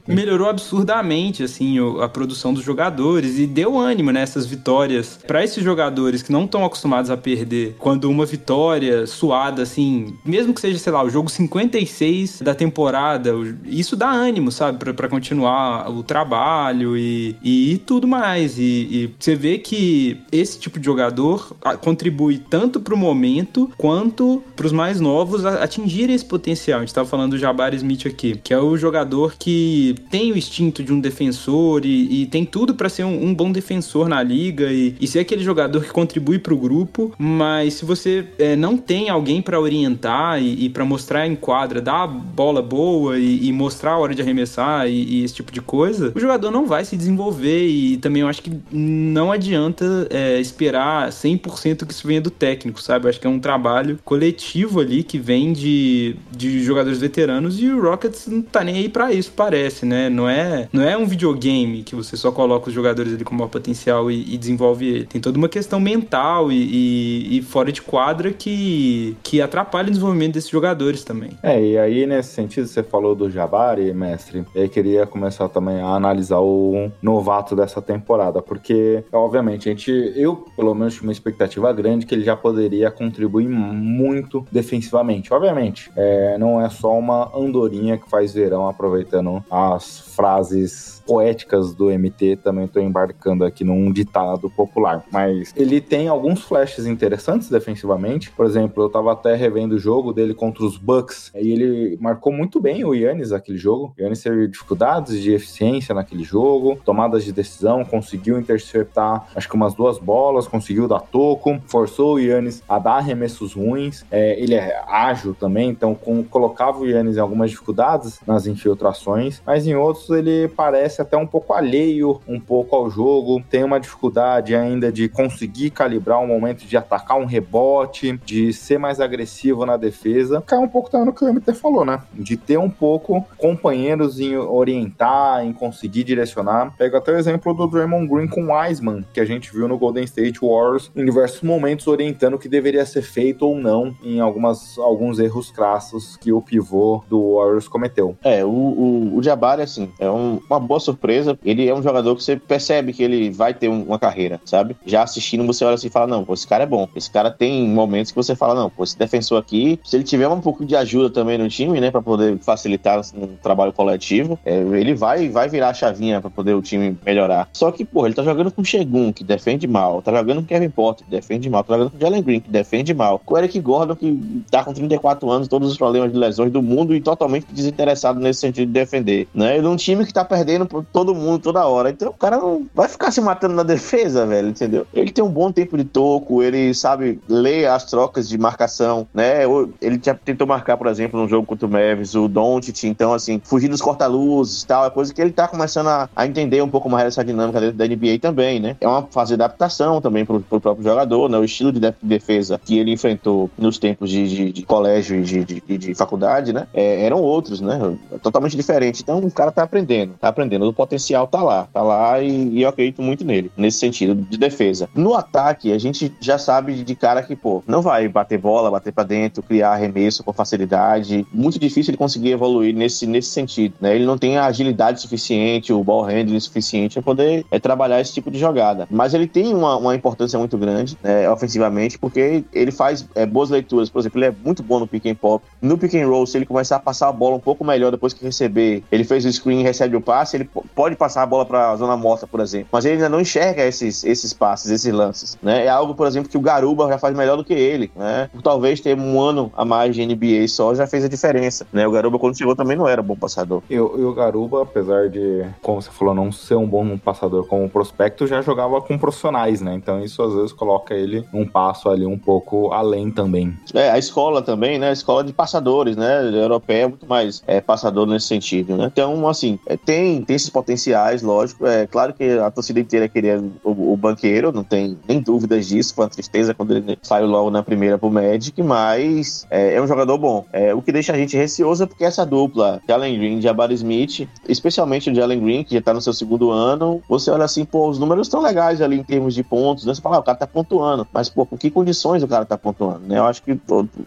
melhorou 0.08 0.50
absurdamente 0.50 1.44
assim 1.44 1.78
a 2.02 2.08
produção 2.08 2.54
dos 2.54 2.64
jogadores 2.64 3.38
e 3.38 3.48
deu 3.48 3.78
ânimo 3.78 4.12
nessas 4.12 4.46
vitórias 4.46 5.20
para 5.26 5.44
esses 5.44 5.64
jogadores 5.64 6.22
que 6.22 6.32
não 6.32 6.46
estão 6.46 6.66
acostumados 6.66 7.10
a 7.10 7.18
perder. 7.18 7.76
Quando 7.80 8.10
uma 8.10 8.26
vitória 8.26 9.08
suada 9.08 9.64
assim, 9.64 10.16
mesmo 10.26 10.54
que 10.54 10.62
seja, 10.62 10.78
sei 10.78 10.92
lá, 10.92 11.04
o 11.04 11.10
jogo 11.10 11.30
56 11.30 12.42
da 12.42 12.54
temporada, 12.54 13.32
isso 13.66 13.96
dá 13.96 14.10
ânimo, 14.10 14.52
sabe, 14.52 14.94
para 14.94 15.08
continuar 15.08 15.90
o 15.90 16.04
trabalho 16.04 16.98
e, 16.98 17.36
e 17.44 17.78
tudo 17.86 18.08
mais. 18.08 18.58
E, 18.58 18.64
e, 18.64 19.16
você 19.20 19.36
vê 19.36 19.58
que 19.58 20.22
esse 20.32 20.60
tipo 20.60 20.80
de 20.80 20.86
jogador 20.86 21.56
contribui 21.82 22.38
tanto 22.38 22.80
para 22.80 22.94
o 22.94 22.98
momento 22.98 23.72
quanto 23.78 24.44
para 24.56 24.66
os 24.66 24.72
mais 24.72 25.00
novos 25.00 25.46
atingirem 25.46 26.16
esse 26.16 26.26
potencial. 26.26 26.80
A 26.80 26.82
gente 26.82 26.90
estava 26.90 27.08
falando 27.08 27.32
do 27.32 27.38
Jabari 27.38 27.78
Smith 27.78 28.06
aqui, 28.06 28.40
que 28.44 28.54
é 28.54 28.60
o 28.60 28.78
jogador 28.78 29.36
que 29.38 29.93
tem 29.94 30.32
o 30.32 30.38
instinto 30.38 30.84
de 30.84 30.92
um 30.92 31.00
defensor 31.00 31.86
e, 31.86 32.24
e 32.24 32.26
tem 32.28 32.46
tudo 32.46 32.76
para 32.76 32.90
ser 32.90 33.04
um, 33.04 33.26
um, 33.26 33.34
bom 33.34 33.52
defensor 33.52 34.08
na 34.08 34.22
liga 34.22 34.72
e, 34.72 34.96
e 35.00 35.08
ser 35.08 35.20
aquele 35.20 35.44
jogador 35.44 35.84
que 35.84 35.92
contribui 35.92 36.40
para 36.40 36.54
o 36.54 36.58
grupo, 36.58 37.14
mas 37.18 37.76
se 37.76 37.86
você 37.86 38.26
é, 38.38 38.56
não 38.56 38.78
tem 38.78 39.10
alguém 39.10 39.42
para 39.42 39.60
orientar 39.60 40.42
e, 40.42 40.66
e 40.66 40.70
para 40.70 40.86
mostrar 40.86 41.28
em 41.28 41.36
quadra, 41.36 41.82
dar 41.82 42.04
a 42.04 42.08
bola 42.08 42.62
boa 42.62 43.18
e, 43.18 43.48
e 43.48 43.54
mostrar 43.54 43.92
a 43.92 43.98
hora 43.98 44.16
de 44.16 44.22
arremessar 44.22 44.88
e, 44.88 45.24
esse 45.24 45.36
tipo 45.36 45.52
de 45.52 45.62
coisa, 45.62 46.12
o 46.16 46.20
jogador 46.20 46.52
não 46.52 46.66
vai 46.66 46.86
se 46.86 46.96
desenvolver 46.96 47.66
e 47.66 47.98
também 47.98 48.22
eu 48.22 48.28
acho 48.28 48.42
que 48.42 48.52
não 48.72 49.32
adianta 49.32 50.08
é, 50.10 50.40
esperar 50.40 51.10
100% 51.10 51.86
que 51.86 51.94
isso 51.94 52.08
venha 52.08 52.22
do 52.22 52.30
técnico, 52.30 52.82
sabe? 52.82 53.06
Eu 53.06 53.10
acho 53.10 53.20
que 53.20 53.28
é 53.28 53.30
um 53.30 53.40
trabalho 53.40 54.00
coletivo 54.04 54.80
ali 54.80 55.04
que 55.04 55.18
vem 55.18 55.54
de, 55.54 56.16
de 56.32 56.64
jogadores 56.64 57.00
veteranos 57.00 57.62
e 57.62 57.68
o 57.70 57.82
Rockets 57.82 58.28
não 58.28 58.42
tá 58.42 58.64
nem 58.64 58.76
aí 58.76 58.90
para 58.90 59.14
isso, 59.14 59.32
parece 59.36 59.83
né? 59.86 60.10
Não 60.10 60.28
é, 60.28 60.68
não 60.72 60.84
é 60.84 60.98
um 60.98 61.06
videogame 61.06 61.84
que 61.84 61.96
você 61.96 62.16
só 62.16 62.32
coloca 62.32 62.70
os 62.70 62.74
jogadores 62.74 63.14
ali 63.14 63.24
com 63.24 63.36
maior 63.36 63.50
potencial 63.50 64.10
e, 64.10 64.34
e 64.34 64.38
desenvolve 64.38 64.88
ele. 64.88 65.06
Tem 65.06 65.22
toda 65.22 65.38
uma 65.38 65.50
questão 65.50 65.80
mental 65.80 66.52
e, 66.52 66.56
e, 66.56 67.38
e, 67.38 67.42
fora 67.42 67.72
de 67.72 67.82
quadra 67.82 68.32
que, 68.32 69.16
que 69.24 69.42
atrapalha 69.42 69.88
o 69.88 69.92
desenvolvimento 69.92 70.34
desses 70.34 70.50
jogadores 70.50 71.04
também. 71.04 71.32
É, 71.42 71.62
e 71.62 71.78
aí 71.78 72.06
nesse 72.06 72.34
sentido 72.34 72.68
você 72.68 72.84
falou 72.84 73.16
do 73.16 73.30
Jabari, 73.30 73.94
mestre, 73.94 74.46
eu 74.56 74.70
queria 74.70 75.06
começar 75.06 75.50
também 75.50 75.80
a 75.80 75.88
analisar 75.88 76.40
o 76.40 76.92
novato 77.02 77.56
dessa 77.56 77.82
temporada, 77.82 78.42
porque 78.42 79.04
obviamente 79.12 79.70
a 79.70 79.72
gente, 79.72 79.92
eu 80.16 80.36
pelo 80.56 80.74
menos 80.74 80.94
tinha 80.94 81.04
uma 81.04 81.12
expectativa 81.12 81.72
grande 81.74 82.06
que 82.06 82.14
ele 82.14 82.24
já 82.24 82.36
poderia 82.36 82.90
contribuir 82.92 83.48
muito 83.48 84.46
defensivamente. 84.52 85.34
Obviamente, 85.34 85.92
é, 85.96 86.38
não 86.38 86.62
é 86.62 86.70
só 86.70 86.98
uma 86.98 87.32
andorinha 87.36 87.98
que 87.98 88.10
faz 88.10 88.34
verão 88.34 88.68
aproveitando 88.68 89.44
a 89.50 89.73
as 89.76 90.00
frases 90.00 91.03
poéticas 91.06 91.74
do 91.74 91.86
MT, 91.90 92.38
também 92.38 92.66
estou 92.66 92.82
embarcando 92.82 93.44
aqui 93.46 93.64
num 93.64 93.92
ditado 93.92 94.50
popular. 94.50 95.04
Mas 95.12 95.54
ele 95.56 95.82
tem 95.82 96.08
alguns 96.08 96.44
flashes 96.44 96.86
interessantes 96.86 97.50
defensivamente. 97.50 98.32
Por 98.32 98.46
exemplo, 98.46 98.84
eu 98.84 98.88
estava 98.88 99.12
até 99.12 99.36
revendo 99.36 99.76
o 99.76 99.80
jogo 99.80 100.14
dele 100.14 100.34
contra 100.34 100.64
os 100.64 100.78
Bucks 100.78 101.32
e 101.36 101.52
ele 101.52 101.98
marcou 102.00 102.32
muito 102.32 102.60
bem 102.60 102.84
o 102.84 102.94
Yannis 102.94 103.32
naquele 103.32 103.58
jogo. 103.58 103.94
O 103.98 104.02
Yannis 104.02 104.22
teve 104.22 104.48
dificuldades 104.48 105.22
de 105.22 105.34
eficiência 105.34 105.94
naquele 105.94 106.24
jogo, 106.24 106.78
tomadas 106.84 107.24
de 107.24 107.32
decisão, 107.32 107.84
conseguiu 107.84 108.40
interceptar 108.40 109.28
acho 109.36 109.50
que 109.50 109.56
umas 109.56 109.74
duas 109.74 109.98
bolas, 109.98 110.48
conseguiu 110.48 110.88
dar 110.88 111.00
toco, 111.00 111.60
forçou 111.68 112.16
o 112.16 112.20
Yannis 112.20 112.64
a 112.68 112.80
dar 112.80 112.98
arremessos 112.98 113.54
ruins. 113.54 114.06
É, 114.12 114.40
ele 114.40 114.56
é 114.56 114.82
ágil 114.88 115.34
também, 115.34 115.70
então 115.70 115.96
com, 115.96 116.24
colocava 116.24 116.80
o 116.80 116.88
Yannis 116.88 117.18
em 117.18 117.20
algumas 117.20 117.52
dificuldades 117.52 118.20
nas 118.26 118.48
infiltrações, 118.48 119.42
mas 119.46 119.68
em 119.68 119.76
outros 119.76 120.10
ele 120.10 120.48
parece 120.48 120.93
parece 120.94 121.02
até 121.02 121.18
um 121.18 121.26
pouco 121.26 121.54
alheio 121.54 122.22
um 122.28 122.40
pouco 122.40 122.76
ao 122.76 122.90
jogo, 122.90 123.42
tem 123.50 123.64
uma 123.64 123.80
dificuldade 123.80 124.56
ainda 124.56 124.92
de 124.92 125.10
conseguir 125.10 125.72
calibrar 125.72 126.20
um 126.20 126.28
momento 126.28 126.66
de 126.66 126.78
atacar 126.78 127.18
um 127.18 127.26
rebote, 127.26 128.20
de 128.26 128.54
ser 128.54 128.78
mais 128.78 129.00
agressivo 129.00 129.66
na 129.66 129.78
defesa. 129.78 130.42
Cai 130.46 130.60
um 130.60 130.68
pouco 130.68 130.90
também 130.90 131.08
no 131.08 131.14
que 131.14 131.24
o 131.24 131.34
MT 131.34 131.54
falou, 131.54 131.84
né? 131.84 132.00
De 132.14 132.38
ter 132.38 132.58
um 132.58 132.70
pouco 132.70 133.26
companheiros 133.38 134.20
em 134.20 134.38
orientar, 134.38 135.46
em 135.46 135.54
conseguir 135.54 136.04
direcionar. 136.04 136.76
Pega 136.78 136.98
até 136.98 137.12
o 137.12 137.18
exemplo 137.18 137.54
do 137.54 137.68
Draymond 137.68 138.08
Green 138.08 138.28
com 138.28 138.46
o 138.46 138.54
Wiseman, 138.54 139.06
que 139.14 139.20
a 139.20 139.26
gente 139.26 139.52
viu 139.52 139.68
no 139.68 139.78
Golden 139.78 140.04
State 140.04 140.40
Warriors 140.42 140.92
em 140.96 141.06
diversos 141.06 141.42
momentos 141.42 141.88
orientando 141.88 142.36
o 142.36 142.40
que 142.40 142.50
deveria 142.50 142.86
ser 142.86 143.02
feito 143.02 143.46
ou 143.46 143.56
não 143.56 143.96
em 144.04 144.20
algumas, 144.20 144.78
alguns 144.78 145.20
erros 145.20 145.50
crassos 145.50 146.18
que 146.18 146.32
o 146.32 146.42
pivô 146.42 147.04
do 147.10 147.36
Warriors 147.36 147.68
cometeu. 147.68 148.16
É, 148.24 148.44
o, 148.46 148.50
o, 148.50 149.18
o 149.18 149.24
Jabari, 149.24 149.62
assim, 149.62 149.92
é 150.00 150.10
um, 150.10 150.40
uma 150.50 150.60
boa 150.60 150.80
surpresa. 150.84 151.38
Ele 151.44 151.68
é 151.68 151.74
um 151.74 151.82
jogador 151.82 152.16
que 152.16 152.24
você 152.24 152.36
percebe 152.36 152.94
que 152.94 153.04
ele 153.04 153.30
vai 153.30 153.54
ter 153.54 153.68
uma 153.68 154.00
carreira, 154.00 154.40
sabe? 154.46 154.76
Já 154.86 155.04
assistindo, 155.04 155.46
você 155.46 155.64
olha 155.66 155.76
assim 155.76 155.88
e 155.88 155.92
fala: 155.92 156.08
não, 156.08 156.24
pô, 156.24 156.34
esse 156.34 156.48
cara 156.48 156.64
é 156.64 156.68
bom. 156.68 156.88
Esse 156.96 157.10
cara 157.10 157.32
tem 157.32 157.68
momentos 157.68 158.12
que 158.12 158.16
você 158.16 158.36
fala: 158.36 158.56
não, 158.56 158.70
pô, 158.70 158.84
esse 158.84 158.98
defensor 158.98 159.40
aqui, 159.40 159.80
se 159.84 159.96
ele 159.96 160.04
tiver 160.04 160.28
um 160.28 160.42
pouco 160.42 160.66
de 160.66 160.76
ajuda 160.76 161.10
também 161.10 161.38
no 161.38 161.50
time, 161.50 161.80
né, 161.80 161.92
para 161.92 162.02
poder 162.02 162.38
facilitar 162.40 163.02
no 163.14 163.28
trabalho 163.42 163.74
coletivo, 163.74 164.40
é, 164.46 164.58
ele 164.58 164.94
vai, 164.94 165.30
vai 165.30 165.48
virar 165.50 165.70
a 165.70 165.74
chavinha 165.74 166.22
para 166.22 166.30
poder 166.30 166.54
o 166.54 166.62
time 166.62 166.98
melhorar. 167.06 167.50
Só 167.54 167.72
que, 167.72 167.86
pô, 167.86 168.06
ele 168.06 168.16
tá 168.16 168.24
jogando 168.24 168.52
com 168.52 168.62
o 168.62 168.66
Shegun, 168.66 169.12
que 169.12 169.24
defende 169.24 169.68
mal, 169.68 170.02
tá 170.02 170.12
jogando 170.12 170.38
com 170.38 170.44
o 170.44 170.48
Kevin 170.48 170.70
Porter, 170.70 171.06
que 171.06 171.12
defende 171.12 171.50
mal, 171.50 171.64
tá 171.64 171.74
jogando 171.74 171.92
com 171.92 171.98
o 171.98 172.00
Jalen 172.00 172.22
Green, 172.22 172.40
que 172.40 172.50
defende 172.50 172.94
mal, 172.94 173.20
com 173.20 173.36
o 173.36 173.38
Eric 173.38 173.60
Gordon, 173.60 173.96
que 173.96 174.44
tá 174.50 174.64
com 174.64 174.74
34 174.74 175.30
anos, 175.30 175.48
todos 175.48 175.72
os 175.72 175.78
problemas 175.78 176.12
de 176.12 176.18
lesões 176.18 176.52
do 176.52 176.62
mundo 176.62 176.96
e 176.96 177.02
totalmente 177.02 177.48
desinteressado 177.52 178.20
nesse 178.20 178.42
sentido 178.42 178.68
de 178.68 178.74
defender, 178.74 179.28
né? 179.34 179.58
E 179.58 179.62
num 179.62 179.76
time 179.76 180.06
que 180.06 180.14
tá 180.14 180.26
perdendo 180.26 180.66
todo 180.82 181.14
mundo 181.14 181.40
toda 181.40 181.66
hora. 181.66 181.90
Então 181.90 182.10
o 182.10 182.14
cara 182.14 182.38
não 182.38 182.66
vai 182.74 182.88
ficar 182.88 183.12
se 183.12 183.22
matando 183.22 183.54
na 183.54 183.64
defesa, 183.64 184.26
velho, 184.26 184.50
entendeu? 184.50 184.88
Ele 184.94 185.12
tem 185.12 185.24
um 185.24 185.30
bom 185.30 185.52
tempo 185.52 185.78
de 185.78 185.84
toco, 185.84 186.42
ele 186.42 186.74
sabe 186.74 187.20
ler 187.28 187.68
as 187.68 187.86
trocas 187.86 188.28
de 188.28 188.38
marcação, 188.38 189.08
né? 189.14 189.44
Ele 189.82 190.00
já 190.02 190.14
tentou 190.14 190.48
marcar, 190.48 190.78
por 190.78 190.88
exemplo, 190.88 191.20
no 191.20 191.28
jogo 191.28 191.46
contra 191.46 191.68
o 191.68 191.70
Mavis, 191.70 192.16
o 192.16 192.28
Doncic, 192.28 192.86
então 192.86 193.14
assim, 193.14 193.42
fugir 193.44 193.68
dos 193.68 193.82
corta-luzes 193.82 194.64
e 194.64 194.68
tal, 194.68 194.86
é 194.86 194.90
coisa 194.90 195.14
que 195.14 195.22
ele 195.22 195.32
tá 195.32 195.48
começando 195.48 195.88
a, 195.88 196.10
a, 196.16 196.26
entender 196.26 196.62
um 196.62 196.70
pouco 196.70 196.90
mais 196.90 197.08
essa 197.08 197.24
dinâmica 197.24 197.60
dentro 197.60 197.78
da 197.78 197.88
NBA 197.88 198.20
também, 198.22 198.60
né? 198.60 198.76
É 198.80 198.88
uma 198.88 199.04
fase 199.04 199.30
de 199.30 199.34
adaptação 199.36 200.02
também 200.02 200.26
pro, 200.26 200.40
pro 200.42 200.62
próprio 200.62 200.84
jogador, 200.84 201.30
né? 201.30 201.38
O 201.38 201.44
estilo 201.44 201.72
de 201.72 201.80
defesa 202.02 202.60
que 202.64 202.78
ele 202.78 202.92
enfrentou 202.92 203.50
nos 203.58 203.78
tempos 203.78 204.10
de, 204.10 204.28
de, 204.28 204.52
de 204.52 204.64
colégio 204.64 205.20
e 205.20 205.24
de, 205.24 205.44
de, 205.44 205.78
de, 205.78 205.96
faculdade, 205.96 206.54
né? 206.54 206.68
É, 206.74 207.06
eram 207.06 207.22
outros, 207.22 207.62
né? 207.62 207.98
Totalmente 208.22 208.56
diferentes. 208.56 209.02
Então 209.02 209.20
o 209.20 209.32
cara 209.32 209.52
tá 209.52 209.64
aprendendo, 209.64 210.14
tá 210.20 210.30
aprendendo. 210.30 210.63
O 210.68 210.74
potencial 210.74 211.28
tá 211.28 211.42
lá, 211.42 211.68
tá 211.72 211.82
lá 211.82 212.22
e, 212.22 212.50
e, 212.50 212.62
eu 212.62 212.70
acredito 212.70 213.02
muito 213.02 213.24
nele, 213.26 213.52
nesse 213.56 213.80
sentido 213.80 214.16
de 214.16 214.38
defesa. 214.38 214.90
No 214.96 215.14
ataque, 215.14 215.72
a 215.72 215.78
gente 215.78 216.14
já 216.20 216.38
sabe 216.38 216.84
de 216.84 216.96
cara 216.96 217.22
que, 217.24 217.36
pô, 217.36 217.64
não 217.68 217.82
vai 217.82 218.08
bater 218.08 218.38
bola, 218.38 218.72
bater 218.72 218.94
para 218.94 219.04
dentro, 219.04 219.44
criar 219.44 219.72
arremesso 219.72 220.24
com 220.24 220.34
facilidade. 220.34 221.26
Muito 221.34 221.60
difícil 221.60 221.92
ele 221.92 221.98
conseguir 221.98 222.32
evoluir 222.32 222.76
nesse, 222.76 223.06
nesse 223.06 223.30
sentido, 223.30 223.76
né? 223.82 223.96
Ele 223.96 224.06
não 224.06 224.18
tem 224.18 224.38
a 224.38 224.46
agilidade 224.46 225.02
suficiente, 225.02 225.74
o 225.74 225.84
ball 225.84 226.04
handling 226.04 226.40
suficiente 226.40 226.94
para 226.96 227.04
poder 227.04 227.46
é, 227.52 227.60
trabalhar 227.60 228.00
esse 228.02 228.14
tipo 228.14 228.32
de 228.32 228.40
jogada. 228.40 228.88
Mas 228.90 229.14
ele 229.14 229.28
tem 229.28 229.54
uma, 229.54 229.78
uma 229.78 229.96
importância 229.96 230.38
muito 230.38 230.58
grande, 230.58 230.98
né, 231.04 231.30
ofensivamente, 231.30 231.98
porque 231.98 232.44
ele 232.54 232.72
faz 232.72 233.08
é, 233.16 233.26
boas 233.26 233.50
leituras. 233.50 233.90
Por 233.90 234.00
exemplo, 234.00 234.20
ele 234.20 234.28
é 234.28 234.36
muito 234.44 234.64
bom 234.64 234.80
no 234.80 234.88
pick 234.88 235.06
and 235.06 235.16
pop. 235.16 235.44
No 235.62 235.78
pick 235.78 235.96
and 235.96 236.08
roll, 236.08 236.26
se 236.26 236.38
ele 236.38 236.46
começar 236.46 236.78
a 236.78 236.80
passar 236.80 237.10
a 237.10 237.12
bola 237.12 237.36
um 237.36 237.40
pouco 237.40 237.64
melhor 237.64 237.92
depois 237.92 238.14
que 238.14 238.24
receber, 238.24 238.84
ele 238.92 239.04
fez 239.04 239.26
o 239.26 239.32
screen 239.32 239.64
recebe 239.64 239.96
o 239.96 240.02
passe, 240.02 240.38
ele 240.38 240.46
pode 240.76 240.96
passar 240.96 241.24
a 241.24 241.26
bola 241.26 241.46
para 241.46 241.72
a 241.72 241.76
zona 241.76 241.96
morta, 241.98 242.28
por 242.28 242.40
exemplo. 242.40 242.68
Mas 242.72 242.86
ele 242.86 242.96
ainda 242.96 243.10
não 243.10 243.22
enxerga 243.22 243.64
esses, 243.64 244.04
esses 244.04 244.34
passes, 244.34 244.72
esses 244.72 244.94
lances. 244.94 245.38
Né? 245.42 245.66
É 245.66 245.70
algo, 245.70 245.96
por 245.96 246.08
exemplo, 246.08 246.30
que 246.30 246.38
o 246.38 246.42
Garuba 246.42 246.88
já 246.88 246.98
faz 246.98 247.16
melhor 247.16 247.38
do 247.38 247.44
que 247.44 247.54
ele. 247.54 247.92
Né? 247.96 248.30
Por 248.32 248.42
talvez 248.42 248.80
ter 248.80 248.98
um 248.98 249.20
ano 249.22 249.52
a 249.56 249.66
mais 249.66 249.96
de 249.96 250.06
NBA 250.06 250.48
só 250.48 250.74
já 250.74 250.88
fez 250.88 251.04
a 251.04 251.08
diferença. 251.08 251.66
Né? 251.72 251.88
O 251.88 251.92
Garuba, 251.92 252.20
quando 252.20 252.38
chegou, 252.38 252.56
também 252.56 252.78
não 252.78 252.88
era 252.88 253.02
bom 253.02 253.16
passador. 253.16 253.62
E, 253.70 253.76
e 253.76 253.80
o 253.80 254.14
Garuba, 254.14 254.64
apesar 254.64 255.10
de, 255.10 255.46
como 255.62 255.82
você 255.82 255.92
falou, 255.92 256.14
não 256.14 256.32
ser 256.32 256.56
um 256.56 256.68
bom 256.68 256.98
passador 256.98 257.48
como 257.48 257.70
prospecto, 257.70 258.28
já 258.28 258.42
jogava 258.42 258.82
com 258.82 258.98
profissionais, 258.98 259.62
né? 259.62 259.74
Então 259.76 260.04
isso 260.04 260.22
às 260.22 260.34
vezes 260.34 260.54
coloca 260.54 260.94
ele 260.94 261.26
um 261.34 261.46
passo 261.46 261.90
ali 261.90 262.06
um 262.06 262.18
pouco 262.18 262.72
além 262.72 263.12
também. 263.12 263.58
É, 263.74 263.90
a 263.92 263.98
escola 263.98 264.42
também, 264.42 264.78
né? 264.78 264.90
A 264.90 264.94
escola 264.94 265.24
de 265.24 265.34
passadores, 265.34 265.96
né? 265.96 266.20
A 266.20 266.24
europeia 266.24 266.84
é 266.84 266.88
muito 266.88 267.08
mais 267.08 267.44
é, 267.48 267.62
passador 267.62 268.06
nesse 268.06 268.28
sentido, 268.28 268.76
né? 268.76 268.90
Então, 268.92 269.28
assim, 269.28 269.60
é, 269.68 269.78
tem, 269.78 270.22
tem 270.22 270.36
potenciais, 270.50 271.22
lógico. 271.22 271.66
É 271.66 271.88
claro 271.88 272.14
que 272.14 272.38
a 272.40 272.52
torcida 272.52 272.80
inteira 272.80 273.08
queria 273.08 273.44
o, 273.64 273.94
o 273.94 273.98
banqueiro, 273.98 274.52
não 274.52 274.64
tem 274.64 274.98
nem 275.08 275.20
dúvidas 275.20 275.68
disso. 275.68 275.94
Foi 275.94 276.06
uma 276.06 276.12
tristeza 276.12 276.54
quando 276.54 276.76
ele 276.76 276.98
saiu 277.02 277.28
logo 277.28 277.50
na 277.50 277.64
primeira 277.64 277.98
pro 277.98 278.12
Magic, 278.12 278.62
mas 278.62 279.46
é, 279.50 279.76
é 279.76 279.82
um 279.82 279.88
jogador 279.88 280.18
bom. 280.18 280.46
É, 280.52 280.74
o 280.74 280.82
que 280.82 280.92
deixa 280.92 281.14
a 281.14 281.18
gente 281.18 281.38
receoso 281.38 281.84
é 281.84 281.86
porque 281.86 282.04
essa 282.04 282.26
dupla, 282.26 282.82
Jalen 282.88 283.18
Green 283.18 283.38
e 283.38 283.42
Jabari 283.42 283.74
Smith, 283.76 284.28
especialmente 284.48 285.10
o 285.10 285.16
Jalen 285.16 285.40
Green, 285.40 285.64
que 285.64 285.76
já 285.76 285.82
tá 285.82 285.94
no 285.94 286.02
seu 286.02 286.14
segundo 286.14 286.52
ano, 286.52 287.02
você 287.08 287.32
olha 287.32 287.46
assim, 287.46 287.66
pô, 287.66 287.90
os 287.90 288.00
números 288.00 288.28
estão 288.28 288.42
legais 288.42 288.82
ali 288.82 288.98
em 288.98 289.04
termos 289.04 289.34
de 289.34 289.44
pontos, 289.44 289.86
né? 289.86 289.94
Você 289.94 290.02
fala, 290.02 290.18
ah, 290.18 290.20
o 290.20 290.24
cara 290.24 290.38
tá 290.38 290.48
pontuando, 290.48 291.08
mas, 291.14 291.30
pô, 291.30 291.46
com 291.46 291.58
que 291.58 291.70
condições 291.70 292.24
o 292.24 292.28
cara 292.28 292.46
tá 292.46 292.58
pontuando, 292.58 293.02
né? 293.08 293.18
Eu 293.18 293.26
acho 293.26 293.42
que, 293.44 293.60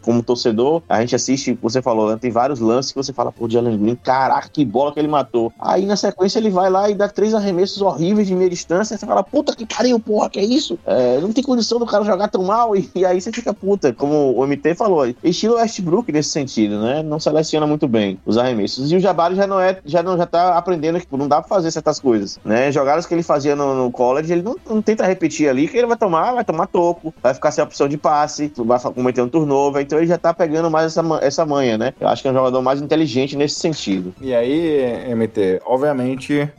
como 0.02 0.22
torcedor, 0.22 0.82
a 0.88 1.00
gente 1.00 1.14
assiste, 1.14 1.58
você 1.60 1.80
falou, 1.80 2.10
né? 2.10 2.18
tem 2.20 2.30
vários 2.30 2.60
lances 2.60 2.92
que 2.92 2.96
você 2.96 3.12
fala, 3.12 3.32
pô, 3.32 3.48
Jalen 3.48 3.78
Green, 3.78 3.96
caraca, 3.96 4.48
que 4.48 4.64
bola 4.64 4.92
que 4.92 4.98
ele 4.98 5.08
matou. 5.08 5.52
Aí 5.58 5.86
na 5.86 5.96
sequência 5.96 6.15
ele 6.38 6.50
vai 6.50 6.70
lá 6.70 6.88
e 6.90 6.94
dá 6.94 7.08
três 7.08 7.34
arremessos 7.34 7.82
horríveis 7.82 8.26
de 8.26 8.34
meia 8.34 8.48
distância, 8.48 8.96
você 8.96 9.06
fala, 9.06 9.22
puta 9.22 9.54
que 9.54 9.66
pariu, 9.66 10.00
porra, 10.00 10.30
que 10.30 10.38
é 10.38 10.44
isso? 10.44 10.78
É, 10.86 11.20
não 11.20 11.32
tem 11.32 11.44
condição 11.44 11.78
do 11.78 11.86
cara 11.86 12.04
jogar 12.04 12.28
tão 12.28 12.42
mal, 12.42 12.74
e, 12.74 12.88
e, 12.94 13.04
aí 13.04 13.20
você 13.20 13.30
fica 13.30 13.52
puta, 13.52 13.92
como 13.92 14.32
o 14.32 14.46
MT 14.46 14.74
falou, 14.74 15.06
estilo 15.22 15.56
Westbrook 15.56 16.10
nesse 16.10 16.30
sentido, 16.30 16.80
né? 16.80 17.02
Não 17.02 17.20
seleciona 17.20 17.66
muito 17.66 17.86
bem 17.86 18.18
os 18.24 18.38
arremessos. 18.38 18.90
E 18.90 18.96
o 18.96 19.00
Jabari 19.00 19.34
já 19.34 19.46
não 19.46 19.60
é, 19.60 19.78
já 19.84 20.02
não 20.02 20.16
já 20.16 20.26
tá 20.26 20.56
aprendendo 20.56 20.98
que 20.98 21.06
não 21.16 21.28
dá 21.28 21.40
pra 21.40 21.48
fazer 21.48 21.70
certas 21.70 22.00
coisas, 22.00 22.40
né? 22.44 22.72
Jogadas 22.72 23.04
que 23.04 23.14
ele 23.14 23.22
fazia 23.22 23.54
no, 23.54 23.74
no 23.74 23.90
college, 23.90 24.32
ele 24.32 24.42
não, 24.42 24.56
não, 24.68 24.80
tenta 24.80 25.04
repetir 25.04 25.48
ali, 25.48 25.68
que 25.68 25.76
ele 25.76 25.86
vai 25.86 25.96
tomar, 25.96 26.32
vai 26.32 26.44
tomar 26.44 26.66
toco, 26.66 27.12
vai 27.22 27.34
ficar 27.34 27.50
sem 27.50 27.62
opção 27.62 27.88
de 27.88 27.98
passe, 27.98 28.52
vai 28.56 28.80
cometer 28.80 29.20
um 29.20 29.28
turnover, 29.28 29.82
então 29.82 29.98
ele 29.98 30.06
já 30.06 30.16
tá 30.18 30.32
pegando 30.32 30.70
mais 30.70 30.96
essa, 30.96 31.02
essa 31.20 31.46
manha, 31.46 31.76
né? 31.76 31.92
Eu 32.00 32.08
acho 32.08 32.22
que 32.22 32.28
é 32.28 32.30
um 32.30 32.34
jogador 32.34 32.62
mais 32.62 32.80
inteligente 32.80 33.36
nesse 33.36 33.56
sentido. 33.56 34.14
E 34.20 34.34
aí, 34.34 35.14
MT, 35.14 35.62
obviamente, 35.66 36.05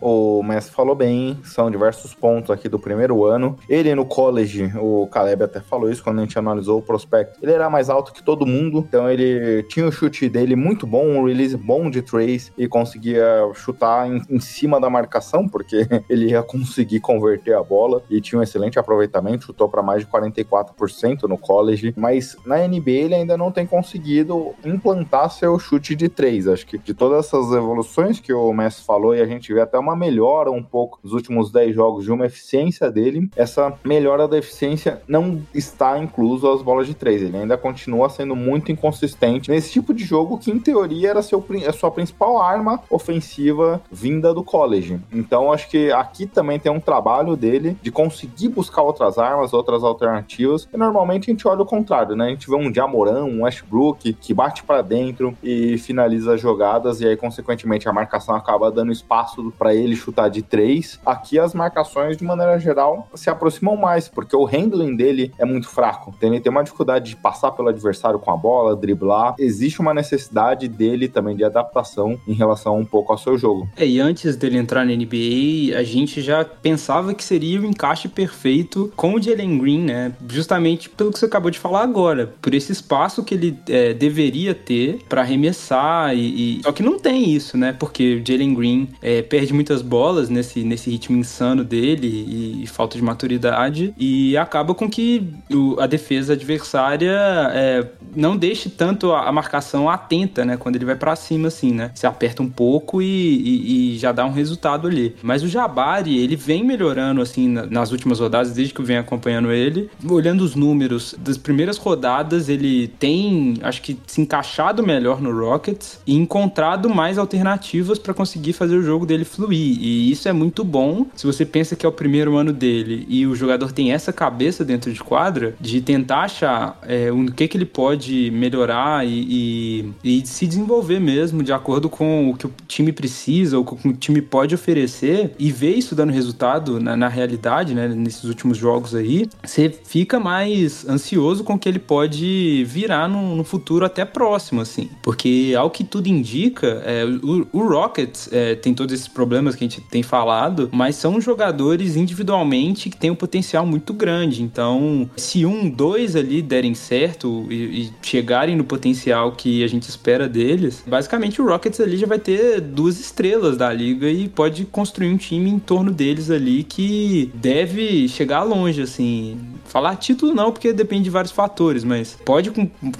o 0.01 0.43
Messi 0.43 0.71
falou 0.71 0.95
bem, 0.95 1.39
são 1.43 1.69
diversos 1.69 2.13
pontos 2.13 2.51
aqui 2.51 2.67
do 2.67 2.79
primeiro 2.79 3.25
ano. 3.25 3.57
Ele 3.69 3.93
no 3.95 4.05
college, 4.05 4.71
o 4.79 5.07
Caleb 5.07 5.43
até 5.43 5.59
falou 5.59 5.89
isso 5.89 6.03
quando 6.03 6.19
a 6.19 6.21
gente 6.21 6.37
analisou 6.37 6.79
o 6.79 6.81
prospecto, 6.81 7.39
ele 7.41 7.51
era 7.51 7.69
mais 7.69 7.89
alto 7.89 8.13
que 8.13 8.23
todo 8.23 8.45
mundo, 8.45 8.85
então 8.87 9.09
ele 9.09 9.63
tinha 9.63 9.87
o 9.87 9.91
chute 9.91 10.29
dele 10.29 10.55
muito 10.55 10.87
bom, 10.87 11.05
um 11.05 11.25
release 11.25 11.55
bom 11.55 11.89
de 11.89 12.01
trace 12.01 12.51
e 12.57 12.67
conseguia 12.67 13.25
chutar 13.53 14.07
em, 14.07 14.21
em 14.29 14.39
cima 14.39 14.79
da 14.79 14.89
marcação, 14.89 15.47
porque 15.47 15.87
ele 16.09 16.31
ia 16.31 16.43
conseguir 16.43 16.99
converter 16.99 17.55
a 17.55 17.63
bola 17.63 18.01
e 18.09 18.21
tinha 18.21 18.39
um 18.39 18.43
excelente 18.43 18.79
aproveitamento, 18.79 19.45
chutou 19.45 19.69
para 19.69 19.81
mais 19.81 20.05
de 20.05 20.11
44% 20.11 21.23
no 21.23 21.37
college, 21.37 21.93
mas 21.95 22.35
na 22.45 22.67
NBA 22.67 22.91
ele 22.91 23.15
ainda 23.15 23.37
não 23.37 23.51
tem 23.51 23.65
conseguido 23.65 24.53
implantar 24.65 25.29
seu 25.29 25.57
chute 25.59 25.95
de 25.95 26.09
três. 26.09 26.47
Acho 26.47 26.65
que 26.65 26.77
de 26.77 26.93
todas 26.93 27.25
essas 27.25 27.51
evoluções 27.51 28.19
que 28.19 28.33
o 28.33 28.53
Messi 28.53 28.83
falou 28.83 29.15
e 29.15 29.21
a 29.21 29.25
gente 29.25 29.36
vê 29.53 29.61
até 29.61 29.77
uma 29.77 29.95
melhora 29.95 30.51
um 30.51 30.63
pouco 30.63 30.99
nos 31.03 31.13
últimos 31.13 31.51
10 31.51 31.75
jogos 31.75 32.03
de 32.03 32.11
uma 32.11 32.25
eficiência 32.25 32.91
dele, 32.91 33.29
essa 33.35 33.73
melhora 33.83 34.27
da 34.27 34.37
eficiência 34.37 35.01
não 35.07 35.41
está 35.53 35.97
incluso 35.97 36.49
as 36.49 36.61
bolas 36.61 36.87
de 36.87 36.93
três. 36.93 37.21
Ele 37.21 37.37
ainda 37.37 37.57
continua 37.57 38.09
sendo 38.09 38.35
muito 38.35 38.71
inconsistente 38.71 39.49
nesse 39.49 39.71
tipo 39.71 39.93
de 39.93 40.03
jogo 40.03 40.37
que, 40.37 40.51
em 40.51 40.59
teoria, 40.59 41.09
era 41.09 41.21
seu, 41.21 41.43
a 41.67 41.73
sua 41.73 41.91
principal 41.91 42.41
arma 42.41 42.81
ofensiva 42.89 43.81
vinda 43.91 44.33
do 44.33 44.43
college. 44.43 44.99
Então, 45.11 45.51
acho 45.51 45.69
que 45.69 45.91
aqui 45.91 46.25
também 46.25 46.59
tem 46.59 46.71
um 46.71 46.79
trabalho 46.79 47.35
dele 47.35 47.77
de 47.81 47.91
conseguir 47.91 48.49
buscar 48.49 48.81
outras 48.81 49.17
armas, 49.17 49.53
outras 49.53 49.83
alternativas. 49.83 50.67
E 50.73 50.77
normalmente 50.77 51.29
a 51.29 51.33
gente 51.33 51.47
olha 51.47 51.61
o 51.61 51.65
contrário, 51.65 52.15
né? 52.15 52.25
A 52.25 52.29
gente 52.29 52.49
vê 52.49 52.55
um 52.55 52.73
Jamoran, 52.73 53.23
um 53.23 53.43
Westbrook 53.43 54.13
que 54.13 54.33
bate 54.33 54.63
para 54.63 54.81
dentro 54.81 55.35
e 55.43 55.77
finaliza 55.77 56.37
jogadas, 56.37 57.01
e 57.01 57.07
aí, 57.07 57.17
consequentemente, 57.17 57.89
a 57.89 57.93
marcação 57.93 58.35
acaba 58.35 58.71
dando 58.71 58.91
espaço 58.91 59.26
para 59.57 59.73
ele 59.73 59.95
chutar 59.95 60.29
de 60.29 60.41
três. 60.41 60.99
Aqui 61.05 61.39
as 61.39 61.53
marcações, 61.53 62.17
de 62.17 62.23
maneira 62.23 62.59
geral, 62.59 63.07
se 63.13 63.29
aproximam 63.29 63.75
mais, 63.75 64.07
porque 64.07 64.35
o 64.35 64.45
handling 64.45 64.95
dele 64.95 65.31
é 65.37 65.45
muito 65.45 65.69
fraco. 65.69 66.15
Ele 66.21 66.39
tem 66.39 66.51
uma 66.51 66.63
dificuldade 66.63 67.09
de 67.09 67.15
passar 67.15 67.51
pelo 67.51 67.69
adversário 67.69 68.19
com 68.19 68.31
a 68.31 68.37
bola, 68.37 68.75
driblar. 68.75 69.35
Existe 69.39 69.79
uma 69.79 69.93
necessidade 69.93 70.67
dele 70.67 71.07
também 71.07 71.35
de 71.35 71.43
adaptação 71.43 72.19
em 72.27 72.33
relação 72.33 72.77
um 72.77 72.85
pouco 72.85 73.11
ao 73.11 73.17
seu 73.17 73.37
jogo. 73.37 73.67
É, 73.75 73.85
e 73.87 73.99
antes 73.99 74.35
dele 74.35 74.57
entrar 74.57 74.85
na 74.85 74.93
NBA, 74.93 75.77
a 75.77 75.83
gente 75.83 76.21
já 76.21 76.43
pensava 76.43 77.13
que 77.13 77.23
seria 77.23 77.61
o 77.61 77.65
encaixe 77.65 78.07
perfeito 78.07 78.91
com 78.95 79.13
o 79.13 79.21
Jalen 79.21 79.57
Green, 79.57 79.81
né? 79.81 80.13
Justamente 80.29 80.89
pelo 80.89 81.11
que 81.11 81.19
você 81.19 81.25
acabou 81.25 81.51
de 81.51 81.59
falar 81.59 81.83
agora, 81.83 82.33
por 82.41 82.53
esse 82.53 82.71
espaço 82.71 83.23
que 83.23 83.33
ele 83.33 83.57
é, 83.69 83.93
deveria 83.93 84.53
ter 84.53 84.99
para 85.07 85.21
arremessar 85.21 86.15
e, 86.15 86.59
e, 86.59 86.63
só 86.63 86.71
que 86.71 86.83
não 86.83 86.99
tem 86.99 87.29
isso, 87.29 87.57
né? 87.57 87.73
Porque 87.73 88.15
o 88.15 88.25
Jalen 88.25 88.53
Green 88.53 88.89
é, 89.01 89.16
perde 89.21 89.53
muitas 89.53 89.81
bolas 89.81 90.29
nesse, 90.29 90.63
nesse 90.63 90.89
ritmo 90.89 91.17
insano 91.17 91.63
dele 91.63 92.07
e, 92.07 92.63
e 92.63 92.67
falta 92.67 92.97
de 92.97 93.03
maturidade 93.03 93.93
e 93.97 94.37
acaba 94.37 94.73
com 94.73 94.89
que 94.89 95.27
o, 95.51 95.79
a 95.79 95.87
defesa 95.87 96.33
adversária 96.33 97.11
é, 97.53 97.87
não 98.15 98.35
deixe 98.37 98.69
tanto 98.69 99.11
a, 99.11 99.27
a, 99.27 99.31
marcação 99.31 99.89
atenta, 99.89 100.45
né? 100.45 100.57
Quando 100.57 100.75
ele 100.75 100.85
vai 100.85 100.95
para 100.95 101.15
cima, 101.15 101.47
assim, 101.47 101.71
né? 101.71 101.91
Se 101.95 102.05
aperta 102.07 102.41
um 102.41 102.49
pouco 102.49 103.01
e, 103.01 103.93
e, 103.93 103.97
já 103.97 104.11
dá 104.11 104.25
um 104.25 104.31
resultado 104.31 104.87
ali. 104.87 105.15
Mas 105.21 105.43
o 105.43 105.47
Jabari, 105.47 106.17
ele 106.17 106.35
vem 106.35 106.63
melhorando, 106.63 107.21
assim, 107.21 107.47
na, 107.47 107.65
nas 107.65 107.91
últimas 107.91 108.19
rodadas, 108.19 108.53
desde 108.53 108.73
que 108.73 108.81
eu 108.81 108.85
venho 108.85 108.99
acompanhando 108.99 109.51
ele. 109.51 109.89
Olhando 110.09 110.41
os 110.41 110.55
números 110.55 111.15
das 111.17 111.37
primeiras 111.37 111.77
rodadas, 111.77 112.49
ele 112.49 112.87
tem, 112.87 113.55
acho 113.61 113.81
que, 113.81 113.97
se 114.05 114.21
encaixado 114.21 114.83
melhor 114.83 115.21
no 115.21 115.37
Rockets 115.37 115.99
e 116.05 116.15
encontrado 116.15 116.89
mais 116.89 117.17
alternativas 117.17 117.99
para 117.99 118.13
conseguir 118.13 118.53
fazer 118.53 118.75
o 118.75 118.83
jogo 118.83 119.05
dele 119.07 119.25
fluir. 119.25 119.77
E 119.79 120.11
isso 120.11 120.27
é 120.27 120.33
muito 120.33 120.63
bom 120.63 121.07
se 121.15 121.25
você 121.25 121.45
pensa 121.45 121.75
que 121.75 121.85
é 121.85 121.89
o 121.89 121.91
primeiro 121.91 122.35
ano 122.37 122.53
dele 122.53 123.05
e 123.09 123.25
o 123.25 123.35
jogador 123.35 123.71
tem 123.71 123.91
essa 123.91 124.13
cabeça 124.13 124.63
dentro 124.63 124.91
de 124.91 124.99
quadra 124.99 125.55
de 125.59 125.81
tentar 125.81 126.21
achar 126.21 126.79
é, 126.83 127.11
o 127.11 127.31
que, 127.31 127.47
que 127.47 127.57
ele 127.57 127.65
pode 127.65 128.29
melhorar 128.31 129.05
e, 129.05 129.89
e, 130.03 130.19
e, 130.19 130.27
se 130.27 130.45
desenvolver 130.45 130.99
mesmo 130.99 131.41
de 131.41 131.53
acordo 131.53 131.89
com 131.89 132.29
o 132.29 132.35
que 132.35 132.45
o 132.45 132.53
time 132.67 132.91
precisa 132.91 133.57
ou 133.57 133.63
com 133.63 133.89
o 133.89 133.93
time 133.93 134.21
pode 134.21 134.53
oferecer 134.53 135.33
e 135.39 135.51
ver 135.51 135.75
isso 135.75 135.95
dando 135.95 136.11
resultado 136.11 136.79
na, 136.79 136.97
na 136.97 137.07
realidade, 137.07 137.73
né, 137.73 137.87
nesses 137.87 138.25
últimos 138.25 138.57
jogos 138.57 138.93
aí, 138.93 139.29
você 139.43 139.69
fica 139.69 140.19
mais 140.19 140.87
ansioso 140.87 141.43
com 141.43 141.53
o 141.53 141.59
que 141.59 141.69
ele 141.69 141.79
pode 141.79 142.63
virar 142.65 143.07
no, 143.07 143.35
no 143.35 143.43
futuro 143.43 143.85
até 143.85 144.03
próximo, 144.05 144.61
assim. 144.61 144.89
Porque, 145.01 145.53
ao 145.57 145.69
que 145.69 145.83
tudo 145.83 146.07
indica, 146.07 146.81
é, 146.85 147.05
o, 147.05 147.47
o, 147.51 147.67
Rockets 147.67 148.29
é, 148.31 148.55
tem 148.55 148.73
todos 148.73 148.93
esses 148.97 149.07
problemas 149.07 149.55
que 149.55 149.63
a 149.63 149.67
gente 149.67 149.81
tem 149.81 150.03
falado, 150.03 150.69
mas 150.71 150.95
são 150.95 151.19
jogadores 151.21 151.95
individualmente 151.95 152.89
que 152.89 152.97
têm 152.97 153.11
um 153.11 153.15
potencial 153.15 153.65
muito 153.65 153.93
grande. 153.93 154.43
Então, 154.43 155.09
se 155.15 155.45
um, 155.45 155.69
dois 155.69 156.15
ali 156.15 156.41
derem 156.41 156.73
certo 156.73 157.45
e, 157.49 157.83
e 157.83 157.93
chegarem 158.01 158.55
no 158.55 158.63
potencial 158.63 159.31
que 159.31 159.63
a 159.63 159.67
gente 159.67 159.83
espera 159.89 160.27
deles, 160.27 160.83
basicamente 160.85 161.41
o 161.41 161.47
Rockets 161.47 161.79
ali 161.79 161.97
já 161.97 162.07
vai 162.07 162.19
ter 162.19 162.59
duas 162.61 162.99
estrelas 162.99 163.57
da 163.57 163.71
liga 163.71 164.09
e 164.09 164.27
pode 164.27 164.65
construir 164.65 165.09
um 165.09 165.17
time 165.17 165.49
em 165.49 165.59
torno 165.59 165.91
deles 165.91 166.29
ali 166.29 166.63
que 166.63 167.31
deve 167.35 168.07
chegar 168.07 168.43
longe, 168.43 168.81
assim. 168.81 169.37
Falar 169.65 169.97
título 169.97 170.33
não, 170.33 170.51
porque 170.51 170.71
depende 170.71 171.03
de 171.03 171.09
vários 171.09 171.31
fatores, 171.31 171.83
mas 171.83 172.17
pode 172.25 172.51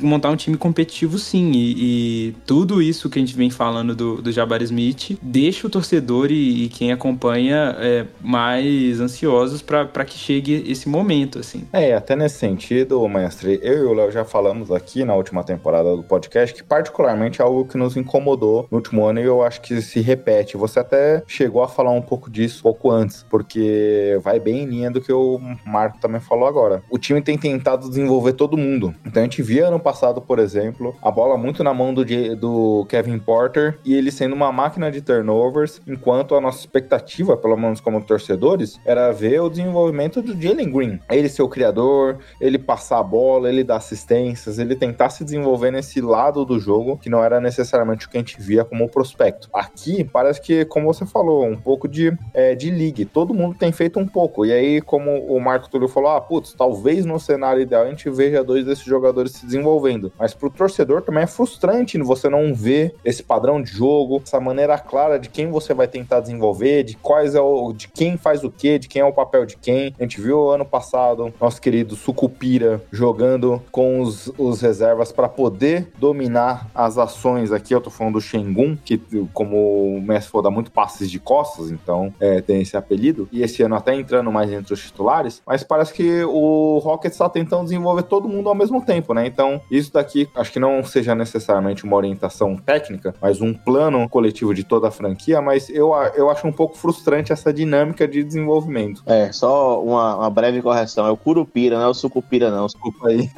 montar 0.02 0.30
um 0.30 0.36
time 0.36 0.58
competitivo 0.58 1.18
sim. 1.18 1.52
E, 1.54 1.76
e 1.78 2.36
tudo 2.45 2.82
isso 2.82 3.10
que 3.10 3.18
a 3.18 3.22
gente 3.22 3.36
vem 3.36 3.50
falando 3.50 3.95
do, 3.95 4.22
do 4.22 4.32
Jabari 4.32 4.66
Smith 4.66 5.18
deixa 5.22 5.66
o 5.66 5.70
torcedor 5.70 5.87
e, 5.96 6.66
e 6.66 6.70
quem 6.70 6.92
acompanha 6.92 7.76
é, 7.80 8.06
mais 8.22 9.00
ansiosos 9.00 9.62
para 9.62 10.06
que 10.06 10.18
chegue 10.18 10.64
esse 10.68 10.88
momento, 10.88 11.40
assim. 11.40 11.68
É, 11.72 11.94
até 11.94 12.16
nesse 12.16 12.38
sentido, 12.38 13.08
mestre, 13.08 13.60
eu 13.62 13.80
e 13.80 13.84
o 13.84 13.94
Léo 13.94 14.12
já 14.12 14.24
falamos 14.24 14.72
aqui 14.72 15.04
na 15.04 15.16
última 15.16 15.44
temporada 15.44 15.96
do 15.96 16.04
podcast 16.04 16.54
que 16.54 16.64
particularmente 16.64 17.42
é 17.42 17.46
algo 17.46 17.66
que 17.66 17.78
nos 17.78 17.96
incomodou 17.98 18.68
no 18.72 18.78
último 18.78 19.06
ano 19.06 19.20
e 19.20 19.24
eu 19.24 19.44
acho 19.44 19.62
que 19.62 19.82
se 19.82 20.00
repete. 20.00 20.58
Você 20.58 20.80
até 20.80 21.24
chegou 21.28 21.64
a 21.64 21.68
falar 21.68 21.92
um 21.92 22.02
pouco 22.02 22.30
disso 22.30 22.62
pouco 22.64 22.92
antes, 22.92 23.26
porque 23.30 24.20
vai 24.22 24.40
bem 24.40 24.64
em 24.64 24.66
linha 24.66 24.92
do 24.92 25.02
que 25.02 25.12
o 25.12 25.40
Marco 25.66 26.00
também 26.00 26.20
falou 26.20 26.48
agora. 26.48 26.84
O 26.90 26.98
time 26.98 27.22
tem 27.22 27.38
tentado 27.38 27.90
desenvolver 27.90 28.34
todo 28.34 28.58
mundo. 28.58 28.94
Então 29.06 29.22
a 29.22 29.26
gente 29.26 29.42
via 29.42 29.68
ano 29.68 29.80
passado, 29.80 30.22
por 30.22 30.40
exemplo, 30.40 30.96
a 31.02 31.12
bola 31.12 31.38
muito 31.38 31.64
na 31.64 31.74
mão 31.74 31.94
do, 31.94 32.06
do 32.36 32.86
Kevin 32.90 33.20
Porter 33.20 33.80
e 33.84 33.94
ele 33.94 34.12
sendo 34.12 34.34
uma 34.34 34.52
máquina 34.52 34.92
de 34.92 35.02
turnovers, 35.02 35.76
enquanto 35.86 36.36
a 36.36 36.41
nossa 36.41 36.59
expectativa, 36.59 37.38
pelo 37.38 37.57
menos 37.57 37.80
como 37.80 38.01
torcedores, 38.01 38.80
era 38.86 39.11
ver 39.11 39.41
o 39.41 39.49
desenvolvimento 39.49 40.21
do 40.21 40.39
Jalen 40.39 40.71
Green. 40.71 40.99
Ele 41.09 41.30
ser 41.30 41.41
o 41.41 41.49
criador, 41.49 42.19
ele 42.39 42.57
passar 42.57 42.99
a 42.99 43.03
bola, 43.03 43.49
ele 43.49 43.63
dar 43.63 43.78
assistências, 43.78 44.59
ele 44.59 44.75
tentar 44.75 45.09
se 45.09 45.23
desenvolver 45.23 45.71
nesse 45.71 46.01
lado 46.01 46.45
do 46.45 46.59
jogo 46.59 46.97
que 46.97 47.09
não 47.09 47.23
era 47.23 47.39
necessariamente 47.39 48.05
o 48.05 48.09
que 48.09 48.17
a 48.17 48.19
gente 48.19 48.39
via 48.39 48.63
como 48.63 48.89
prospecto. 48.89 49.49
Aqui 49.53 50.03
parece 50.03 50.41
que, 50.41 50.65
como 50.65 50.91
você 50.91 51.05
falou, 51.05 51.45
um 51.45 51.57
pouco 51.57 51.88
de, 51.88 52.17
é, 52.34 52.55
de 52.55 52.71
league. 52.71 53.05
Todo 53.05 53.34
mundo 53.34 53.55
tem 53.57 53.71
feito 53.71 53.99
um 53.99 54.07
pouco. 54.07 54.45
E 54.45 54.51
aí, 54.51 54.82
como 54.82 55.11
o 55.25 55.39
Marco 55.39 55.69
Túlio 55.69 55.88
falou, 55.88 56.11
ah, 56.11 56.21
putz, 56.21 56.53
talvez 56.53 57.05
no 57.05 57.19
cenário 57.19 57.61
ideal 57.61 57.84
a 57.84 57.89
gente 57.89 58.09
veja 58.09 58.43
dois 58.43 58.65
desses 58.65 58.86
jogadores 58.86 59.34
se 59.34 59.45
desenvolvendo. 59.45 60.11
Mas 60.17 60.34
pro 60.34 60.49
torcedor 60.49 61.01
também 61.01 61.23
é 61.23 61.28
frustrante 61.28 61.97
você 62.07 62.30
não 62.30 62.53
ver 62.53 62.95
esse 63.03 63.23
padrão 63.23 63.61
de 63.61 63.71
jogo, 63.71 64.21
essa 64.23 64.39
maneira 64.39 64.78
clara 64.78 65.19
de 65.19 65.30
quem 65.30 65.49
você 65.49 65.57
vai 65.74 65.88
tentar 65.88 66.20
desenvolver, 66.20 66.84
de 66.84 66.95
quais 66.97 67.36
é 67.36 67.41
o. 67.41 67.74
de 67.74 67.88
quem 67.88 68.18
faz 68.18 68.43
o 68.43 68.51
que, 68.51 68.80
de 68.80 68.88
quem 68.88 69.01
é 69.01 69.05
o 69.05 69.14
papel 69.14 69.45
de 69.45 69.58
quem. 69.58 69.93
A 69.99 70.03
gente 70.03 70.20
viu 70.22 70.49
ano 70.49 70.66
passado 70.66 71.34
nosso 71.39 71.62
querido 71.62 71.95
Sucupira 71.95 72.82
jogando 72.91 73.62
com 73.72 74.01
os, 74.01 74.32
os 74.38 74.62
reservas 74.62 75.12
para 75.12 75.30
poder 75.30 75.91
dominar 75.97 76.68
as 76.74 76.97
ações. 76.97 77.51
Aqui 77.51 77.74
eu 77.74 77.82
tô 77.82 77.89
falando 77.89 78.14
do 78.14 78.22
Shengun, 78.22 78.78
que, 78.84 78.97
como 79.34 79.97
o 79.97 80.01
Messi 80.01 80.30
falou, 80.30 80.43
dá 80.43 80.49
muito 80.49 80.72
passes 80.72 81.10
de 81.10 81.20
costas, 81.20 81.72
então 81.72 82.14
é, 82.20 82.41
tem 82.41 82.62
esse 82.62 82.76
apelido. 82.78 83.28
E 83.32 83.41
esse 83.41 83.62
ano 83.64 83.76
até 83.76 83.93
entrando 83.93 84.32
mais 84.32 84.51
entre 84.51 84.74
os 84.74 84.82
titulares. 84.82 85.41
Mas 85.45 85.64
parece 85.64 85.93
que 85.93 86.24
o 86.24 86.80
Rockets 86.80 87.16
está 87.16 87.30
tentando 87.30 87.64
desenvolver 87.64 88.03
todo 88.03 88.28
mundo 88.28 88.49
ao 88.49 88.55
mesmo 88.55 88.84
tempo, 88.84 89.14
né? 89.14 89.26
Então, 89.26 89.62
isso 89.70 89.93
daqui 89.93 90.28
acho 90.36 90.51
que 90.51 90.60
não 90.60 90.84
seja 90.84 91.16
necessariamente 91.16 91.84
uma 91.84 91.95
orientação 91.95 92.55
técnica, 92.55 93.14
mas 93.22 93.41
um 93.41 93.53
plano 93.53 94.08
coletivo 94.10 94.53
de 94.53 94.64
toda 94.64 94.88
a 94.88 94.91
franquia, 94.91 95.41
mas 95.48 95.70
eu, 95.70 95.93
eu 96.14 96.30
acho 96.30 96.45
um 96.45 96.52
pouco 96.52 96.78
frustrante 96.78 97.32
essa 97.32 97.54
dinâmica 97.54 98.06
de 98.06 98.22
desenvolvimento. 98.22 99.02
É, 99.06 99.32
só 99.32 99.82
uma, 99.82 100.18
uma 100.18 100.30
breve 100.30 100.62
correção. 100.62 101.08
É 101.08 101.10
o 101.10 101.16
Curupira, 101.16 101.78
não 101.78 101.86
é 101.86 101.88
o 101.88 101.93
Sucupira, 101.93 102.52
não. 102.52 102.66
Desculpa 102.66 103.08
aí. 103.08 103.30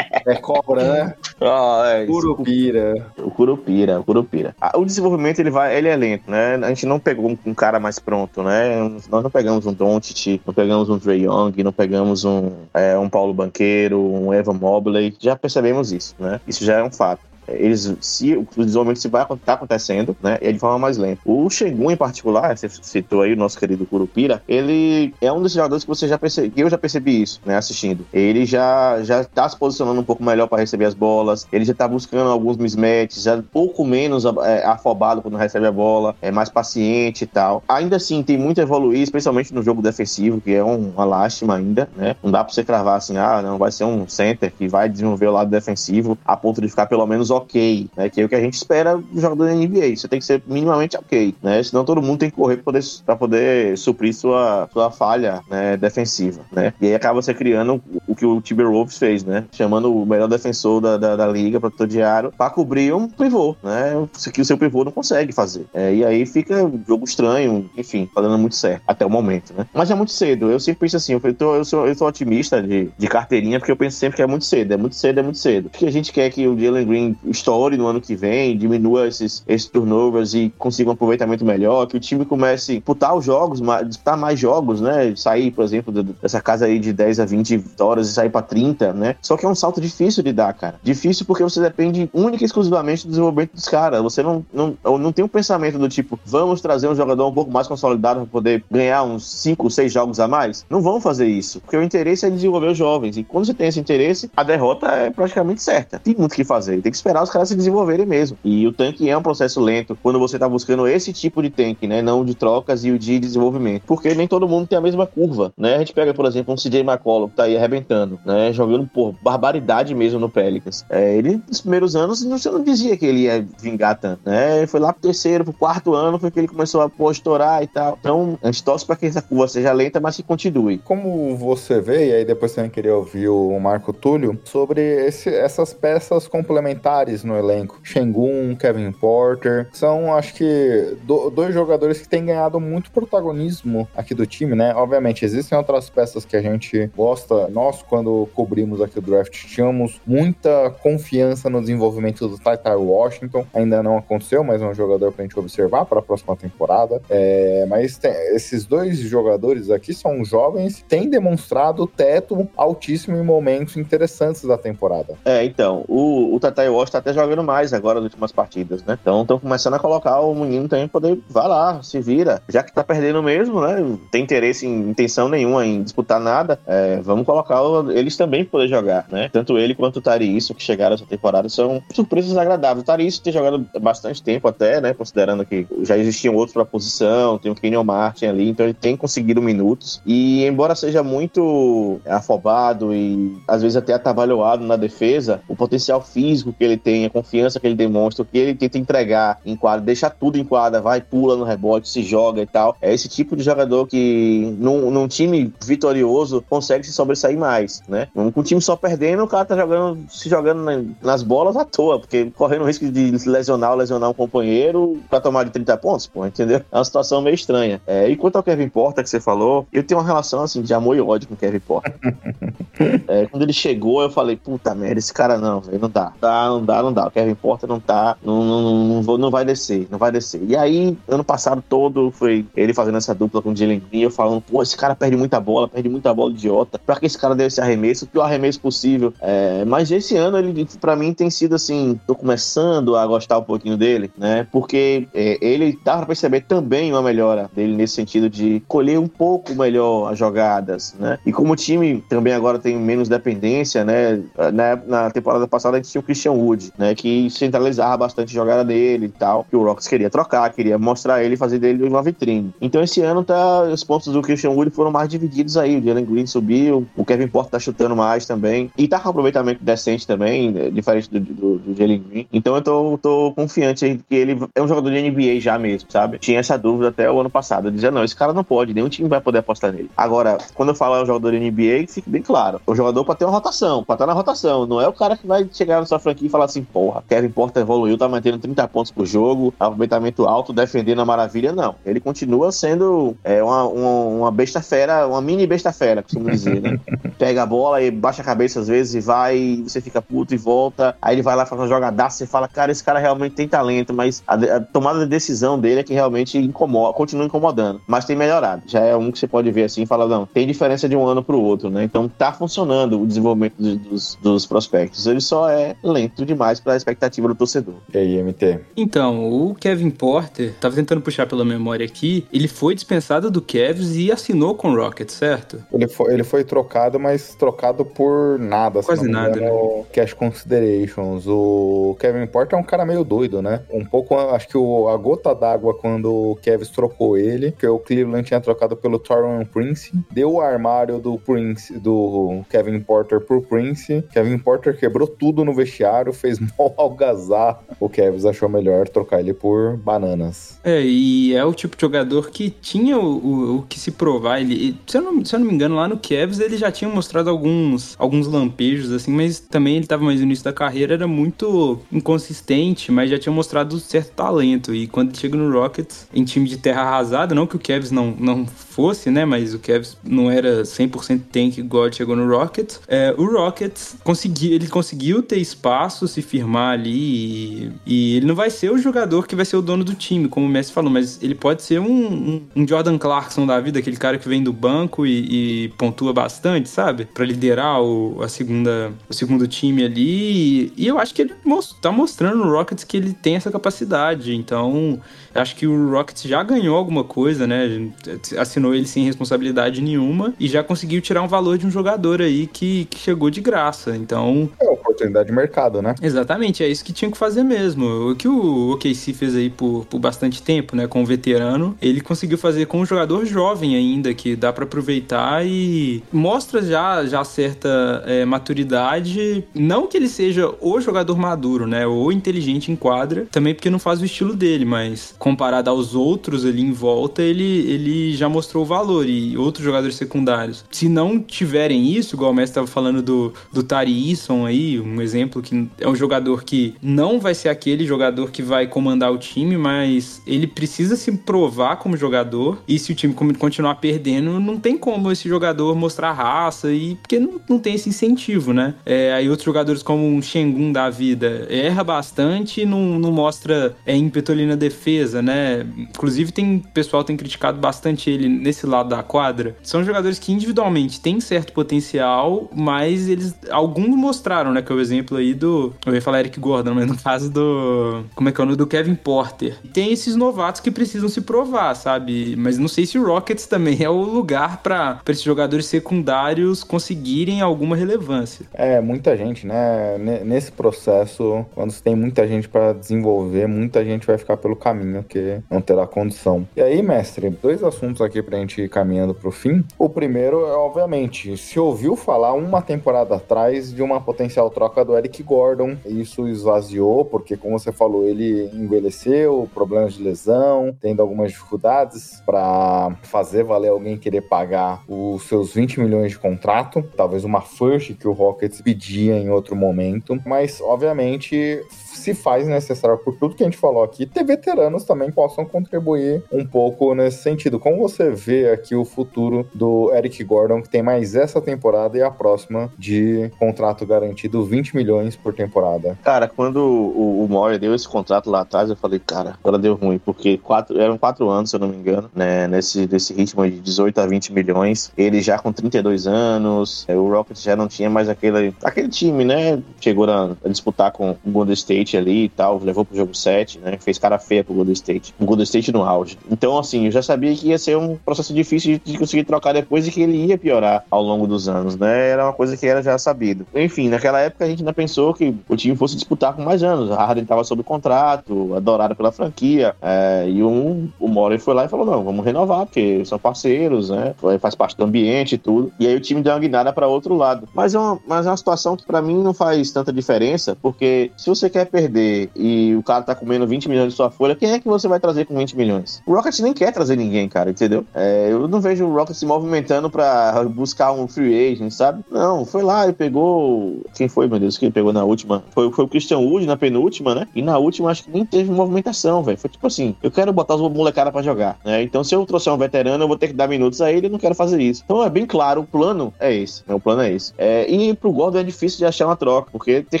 é 0.26 0.34
cobra, 0.36 0.82
né? 0.82 1.14
Oh, 1.42 1.84
é, 1.86 2.04
Curupira. 2.04 3.06
O 3.16 3.30
Curupira, 3.30 3.98
o 3.98 4.04
Curupira. 4.04 4.54
Ah, 4.60 4.78
o 4.78 4.84
desenvolvimento, 4.84 5.38
ele 5.38 5.50
vai, 5.50 5.74
ele 5.74 5.88
é 5.88 5.96
lento, 5.96 6.30
né? 6.30 6.56
A 6.56 6.68
gente 6.68 6.84
não 6.84 7.00
pegou 7.00 7.30
um, 7.30 7.38
um 7.46 7.54
cara 7.54 7.80
mais 7.80 7.98
pronto, 7.98 8.42
né? 8.42 8.76
Nós 9.08 9.22
não 9.22 9.30
pegamos 9.30 9.64
um 9.64 9.72
Doncic, 9.72 10.42
não 10.44 10.52
pegamos 10.52 10.90
um 10.90 10.98
Trey 10.98 11.24
Young, 11.24 11.62
não 11.64 11.72
pegamos 11.72 12.26
um, 12.26 12.50
é, 12.74 12.98
um 12.98 13.08
Paulo 13.08 13.32
Banqueiro, 13.32 13.98
um 13.98 14.34
Evan 14.34 14.52
Mobley. 14.52 15.16
Já 15.18 15.34
percebemos 15.34 15.92
isso, 15.92 16.14
né? 16.18 16.42
Isso 16.46 16.62
já 16.62 16.80
é 16.80 16.84
um 16.84 16.92
fato 16.92 17.30
eles 17.48 17.94
se 18.00 18.36
o 18.36 18.46
desenvolvimento 18.56 19.00
se 19.00 19.08
vai 19.08 19.22
estar 19.22 19.36
tá 19.36 19.52
acontecendo, 19.54 20.16
né? 20.22 20.38
É 20.40 20.52
de 20.52 20.58
forma 20.58 20.78
mais 20.78 20.96
lenta. 20.96 21.20
O 21.24 21.48
Shengun 21.50 21.90
em 21.90 21.96
particular, 21.96 22.56
você 22.56 22.68
citou 22.68 23.22
aí 23.22 23.32
o 23.32 23.36
nosso 23.36 23.58
querido 23.58 23.86
Curupira, 23.86 24.42
ele 24.48 25.14
é 25.20 25.32
um 25.32 25.42
dos 25.42 25.52
jogadores 25.52 25.84
que 25.84 25.88
você 25.88 26.06
já 26.08 26.18
percebeu, 26.18 26.52
eu 26.56 26.70
já 26.70 26.78
percebi 26.78 27.22
isso, 27.22 27.40
né, 27.44 27.56
assistindo. 27.56 28.06
Ele 28.12 28.44
já 28.46 29.02
já 29.02 29.24
tá 29.24 29.48
se 29.48 29.56
posicionando 29.56 30.00
um 30.00 30.04
pouco 30.04 30.22
melhor 30.22 30.46
para 30.46 30.60
receber 30.60 30.84
as 30.84 30.94
bolas, 30.94 31.46
ele 31.52 31.64
já 31.64 31.74
tá 31.74 31.86
buscando 31.86 32.30
alguns 32.30 32.56
mismatches, 32.56 33.22
já 33.22 33.36
um 33.36 33.42
pouco 33.42 33.84
menos 33.84 34.24
é, 34.24 34.64
afobado 34.64 35.22
quando 35.22 35.36
recebe 35.36 35.66
a 35.66 35.72
bola, 35.72 36.14
é 36.20 36.30
mais 36.30 36.48
paciente 36.48 37.22
e 37.22 37.26
tal. 37.26 37.62
Ainda 37.68 37.96
assim, 37.96 38.22
tem 38.22 38.38
muito 38.38 38.60
a 38.60 38.62
evoluir, 38.62 39.02
especialmente 39.02 39.54
no 39.54 39.62
jogo 39.62 39.82
defensivo, 39.82 40.40
que 40.40 40.54
é 40.54 40.62
uma 40.62 41.04
lástima 41.04 41.56
ainda, 41.56 41.88
né? 41.96 42.16
Não 42.22 42.30
dá 42.30 42.44
para 42.44 42.52
você 42.52 42.64
cravar 42.64 42.96
assim, 42.96 43.16
ah, 43.16 43.40
não 43.42 43.58
vai 43.58 43.72
ser 43.72 43.84
um 43.84 44.08
center 44.08 44.52
que 44.56 44.68
vai 44.68 44.88
desenvolver 44.88 45.26
o 45.26 45.32
lado 45.32 45.50
defensivo 45.50 46.18
a 46.24 46.36
ponto 46.36 46.60
de 46.60 46.68
ficar 46.68 46.86
pelo 46.86 47.06
menos 47.06 47.29
ok, 47.30 47.88
né? 47.96 48.08
Que 48.08 48.20
é 48.20 48.24
o 48.24 48.28
que 48.28 48.34
a 48.34 48.40
gente 48.40 48.54
espera 48.54 48.96
do 48.96 49.20
jogador 49.20 49.46
da 49.46 49.54
NBA. 49.54 49.96
Você 49.96 50.08
tem 50.08 50.18
que 50.18 50.24
ser 50.24 50.42
minimamente 50.46 50.96
ok, 50.96 51.34
né? 51.42 51.62
Senão 51.62 51.84
todo 51.84 52.02
mundo 52.02 52.18
tem 52.18 52.30
que 52.30 52.36
correr 52.36 52.56
para 52.56 52.64
poder, 52.64 52.84
pra 53.04 53.16
poder 53.16 53.78
suprir 53.78 54.14
sua, 54.14 54.68
sua 54.72 54.90
falha 54.90 55.40
né, 55.50 55.76
defensiva, 55.76 56.42
né? 56.52 56.72
E 56.80 56.86
aí 56.86 56.94
acaba 56.94 57.20
você 57.20 57.34
criando 57.34 57.82
o 58.06 58.14
que 58.14 58.26
o 58.26 58.40
Timberwolves 58.40 58.98
fez, 58.98 59.24
né? 59.24 59.44
Chamando 59.52 59.94
o 59.94 60.06
melhor 60.06 60.28
defensor 60.28 60.80
da, 60.80 60.96
da, 60.96 61.16
da 61.16 61.26
liga, 61.26 61.60
protetor 61.60 61.86
de 61.86 62.02
aro, 62.02 62.32
para 62.36 62.50
cobrir 62.50 62.92
um 62.94 63.08
pivô, 63.08 63.56
né? 63.62 64.08
Isso 64.16 64.30
que 64.30 64.40
o 64.40 64.44
seu 64.44 64.58
pivô 64.58 64.84
não 64.84 64.92
consegue 64.92 65.32
fazer. 65.32 65.66
É, 65.72 65.94
e 65.94 66.04
aí 66.04 66.26
fica 66.26 66.64
um 66.64 66.82
jogo 66.86 67.04
estranho, 67.04 67.68
enfim, 67.76 68.08
tá 68.14 68.20
dando 68.20 68.38
muito 68.38 68.56
certo 68.56 68.82
até 68.86 69.04
o 69.04 69.10
momento, 69.10 69.52
né? 69.56 69.66
Mas 69.72 69.90
é 69.90 69.94
muito 69.94 70.12
cedo. 70.12 70.50
Eu 70.50 70.60
sempre 70.60 70.80
penso 70.80 70.96
assim, 70.96 71.12
eu, 71.12 71.34
tô, 71.34 71.56
eu, 71.56 71.64
sou, 71.64 71.86
eu 71.86 71.94
sou 71.94 72.08
otimista 72.08 72.62
de, 72.62 72.90
de 72.96 73.06
carteirinha, 73.08 73.58
porque 73.58 73.72
eu 73.72 73.76
penso 73.76 73.96
sempre 73.96 74.16
que 74.16 74.22
é 74.22 74.26
muito 74.26 74.44
cedo, 74.44 74.72
é 74.72 74.76
muito 74.76 74.96
cedo, 74.96 75.20
é 75.20 75.22
muito 75.22 75.38
cedo. 75.38 75.70
Porque 75.70 75.86
a 75.86 75.92
gente 75.92 76.12
quer 76.12 76.30
que 76.30 76.46
o 76.46 76.58
Jalen 76.58 76.86
Green 76.86 77.16
estoure 77.24 77.76
no 77.76 77.86
ano 77.86 78.00
que 78.00 78.14
vem, 78.14 78.56
diminua 78.56 79.08
esses, 79.08 79.42
esses 79.46 79.68
turnovers 79.68 80.34
e 80.34 80.52
consiga 80.58 80.90
um 80.90 80.92
aproveitamento 80.92 81.44
melhor, 81.44 81.86
que 81.86 81.96
o 81.96 82.00
time 82.00 82.24
comece 82.24 82.72
a 82.72 82.74
disputar 82.76 83.16
os 83.16 83.24
jogos, 83.24 83.60
disputar 83.86 84.16
mais 84.16 84.38
jogos, 84.38 84.80
né? 84.80 85.14
Sair, 85.16 85.50
por 85.50 85.64
exemplo, 85.64 85.92
dessa 86.02 86.40
casa 86.40 86.66
aí 86.66 86.78
de 86.78 86.92
10 86.92 87.20
a 87.20 87.24
20 87.24 87.56
vitórias 87.56 88.08
e 88.08 88.12
sair 88.12 88.30
para 88.30 88.42
30, 88.42 88.92
né? 88.92 89.16
Só 89.20 89.36
que 89.36 89.44
é 89.44 89.48
um 89.48 89.54
salto 89.54 89.80
difícil 89.80 90.22
de 90.22 90.32
dar, 90.32 90.52
cara. 90.54 90.80
Difícil 90.82 91.26
porque 91.26 91.42
você 91.42 91.60
depende 91.60 92.08
única 92.12 92.44
e 92.44 92.46
exclusivamente 92.46 93.06
do 93.06 93.10
desenvolvimento 93.10 93.52
dos 93.52 93.68
caras. 93.68 94.02
Você 94.02 94.22
não, 94.22 94.44
não, 94.52 94.76
não 94.98 95.12
tem 95.12 95.24
um 95.24 95.28
pensamento 95.28 95.78
do 95.78 95.88
tipo, 95.88 96.18
vamos 96.24 96.60
trazer 96.60 96.88
um 96.88 96.94
jogador 96.94 97.26
um 97.26 97.32
pouco 97.32 97.50
mais 97.50 97.66
consolidado 97.66 98.20
para 98.20 98.28
poder 98.28 98.64
ganhar 98.70 99.02
uns 99.02 99.30
5, 99.40 99.70
6 99.70 99.92
jogos 99.92 100.20
a 100.20 100.28
mais. 100.28 100.64
Não 100.68 100.80
vão 100.80 101.00
fazer 101.00 101.26
isso, 101.26 101.60
porque 101.60 101.76
o 101.76 101.82
interesse 101.82 102.26
é 102.26 102.30
desenvolver 102.30 102.68
os 102.68 102.78
jovens. 102.78 103.16
E 103.16 103.24
quando 103.24 103.46
você 103.46 103.54
tem 103.54 103.68
esse 103.68 103.80
interesse, 103.80 104.30
a 104.36 104.42
derrota 104.42 104.86
é 104.86 105.10
praticamente 105.10 105.62
certa. 105.62 105.98
Tem 105.98 106.14
muito 106.16 106.32
o 106.32 106.34
que 106.34 106.44
fazer, 106.44 106.80
tem 106.80 106.90
que 106.90 106.96
esperar 106.96 107.09
os 107.22 107.30
caras 107.30 107.48
se 107.48 107.56
desenvolverem 107.56 108.06
mesmo. 108.06 108.36
E 108.44 108.66
o 108.66 108.72
tanque 108.72 109.08
é 109.08 109.16
um 109.16 109.22
processo 109.22 109.60
lento 109.60 109.96
quando 110.02 110.18
você 110.18 110.38
tá 110.38 110.48
buscando 110.48 110.86
esse 110.86 111.12
tipo 111.12 111.42
de 111.42 111.50
tanque, 111.50 111.86
né? 111.86 112.02
Não 112.02 112.24
de 112.24 112.34
trocas 112.34 112.84
e 112.84 112.90
o 112.90 112.98
de 112.98 113.18
desenvolvimento. 113.18 113.82
Porque 113.86 114.14
nem 114.14 114.28
todo 114.28 114.48
mundo 114.48 114.66
tem 114.66 114.78
a 114.78 114.80
mesma 114.80 115.06
curva, 115.06 115.52
né? 115.56 115.76
A 115.76 115.78
gente 115.78 115.92
pega, 115.92 116.14
por 116.14 116.26
exemplo, 116.26 116.52
um 116.52 116.56
CJ 116.56 116.80
McCollum 116.80 117.28
que 117.28 117.36
tá 117.36 117.44
aí 117.44 117.56
arrebentando, 117.56 118.18
né? 118.24 118.52
Jogando 118.52 118.86
por 118.86 119.14
barbaridade 119.22 119.94
mesmo 119.94 120.18
no 120.18 120.28
Pelicans. 120.28 120.84
É, 120.88 121.16
ele, 121.16 121.40
nos 121.48 121.60
primeiros 121.60 121.96
anos, 121.96 122.22
você 122.22 122.50
não 122.50 122.62
dizia 122.62 122.96
que 122.96 123.06
ele 123.06 123.20
ia 123.20 123.46
vingar 123.60 123.98
tanto, 123.98 124.20
né? 124.24 124.66
Foi 124.66 124.80
lá 124.80 124.92
pro 124.92 125.02
terceiro, 125.02 125.44
pro 125.44 125.52
quarto 125.52 125.94
ano, 125.94 126.18
foi 126.18 126.30
que 126.30 126.38
ele 126.38 126.48
começou 126.48 126.80
a 126.80 126.88
pô, 126.88 127.10
estourar 127.10 127.62
e 127.62 127.66
tal. 127.66 127.96
Então, 128.00 128.38
a 128.42 128.46
gente 128.46 128.62
torce 128.62 128.86
pra 128.86 128.96
que 128.96 129.06
essa 129.06 129.22
curva 129.22 129.48
seja 129.48 129.72
lenta, 129.72 130.00
mas 130.00 130.16
que 130.16 130.22
continue. 130.22 130.78
Como 130.78 131.36
você 131.36 131.80
vê, 131.80 132.08
e 132.08 132.12
aí 132.14 132.24
depois 132.24 132.52
você 132.52 132.68
queria 132.68 132.94
ouvir 132.94 133.28
o 133.28 133.58
Marco 133.58 133.92
Túlio, 133.92 134.38
sobre 134.44 134.80
esse, 135.06 135.28
essas 135.28 135.72
peças 135.72 136.26
complementares 136.28 136.80
no 137.24 137.36
elenco. 137.36 137.80
Shengun, 137.82 138.54
Kevin 138.56 138.92
Porter, 138.92 139.68
são, 139.72 140.14
acho 140.14 140.34
que, 140.34 140.96
do, 141.02 141.30
dois 141.30 141.54
jogadores 141.54 142.00
que 142.00 142.08
têm 142.08 142.26
ganhado 142.26 142.60
muito 142.60 142.90
protagonismo 142.90 143.88
aqui 143.96 144.14
do 144.14 144.26
time, 144.26 144.54
né? 144.54 144.74
Obviamente, 144.74 145.24
existem 145.24 145.56
outras 145.56 145.88
peças 145.88 146.24
que 146.24 146.36
a 146.36 146.42
gente 146.42 146.90
gosta. 146.96 147.48
Nós, 147.48 147.82
quando 147.82 148.28
cobrimos 148.34 148.80
aqui 148.80 148.98
o 148.98 149.02
draft, 149.02 149.32
tínhamos 149.32 150.00
muita 150.06 150.70
confiança 150.82 151.48
no 151.48 151.60
desenvolvimento 151.60 152.28
do 152.28 152.38
Taitar 152.38 152.78
Washington. 152.78 153.46
Ainda 153.54 153.82
não 153.82 153.98
aconteceu, 153.98 154.44
mas 154.44 154.60
é 154.60 154.66
um 154.66 154.74
jogador 154.74 155.12
pra 155.12 155.24
gente 155.24 155.38
observar 155.38 155.84
para 155.84 156.00
a 156.00 156.02
próxima 156.02 156.36
temporada. 156.36 157.00
É, 157.08 157.64
mas 157.68 157.96
tem, 157.96 158.12
esses 158.34 158.64
dois 158.64 158.98
jogadores 158.98 159.70
aqui 159.70 159.94
são 159.94 160.24
jovens, 160.24 160.84
têm 160.88 161.08
demonstrado 161.08 161.86
teto 161.86 162.48
altíssimo 162.56 163.16
em 163.16 163.22
momentos 163.22 163.76
interessantes 163.76 164.44
da 164.44 164.58
temporada. 164.58 165.14
É, 165.24 165.44
então, 165.44 165.84
o, 165.88 166.34
o 166.34 166.40
Tatai 166.40 166.68
Walsh 166.68 166.89
tá 166.92 166.98
até 166.98 167.12
jogando 167.12 167.42
mais 167.42 167.72
agora 167.72 168.00
nas 168.00 168.04
últimas 168.04 168.32
partidas, 168.32 168.82
né? 168.84 168.98
Então 169.00 169.22
estão 169.22 169.38
começando 169.38 169.74
a 169.74 169.78
colocar 169.78 170.20
o 170.20 170.34
menino 170.34 170.68
também 170.68 170.88
poder, 170.88 171.18
vai 171.28 171.48
lá, 171.48 171.82
se 171.82 172.00
vira. 172.00 172.42
Já 172.48 172.62
que 172.62 172.72
tá 172.72 172.82
perdendo 172.82 173.22
mesmo, 173.22 173.60
né? 173.60 173.98
Tem 174.10 174.22
interesse 174.22 174.66
em 174.66 174.90
intenção 174.90 175.28
nenhuma 175.28 175.66
em 175.66 175.82
disputar 175.82 176.20
nada, 176.20 176.58
é, 176.66 177.00
vamos 177.02 177.26
colocar 177.26 177.60
eles 177.90 178.16
também 178.16 178.44
poder 178.44 178.68
jogar, 178.68 179.06
né? 179.10 179.28
Tanto 179.32 179.58
ele 179.58 179.74
quanto 179.74 179.98
o 179.98 180.02
Tarisso, 180.02 180.54
que 180.54 180.62
chegaram 180.62 180.94
essa 180.94 181.06
temporada, 181.06 181.48
são 181.48 181.82
surpresas 181.92 182.36
agradáveis. 182.36 182.82
O 182.82 182.86
Tarisso 182.86 183.22
tem 183.22 183.32
jogado 183.32 183.66
bastante 183.80 184.22
tempo 184.22 184.48
até, 184.48 184.80
né? 184.80 184.94
Considerando 184.94 185.44
que 185.44 185.66
já 185.82 185.96
existiam 185.96 186.34
outros 186.34 186.54
pra 186.54 186.64
posição, 186.64 187.38
tem 187.38 187.50
o 187.50 187.54
Kenyon 187.54 187.84
Martin 187.84 188.26
ali, 188.26 188.48
então 188.48 188.66
ele 188.66 188.74
tem 188.74 188.96
conseguido 188.96 189.42
minutos. 189.42 190.00
E 190.06 190.44
embora 190.44 190.74
seja 190.74 191.02
muito 191.02 192.00
afobado 192.06 192.94
e 192.94 193.36
às 193.46 193.62
vezes 193.62 193.76
até 193.76 193.92
atabalhoado 193.92 194.64
na 194.64 194.76
defesa, 194.76 195.40
o 195.48 195.56
potencial 195.56 196.00
físico 196.00 196.52
que 196.52 196.64
ele 196.64 196.76
tem, 196.80 197.04
a 197.04 197.10
confiança 197.10 197.60
que 197.60 197.66
ele 197.66 197.74
demonstra, 197.74 198.22
o 198.22 198.26
que 198.26 198.38
ele 198.38 198.54
tenta 198.54 198.78
entregar 198.78 199.38
em 199.44 199.56
quadra, 199.56 199.84
deixa 199.84 200.10
tudo 200.10 200.38
em 200.38 200.44
quadra, 200.44 200.80
vai, 200.80 201.00
pula 201.00 201.36
no 201.36 201.44
rebote, 201.44 201.88
se 201.88 202.02
joga 202.02 202.42
e 202.42 202.46
tal. 202.46 202.76
É 202.80 202.92
esse 202.92 203.08
tipo 203.08 203.36
de 203.36 203.42
jogador 203.42 203.86
que 203.86 204.54
num, 204.58 204.90
num 204.90 205.08
time 205.08 205.52
vitorioso 205.64 206.44
consegue 206.48 206.84
se 206.84 206.92
sobressair 206.92 207.38
mais, 207.38 207.82
né? 207.88 208.08
Com 208.14 208.32
um 208.34 208.42
time 208.42 208.60
só 208.60 208.76
perdendo, 208.76 209.22
o 209.24 209.28
cara 209.28 209.44
tá 209.44 209.56
jogando, 209.56 209.98
se 210.08 210.28
jogando 210.28 210.94
nas 211.02 211.22
bolas 211.22 211.56
à 211.56 211.64
toa, 211.64 211.98
porque 211.98 212.30
correndo 212.36 212.62
o 212.62 212.66
risco 212.66 212.88
de 212.90 213.10
lesionar 213.28 213.72
ou 213.72 213.76
lesionar 213.76 214.10
um 214.10 214.14
companheiro 214.14 215.00
pra 215.08 215.20
tomar 215.20 215.44
de 215.44 215.50
30 215.50 215.76
pontos, 215.76 216.06
pô, 216.06 216.26
entendeu? 216.26 216.62
É 216.70 216.76
uma 216.76 216.84
situação 216.84 217.20
meio 217.20 217.34
estranha. 217.34 217.80
É, 217.86 218.08
e 218.08 218.16
quanto 218.16 218.36
ao 218.36 218.42
Kevin 218.42 218.68
Porter 218.68 219.04
que 219.04 219.10
você 219.10 219.20
falou, 219.20 219.66
eu 219.72 219.82
tenho 219.82 220.00
uma 220.00 220.06
relação 220.06 220.42
assim 220.42 220.62
de 220.62 220.72
amor 220.72 220.96
e 220.96 221.00
ódio 221.00 221.28
com 221.28 221.34
o 221.34 221.36
Kevin 221.36 221.60
Porter. 221.60 221.94
é, 223.08 223.26
quando 223.26 223.42
ele 223.42 223.52
chegou, 223.52 224.02
eu 224.02 224.10
falei, 224.10 224.36
puta 224.36 224.74
merda, 224.74 224.98
esse 224.98 225.12
cara 225.12 225.38
não, 225.38 225.60
velho, 225.60 225.78
não 225.78 225.90
dá. 225.90 226.12
Dá, 226.20 226.48
não 226.48 226.64
dá, 226.64 226.69
não 226.82 226.92
dá. 226.92 227.06
O 227.06 227.10
Kevin 227.10 227.34
Porter 227.34 227.68
não 227.68 227.80
tá, 227.80 228.16
não, 228.22 228.44
não, 228.44 229.02
não, 229.02 229.18
não 229.18 229.30
vai 229.30 229.44
descer, 229.44 229.86
não 229.90 229.98
vai 229.98 230.12
descer. 230.12 230.42
E 230.46 230.56
aí, 230.56 230.96
ano 231.08 231.24
passado 231.24 231.62
todo, 231.68 232.10
foi 232.10 232.46
ele 232.56 232.72
fazendo 232.74 232.98
essa 232.98 233.14
dupla 233.14 233.42
com 233.42 233.52
o 233.52 233.56
Jalen 233.56 233.82
Green, 233.90 234.02
eu 234.02 234.10
falando, 234.10 234.40
pô, 234.40 234.62
esse 234.62 234.76
cara 234.76 234.94
perde 234.94 235.16
muita 235.16 235.40
bola, 235.40 235.68
perde 235.68 235.88
muita 235.88 236.12
bola 236.12 236.30
idiota. 236.30 236.78
Pra 236.84 236.96
que 236.96 237.06
esse 237.06 237.18
cara 237.18 237.34
deu 237.34 237.46
esse 237.46 237.60
arremesso? 237.60 238.04
O 238.04 238.08
pior 238.08 238.24
arremesso 238.24 238.60
possível. 238.60 239.12
É, 239.20 239.64
mas 239.64 239.90
esse 239.90 240.16
ano, 240.16 240.38
ele, 240.38 240.66
pra 240.80 240.96
mim, 240.96 241.12
tem 241.12 241.30
sido 241.30 241.54
assim, 241.54 241.98
tô 242.06 242.14
começando 242.14 242.96
a 242.96 243.06
gostar 243.06 243.38
um 243.38 243.42
pouquinho 243.42 243.76
dele, 243.76 244.10
né? 244.16 244.46
Porque 244.50 245.08
é, 245.14 245.38
ele 245.40 245.78
dá 245.84 245.96
pra 245.98 246.06
perceber 246.06 246.42
também 246.42 246.92
uma 246.92 247.02
melhora 247.02 247.50
dele 247.54 247.74
nesse 247.74 247.94
sentido 247.94 248.28
de 248.28 248.62
colher 248.68 248.98
um 248.98 249.08
pouco 249.08 249.54
melhor 249.54 250.12
as 250.12 250.18
jogadas, 250.18 250.94
né? 250.98 251.18
E 251.24 251.32
como 251.32 251.52
o 251.52 251.56
time 251.56 252.02
também 252.08 252.32
agora 252.32 252.58
tem 252.58 252.76
menos 252.76 253.08
dependência, 253.08 253.84
né? 253.84 254.22
Na, 254.52 254.76
na 254.76 255.10
temporada 255.10 255.46
passada 255.46 255.76
a 255.76 255.80
gente 255.80 255.90
tinha 255.90 256.00
o 256.00 256.04
Christian 256.04 256.32
Wood, 256.32 256.59
né? 256.76 256.94
Que 256.94 257.28
centralizava 257.30 257.96
bastante 257.96 258.30
a 258.30 258.40
jogada 258.40 258.64
dele 258.64 259.06
e 259.06 259.10
tal. 259.10 259.44
Que 259.48 259.56
o 259.56 259.62
Rockets 259.62 259.88
queria 259.88 260.10
trocar, 260.10 260.50
queria 260.52 260.78
mostrar 260.78 261.22
ele 261.22 261.34
e 261.34 261.36
fazer 261.36 261.58
dele 261.58 261.84
uma 261.86 262.02
vitrine. 262.02 262.52
Então 262.60 262.82
esse 262.82 263.00
ano 263.00 263.24
tá. 263.24 263.62
Os 263.62 263.84
pontos 263.84 264.12
do 264.12 264.22
Christian 264.22 264.50
Wood 264.50 264.70
foram 264.70 264.90
mais 264.90 265.08
divididos 265.08 265.56
aí. 265.56 265.78
O 265.78 265.82
Jalen 265.82 266.04
Green 266.04 266.26
subiu, 266.26 266.86
o 266.96 267.04
Kevin 267.04 267.28
Porter 267.28 267.52
tá 267.52 267.58
chutando 267.58 267.94
mais 267.96 268.26
também. 268.26 268.70
E 268.76 268.88
tá 268.88 268.98
com 268.98 269.08
aproveitamento 269.08 269.62
decente 269.62 270.06
também, 270.06 270.50
né? 270.50 270.70
diferente 270.70 271.10
do, 271.10 271.20
do, 271.20 271.58
do 271.58 271.74
Jalen 271.76 272.02
Green. 272.02 272.28
Então 272.32 272.54
eu 272.54 272.62
tô, 272.62 272.98
tô 272.98 273.32
confiante 273.32 273.84
aí 273.84 273.98
que 273.98 274.14
ele 274.14 274.38
é 274.54 274.62
um 274.62 274.68
jogador 274.68 274.90
de 274.90 275.10
NBA 275.10 275.40
já 275.40 275.58
mesmo, 275.58 275.90
sabe? 275.90 276.18
Tinha 276.18 276.38
essa 276.40 276.56
dúvida 276.56 276.88
até 276.88 277.10
o 277.10 277.20
ano 277.20 277.30
passado. 277.30 277.68
Eu 277.68 277.72
dizia, 277.72 277.90
não, 277.90 278.04
esse 278.04 278.16
cara 278.16 278.32
não 278.32 278.44
pode, 278.44 278.74
nenhum 278.74 278.88
time 278.88 279.08
vai 279.08 279.20
poder 279.20 279.38
apostar 279.38 279.72
nele. 279.72 279.90
Agora, 279.96 280.38
quando 280.54 280.70
eu 280.70 280.74
falo 280.74 280.96
é 280.96 281.02
um 281.02 281.06
jogador 281.06 281.32
de 281.32 281.50
NBA, 281.50 281.86
fique 281.88 282.08
bem 282.08 282.22
claro. 282.22 282.60
O 282.66 282.74
jogador 282.74 283.04
pra 283.04 283.14
ter 283.14 283.24
uma 283.24 283.32
rotação, 283.32 283.84
pra 283.84 283.94
estar 283.94 284.06
na 284.06 284.12
rotação. 284.12 284.66
Não 284.66 284.80
é 284.80 284.88
o 284.88 284.92
cara 284.92 285.16
que 285.16 285.26
vai 285.26 285.48
chegar 285.52 285.80
na 285.80 285.86
sua 285.86 285.98
franquia 285.98 286.26
e 286.26 286.30
falar 286.30 286.39
assim, 286.44 286.62
porra, 286.62 287.02
Kevin 287.08 287.30
Porter 287.30 287.62
evoluiu, 287.62 287.98
tá 287.98 288.08
mantendo 288.08 288.38
30 288.38 288.68
pontos 288.68 288.90
por 288.90 289.06
jogo, 289.06 289.52
aproveitamento 289.58 290.26
alto, 290.26 290.52
defendendo 290.52 291.00
a 291.00 291.04
maravilha. 291.04 291.52
Não. 291.52 291.74
Ele 291.84 292.00
continua 292.00 292.52
sendo 292.52 293.16
é, 293.24 293.42
uma, 293.42 293.64
uma, 293.64 293.90
uma 293.90 294.30
besta 294.30 294.62
fera, 294.62 295.06
uma 295.06 295.20
mini 295.20 295.46
besta 295.46 295.72
fera, 295.72 296.02
costumo 296.02 296.30
dizer, 296.30 296.60
né? 296.60 296.78
Pega 297.18 297.42
a 297.42 297.46
bola 297.46 297.82
e 297.82 297.90
baixa 297.90 298.22
a 298.22 298.24
cabeça 298.24 298.60
às 298.60 298.68
vezes 298.68 298.94
e 298.94 299.00
vai, 299.00 299.36
e 299.36 299.62
você 299.62 299.80
fica 299.80 300.00
puto 300.00 300.34
e 300.34 300.36
volta. 300.36 300.96
Aí 301.00 301.14
ele 301.14 301.22
vai 301.22 301.36
lá 301.36 301.44
faz 301.46 301.60
uma 301.60 301.68
jogadaça 301.68 302.24
e 302.24 302.26
fala, 302.26 302.48
cara, 302.48 302.72
esse 302.72 302.82
cara 302.82 302.98
realmente 302.98 303.34
tem 303.34 303.48
talento, 303.48 303.92
mas 303.92 304.22
a, 304.26 304.34
a 304.34 304.60
tomada 304.60 305.00
de 305.00 305.06
decisão 305.06 305.58
dele 305.58 305.80
é 305.80 305.82
que 305.82 305.92
realmente 305.92 306.38
incomoda, 306.38 306.94
continua 306.94 307.26
incomodando. 307.26 307.80
Mas 307.86 308.04
tem 308.04 308.16
melhorado. 308.16 308.62
Já 308.66 308.80
é 308.80 308.96
um 308.96 309.10
que 309.10 309.18
você 309.18 309.26
pode 309.26 309.50
ver 309.50 309.64
assim 309.64 309.82
e 309.82 309.86
falar, 309.86 310.06
não, 310.06 310.26
tem 310.26 310.46
diferença 310.46 310.88
de 310.88 310.96
um 310.96 311.06
ano 311.06 311.22
pro 311.22 311.40
outro, 311.40 311.70
né? 311.70 311.84
Então 311.84 312.08
tá 312.08 312.32
funcionando 312.32 313.00
o 313.00 313.06
desenvolvimento 313.06 313.54
dos, 313.58 314.18
dos 314.22 314.46
prospectos. 314.46 315.06
Ele 315.06 315.20
só 315.20 315.48
é 315.48 315.74
lento 315.82 316.24
demais 316.30 316.60
para 316.60 316.74
a 316.74 316.76
expectativa 316.76 317.28
do 317.28 317.34
torcedor. 317.34 317.76
E 317.92 317.98
aí, 317.98 318.22
MT? 318.22 318.60
Então, 318.76 319.30
o 319.30 319.54
Kevin 319.54 319.90
Porter, 319.90 320.54
tava 320.60 320.74
tentando 320.74 321.00
puxar 321.00 321.26
pela 321.26 321.44
memória 321.44 321.84
aqui, 321.84 322.26
ele 322.32 322.48
foi 322.48 322.74
dispensado 322.74 323.30
do 323.30 323.42
Cavs 323.42 323.96
e 323.96 324.10
assinou 324.10 324.54
com 324.54 324.70
o 324.70 324.76
Rocket, 324.76 325.10
certo? 325.10 325.62
Ele 325.72 325.88
foi, 325.88 326.14
ele 326.14 326.24
foi 326.24 326.44
trocado, 326.44 326.98
mas 326.98 327.34
trocado 327.34 327.84
por 327.84 328.38
nada. 328.38 328.82
Quase 328.82 329.08
nada, 329.08 329.40
né? 329.40 329.50
Cash 329.92 330.12
Considerations. 330.14 331.26
O 331.26 331.96
Kevin 331.98 332.26
Porter 332.26 332.58
é 332.58 332.60
um 332.62 332.64
cara 332.64 332.84
meio 332.84 333.04
doido, 333.04 333.42
né? 333.42 333.62
Um 333.70 333.84
pouco, 333.84 334.16
acho 334.16 334.48
que 334.48 334.56
o, 334.56 334.88
a 334.88 334.96
gota 334.96 335.34
d'água 335.34 335.74
quando 335.74 336.12
o 336.12 336.38
Cavs 336.42 336.68
trocou 336.68 337.16
ele, 337.16 337.52
que 337.52 337.66
o 337.66 337.78
Cleveland 337.78 338.26
tinha 338.26 338.40
trocado 338.40 338.76
pelo 338.76 338.98
Torron 338.98 339.44
Prince, 339.44 339.92
deu 340.10 340.32
o 340.32 340.40
armário 340.40 340.98
do 340.98 341.18
Prince, 341.18 341.78
do 341.78 342.42
Kevin 342.48 342.80
Porter 342.80 343.20
pro 343.20 343.42
Prince. 343.42 344.04
Kevin 344.12 344.38
Porter 344.38 344.76
quebrou 344.76 345.06
tudo 345.06 345.44
no 345.44 345.54
vestiário, 345.54 346.12
fez 346.20 346.38
mal 346.58 346.74
algazar. 346.76 347.60
O 347.78 347.88
Cavs 347.88 348.24
achou 348.24 348.48
melhor 348.48 348.88
trocar 348.88 349.20
ele 349.20 349.32
por 349.32 349.76
bananas. 349.76 350.58
É, 350.62 350.82
e 350.82 351.34
é 351.34 351.44
o 351.44 351.54
tipo 351.54 351.76
de 351.76 351.80
jogador 351.80 352.30
que 352.30 352.50
tinha 352.50 352.98
o, 352.98 353.04
o, 353.04 353.56
o 353.58 353.62
que 353.62 353.78
se 353.78 353.90
provar. 353.90 354.40
Ele, 354.40 354.76
se 354.86 354.98
eu, 354.98 355.02
não, 355.02 355.24
se 355.24 355.34
eu 355.34 355.40
não 355.40 355.46
me 355.46 355.54
engano, 355.54 355.76
lá 355.76 355.88
no 355.88 355.98
Cavs 355.98 356.40
ele 356.40 356.56
já 356.56 356.70
tinha 356.70 356.90
mostrado 356.90 357.30
alguns, 357.30 357.94
alguns 357.98 358.26
lampejos, 358.26 358.92
assim, 358.92 359.12
mas 359.12 359.40
também 359.40 359.76
ele 359.76 359.86
tava 359.86 360.04
mais 360.04 360.20
no 360.20 360.26
início 360.26 360.44
da 360.44 360.52
carreira, 360.52 360.94
era 360.94 361.06
muito 361.06 361.80
inconsistente, 361.92 362.92
mas 362.92 363.10
já 363.10 363.18
tinha 363.18 363.32
mostrado 363.32 363.78
certo 363.78 364.12
talento. 364.12 364.74
E 364.74 364.86
quando 364.86 365.16
chega 365.16 365.36
no 365.36 365.50
Rockets, 365.52 366.06
em 366.12 366.24
time 366.24 366.48
de 366.48 366.58
terra 366.58 366.82
arrasada, 366.82 367.34
não 367.34 367.46
que 367.46 367.56
o 367.56 367.60
Cavs 367.60 367.90
não, 367.90 368.14
não 368.18 368.46
fosse, 368.46 369.10
né, 369.10 369.24
mas 369.24 369.54
o 369.54 369.58
Cavs 369.58 369.96
não 370.04 370.30
era 370.30 370.62
100% 370.62 371.20
tank 371.30 371.58
igual 371.58 371.90
chegou 371.92 372.16
no 372.16 372.28
Rockets. 372.28 372.80
É, 372.88 373.14
o 373.16 373.24
Rockets 373.24 373.96
conseguiu, 374.02 374.52
ele 374.52 374.68
conseguiu 374.68 375.22
ter 375.22 375.38
espaço 375.38 376.06
se 376.10 376.22
firmar 376.22 376.74
ali 376.74 376.90
e, 376.90 377.72
e, 377.86 378.16
ele 378.16 378.26
não 378.26 378.34
vai 378.34 378.50
ser 378.50 378.70
o 378.70 378.78
jogador 378.78 379.26
que 379.26 379.36
vai 379.36 379.44
ser 379.44 379.56
o 379.56 379.62
dono 379.62 379.84
do 379.84 379.94
time, 379.94 380.28
como 380.28 380.46
o 380.46 380.48
Messi 380.48 380.72
falou, 380.72 380.90
mas 380.90 381.22
ele 381.22 381.34
pode 381.34 381.62
ser 381.62 381.80
um, 381.80 381.86
um, 381.86 382.42
um 382.56 382.68
Jordan 382.68 382.98
Clarkson 382.98 383.46
da 383.46 383.60
vida, 383.60 383.78
aquele 383.78 383.96
cara 383.96 384.18
que 384.18 384.28
vem 384.28 384.42
do 384.42 384.52
banco 384.52 385.06
e, 385.06 385.64
e 385.64 385.68
pontua 385.70 386.12
bastante, 386.12 386.68
sabe? 386.68 387.06
Para 387.06 387.24
liderar 387.24 387.80
o, 387.82 388.22
a 388.22 388.28
segunda, 388.28 388.92
o 389.08 389.14
segundo 389.14 389.46
time 389.46 389.84
ali. 389.84 390.72
E, 390.76 390.86
eu 390.86 390.98
acho 390.98 391.14
que 391.14 391.22
ele 391.22 391.34
most, 391.44 391.80
tá 391.80 391.90
mostrando 391.90 392.44
no 392.44 392.50
Rockets 392.50 392.84
que 392.84 392.96
ele 392.96 393.12
tem 393.12 393.36
essa 393.36 393.50
capacidade. 393.50 394.34
Então, 394.34 395.00
acho 395.34 395.56
que 395.56 395.66
o 395.66 395.90
Rockets 395.90 396.22
já 396.22 396.42
ganhou 396.42 396.76
alguma 396.76 397.04
coisa, 397.04 397.46
né? 397.46 397.90
Assinou 398.38 398.74
ele 398.74 398.86
sem 398.86 399.04
responsabilidade 399.04 399.80
nenhuma 399.80 400.34
e 400.38 400.48
já 400.48 400.62
conseguiu 400.62 401.00
tirar 401.00 401.22
um 401.22 401.28
valor 401.28 401.58
de 401.58 401.66
um 401.66 401.70
jogador 401.70 402.20
aí 402.20 402.46
que, 402.46 402.84
que 402.86 402.98
chegou 402.98 403.30
de 403.30 403.40
graça. 403.40 403.96
Então. 403.96 404.50
É 404.60 404.68
oportunidade 405.00 405.28
de 405.28 405.34
mercado, 405.34 405.80
né? 405.80 405.94
Exatamente, 406.00 406.62
é 406.62 406.68
isso 406.68 406.84
que 406.84 406.92
tinha 406.92 407.10
que 407.10 407.18
fazer 407.18 407.42
mesmo. 407.42 408.10
O 408.10 408.16
que 408.16 408.26
o 408.26 408.72
OKC 408.72 409.12
fez 409.12 409.36
aí 409.36 409.50
por, 409.50 409.84
por 409.86 409.98
bastante 409.98 410.42
tempo, 410.42 410.74
né? 410.74 410.86
Com 410.86 411.02
o 411.02 411.06
veterano, 411.06 411.76
ele 411.80 412.00
conseguiu 412.00 412.38
fazer 412.38 412.66
com 412.66 412.80
um 412.80 412.86
jogador 412.86 413.24
jovem 413.26 413.76
ainda, 413.76 414.12
que 414.14 414.34
dá 414.34 414.52
para 414.52 414.64
aproveitar 414.64 415.46
e 415.46 416.02
mostra 416.12 416.62
já, 416.62 417.04
já 417.04 417.22
certa 417.24 418.02
é, 418.06 418.24
maturidade. 418.24 419.44
Não 419.54 419.86
que 419.86 419.96
ele 419.96 420.08
seja 420.08 420.52
o 420.60 420.80
jogador 420.80 421.18
maduro, 421.18 421.66
né? 421.66 421.86
Ou 421.86 422.10
inteligente 422.10 422.72
em 422.72 422.76
quadra, 422.76 423.26
também 423.30 423.54
porque 423.54 423.70
não 423.70 423.78
faz 423.78 424.00
o 424.00 424.04
estilo 424.04 424.34
dele, 424.34 424.64
mas 424.64 425.14
comparado 425.18 425.68
aos 425.68 425.94
outros 425.94 426.46
ali 426.46 426.62
em 426.62 426.72
volta, 426.72 427.22
ele, 427.22 427.70
ele 427.70 428.16
já 428.16 428.28
mostrou 428.28 428.62
o 428.64 428.66
valor. 428.66 429.08
E 429.08 429.36
outros 429.36 429.64
jogadores 429.64 429.96
secundários, 429.96 430.64
se 430.70 430.88
não 430.88 431.20
tiverem 431.20 431.92
isso, 431.92 432.14
igual 432.16 432.30
o 432.30 432.34
Messi 432.34 432.50
estava 432.50 432.66
falando 432.66 433.02
do, 433.02 433.32
do 433.52 433.62
Tari 433.62 434.10
Eason 434.10 434.46
aí, 434.46 434.80
um 434.80 435.00
exemplo 435.00 435.42
que 435.42 435.68
é 435.78 435.89
um 435.90 435.96
jogador 435.96 436.44
que 436.44 436.74
não 436.82 437.20
vai 437.20 437.34
ser 437.34 437.48
aquele 437.48 437.84
jogador 437.86 438.30
que 438.30 438.42
vai 438.42 438.66
comandar 438.66 439.12
o 439.12 439.18
time, 439.18 439.56
mas 439.56 440.22
ele 440.26 440.46
precisa 440.46 440.96
se 440.96 441.12
provar 441.12 441.76
como 441.76 441.96
jogador. 441.96 442.62
E 442.66 442.78
se 442.78 442.92
o 442.92 442.94
time 442.94 443.14
continuar 443.34 443.76
perdendo, 443.76 444.38
não 444.40 444.58
tem 444.58 444.76
como 444.76 445.10
esse 445.10 445.28
jogador 445.28 445.74
mostrar 445.74 446.12
raça 446.12 446.72
e 446.72 446.96
porque 446.96 447.18
não, 447.18 447.40
não 447.48 447.58
tem 447.58 447.74
esse 447.74 447.88
incentivo, 447.88 448.52
né? 448.52 448.74
É, 448.84 449.12
aí 449.12 449.28
outros 449.28 449.44
jogadores 449.44 449.82
como 449.82 450.06
um 450.06 450.20
Shengun 450.22 450.72
da 450.72 450.88
vida 450.90 451.46
erra 451.50 451.82
bastante 451.82 452.62
e 452.62 452.66
não, 452.66 452.98
não 452.98 453.12
mostra 453.12 453.76
é, 453.84 453.96
ímpeto 453.96 454.32
ali 454.32 454.46
na 454.46 454.54
defesa, 454.54 455.20
né? 455.22 455.66
Inclusive 455.76 456.32
tem 456.32 456.58
pessoal 456.72 457.04
tem 457.04 457.16
criticado 457.16 457.58
bastante 457.58 458.10
ele 458.10 458.28
nesse 458.28 458.66
lado 458.66 458.88
da 458.88 459.02
quadra. 459.02 459.56
São 459.62 459.84
jogadores 459.84 460.18
que 460.18 460.32
individualmente 460.32 461.00
têm 461.00 461.20
certo 461.20 461.52
potencial, 461.52 462.48
mas 462.54 463.08
eles 463.08 463.34
alguns 463.50 463.96
mostraram, 463.96 464.52
né? 464.52 464.62
Que 464.62 464.72
é 464.72 464.74
o 464.74 464.80
exemplo 464.80 465.16
aí 465.16 465.34
do 465.34 465.72
eu 465.86 465.94
ia 465.94 466.02
falar 466.02 466.20
Eric 466.20 466.38
Gordon, 466.38 466.74
mas 466.74 466.86
no 466.86 466.96
caso 466.96 467.30
do 467.30 468.04
como 468.14 468.28
é 468.28 468.32
que 468.32 468.40
é 468.40 468.42
o 468.42 468.46
nome 468.46 468.56
do 468.56 468.66
Kevin 468.66 468.94
Porter. 468.94 469.58
Tem 469.72 469.92
esses 469.92 470.14
novatos 470.16 470.60
que 470.60 470.70
precisam 470.70 471.08
se 471.08 471.20
provar, 471.20 471.74
sabe? 471.74 472.34
Mas 472.36 472.58
não 472.58 472.68
sei 472.68 472.86
se 472.86 472.98
o 472.98 473.04
Rockets 473.04 473.46
também 473.46 473.82
é 473.82 473.88
o 473.88 474.02
lugar 474.02 474.62
para 474.62 475.00
esses 475.08 475.22
jogadores 475.22 475.66
secundários 475.66 476.62
conseguirem 476.62 477.40
alguma 477.40 477.76
relevância. 477.76 478.46
É, 478.52 478.80
muita 478.80 479.16
gente, 479.16 479.46
né? 479.46 479.96
Nesse 480.24 480.52
processo, 480.52 481.44
quando 481.54 481.70
você 481.70 481.82
tem 481.82 481.94
muita 481.94 482.26
gente 482.26 482.48
para 482.48 482.72
desenvolver, 482.72 483.46
muita 483.46 483.84
gente 483.84 484.06
vai 484.06 484.18
ficar 484.18 484.36
pelo 484.36 484.56
caminho 484.56 485.02
que 485.02 485.38
não 485.50 485.60
terá 485.60 485.86
condição. 485.86 486.46
E 486.56 486.60
aí, 486.60 486.82
mestre, 486.82 487.30
dois 487.30 487.62
assuntos 487.62 488.00
aqui 488.00 488.22
pra 488.22 488.38
gente 488.38 488.62
ir 488.62 488.68
caminhando 488.68 489.14
pro 489.14 489.30
fim. 489.30 489.64
O 489.78 489.88
primeiro 489.88 490.46
é, 490.46 490.52
obviamente, 490.52 491.36
se 491.36 491.58
ouviu 491.58 491.96
falar 491.96 492.32
uma 492.34 492.62
temporada 492.62 493.16
atrás 493.16 493.72
de 493.72 493.82
uma 493.82 494.00
potencial 494.00 494.50
troca 494.50 494.84
do 494.84 494.96
Eric 494.96 495.22
Gordon. 495.22 495.69
Isso 495.86 496.28
esvaziou, 496.28 497.04
porque, 497.04 497.36
como 497.36 497.58
você 497.58 497.72
falou, 497.72 498.06
ele 498.06 498.50
envelheceu, 498.52 499.48
problemas 499.52 499.94
de 499.94 500.02
lesão, 500.02 500.76
tendo 500.80 501.00
algumas 501.00 501.32
dificuldades 501.32 502.22
para 502.24 502.96
fazer 503.02 503.44
valer 503.44 503.68
alguém 503.68 503.96
querer 503.96 504.22
pagar 504.22 504.82
os 504.88 505.22
seus 505.24 505.54
20 505.54 505.80
milhões 505.80 506.12
de 506.12 506.18
contrato. 506.18 506.82
Talvez 506.96 507.24
uma 507.24 507.40
first 507.40 507.94
que 507.94 508.08
o 508.08 508.12
Rockets 508.12 508.60
pedia 508.60 509.16
em 509.16 509.30
outro 509.30 509.56
momento. 509.56 510.20
Mas, 510.24 510.60
obviamente, 510.60 511.62
se 511.96 512.14
faz 512.14 512.46
necessário, 512.46 512.98
por 512.98 513.16
tudo 513.16 513.34
que 513.34 513.42
a 513.42 513.46
gente 513.46 513.56
falou 513.56 513.82
aqui, 513.82 514.06
ter 514.06 514.24
veteranos 514.24 514.84
também 514.84 515.10
possam 515.10 515.44
contribuir 515.44 516.22
um 516.32 516.44
pouco 516.44 516.94
nesse 516.94 517.22
sentido. 517.22 517.58
Como 517.58 517.78
você 517.78 518.10
vê 518.10 518.50
aqui 518.50 518.74
o 518.74 518.84
futuro 518.84 519.48
do 519.54 519.92
Eric 519.94 520.22
Gordon, 520.24 520.62
que 520.62 520.68
tem 520.68 520.82
mais 520.82 521.14
essa 521.14 521.40
temporada 521.40 521.96
e 521.98 522.02
a 522.02 522.10
próxima 522.10 522.70
de 522.78 523.30
contrato 523.38 523.84
garantido 523.86 524.44
20 524.44 524.76
milhões 524.76 525.16
por 525.16 525.34
temporada? 525.34 525.98
Cara, 526.02 526.28
quando 526.28 526.58
o, 526.58 527.24
o 527.24 527.58
deu 527.58 527.74
esse 527.74 527.88
contrato 527.88 528.30
lá 528.30 528.40
atrás, 528.40 528.70
eu 528.70 528.76
falei, 528.76 528.98
cara, 528.98 529.36
agora 529.42 529.58
deu 529.58 529.74
ruim, 529.74 529.98
porque 529.98 530.38
quatro, 530.38 530.80
eram 530.80 530.96
quatro 530.96 531.28
anos, 531.28 531.50
se 531.50 531.56
eu 531.56 531.60
não 531.60 531.68
me 531.68 531.76
engano, 531.76 532.10
né, 532.14 532.46
nesse, 532.46 532.86
nesse 532.86 533.12
ritmo 533.12 533.48
de 533.48 533.58
18 533.60 534.00
a 534.00 534.06
20 534.06 534.32
milhões, 534.32 534.92
ele 534.96 535.20
já 535.20 535.38
com 535.38 535.52
32 535.52 536.06
anos, 536.06 536.84
é, 536.88 536.96
o 536.96 537.08
Rockets 537.08 537.42
já 537.42 537.56
não 537.56 537.68
tinha 537.68 537.90
mais 537.90 538.08
aquele, 538.08 538.54
aquele 538.62 538.88
time, 538.88 539.24
né, 539.24 539.60
chegou 539.80 540.08
a, 540.08 540.36
a 540.44 540.48
disputar 540.48 540.92
com 540.92 541.10
o 541.10 541.30
Golden 541.30 541.54
State 541.54 541.79
State 541.80 541.96
ali 541.96 542.24
e 542.24 542.28
tal, 542.28 542.60
levou 542.62 542.84
pro 542.84 542.96
jogo 542.96 543.14
7, 543.14 543.58
né? 543.58 543.78
Fez 543.80 543.98
cara 543.98 544.18
feia 544.18 544.44
pro 544.44 544.54
Golden 544.54 544.72
State. 544.72 545.14
O 545.18 545.24
Golden 545.24 545.44
State 545.44 545.72
no 545.72 545.82
auge. 545.82 546.18
Então, 546.30 546.58
assim, 546.58 546.86
eu 546.86 546.90
já 546.90 547.02
sabia 547.02 547.34
que 547.34 547.48
ia 547.48 547.58
ser 547.58 547.76
um 547.76 547.96
processo 547.96 548.32
difícil 548.32 548.80
de 548.84 548.98
conseguir 548.98 549.24
trocar 549.24 549.52
depois 549.52 549.86
e 549.86 549.90
que 549.90 550.02
ele 550.02 550.26
ia 550.26 550.38
piorar 550.38 550.84
ao 550.90 551.02
longo 551.02 551.26
dos 551.26 551.48
anos, 551.48 551.76
né? 551.76 552.10
Era 552.10 552.24
uma 552.24 552.32
coisa 552.32 552.56
que 552.56 552.66
era 552.66 552.82
já 552.82 552.96
sabido. 552.98 553.46
Enfim, 553.54 553.88
naquela 553.88 554.20
época 554.20 554.44
a 554.44 554.48
gente 554.48 554.60
ainda 554.60 554.72
pensou 554.72 555.14
que 555.14 555.34
o 555.48 555.56
time 555.56 555.76
fosse 555.76 555.94
disputar 555.94 556.34
com 556.34 556.42
mais 556.42 556.62
anos. 556.62 556.90
A 556.90 557.04
Harden 557.04 557.24
tava 557.24 557.44
sob 557.44 557.62
contrato, 557.62 558.54
adorado 558.54 558.94
pela 558.94 559.12
franquia. 559.12 559.74
É, 559.80 560.26
e 560.28 560.42
um, 560.42 560.88
o 560.98 561.08
Murray 561.08 561.38
foi 561.38 561.54
lá 561.54 561.64
e 561.64 561.68
falou: 561.68 561.86
não, 561.86 562.04
vamos 562.04 562.24
renovar, 562.24 562.66
porque 562.66 563.04
são 563.04 563.18
parceiros, 563.18 563.90
né? 563.90 564.14
Faz 564.40 564.54
parte 564.54 564.76
do 564.76 564.84
ambiente 564.84 565.34
e 565.34 565.38
tudo. 565.38 565.72
E 565.78 565.86
aí 565.86 565.94
o 565.94 566.00
time 566.00 566.22
deu 566.22 566.32
uma 566.32 566.38
guinada 566.38 566.72
para 566.72 566.86
outro 566.86 567.14
lado. 567.14 567.48
Mas 567.54 567.74
é 567.74 567.78
uma, 567.78 567.98
mas 568.06 568.26
é 568.26 568.30
uma 568.30 568.36
situação 568.36 568.76
que 568.76 568.84
para 568.84 569.02
mim 569.02 569.22
não 569.22 569.32
faz 569.32 569.70
tanta 569.70 569.92
diferença, 569.92 570.56
porque 570.60 571.10
se 571.16 571.28
você 571.28 571.48
quer 571.48 571.66
perder 571.70 572.30
e 572.34 572.74
o 572.74 572.82
cara 572.82 573.02
tá 573.02 573.14
comendo 573.14 573.46
20 573.46 573.68
milhões 573.68 573.90
de 573.90 573.96
sua 573.96 574.10
folha, 574.10 574.34
quem 574.34 574.52
é 574.52 574.60
que 574.60 574.68
você 574.68 574.88
vai 574.88 575.00
trazer 575.00 575.26
com 575.26 575.36
20 575.36 575.56
milhões? 575.56 576.02
O 576.06 576.14
Rocket 576.14 576.38
nem 576.40 576.52
quer 576.52 576.72
trazer 576.72 576.96
ninguém, 576.96 577.28
cara, 577.28 577.50
entendeu? 577.50 577.84
É, 577.94 578.28
eu 578.30 578.48
não 578.48 578.60
vejo 578.60 578.84
o 578.86 578.94
Rocket 578.94 579.16
se 579.16 579.26
movimentando 579.26 579.90
para 579.90 580.44
buscar 580.44 580.92
um 580.92 581.06
free 581.06 581.52
agent, 581.52 581.72
sabe? 581.72 582.04
Não, 582.10 582.44
foi 582.44 582.62
lá 582.62 582.88
e 582.88 582.92
pegou. 582.92 583.82
Quem 583.94 584.08
foi, 584.08 584.28
meu 584.28 584.38
Deus? 584.38 584.58
Quem 584.58 584.70
pegou 584.70 584.92
na 584.92 585.04
última? 585.04 585.42
Foi, 585.50 585.70
foi 585.72 585.84
o 585.84 585.88
Christian 585.88 586.18
Wood 586.18 586.46
na 586.46 586.56
penúltima, 586.56 587.14
né? 587.14 587.26
E 587.34 587.42
na 587.42 587.58
última 587.58 587.90
acho 587.90 588.04
que 588.04 588.10
nem 588.10 588.24
teve 588.24 588.50
movimentação, 588.50 589.22
velho. 589.22 589.38
Foi 589.38 589.50
tipo 589.50 589.66
assim: 589.66 589.94
eu 590.02 590.10
quero 590.10 590.32
botar 590.32 590.54
os 590.54 590.72
molecadas 590.72 591.12
pra 591.12 591.22
jogar, 591.22 591.58
né? 591.64 591.82
Então 591.82 592.02
se 592.02 592.14
eu 592.14 592.24
trouxer 592.26 592.52
um 592.52 592.58
veterano, 592.58 593.04
eu 593.04 593.08
vou 593.08 593.16
ter 593.16 593.28
que 593.28 593.34
dar 593.34 593.48
minutos 593.48 593.80
a 593.80 593.90
ele 593.90 594.06
e 594.06 594.10
não 594.10 594.18
quero 594.18 594.34
fazer 594.34 594.60
isso. 594.60 594.82
Então 594.84 595.02
é 595.02 595.10
bem 595.10 595.26
claro, 595.26 595.62
o 595.62 595.66
plano 595.66 596.12
é 596.18 596.34
esse. 596.34 596.62
Né? 596.66 596.74
O 596.74 596.80
plano 596.80 597.02
é 597.02 597.12
esse. 597.12 597.32
É, 597.38 597.70
e 597.70 597.94
pro 597.94 598.12
Gordon 598.12 598.38
é 598.38 598.42
difícil 598.42 598.78
de 598.78 598.84
achar 598.84 599.06
uma 599.06 599.16
troca, 599.16 599.50
porque 599.50 599.82
tem 599.82 600.00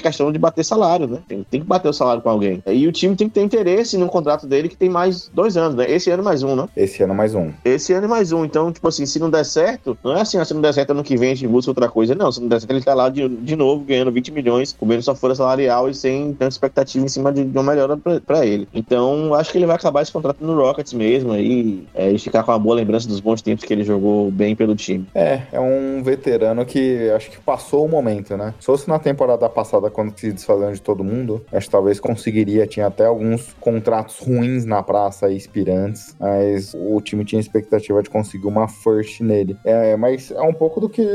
questão 0.00 0.32
de 0.32 0.38
bater 0.38 0.64
salário, 0.64 1.06
né? 1.06 1.18
Tem, 1.26 1.44
tem 1.44 1.59
que 1.60 1.66
bater 1.66 1.88
o 1.88 1.92
salário 1.92 2.22
com 2.22 2.30
alguém. 2.30 2.62
E 2.66 2.86
o 2.86 2.92
time 2.92 3.16
tem 3.16 3.28
que 3.28 3.34
ter 3.34 3.42
interesse 3.42 3.96
no 3.96 4.06
contrato 4.06 4.46
dele, 4.46 4.68
que 4.68 4.76
tem 4.76 4.88
mais 4.88 5.30
dois 5.32 5.56
anos, 5.56 5.74
né? 5.74 5.90
Esse 5.90 6.10
ano 6.10 6.22
mais 6.22 6.42
um, 6.42 6.56
né? 6.56 6.68
Esse 6.76 7.02
ano 7.02 7.14
mais 7.14 7.34
um. 7.34 7.50
Esse 7.64 7.92
ano 7.92 8.08
mais 8.08 8.32
um. 8.32 8.44
Então, 8.44 8.72
tipo 8.72 8.86
assim, 8.88 9.06
se 9.06 9.18
não 9.18 9.30
der 9.30 9.44
certo, 9.44 9.96
não 10.02 10.16
é 10.16 10.20
assim, 10.20 10.38
ah, 10.38 10.44
se 10.44 10.54
não 10.54 10.60
der 10.60 10.74
certo 10.74 10.90
ano 10.90 11.02
que 11.02 11.16
vem 11.16 11.32
a 11.32 11.34
gente 11.34 11.48
busca 11.48 11.70
outra 11.70 11.88
coisa. 11.88 12.14
Não, 12.14 12.30
se 12.30 12.40
não 12.40 12.48
der 12.48 12.60
certo, 12.60 12.72
ele 12.72 12.82
tá 12.82 12.94
lá 12.94 13.08
de, 13.08 13.28
de 13.28 13.56
novo 13.56 13.84
ganhando 13.84 14.12
20 14.12 14.32
milhões, 14.32 14.72
comendo 14.72 15.02
sua 15.02 15.14
folha 15.14 15.34
salarial 15.34 15.88
e 15.88 15.94
sem 15.94 16.32
tanta 16.32 16.48
expectativa 16.48 17.04
em 17.04 17.08
cima 17.08 17.32
de, 17.32 17.44
de 17.44 17.56
uma 17.56 17.64
melhora 17.64 17.96
pra, 17.96 18.20
pra, 18.20 18.46
ele. 18.46 18.68
Então, 18.72 19.34
acho 19.34 19.52
que 19.52 19.58
ele 19.58 19.66
vai 19.66 19.76
acabar 19.76 20.02
esse 20.02 20.12
contrato 20.12 20.44
no 20.44 20.54
Rockets 20.54 20.92
mesmo 20.92 21.32
aí, 21.32 21.86
é, 21.94 22.10
e 22.10 22.18
ficar 22.18 22.42
com 22.42 22.52
uma 22.52 22.58
boa 22.58 22.76
lembrança 22.76 23.08
dos 23.08 23.20
bons 23.20 23.42
tempos 23.42 23.64
que 23.64 23.72
ele 23.72 23.84
jogou 23.84 24.30
bem 24.30 24.56
pelo 24.56 24.74
time. 24.74 25.06
É, 25.14 25.42
é 25.52 25.60
um 25.60 26.02
veterano 26.02 26.64
que 26.64 27.10
acho 27.10 27.30
que 27.30 27.38
passou 27.38 27.84
o 27.84 27.88
momento, 27.88 28.36
né? 28.36 28.54
Se 28.58 28.66
fosse 28.66 28.88
na 28.88 28.98
temporada 28.98 29.48
passada, 29.48 29.90
quando 29.90 30.18
se 30.18 30.32
desfazendo 30.32 30.72
de 30.72 30.82
todo 30.82 31.04
mundo, 31.04 31.44
acho 31.52 31.66
que 31.66 31.72
talvez 31.72 32.00
conseguiria. 32.00 32.66
Tinha 32.66 32.86
até 32.86 33.06
alguns 33.06 33.52
contratos 33.60 34.18
ruins 34.18 34.64
na 34.64 34.82
praça, 34.82 35.30
expirantes, 35.30 36.14
mas 36.18 36.74
o 36.74 37.00
time 37.00 37.24
tinha 37.24 37.40
expectativa 37.40 38.02
de 38.02 38.10
conseguir 38.10 38.46
uma 38.46 38.68
first 38.68 39.20
nele. 39.20 39.56
É, 39.64 39.96
mas 39.96 40.30
é 40.30 40.42
um 40.42 40.52
pouco 40.52 40.80
do 40.80 40.88
que 40.88 41.06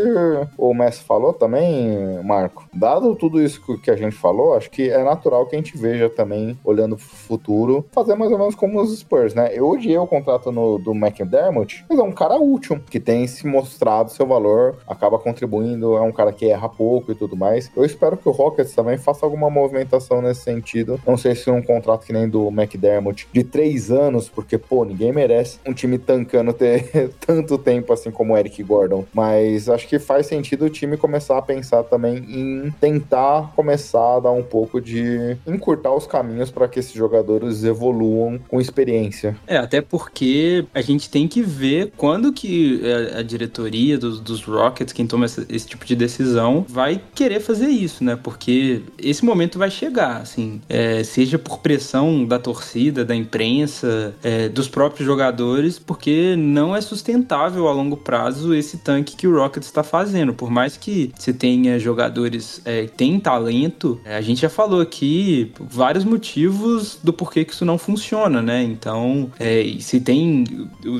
o 0.57 0.73
Messi 0.73 1.03
falou 1.03 1.33
também, 1.33 2.21
Marco. 2.23 2.67
Dado 2.73 3.15
tudo 3.15 3.41
isso 3.41 3.61
que 3.77 3.91
a 3.91 3.95
gente 3.95 4.15
falou, 4.15 4.55
acho 4.55 4.69
que 4.69 4.89
é 4.89 5.03
natural 5.03 5.45
que 5.45 5.55
a 5.55 5.59
gente 5.59 5.77
veja 5.77 6.09
também, 6.09 6.57
olhando 6.63 6.95
pro 6.95 7.05
futuro, 7.05 7.85
fazer 7.91 8.15
mais 8.15 8.31
ou 8.31 8.37
menos 8.37 8.55
como 8.55 8.81
os 8.81 8.97
Spurs, 8.97 9.33
né? 9.33 9.49
Eu 9.53 9.67
odiei 9.67 9.97
o 9.97 10.07
contrato 10.07 10.51
no, 10.51 10.77
do 10.77 10.93
McDermott, 10.93 11.85
mas 11.89 11.99
é 11.99 12.03
um 12.03 12.11
cara 12.11 12.35
útil, 12.35 12.79
que 12.89 12.99
tem 12.99 13.27
se 13.27 13.45
mostrado 13.45 14.11
seu 14.11 14.25
valor, 14.25 14.77
acaba 14.87 15.19
contribuindo, 15.19 15.95
é 15.95 16.01
um 16.01 16.11
cara 16.11 16.31
que 16.31 16.49
erra 16.49 16.69
pouco 16.69 17.11
e 17.11 17.15
tudo 17.15 17.35
mais. 17.35 17.71
Eu 17.75 17.85
espero 17.85 18.17
que 18.17 18.27
o 18.27 18.31
Rockets 18.31 18.73
também 18.73 18.97
faça 18.97 19.25
alguma 19.25 19.49
movimentação 19.49 20.21
nesse 20.25 20.41
sentido. 20.41 20.99
Não 21.05 21.17
sei 21.17 21.35
se 21.35 21.49
é 21.49 21.53
um 21.53 21.61
contrato 21.61 22.05
que 22.05 22.13
nem 22.13 22.27
do 22.27 22.47
McDermott 22.49 23.27
de 23.31 23.43
três 23.43 23.91
anos, 23.91 24.29
porque, 24.29 24.57
pô, 24.57 24.83
ninguém 24.83 25.11
merece 25.11 25.59
um 25.65 25.73
time 25.73 25.97
tancando 25.97 26.53
ter 26.53 27.09
tanto 27.25 27.57
tempo 27.57 27.93
assim 27.93 28.11
como 28.11 28.33
o 28.33 28.37
Eric 28.37 28.61
Gordon. 28.63 29.05
Mas 29.13 29.69
acho 29.69 29.87
que 29.87 29.99
faz 29.99 30.27
sentido 30.27 30.65
o 30.65 30.69
time 30.69 30.97
começar 30.97 31.37
a 31.37 31.41
pensar 31.41 31.83
também 31.83 32.17
em 32.17 32.71
tentar 32.79 33.53
começar 33.55 34.17
a 34.17 34.19
dar 34.19 34.31
um 34.31 34.43
pouco 34.43 34.81
de 34.81 35.37
encurtar 35.47 35.93
os 35.93 36.07
caminhos 36.07 36.51
para 36.51 36.67
que 36.67 36.79
esses 36.79 36.93
jogadores 36.93 37.63
evoluam 37.63 38.39
com 38.47 38.59
experiência. 38.59 39.35
É, 39.47 39.57
até 39.57 39.81
porque 39.81 40.65
a 40.73 40.81
gente 40.81 41.09
tem 41.09 41.27
que 41.27 41.41
ver 41.41 41.91
quando 41.97 42.31
que 42.31 42.81
a, 43.13 43.19
a 43.19 43.23
diretoria 43.23 43.97
dos, 43.97 44.19
dos, 44.19 44.43
Rockets, 44.43 44.93
quem 44.93 45.07
toma 45.07 45.25
essa, 45.25 45.45
esse 45.49 45.67
tipo 45.67 45.85
de 45.85 45.95
decisão, 45.95 46.65
vai 46.67 47.01
querer 47.13 47.39
fazer 47.39 47.67
isso, 47.67 48.03
né? 48.03 48.17
Porque 48.21 48.81
esse 48.97 49.25
momento 49.25 49.57
vai 49.57 49.69
chegar, 49.69 50.14
assim, 50.21 50.61
é, 50.69 51.03
seja 51.03 51.37
por 51.37 51.59
pressão 51.59 52.25
da 52.25 52.39
torcida, 52.39 53.03
da 53.05 53.15
imprensa, 53.15 54.15
é, 54.23 54.49
dos 54.49 54.67
próprios 54.67 55.05
jogadores, 55.05 55.79
porque 55.79 56.35
não 56.37 56.75
é 56.75 56.81
sustentável 56.81 57.67
a 57.67 57.71
longo 57.73 57.97
prazo 57.97 58.53
esse 58.53 58.77
tanque 58.77 59.15
que 59.15 59.27
o 59.27 59.35
Rockets 59.35 59.67
está 59.67 59.83
fazendo. 59.83 60.33
Por 60.33 60.49
mais 60.49 60.77
que 60.77 61.11
você 61.17 61.33
tenha 61.33 61.79
jogadores 61.79 62.61
é, 62.65 62.85
que 62.85 62.91
têm 62.91 63.19
talento, 63.19 63.99
é, 64.03 64.15
a 64.15 64.21
gente 64.21 64.41
já 64.41 64.49
falou 64.49 64.81
aqui 64.81 65.51
vários 65.59 66.03
motivos 66.03 66.97
do 67.03 67.13
porquê 67.13 67.45
que 67.45 67.53
isso 67.53 67.65
não 67.65 67.77
funciona, 67.77 68.41
né? 68.41 68.63
Então, 68.63 69.31
é, 69.39 69.75
se 69.79 69.99
tem, 69.99 70.43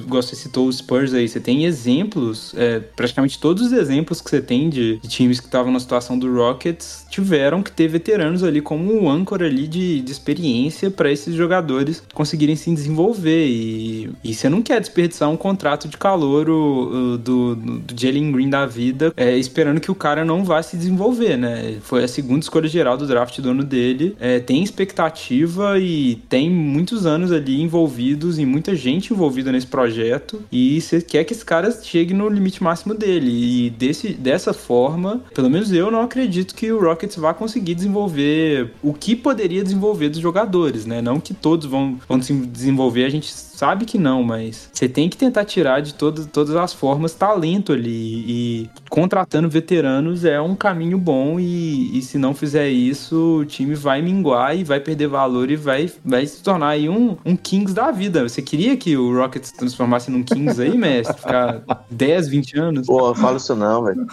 você 0.07 0.35
citou 0.35 0.67
os 0.67 0.77
Spurs 0.77 1.13
aí, 1.13 1.27
você 1.27 1.39
tem 1.39 1.65
exemplos, 1.65 2.53
é, 2.55 2.79
praticamente 2.79 3.39
todos 3.39 3.67
os 3.67 3.71
exemplos 3.71 4.21
que 4.21 4.29
você 4.29 4.41
tem 4.41 4.69
de, 4.69 4.97
de 4.97 5.07
times 5.07 5.39
que 5.39 5.45
estavam 5.45 5.71
na 5.71 5.79
situação 5.79 6.17
do 6.17 6.33
Rockets 6.33 7.04
tiveram 7.15 7.63
que 7.63 7.71
ter 7.71 7.87
veteranos 7.87 8.43
ali 8.43 8.59
como 8.59 8.93
um 8.93 9.09
âncora 9.09 9.45
ali 9.45 9.67
de, 9.67 10.01
de 10.01 10.11
experiência 10.11 10.91
para 10.91 11.09
esses 11.09 11.33
jogadores 11.33 12.03
conseguirem 12.13 12.57
se 12.57 12.73
desenvolver. 12.73 13.47
E, 13.47 14.09
e 14.21 14.33
você 14.33 14.49
não 14.49 14.61
quer 14.61 14.81
desperdiçar 14.81 15.29
um 15.29 15.37
contrato 15.37 15.87
de 15.87 15.97
calor 15.97 16.49
o, 16.49 17.13
o, 17.13 17.17
do, 17.17 17.55
do 17.55 17.99
Jalen 17.99 18.31
Green 18.33 18.49
da 18.49 18.65
vida, 18.65 19.13
é, 19.15 19.37
esperando 19.37 19.79
que 19.79 19.89
o 19.89 19.95
cara 19.95 20.25
não 20.25 20.43
vá 20.43 20.61
se 20.61 20.75
desenvolver, 20.75 21.37
né? 21.37 21.77
Foi 21.81 22.03
a 22.03 22.07
segunda 22.07 22.41
escolha 22.41 22.67
geral 22.67 22.97
do 22.97 23.07
draft 23.07 23.39
do 23.39 23.49
ano 23.49 23.63
dele. 23.63 24.15
É, 24.19 24.39
tem 24.39 24.61
expectativa 24.61 25.79
e 25.79 26.15
tem 26.27 26.49
muitos 26.49 27.05
anos 27.05 27.31
ali 27.31 27.61
envolvidos 27.61 28.37
e 28.39 28.45
muita 28.45 28.75
gente 28.75 29.13
envolvida 29.13 29.53
nesse 29.53 29.67
projeto. 29.67 30.41
E 30.51 30.81
você 30.81 31.01
quer 31.01 31.23
que 31.23 31.31
esse 31.31 31.45
cara 31.45 31.71
chegue 31.71 32.13
no 32.13 32.27
limite 32.27 32.61
máximo 32.61 32.93
dele. 32.93 33.67
E 33.67 33.69
desse, 33.69 34.09
dessa 34.09 34.53
forma, 34.53 35.21
pelo 35.33 35.49
menos 35.49 35.71
eu 35.71 35.89
não 35.89 36.01
acredito 36.01 36.53
que 36.53 36.71
o 36.71 36.81
Rockets 36.81 37.04
vá 37.19 37.33
conseguir 37.33 37.75
desenvolver 37.75 38.71
o 38.81 38.93
que 38.93 39.15
poderia 39.15 39.63
desenvolver 39.63 40.09
dos 40.09 40.19
jogadores, 40.19 40.85
né? 40.85 41.01
Não 41.01 41.19
que 41.19 41.33
todos 41.33 41.65
vão, 41.65 41.97
vão 42.07 42.21
se 42.21 42.33
desenvolver, 42.33 43.05
a 43.05 43.09
gente 43.09 43.31
sabe 43.55 43.85
que 43.85 43.97
não, 43.97 44.21
mas 44.21 44.69
você 44.71 44.87
tem 44.87 45.09
que 45.09 45.17
tentar 45.17 45.45
tirar 45.45 45.81
de 45.81 45.93
todo, 45.93 46.25
todas 46.27 46.55
as 46.55 46.73
formas 46.73 47.13
talento 47.13 47.71
ali. 47.71 48.25
E 48.27 48.69
contratando 48.89 49.49
veteranos 49.49 50.25
é 50.25 50.39
um 50.39 50.55
caminho 50.55 50.97
bom. 50.97 51.39
E, 51.39 51.97
e 51.97 52.01
se 52.01 52.17
não 52.17 52.33
fizer 52.33 52.69
isso, 52.69 53.39
o 53.39 53.45
time 53.45 53.73
vai 53.73 54.01
minguar 54.01 54.57
e 54.57 54.63
vai 54.63 54.79
perder 54.79 55.07
valor 55.07 55.49
e 55.49 55.55
vai, 55.55 55.89
vai 56.03 56.25
se 56.25 56.43
tornar 56.43 56.69
aí 56.69 56.89
um, 56.89 57.17
um 57.25 57.35
Kings 57.35 57.73
da 57.73 57.91
vida. 57.91 58.27
Você 58.27 58.41
queria 58.41 58.75
que 58.75 58.97
o 58.97 59.15
Rockets 59.15 59.49
se 59.49 59.57
transformasse 59.57 60.11
num 60.11 60.23
Kings 60.23 60.61
aí, 60.61 60.77
mestre? 60.77 61.15
Ficar 61.15 61.63
10, 61.89 62.27
20 62.27 62.59
anos? 62.59 62.87
Pô, 62.87 63.07
não 63.07 63.15
falo 63.15 63.37
isso 63.37 63.55
não, 63.55 63.83
velho. 63.83 64.05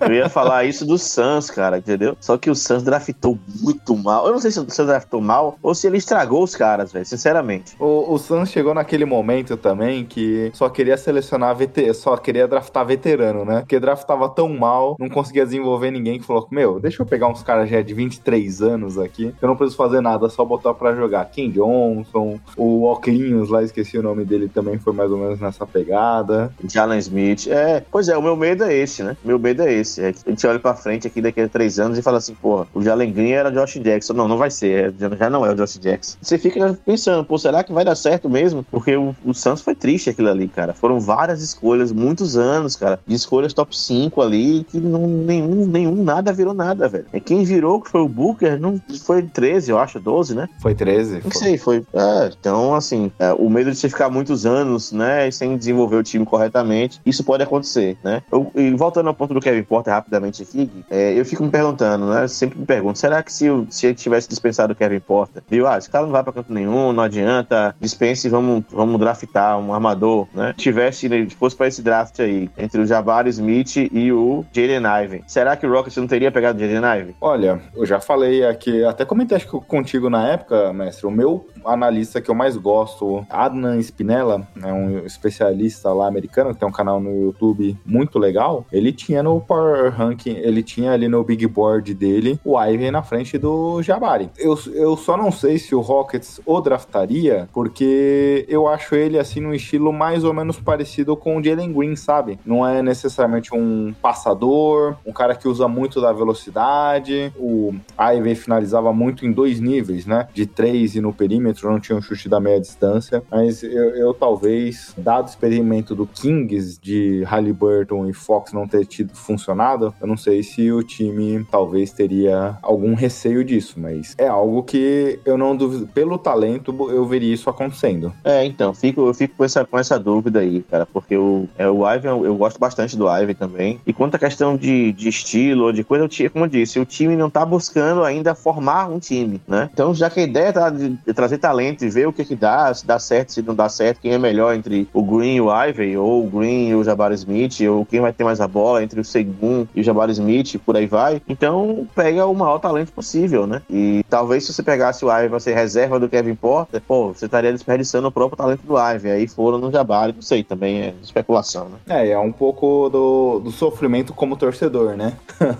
Eu 0.00 0.12
ia 0.12 0.28
falar 0.28 0.64
isso 0.64 0.84
do 0.84 0.98
Suns, 0.98 1.50
cara, 1.50 1.78
entendeu? 1.78 2.13
Só 2.20 2.36
que 2.36 2.50
o 2.50 2.54
Suns 2.54 2.82
draftou 2.82 3.38
muito 3.60 3.96
mal. 3.96 4.26
Eu 4.26 4.32
não 4.32 4.40
sei 4.40 4.50
se 4.50 4.60
o 4.60 4.70
Suns 4.70 4.86
draftou 4.86 5.20
mal 5.20 5.58
ou 5.62 5.74
se 5.74 5.86
ele 5.86 5.98
estragou 5.98 6.42
os 6.42 6.54
caras, 6.54 6.92
velho, 6.92 7.04
sinceramente. 7.04 7.74
O, 7.78 8.14
o 8.14 8.18
Suns 8.18 8.50
chegou 8.50 8.74
naquele 8.74 9.04
momento 9.04 9.56
também 9.56 10.04
que 10.04 10.50
só 10.54 10.68
queria 10.68 10.96
selecionar 10.96 11.54
VT, 11.56 11.94
só 11.94 12.16
queria 12.16 12.48
draftar 12.48 12.86
veterano, 12.86 13.44
né? 13.44 13.60
Porque 13.60 13.78
draftava 13.78 14.28
tão 14.28 14.48
mal, 14.48 14.96
não 14.98 15.08
conseguia 15.08 15.44
desenvolver 15.44 15.90
ninguém 15.90 16.18
que 16.18 16.26
falou: 16.26 16.46
Meu, 16.50 16.80
deixa 16.80 17.02
eu 17.02 17.06
pegar 17.06 17.28
uns 17.28 17.42
caras 17.42 17.68
já 17.68 17.82
de 17.82 17.94
23 17.94 18.62
anos 18.62 18.98
aqui, 18.98 19.34
eu 19.40 19.48
não 19.48 19.56
preciso 19.56 19.76
fazer 19.76 20.00
nada, 20.00 20.28
só 20.28 20.44
botar 20.44 20.74
pra 20.74 20.94
jogar. 20.94 21.24
Ken 21.26 21.50
Johnson, 21.50 22.38
o 22.56 22.84
Oclinhos 22.84 23.48
lá, 23.48 23.62
esqueci 23.62 23.98
o 23.98 24.02
nome 24.02 24.24
dele 24.24 24.48
também, 24.48 24.78
foi 24.78 24.92
mais 24.92 25.10
ou 25.10 25.18
menos 25.18 25.40
nessa 25.40 25.66
pegada. 25.66 26.52
Jalen 26.68 26.98
Smith, 26.98 27.46
é. 27.48 27.82
Pois 27.90 28.08
é, 28.08 28.16
o 28.16 28.22
meu 28.22 28.36
medo 28.36 28.64
é 28.64 28.74
esse, 28.74 29.02
né? 29.02 29.16
Meu 29.24 29.38
medo 29.38 29.62
é 29.62 29.72
esse. 29.72 30.02
É 30.02 30.14
a 30.26 30.30
gente 30.30 30.46
olha 30.46 30.58
pra 30.58 30.74
frente 30.74 31.06
aqui 31.06 31.20
daqui 31.20 31.40
a 31.40 31.48
três 31.48 31.78
anos 31.78 31.93
e 31.98 32.02
fala 32.02 32.18
assim: 32.18 32.34
Porra, 32.34 32.66
o 32.74 32.82
Jalen 32.82 33.12
Green 33.12 33.32
era 33.32 33.50
Josh 33.50 33.74
Jackson. 33.80 34.12
Não, 34.12 34.28
não 34.28 34.38
vai 34.38 34.50
ser, 34.50 34.94
é, 35.00 35.16
já 35.16 35.30
não 35.30 35.44
é 35.44 35.50
o 35.50 35.54
Josh 35.54 35.78
Jackson. 35.78 36.16
Você 36.20 36.38
fica 36.38 36.78
pensando, 36.84 37.24
pô, 37.24 37.38
será 37.38 37.62
que 37.62 37.72
vai 37.72 37.84
dar 37.84 37.94
certo 37.94 38.28
mesmo? 38.28 38.64
Porque 38.70 38.96
o, 38.96 39.14
o 39.24 39.34
Santos 39.34 39.62
foi 39.62 39.74
triste 39.74 40.10
aquilo 40.10 40.28
ali, 40.28 40.48
cara. 40.48 40.74
Foram 40.74 41.00
várias 41.00 41.42
escolhas, 41.42 41.92
muitos 41.92 42.36
anos, 42.36 42.76
cara, 42.76 42.98
de 43.06 43.14
escolhas 43.14 43.52
top 43.52 43.76
5 43.76 44.20
ali, 44.20 44.64
que 44.64 44.78
não, 44.78 45.06
nenhum, 45.06 45.66
nenhum, 45.66 46.02
nada 46.02 46.32
virou 46.32 46.54
nada, 46.54 46.88
velho. 46.88 47.06
E 47.12 47.20
quem 47.20 47.44
virou, 47.44 47.80
que 47.80 47.90
foi 47.90 48.00
o 48.00 48.08
Booker, 48.08 48.58
não 48.60 48.80
foi 49.04 49.22
13, 49.22 49.70
eu 49.70 49.78
acho, 49.78 50.00
12, 50.00 50.34
né? 50.34 50.48
Foi 50.60 50.74
13. 50.74 51.14
Não 51.14 51.20
foi. 51.22 51.32
sei, 51.32 51.58
foi. 51.58 51.84
É, 51.92 52.30
então, 52.38 52.74
assim, 52.74 53.10
é, 53.18 53.32
o 53.32 53.48
medo 53.48 53.70
de 53.70 53.76
você 53.76 53.88
ficar 53.88 54.10
muitos 54.10 54.46
anos, 54.46 54.92
né, 54.92 55.30
sem 55.30 55.56
desenvolver 55.56 55.96
o 55.96 56.02
time 56.02 56.24
corretamente, 56.24 57.00
isso 57.04 57.24
pode 57.24 57.42
acontecer, 57.42 57.96
né? 58.02 58.22
Eu, 58.30 58.50
e 58.54 58.70
voltando 58.70 59.08
ao 59.08 59.14
ponto 59.14 59.34
do 59.34 59.40
Kevin 59.40 59.62
Porter 59.62 59.92
rapidamente 59.92 60.42
aqui, 60.42 60.70
é, 60.90 61.18
eu 61.18 61.24
fico 61.24 61.44
me 61.44 61.50
perguntando, 61.50 61.83
né? 61.98 62.28
Sempre 62.28 62.58
me 62.58 62.66
pergunto, 62.66 62.98
será 62.98 63.22
que 63.22 63.32
se, 63.32 63.46
eu, 63.46 63.66
se 63.70 63.86
ele 63.86 63.94
tivesse 63.94 64.28
dispensado 64.28 64.72
o 64.72 64.76
Kevin 64.76 65.00
Porter, 65.00 65.42
viu? 65.48 65.66
Ah, 65.66 65.78
esse 65.78 65.90
cara 65.90 66.04
não 66.04 66.12
vai 66.12 66.22
pra 66.22 66.32
canto 66.32 66.52
nenhum, 66.52 66.92
não 66.92 67.02
adianta, 67.02 67.74
dispense, 67.80 68.28
vamos, 68.28 68.64
vamos 68.70 68.98
draftar 68.98 69.58
um 69.58 69.72
armador, 69.72 70.26
né? 70.34 70.54
Tivesse, 70.56 71.08
né, 71.08 71.26
fosse 71.38 71.56
para 71.56 71.68
esse 71.68 71.82
draft 71.82 72.20
aí, 72.20 72.50
entre 72.56 72.80
o 72.80 72.86
Jabari 72.86 73.28
Smith 73.30 73.76
e 73.76 74.12
o 74.12 74.44
Jalen 74.52 75.04
Ivan. 75.04 75.18
Será 75.26 75.56
que 75.56 75.66
o 75.66 75.72
Rockets 75.72 75.96
não 75.96 76.06
teria 76.06 76.30
pegado 76.30 76.58
o 76.58 76.60
Jalen 76.60 77.00
Ivan? 77.00 77.12
Olha, 77.20 77.60
eu 77.74 77.86
já 77.86 78.00
falei 78.00 78.44
aqui, 78.44 78.84
até 78.84 79.04
comentei 79.04 79.36
acho 79.36 79.48
que 79.48 79.66
contigo 79.66 80.08
na 80.08 80.28
época, 80.28 80.72
mestre, 80.72 81.06
o 81.06 81.10
meu 81.10 81.46
analista 81.64 82.20
que 82.20 82.30
eu 82.30 82.34
mais 82.34 82.56
gosto, 82.56 83.26
Adnan 83.30 83.78
Spinella, 83.78 84.46
é 84.62 84.72
um 84.72 85.04
especialista 85.04 85.92
lá 85.92 86.06
americano, 86.06 86.52
que 86.52 86.60
tem 86.60 86.68
um 86.68 86.72
canal 86.72 87.00
no 87.00 87.24
YouTube 87.24 87.76
muito 87.84 88.18
legal, 88.18 88.66
ele 88.72 88.92
tinha 88.92 89.22
no 89.22 89.40
Power 89.40 89.92
Ranking, 89.94 90.36
ele 90.36 90.62
tinha 90.62 90.92
ali 90.92 91.08
no 91.08 91.22
Big 91.24 91.46
Board 91.46 91.73
dele 91.82 92.38
o 92.44 92.62
Ivan 92.62 92.92
na 92.92 93.02
frente 93.02 93.38
do 93.38 93.82
Jabari. 93.82 94.30
Eu, 94.38 94.58
eu 94.72 94.96
só 94.96 95.16
não 95.16 95.32
sei 95.32 95.58
se 95.58 95.74
o 95.74 95.80
Rockets 95.80 96.40
o 96.44 96.60
draftaria, 96.60 97.48
porque 97.52 98.44
eu 98.48 98.68
acho 98.68 98.94
ele 98.94 99.18
assim 99.18 99.40
num 99.40 99.54
estilo 99.54 99.92
mais 99.92 100.24
ou 100.24 100.32
menos 100.32 100.60
parecido 100.60 101.16
com 101.16 101.38
o 101.38 101.42
Jalen 101.42 101.72
Green, 101.72 101.96
sabe? 101.96 102.38
Não 102.44 102.66
é 102.66 102.82
necessariamente 102.82 103.54
um 103.54 103.94
passador, 104.00 104.96
um 105.04 105.12
cara 105.12 105.34
que 105.34 105.48
usa 105.48 105.66
muito 105.66 106.00
da 106.00 106.12
velocidade. 106.12 107.32
O 107.36 107.74
Ivey 107.98 108.34
finalizava 108.34 108.92
muito 108.92 109.26
em 109.26 109.32
dois 109.32 109.60
níveis, 109.60 110.06
né? 110.06 110.28
De 110.32 110.46
três 110.46 110.94
e 110.94 111.00
no 111.00 111.12
perímetro, 111.12 111.70
não 111.70 111.80
tinha 111.80 111.96
um 111.96 112.02
chute 112.02 112.28
da 112.28 112.40
meia 112.40 112.60
distância. 112.60 113.22
Mas 113.30 113.62
eu, 113.62 113.90
eu 113.96 114.14
talvez, 114.14 114.94
dado 114.96 115.26
o 115.26 115.30
experimento 115.30 115.94
do 115.94 116.06
Kings 116.06 116.78
de 116.80 117.22
Halliburton 117.24 118.06
e 118.06 118.12
Fox 118.12 118.52
não 118.52 118.66
ter 118.66 118.86
tido 118.86 119.14
funcionado, 119.14 119.94
eu 120.00 120.06
não 120.06 120.16
sei 120.16 120.42
se 120.42 120.70
o 120.70 120.82
time 120.82 121.44
talvez 121.50 121.63
teria 121.94 122.58
algum 122.62 122.94
receio 122.94 123.44
disso, 123.44 123.74
mas 123.78 124.14
é 124.18 124.26
algo 124.26 124.62
que 124.62 125.18
eu 125.24 125.36
não 125.36 125.56
duvido. 125.56 125.86
Pelo 125.86 126.18
talento, 126.18 126.74
eu 126.90 127.06
veria 127.06 127.32
isso 127.32 127.48
acontecendo. 127.50 128.12
É, 128.24 128.44
então, 128.44 128.74
fico, 128.74 129.06
eu 129.06 129.14
fico 129.14 129.36
com 129.36 129.44
essa, 129.44 129.64
com 129.64 129.78
essa 129.78 129.98
dúvida 129.98 130.40
aí, 130.40 130.62
cara, 130.62 130.86
porque 130.86 131.16
o, 131.16 131.48
é, 131.58 131.68
o 131.68 131.88
Ivan, 131.88 132.18
eu 132.18 132.34
gosto 132.36 132.58
bastante 132.58 132.96
do 132.96 133.06
Ivan 133.08 133.34
também. 133.34 133.80
E 133.86 133.92
quanto 133.92 134.16
à 134.16 134.18
questão 134.18 134.56
de, 134.56 134.92
de 134.92 135.08
estilo, 135.08 135.72
de 135.72 135.84
coisa, 135.84 136.04
eu, 136.04 136.30
como 136.30 136.44
eu 136.44 136.48
disse, 136.48 136.78
o 136.78 136.84
time 136.84 137.16
não 137.16 137.30
tá 137.30 137.44
buscando 137.44 138.04
ainda 138.04 138.34
formar 138.34 138.88
um 138.88 138.98
time, 138.98 139.40
né? 139.46 139.70
Então, 139.72 139.94
já 139.94 140.10
que 140.10 140.20
a 140.20 140.22
ideia 140.24 140.52
tá 140.52 140.70
de, 140.70 140.96
trazer 141.14 141.38
talento 141.38 141.84
e 141.84 141.90
ver 141.90 142.06
o 142.06 142.12
que 142.12 142.24
que 142.24 142.34
dá, 142.34 142.72
se 142.72 142.86
dá 142.86 142.98
certo, 142.98 143.32
se 143.32 143.42
não 143.42 143.54
dá 143.54 143.68
certo, 143.68 144.00
quem 144.00 144.12
é 144.12 144.18
melhor 144.18 144.54
entre 144.54 144.88
o 144.92 145.02
Green 145.02 145.36
e 145.36 145.40
o 145.40 145.48
Ivan, 145.50 146.00
ou 146.00 146.24
o 146.24 146.30
Green 146.30 146.68
e 146.68 146.74
o 146.74 146.84
Jabari 146.84 147.14
Smith, 147.14 147.60
ou 147.68 147.84
quem 147.84 148.00
vai 148.00 148.12
ter 148.12 148.24
mais 148.24 148.40
a 148.40 148.48
bola 148.48 148.82
entre 148.82 149.00
o 149.00 149.04
Segun 149.04 149.66
e 149.74 149.80
o 149.80 149.84
Jabari 149.84 150.12
Smith, 150.12 150.58
por 150.64 150.76
aí 150.76 150.86
vai. 150.86 151.20
Então, 151.28 151.53
pega 151.94 152.26
o 152.26 152.34
maior 152.34 152.58
talento 152.58 152.92
possível, 152.92 153.46
né? 153.46 153.62
E 153.70 154.04
talvez 154.08 154.44
se 154.44 154.52
você 154.52 154.62
pegasse 154.62 155.04
o 155.04 155.10
Ivan 155.10 155.38
ser 155.38 155.54
reserva 155.54 155.98
do 155.98 156.08
Kevin 156.08 156.34
Porter, 156.34 156.80
pô, 156.80 157.12
você 157.12 157.26
estaria 157.26 157.52
desperdiçando 157.52 158.08
o 158.08 158.12
próprio 158.12 158.36
talento 158.36 158.62
do 158.62 158.74
Ivan. 158.78 159.12
Aí 159.12 159.26
foram 159.26 159.58
no 159.58 159.70
Jabari, 159.70 160.12
não 160.12 160.22
sei, 160.22 160.42
também 160.42 160.82
é 160.82 160.94
especulação, 161.02 161.68
né? 161.68 161.78
É, 161.88 162.10
é 162.10 162.18
um 162.18 162.32
pouco 162.32 162.88
do, 162.88 163.40
do 163.40 163.50
sofrimento 163.50 164.12
como 164.12 164.36
torcedor, 164.36 164.96
né? 164.96 165.14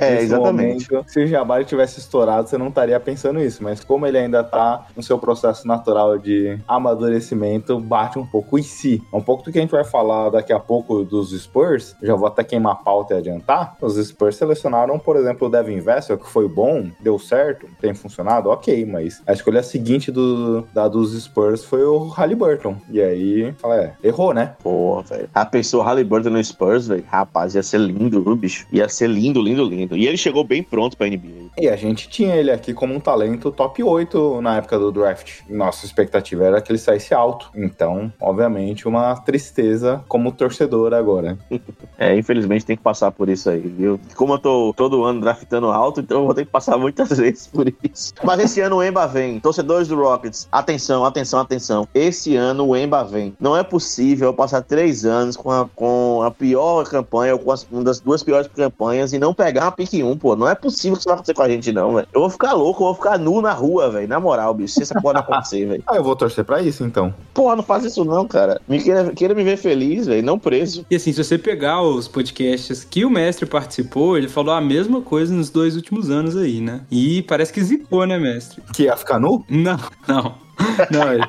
É, 0.00 0.20
exatamente. 0.20 0.90
Momento, 0.90 1.10
se 1.10 1.20
o 1.20 1.26
Jabari 1.26 1.64
tivesse 1.64 1.98
estourado, 1.98 2.48
você 2.48 2.56
não 2.56 2.68
estaria 2.68 2.98
pensando 3.00 3.40
isso, 3.40 3.62
mas 3.62 3.82
como 3.82 4.06
ele 4.06 4.18
ainda 4.18 4.42
tá 4.42 4.86
no 4.96 5.02
seu 5.02 5.18
processo 5.18 5.66
natural 5.66 6.18
de 6.18 6.58
amadurecimento, 6.66 7.78
bate 7.78 8.18
um 8.18 8.26
pouco 8.26 8.58
em 8.58 8.62
si. 8.62 9.02
Um 9.12 9.20
pouco 9.20 9.42
do 9.42 9.52
que 9.52 9.58
a 9.58 9.60
gente 9.60 9.70
vai 9.70 9.84
falar 9.84 10.30
daqui 10.30 10.52
a 10.52 10.60
pouco 10.60 11.04
dos 11.04 11.30
Spurs, 11.38 11.96
já 12.02 12.14
vou 12.14 12.26
até 12.26 12.44
queimar 12.44 12.72
a 12.72 12.76
pauta 12.76 13.14
e 13.14 13.18
adiantar. 13.18 13.76
Os 13.80 13.96
Spurs 13.96 14.36
selecionaram, 14.36 14.93
por 14.98 15.16
exemplo, 15.16 15.46
o 15.46 15.50
Devin 15.50 15.80
Vessel, 15.80 16.18
que 16.18 16.28
foi 16.28 16.48
bom, 16.48 16.88
deu 17.00 17.18
certo, 17.18 17.68
tem 17.80 17.94
funcionado, 17.94 18.48
ok, 18.50 18.84
mas 18.86 19.22
a 19.26 19.32
escolha 19.32 19.62
seguinte 19.62 20.10
do, 20.10 20.62
da 20.72 20.88
dos 20.88 21.12
Spurs 21.22 21.64
foi 21.64 21.84
o 21.84 22.08
Halliburton. 22.08 22.76
E 22.90 23.00
aí, 23.00 23.52
fala, 23.58 23.76
é, 23.76 23.94
errou, 24.02 24.34
né? 24.34 24.54
Pô, 24.62 25.02
velho. 25.02 25.28
A 25.34 25.44
pessoa 25.44 25.84
Halliburton 25.84 26.30
no 26.30 26.42
Spurs, 26.42 26.88
velho, 26.88 27.04
rapaz, 27.08 27.54
ia 27.54 27.62
ser 27.62 27.78
lindo, 27.78 28.22
viu, 28.22 28.36
bicho? 28.36 28.66
Ia 28.72 28.88
ser 28.88 29.08
lindo 29.08 29.40
lindo, 29.42 29.64
lindo. 29.64 29.96
E 29.96 30.06
ele 30.06 30.16
chegou 30.16 30.44
bem 30.44 30.62
pronto 30.62 30.96
pra 30.96 31.06
NBA. 31.06 31.50
E 31.58 31.68
a 31.68 31.76
gente 31.76 32.08
tinha 32.08 32.34
ele 32.34 32.50
aqui 32.50 32.72
como 32.72 32.94
um 32.94 33.00
talento 33.00 33.50
top 33.50 33.82
8 33.82 34.40
na 34.40 34.56
época 34.56 34.78
do 34.78 34.90
draft. 34.90 35.40
Nossa 35.48 35.84
expectativa 35.84 36.44
era 36.44 36.60
que 36.60 36.72
ele 36.72 36.78
saísse 36.78 37.14
alto. 37.14 37.50
Então, 37.54 38.12
obviamente, 38.20 38.88
uma 38.88 39.14
tristeza 39.16 40.04
como 40.08 40.32
torcedor 40.32 40.94
agora. 40.94 41.38
É, 41.96 42.16
infelizmente 42.16 42.66
tem 42.66 42.76
que 42.76 42.82
passar 42.82 43.10
por 43.12 43.28
isso 43.28 43.48
aí, 43.48 43.60
viu? 43.60 44.00
Como 44.16 44.34
eu 44.34 44.38
tô 44.38 44.83
todo 44.84 45.04
ano 45.04 45.20
draftando 45.20 45.68
alto, 45.68 46.00
então 46.00 46.18
eu 46.18 46.24
vou 46.26 46.34
ter 46.34 46.44
que 46.44 46.50
passar 46.50 46.76
muitas 46.76 47.08
vezes 47.16 47.46
por 47.46 47.72
isso. 47.82 48.12
Mas 48.22 48.40
esse 48.40 48.60
ano 48.60 48.76
o 48.76 48.84
Emba 48.84 49.06
vem. 49.06 49.40
Torcedores 49.40 49.88
do 49.88 49.96
Rockets, 49.96 50.46
atenção, 50.52 51.04
atenção, 51.04 51.40
atenção. 51.40 51.88
Esse 51.94 52.36
ano 52.36 52.66
o 52.66 52.76
Emba 52.76 53.02
vem. 53.02 53.34
Não 53.40 53.56
é 53.56 53.62
possível 53.62 54.28
eu 54.28 54.34
passar 54.34 54.62
três 54.62 55.04
anos 55.04 55.36
com 55.36 55.50
a, 55.50 55.68
com 55.74 56.22
a 56.22 56.30
pior 56.30 56.84
campanha, 56.84 57.32
ou 57.32 57.38
com 57.38 57.50
as, 57.50 57.66
uma 57.70 57.82
das 57.82 58.00
duas 58.00 58.22
piores 58.22 58.48
campanhas 58.54 59.12
e 59.12 59.18
não 59.18 59.32
pegar 59.32 59.62
uma 59.62 59.72
pique 59.72 60.02
1, 60.02 60.18
pô. 60.18 60.36
Não 60.36 60.48
é 60.48 60.54
possível 60.54 60.92
que 60.96 61.00
isso 61.00 61.08
vai 61.08 61.14
acontecer 61.14 61.34
com 61.34 61.42
a 61.42 61.48
gente, 61.48 61.72
não, 61.72 61.94
velho. 61.94 62.08
Eu 62.12 62.20
vou 62.20 62.30
ficar 62.30 62.52
louco, 62.52 62.82
eu 62.82 62.86
vou 62.86 62.94
ficar 62.94 63.18
nu 63.18 63.40
na 63.40 63.52
rua, 63.52 63.90
velho. 63.90 64.08
Na 64.08 64.20
moral, 64.20 64.52
bicho. 64.52 64.74
Se 64.74 64.82
essa 64.82 65.00
porra 65.00 65.14
não 65.14 65.20
acontecer, 65.20 65.66
velho. 65.66 65.84
Ah, 65.94 65.96
eu 65.96 66.02
vou 66.02 66.16
torcer 66.16 66.44
pra 66.44 66.62
isso, 66.62 66.82
então. 66.82 67.14
Porra, 67.32 67.56
não 67.56 67.62
faz 67.62 67.84
isso 67.84 68.04
não, 68.04 68.26
cara. 68.26 68.60
Me 68.66 68.82
queira, 68.82 69.12
queira 69.12 69.34
me 69.34 69.44
ver 69.44 69.56
feliz, 69.56 70.06
velho, 70.06 70.24
não 70.24 70.38
preso. 70.38 70.84
E 70.90 70.96
assim, 70.96 71.12
se 71.12 71.22
você 71.22 71.36
pegar 71.36 71.82
os 71.82 72.08
podcasts 72.08 72.82
que 72.82 73.04
o 73.04 73.10
mestre 73.10 73.46
participou, 73.46 74.16
ele 74.16 74.28
falou 74.28 74.54
a 74.54 74.60
mesma 74.74 75.00
coisa 75.00 75.34
nos 75.34 75.50
dois 75.50 75.76
últimos 75.76 76.10
anos 76.10 76.36
aí, 76.36 76.60
né? 76.60 76.80
E 76.90 77.22
parece 77.22 77.52
que 77.52 77.62
zicou, 77.62 78.06
né, 78.06 78.18
mestre? 78.18 78.62
Que 78.72 78.84
ia 78.84 78.96
ficar 78.96 79.18
nu? 79.18 79.44
Não, 79.48 79.78
não. 80.06 80.44
Não, 80.90 81.12
ele, 81.12 81.24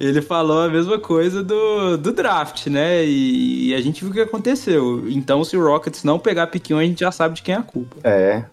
ele 0.00 0.22
falou 0.22 0.62
a 0.62 0.68
mesma 0.68 0.98
coisa 0.98 1.42
do, 1.42 1.96
do 1.96 2.12
draft, 2.12 2.66
né? 2.66 3.04
E, 3.04 3.68
e 3.68 3.74
a 3.74 3.80
gente 3.80 4.02
viu 4.02 4.10
o 4.10 4.14
que 4.14 4.20
aconteceu. 4.20 5.08
Então, 5.08 5.44
se 5.44 5.56
o 5.56 5.62
Rockets 5.62 6.04
não 6.04 6.18
pegar 6.18 6.46
piquinho, 6.46 6.78
a 6.78 6.82
gente 6.82 7.00
já 7.00 7.12
sabe 7.12 7.34
de 7.34 7.42
quem 7.42 7.54
é 7.54 7.58
a 7.58 7.62
culpa. 7.62 7.96
É. 8.02 8.44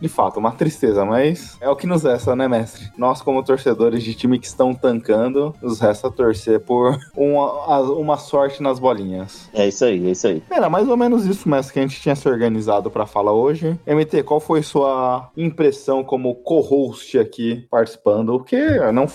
De 0.00 0.08
fato, 0.08 0.38
uma 0.38 0.52
tristeza, 0.52 1.04
mas 1.04 1.56
é 1.60 1.68
o 1.68 1.76
que 1.76 1.86
nos 1.86 2.02
resta, 2.04 2.34
né, 2.36 2.48
mestre? 2.48 2.90
Nós, 2.96 3.22
como 3.22 3.42
torcedores 3.42 4.02
de 4.02 4.14
time 4.14 4.38
que 4.38 4.46
estão 4.46 4.74
tancando, 4.74 5.54
nos 5.60 5.80
resta 5.80 6.10
torcer 6.10 6.60
por 6.60 6.98
uma, 7.16 7.80
uma 7.80 8.16
sorte 8.16 8.62
nas 8.62 8.78
bolinhas. 8.78 9.48
É 9.52 9.66
isso 9.66 9.84
aí, 9.84 10.06
é 10.06 10.10
isso 10.10 10.26
aí. 10.26 10.42
Era 10.50 10.68
mais 10.68 10.88
ou 10.88 10.96
menos 10.96 11.26
isso, 11.26 11.48
mestre, 11.48 11.74
que 11.74 11.78
a 11.80 11.82
gente 11.82 12.00
tinha 12.00 12.14
se 12.14 12.28
organizado 12.28 12.90
para 12.90 13.06
falar 13.06 13.32
hoje. 13.32 13.78
MT, 13.86 14.22
qual 14.22 14.40
foi 14.40 14.62
sua 14.62 15.30
impressão 15.36 16.04
como 16.04 16.34
co-host 16.34 17.18
aqui 17.18 17.66
participando? 17.70 18.38
Porque 18.38 18.58
não 18.92 19.06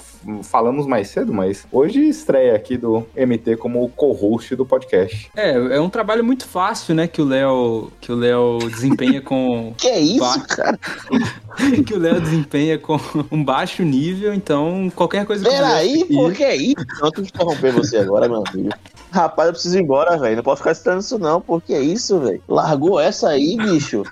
falamos 0.44 0.86
mais 0.86 1.10
cedo, 1.10 1.34
mas 1.34 1.66
hoje 1.72 2.08
estreia 2.08 2.56
aqui 2.56 2.78
do 2.78 3.06
MT 3.16 3.58
como 3.58 3.90
co-host 3.90 4.56
do 4.56 4.66
podcast. 4.66 5.30
É, 5.36 5.52
é 5.52 5.82
um 5.82 5.90
trabalho 5.90 6.24
muito 6.24 6.48
fácil, 6.48 6.96
né, 6.96 7.08
que 7.08 7.22
o 7.22 7.26
Léo 7.26 7.92
que 8.00 8.12
o 8.12 8.16
Léo 8.16 8.58
desempenha 8.60 9.22
com 9.22 9.74
Que 9.78 9.88
é 9.88 10.00
isso, 10.00 10.48
cara? 10.48 10.73
que 11.86 11.94
o 11.94 12.00
Léo 12.00 12.20
desempenha 12.22 12.78
com 12.78 13.00
um 13.32 13.44
baixo 13.44 13.84
nível, 13.84 14.34
então 14.34 14.92
qualquer 14.96 15.26
coisa 15.26 15.44
que 15.44 15.50
Peraí, 15.50 16.06
por 16.06 16.34
que 16.34 16.44
é 16.44 16.56
isso? 16.56 16.86
Não, 17.02 17.12
tenho 17.12 17.28
que 17.28 17.34
interromper 17.36 17.72
você 17.74 17.98
agora, 17.98 18.28
meu 18.28 18.44
amigo. 18.48 18.70
Rapaz, 19.12 19.48
eu 19.48 19.54
preciso 19.54 19.78
ir 19.78 19.82
embora, 19.82 20.18
velho. 20.18 20.38
Não 20.38 20.44
posso 20.44 20.58
ficar 20.58 20.72
estudando 20.72 21.02
isso, 21.02 21.20
não. 21.20 21.40
Por 21.40 21.62
que 21.62 21.78
isso, 21.78 22.20
velho? 22.20 22.42
Largou 22.48 23.00
essa 23.00 23.30
aí, 23.30 23.56
bicho. 23.58 24.04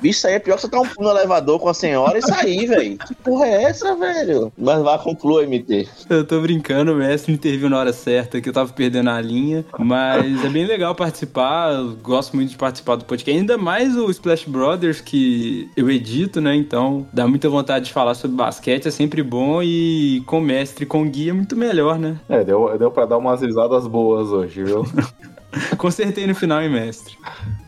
Bicho, 0.00 0.18
isso 0.18 0.26
aí 0.26 0.34
é 0.34 0.38
pior 0.38 0.56
que 0.56 0.62
você 0.62 0.68
tá 0.68 0.80
um 0.80 0.86
no 0.98 1.10
elevador 1.10 1.58
com 1.58 1.68
a 1.68 1.74
senhora 1.74 2.18
e 2.18 2.22
sair, 2.22 2.66
velho. 2.68 2.98
Que 2.98 3.14
porra 3.14 3.46
é 3.46 3.64
essa, 3.64 3.94
velho? 3.94 4.52
Mas 4.56 4.82
vá, 4.82 4.98
conclua, 4.98 5.46
MT. 5.46 5.88
Eu 6.08 6.24
tô 6.24 6.40
brincando, 6.40 6.92
o 6.92 6.96
mestre 6.96 7.32
interviu 7.32 7.68
na 7.68 7.78
hora 7.78 7.92
certa, 7.92 8.40
que 8.40 8.48
eu 8.48 8.52
tava 8.52 8.72
perdendo 8.72 9.10
a 9.10 9.20
linha. 9.20 9.64
Mas 9.78 10.44
é 10.44 10.48
bem 10.48 10.66
legal 10.66 10.94
participar. 10.94 11.72
Eu 11.72 11.96
gosto 11.96 12.34
muito 12.36 12.50
de 12.50 12.56
participar 12.56 12.96
do 12.96 13.04
podcast. 13.04 13.38
Ainda 13.38 13.58
mais 13.58 13.96
o 13.96 14.10
Splash 14.10 14.44
Brothers, 14.44 15.00
que 15.00 15.70
eu 15.76 15.90
edito, 15.90 16.40
né? 16.40 16.54
Então 16.54 17.06
dá 17.12 17.26
muita 17.26 17.48
vontade 17.48 17.86
de 17.86 17.92
falar 17.92 18.14
sobre 18.14 18.36
basquete, 18.36 18.88
é 18.88 18.90
sempre 18.90 19.22
bom. 19.22 19.62
E 19.62 20.22
com 20.26 20.40
mestre, 20.40 20.86
com 20.86 21.08
guia, 21.08 21.30
é 21.30 21.34
muito 21.34 21.56
melhor, 21.56 21.98
né? 21.98 22.18
É, 22.28 22.44
deu, 22.44 22.76
deu 22.78 22.90
pra 22.90 23.06
dar 23.06 23.18
umas 23.18 23.40
risadas 23.40 23.86
boas 23.86 24.30
hoje, 24.30 24.64
viu? 24.64 24.84
Consertei 25.78 26.26
no 26.26 26.34
final, 26.34 26.62
hein, 26.62 26.70
mestre? 26.70 27.16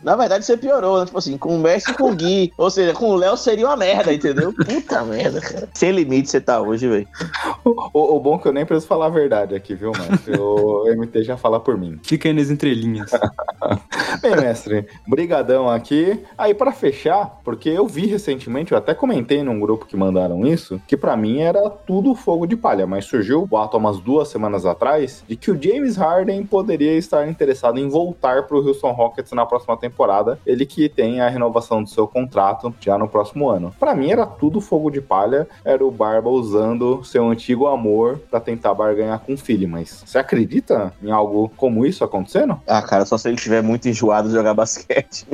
Na 0.02 0.16
verdade, 0.16 0.44
você 0.44 0.57
piorou, 0.57 1.01
né? 1.01 1.07
Tipo 1.07 1.19
assim, 1.19 1.36
com 1.36 1.57
o 1.57 1.59
mestre 1.59 1.93
e 1.93 1.97
com 1.97 2.11
o 2.11 2.15
Gui. 2.15 2.52
Ou 2.57 2.70
seja, 2.70 2.93
com 2.93 3.11
o 3.11 3.16
Léo 3.16 3.36
seria 3.36 3.66
uma 3.66 3.77
merda, 3.77 4.12
entendeu? 4.12 4.52
Puta 4.52 5.05
merda, 5.05 5.40
cara. 5.40 5.69
Sem 5.74 5.93
limite 5.93 6.31
você 6.31 6.40
tá 6.40 6.61
hoje, 6.61 6.89
velho. 6.89 7.07
O, 7.65 8.16
o, 8.16 8.20
bom 8.20 8.36
é 8.36 8.39
que 8.39 8.48
eu 8.48 8.52
nem 8.52 8.65
preciso 8.65 8.86
falar 8.86 9.07
a 9.07 9.11
verdade 9.11 9.55
aqui, 9.55 9.74
viu, 9.74 9.93
mestre? 9.93 10.39
O 10.39 10.85
MT 10.97 11.23
já 11.23 11.36
fala 11.36 11.61
por 11.61 11.77
mim. 11.77 11.98
Fica 12.02 12.28
aí 12.28 12.35
nas 12.35 12.51
entrelinhas. 12.51 13.11
Bem, 14.23 14.36
mestre, 14.36 14.86
brigadão 15.07 15.69
aqui. 15.69 16.23
Aí, 16.36 16.55
para 16.55 16.73
fechar, 16.73 17.40
porque 17.44 17.69
eu 17.69 17.86
vi 17.86 18.07
recentemente, 18.07 18.73
eu 18.73 18.78
até 18.78 18.94
comentei 18.94 19.43
num 19.43 19.61
grupo 19.61 19.86
que 19.86 19.97
mandaram 19.97 20.47
isso, 20.47 20.81
que 20.86 20.97
para 20.97 21.16
mim 21.16 21.40
era 21.40 21.69
tudo 21.69 22.15
fogo 22.15 22.47
de 22.47 22.57
palha, 22.57 22.86
mas 22.86 23.05
surgiu 23.05 23.43
o 23.43 23.47
boato 23.47 23.77
umas 23.77 23.98
duas 24.01 24.28
semanas 24.28 24.65
atrás 24.65 25.23
de 25.28 25.36
que 25.36 25.51
o 25.51 25.62
James 25.62 25.97
Harden 25.97 26.44
poderia 26.44 26.97
estar 26.97 27.28
interessado 27.28 27.69
em 27.78 27.88
voltar 27.88 28.47
pro 28.47 28.66
Houston 28.66 28.92
Rockets 28.92 29.32
na 29.32 29.47
próxima 29.47 29.76
temporada 29.76 30.38
ele 30.47 30.66
que 30.66 30.88
tem 30.88 31.20
a 31.20 31.28
renovação 31.28 31.82
do 31.82 31.88
seu 31.88 32.06
contrato 32.06 32.74
já 32.80 32.97
no 32.98 33.09
próximo 33.09 33.48
ano. 33.48 33.74
Para 33.78 33.94
mim 33.94 34.10
era 34.10 34.26
tudo 34.26 34.60
fogo 34.60 34.90
de 34.90 35.01
palha, 35.01 35.48
era 35.64 35.84
o 35.84 35.90
Barba 35.90 36.28
usando 36.28 37.02
seu 37.05 37.28
antigo 37.28 37.66
amor 37.66 38.20
para 38.30 38.40
tentar 38.40 38.74
barganhar 38.74 39.20
com 39.20 39.34
o 39.34 39.38
filho, 39.38 39.68
mas 39.68 40.02
você 40.05 40.18
acredita 40.18 40.92
em 41.02 41.10
algo 41.10 41.51
como 41.56 41.84
isso 41.86 42.05
acontecendo? 42.05 42.60
Ah, 42.66 42.82
cara, 42.82 43.05
só 43.05 43.16
se 43.16 43.28
ele 43.28 43.36
estiver 43.36 43.62
muito 43.62 43.88
enjoado 43.88 44.28
de 44.28 44.34
jogar 44.34 44.55
basquete. 44.55 45.26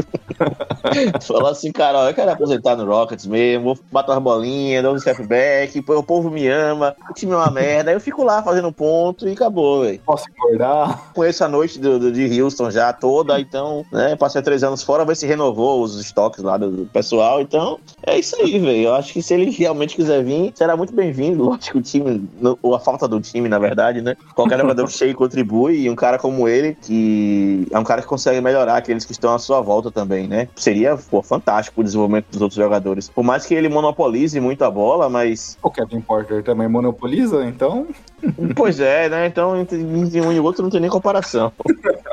Falou 1.22 1.48
assim, 1.48 1.72
cara, 1.72 1.98
ó, 1.98 2.08
eu 2.08 2.14
quero 2.14 2.30
aposentar 2.30 2.76
no 2.76 2.86
Rockets 2.86 3.26
mesmo, 3.26 3.64
vou 3.64 3.78
bater 3.90 4.12
umas 4.12 4.22
bolinhas, 4.22 4.82
dar 4.82 4.92
um 4.92 4.98
step 4.98 5.22
back, 5.26 5.78
o 5.78 6.02
povo 6.02 6.30
me 6.30 6.46
ama, 6.48 6.94
o 7.10 7.14
time 7.14 7.32
é 7.32 7.36
uma 7.36 7.50
merda, 7.50 7.90
aí 7.90 7.96
eu 7.96 8.00
fico 8.00 8.22
lá 8.24 8.42
fazendo 8.42 8.72
ponto 8.72 9.28
e 9.28 9.32
acabou, 9.32 9.82
velho. 9.82 10.00
Posso 10.04 10.26
engordar? 10.30 11.12
Conheço 11.14 11.44
a 11.44 11.48
noite 11.48 11.78
do, 11.78 11.98
do, 11.98 12.12
de 12.12 12.25
Houston 12.30 12.70
já 12.70 12.92
toda, 12.92 13.40
então, 13.40 13.84
né, 13.92 14.16
passei 14.16 14.42
três 14.42 14.62
anos 14.62 14.82
fora, 14.82 15.04
ver 15.04 15.16
se 15.16 15.26
renovou 15.26 15.82
os 15.82 15.98
estoques 15.98 16.42
lá 16.42 16.56
do 16.56 16.88
pessoal. 16.92 17.40
Então, 17.40 17.78
é 18.02 18.18
isso 18.18 18.36
aí, 18.40 18.58
velho. 18.60 18.84
Eu 18.84 18.94
acho 18.94 19.12
que 19.12 19.22
se 19.22 19.34
ele 19.34 19.50
realmente 19.50 19.96
quiser 19.96 20.22
vir, 20.22 20.52
será 20.54 20.76
muito 20.76 20.92
bem-vindo. 20.92 21.44
Lógico, 21.44 21.78
o 21.78 21.82
time, 21.82 22.28
ou 22.62 22.74
a 22.74 22.80
falta 22.80 23.06
do 23.06 23.20
time, 23.20 23.48
na 23.48 23.58
verdade, 23.58 24.00
né? 24.00 24.16
Qualquer 24.34 24.58
jogador 24.58 24.88
cheio 24.90 25.14
contribui, 25.14 25.80
e 25.80 25.90
um 25.90 25.96
cara 25.96 26.18
como 26.18 26.48
ele, 26.48 26.76
que 26.80 27.66
é 27.70 27.78
um 27.78 27.84
cara 27.84 28.02
que 28.02 28.08
consegue 28.08 28.40
melhorar 28.40 28.76
aqueles 28.76 29.04
que 29.04 29.12
estão 29.12 29.34
à 29.34 29.38
sua 29.38 29.60
volta 29.60 29.90
também, 29.90 30.26
né? 30.26 30.48
Seria, 30.56 30.96
pô, 30.96 31.22
fantástico 31.22 31.80
o 31.80 31.84
desenvolvimento 31.84 32.26
dos 32.30 32.40
outros 32.40 32.56
jogadores. 32.56 33.08
Por 33.08 33.24
mais 33.24 33.46
que 33.46 33.54
ele 33.54 33.68
monopolize 33.68 34.38
muito 34.40 34.62
a 34.62 34.70
bola, 34.70 35.08
mas. 35.08 35.56
O 35.62 35.70
Kevin 35.70 36.00
Porter 36.00 36.42
também 36.42 36.68
monopoliza, 36.68 37.44
então. 37.44 37.86
Pois 38.54 38.80
é, 38.80 39.08
né? 39.08 39.26
Então, 39.26 39.56
entre 39.60 39.76
um 39.78 40.32
e 40.32 40.40
o 40.40 40.44
outro 40.44 40.62
não 40.62 40.70
tem 40.70 40.80
nem 40.80 40.90
comparação. 40.90 41.52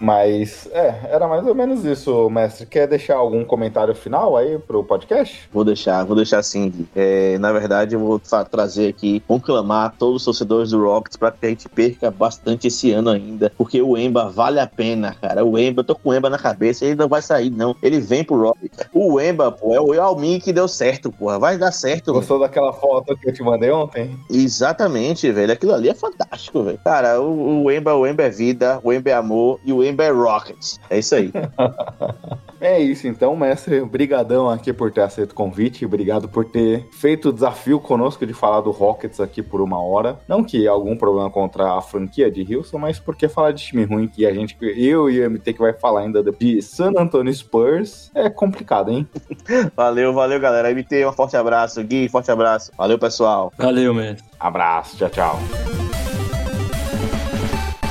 Mas, 0.00 0.66
é, 0.72 0.94
era 1.10 1.28
mais 1.28 1.46
ou 1.46 1.54
menos 1.54 1.84
isso, 1.84 2.28
mestre. 2.30 2.64
Quer 2.64 2.88
deixar 2.88 3.16
algum 3.16 3.44
comentário 3.44 3.94
final 3.94 4.36
aí 4.36 4.58
pro 4.58 4.82
podcast? 4.82 5.48
Vou 5.52 5.62
deixar, 5.62 6.04
vou 6.04 6.16
deixar 6.16 6.42
sim. 6.42 6.86
É, 6.96 7.38
na 7.38 7.52
verdade, 7.52 7.94
eu 7.94 8.00
vou 8.00 8.20
trazer 8.50 8.88
aqui, 8.88 9.20
conclamar 9.28 9.94
todos 9.98 10.16
os 10.16 10.24
torcedores 10.24 10.70
do 10.70 10.82
Rockets 10.82 11.16
para 11.16 11.32
que 11.32 11.46
a 11.46 11.48
gente 11.50 11.68
perca 11.68 12.10
bastante 12.10 12.68
esse 12.68 12.90
ano 12.92 13.10
ainda, 13.10 13.52
porque 13.58 13.82
o 13.82 13.96
Emba 13.96 14.30
vale 14.30 14.58
a 14.58 14.66
pena, 14.66 15.14
cara. 15.20 15.44
O 15.44 15.58
Emba, 15.58 15.80
eu 15.80 15.84
tô 15.84 15.94
com 15.94 16.10
o 16.10 16.14
Emba 16.14 16.30
na 16.30 16.38
cabeça, 16.38 16.84
ele 16.84 16.94
não 16.94 17.08
vai 17.08 17.20
sair, 17.20 17.50
não. 17.50 17.76
Ele 17.82 18.00
vem 18.00 18.24
pro 18.24 18.40
Rockets. 18.40 18.88
O 18.94 19.20
Emba, 19.20 19.52
pô, 19.52 19.74
é 19.74 19.80
o 19.80 20.00
Almin 20.00 20.38
que 20.38 20.52
deu 20.52 20.66
certo, 20.66 21.12
porra. 21.12 21.38
Vai 21.38 21.58
dar 21.58 21.72
certo. 21.72 22.12
Gostou 22.12 22.38
véio. 22.38 22.48
daquela 22.48 22.72
foto 22.72 23.16
que 23.18 23.28
eu 23.28 23.34
te 23.34 23.42
mandei 23.42 23.70
ontem? 23.70 24.18
Exatamente, 24.30 25.30
velho. 25.30 25.52
Aquilo 25.52 25.74
ali 25.74 25.88
é 25.88 25.94
fantástico, 25.94 26.62
velho. 26.62 26.78
Cara, 26.82 27.20
o, 27.20 27.64
o 27.64 27.70
Emba, 27.70 27.94
o 27.94 28.06
Emba 28.06 28.22
é 28.22 28.30
vida, 28.30 28.80
o 28.82 28.92
Emba 28.92 29.10
é 29.10 29.14
amor 29.14 29.60
e 29.64 29.72
o 29.72 29.84
Emba 29.84 29.89
é 29.98 30.10
Rockets. 30.10 30.78
É 30.88 30.98
isso 30.98 31.14
aí. 31.14 31.32
é 32.60 32.80
isso, 32.80 33.06
então, 33.06 33.34
mestre. 33.36 33.84
Brigadão 33.84 34.48
aqui 34.48 34.72
por 34.72 34.90
ter 34.90 35.02
aceito 35.02 35.32
o 35.32 35.34
convite. 35.34 35.84
Obrigado 35.84 36.28
por 36.28 36.44
ter 36.44 36.88
feito 36.92 37.28
o 37.28 37.32
desafio 37.32 37.80
conosco 37.80 38.26
de 38.26 38.32
falar 38.32 38.60
do 38.60 38.70
Rockets 38.70 39.20
aqui 39.20 39.42
por 39.42 39.60
uma 39.60 39.82
hora. 39.82 40.18
Não 40.28 40.44
que 40.44 40.66
algum 40.66 40.96
problema 40.96 41.30
contra 41.30 41.76
a 41.76 41.80
franquia 41.80 42.30
de 42.30 42.54
Houston, 42.54 42.78
mas 42.78 42.98
porque 42.98 43.28
falar 43.28 43.52
de 43.52 43.64
time 43.64 43.84
ruim 43.84 44.08
que 44.08 44.26
a 44.26 44.32
gente, 44.32 44.56
eu 44.60 45.08
e 45.10 45.24
o 45.24 45.30
MT 45.30 45.52
que 45.52 45.60
vai 45.60 45.72
falar 45.72 46.00
ainda 46.00 46.22
de 46.22 46.62
San 46.62 46.92
Antonio 46.96 47.32
Spurs 47.32 48.10
é 48.14 48.28
complicado, 48.28 48.90
hein? 48.90 49.08
valeu, 49.76 50.12
valeu, 50.12 50.40
galera. 50.40 50.72
MT, 50.72 51.06
um 51.06 51.12
forte 51.12 51.36
abraço. 51.36 51.82
Gui, 51.82 52.08
forte 52.08 52.30
abraço. 52.30 52.72
Valeu, 52.76 52.98
pessoal. 52.98 53.52
Valeu, 53.56 53.94
mestre. 53.94 54.28
Abraço, 54.38 54.96
tchau, 54.96 55.10
tchau. 55.10 55.99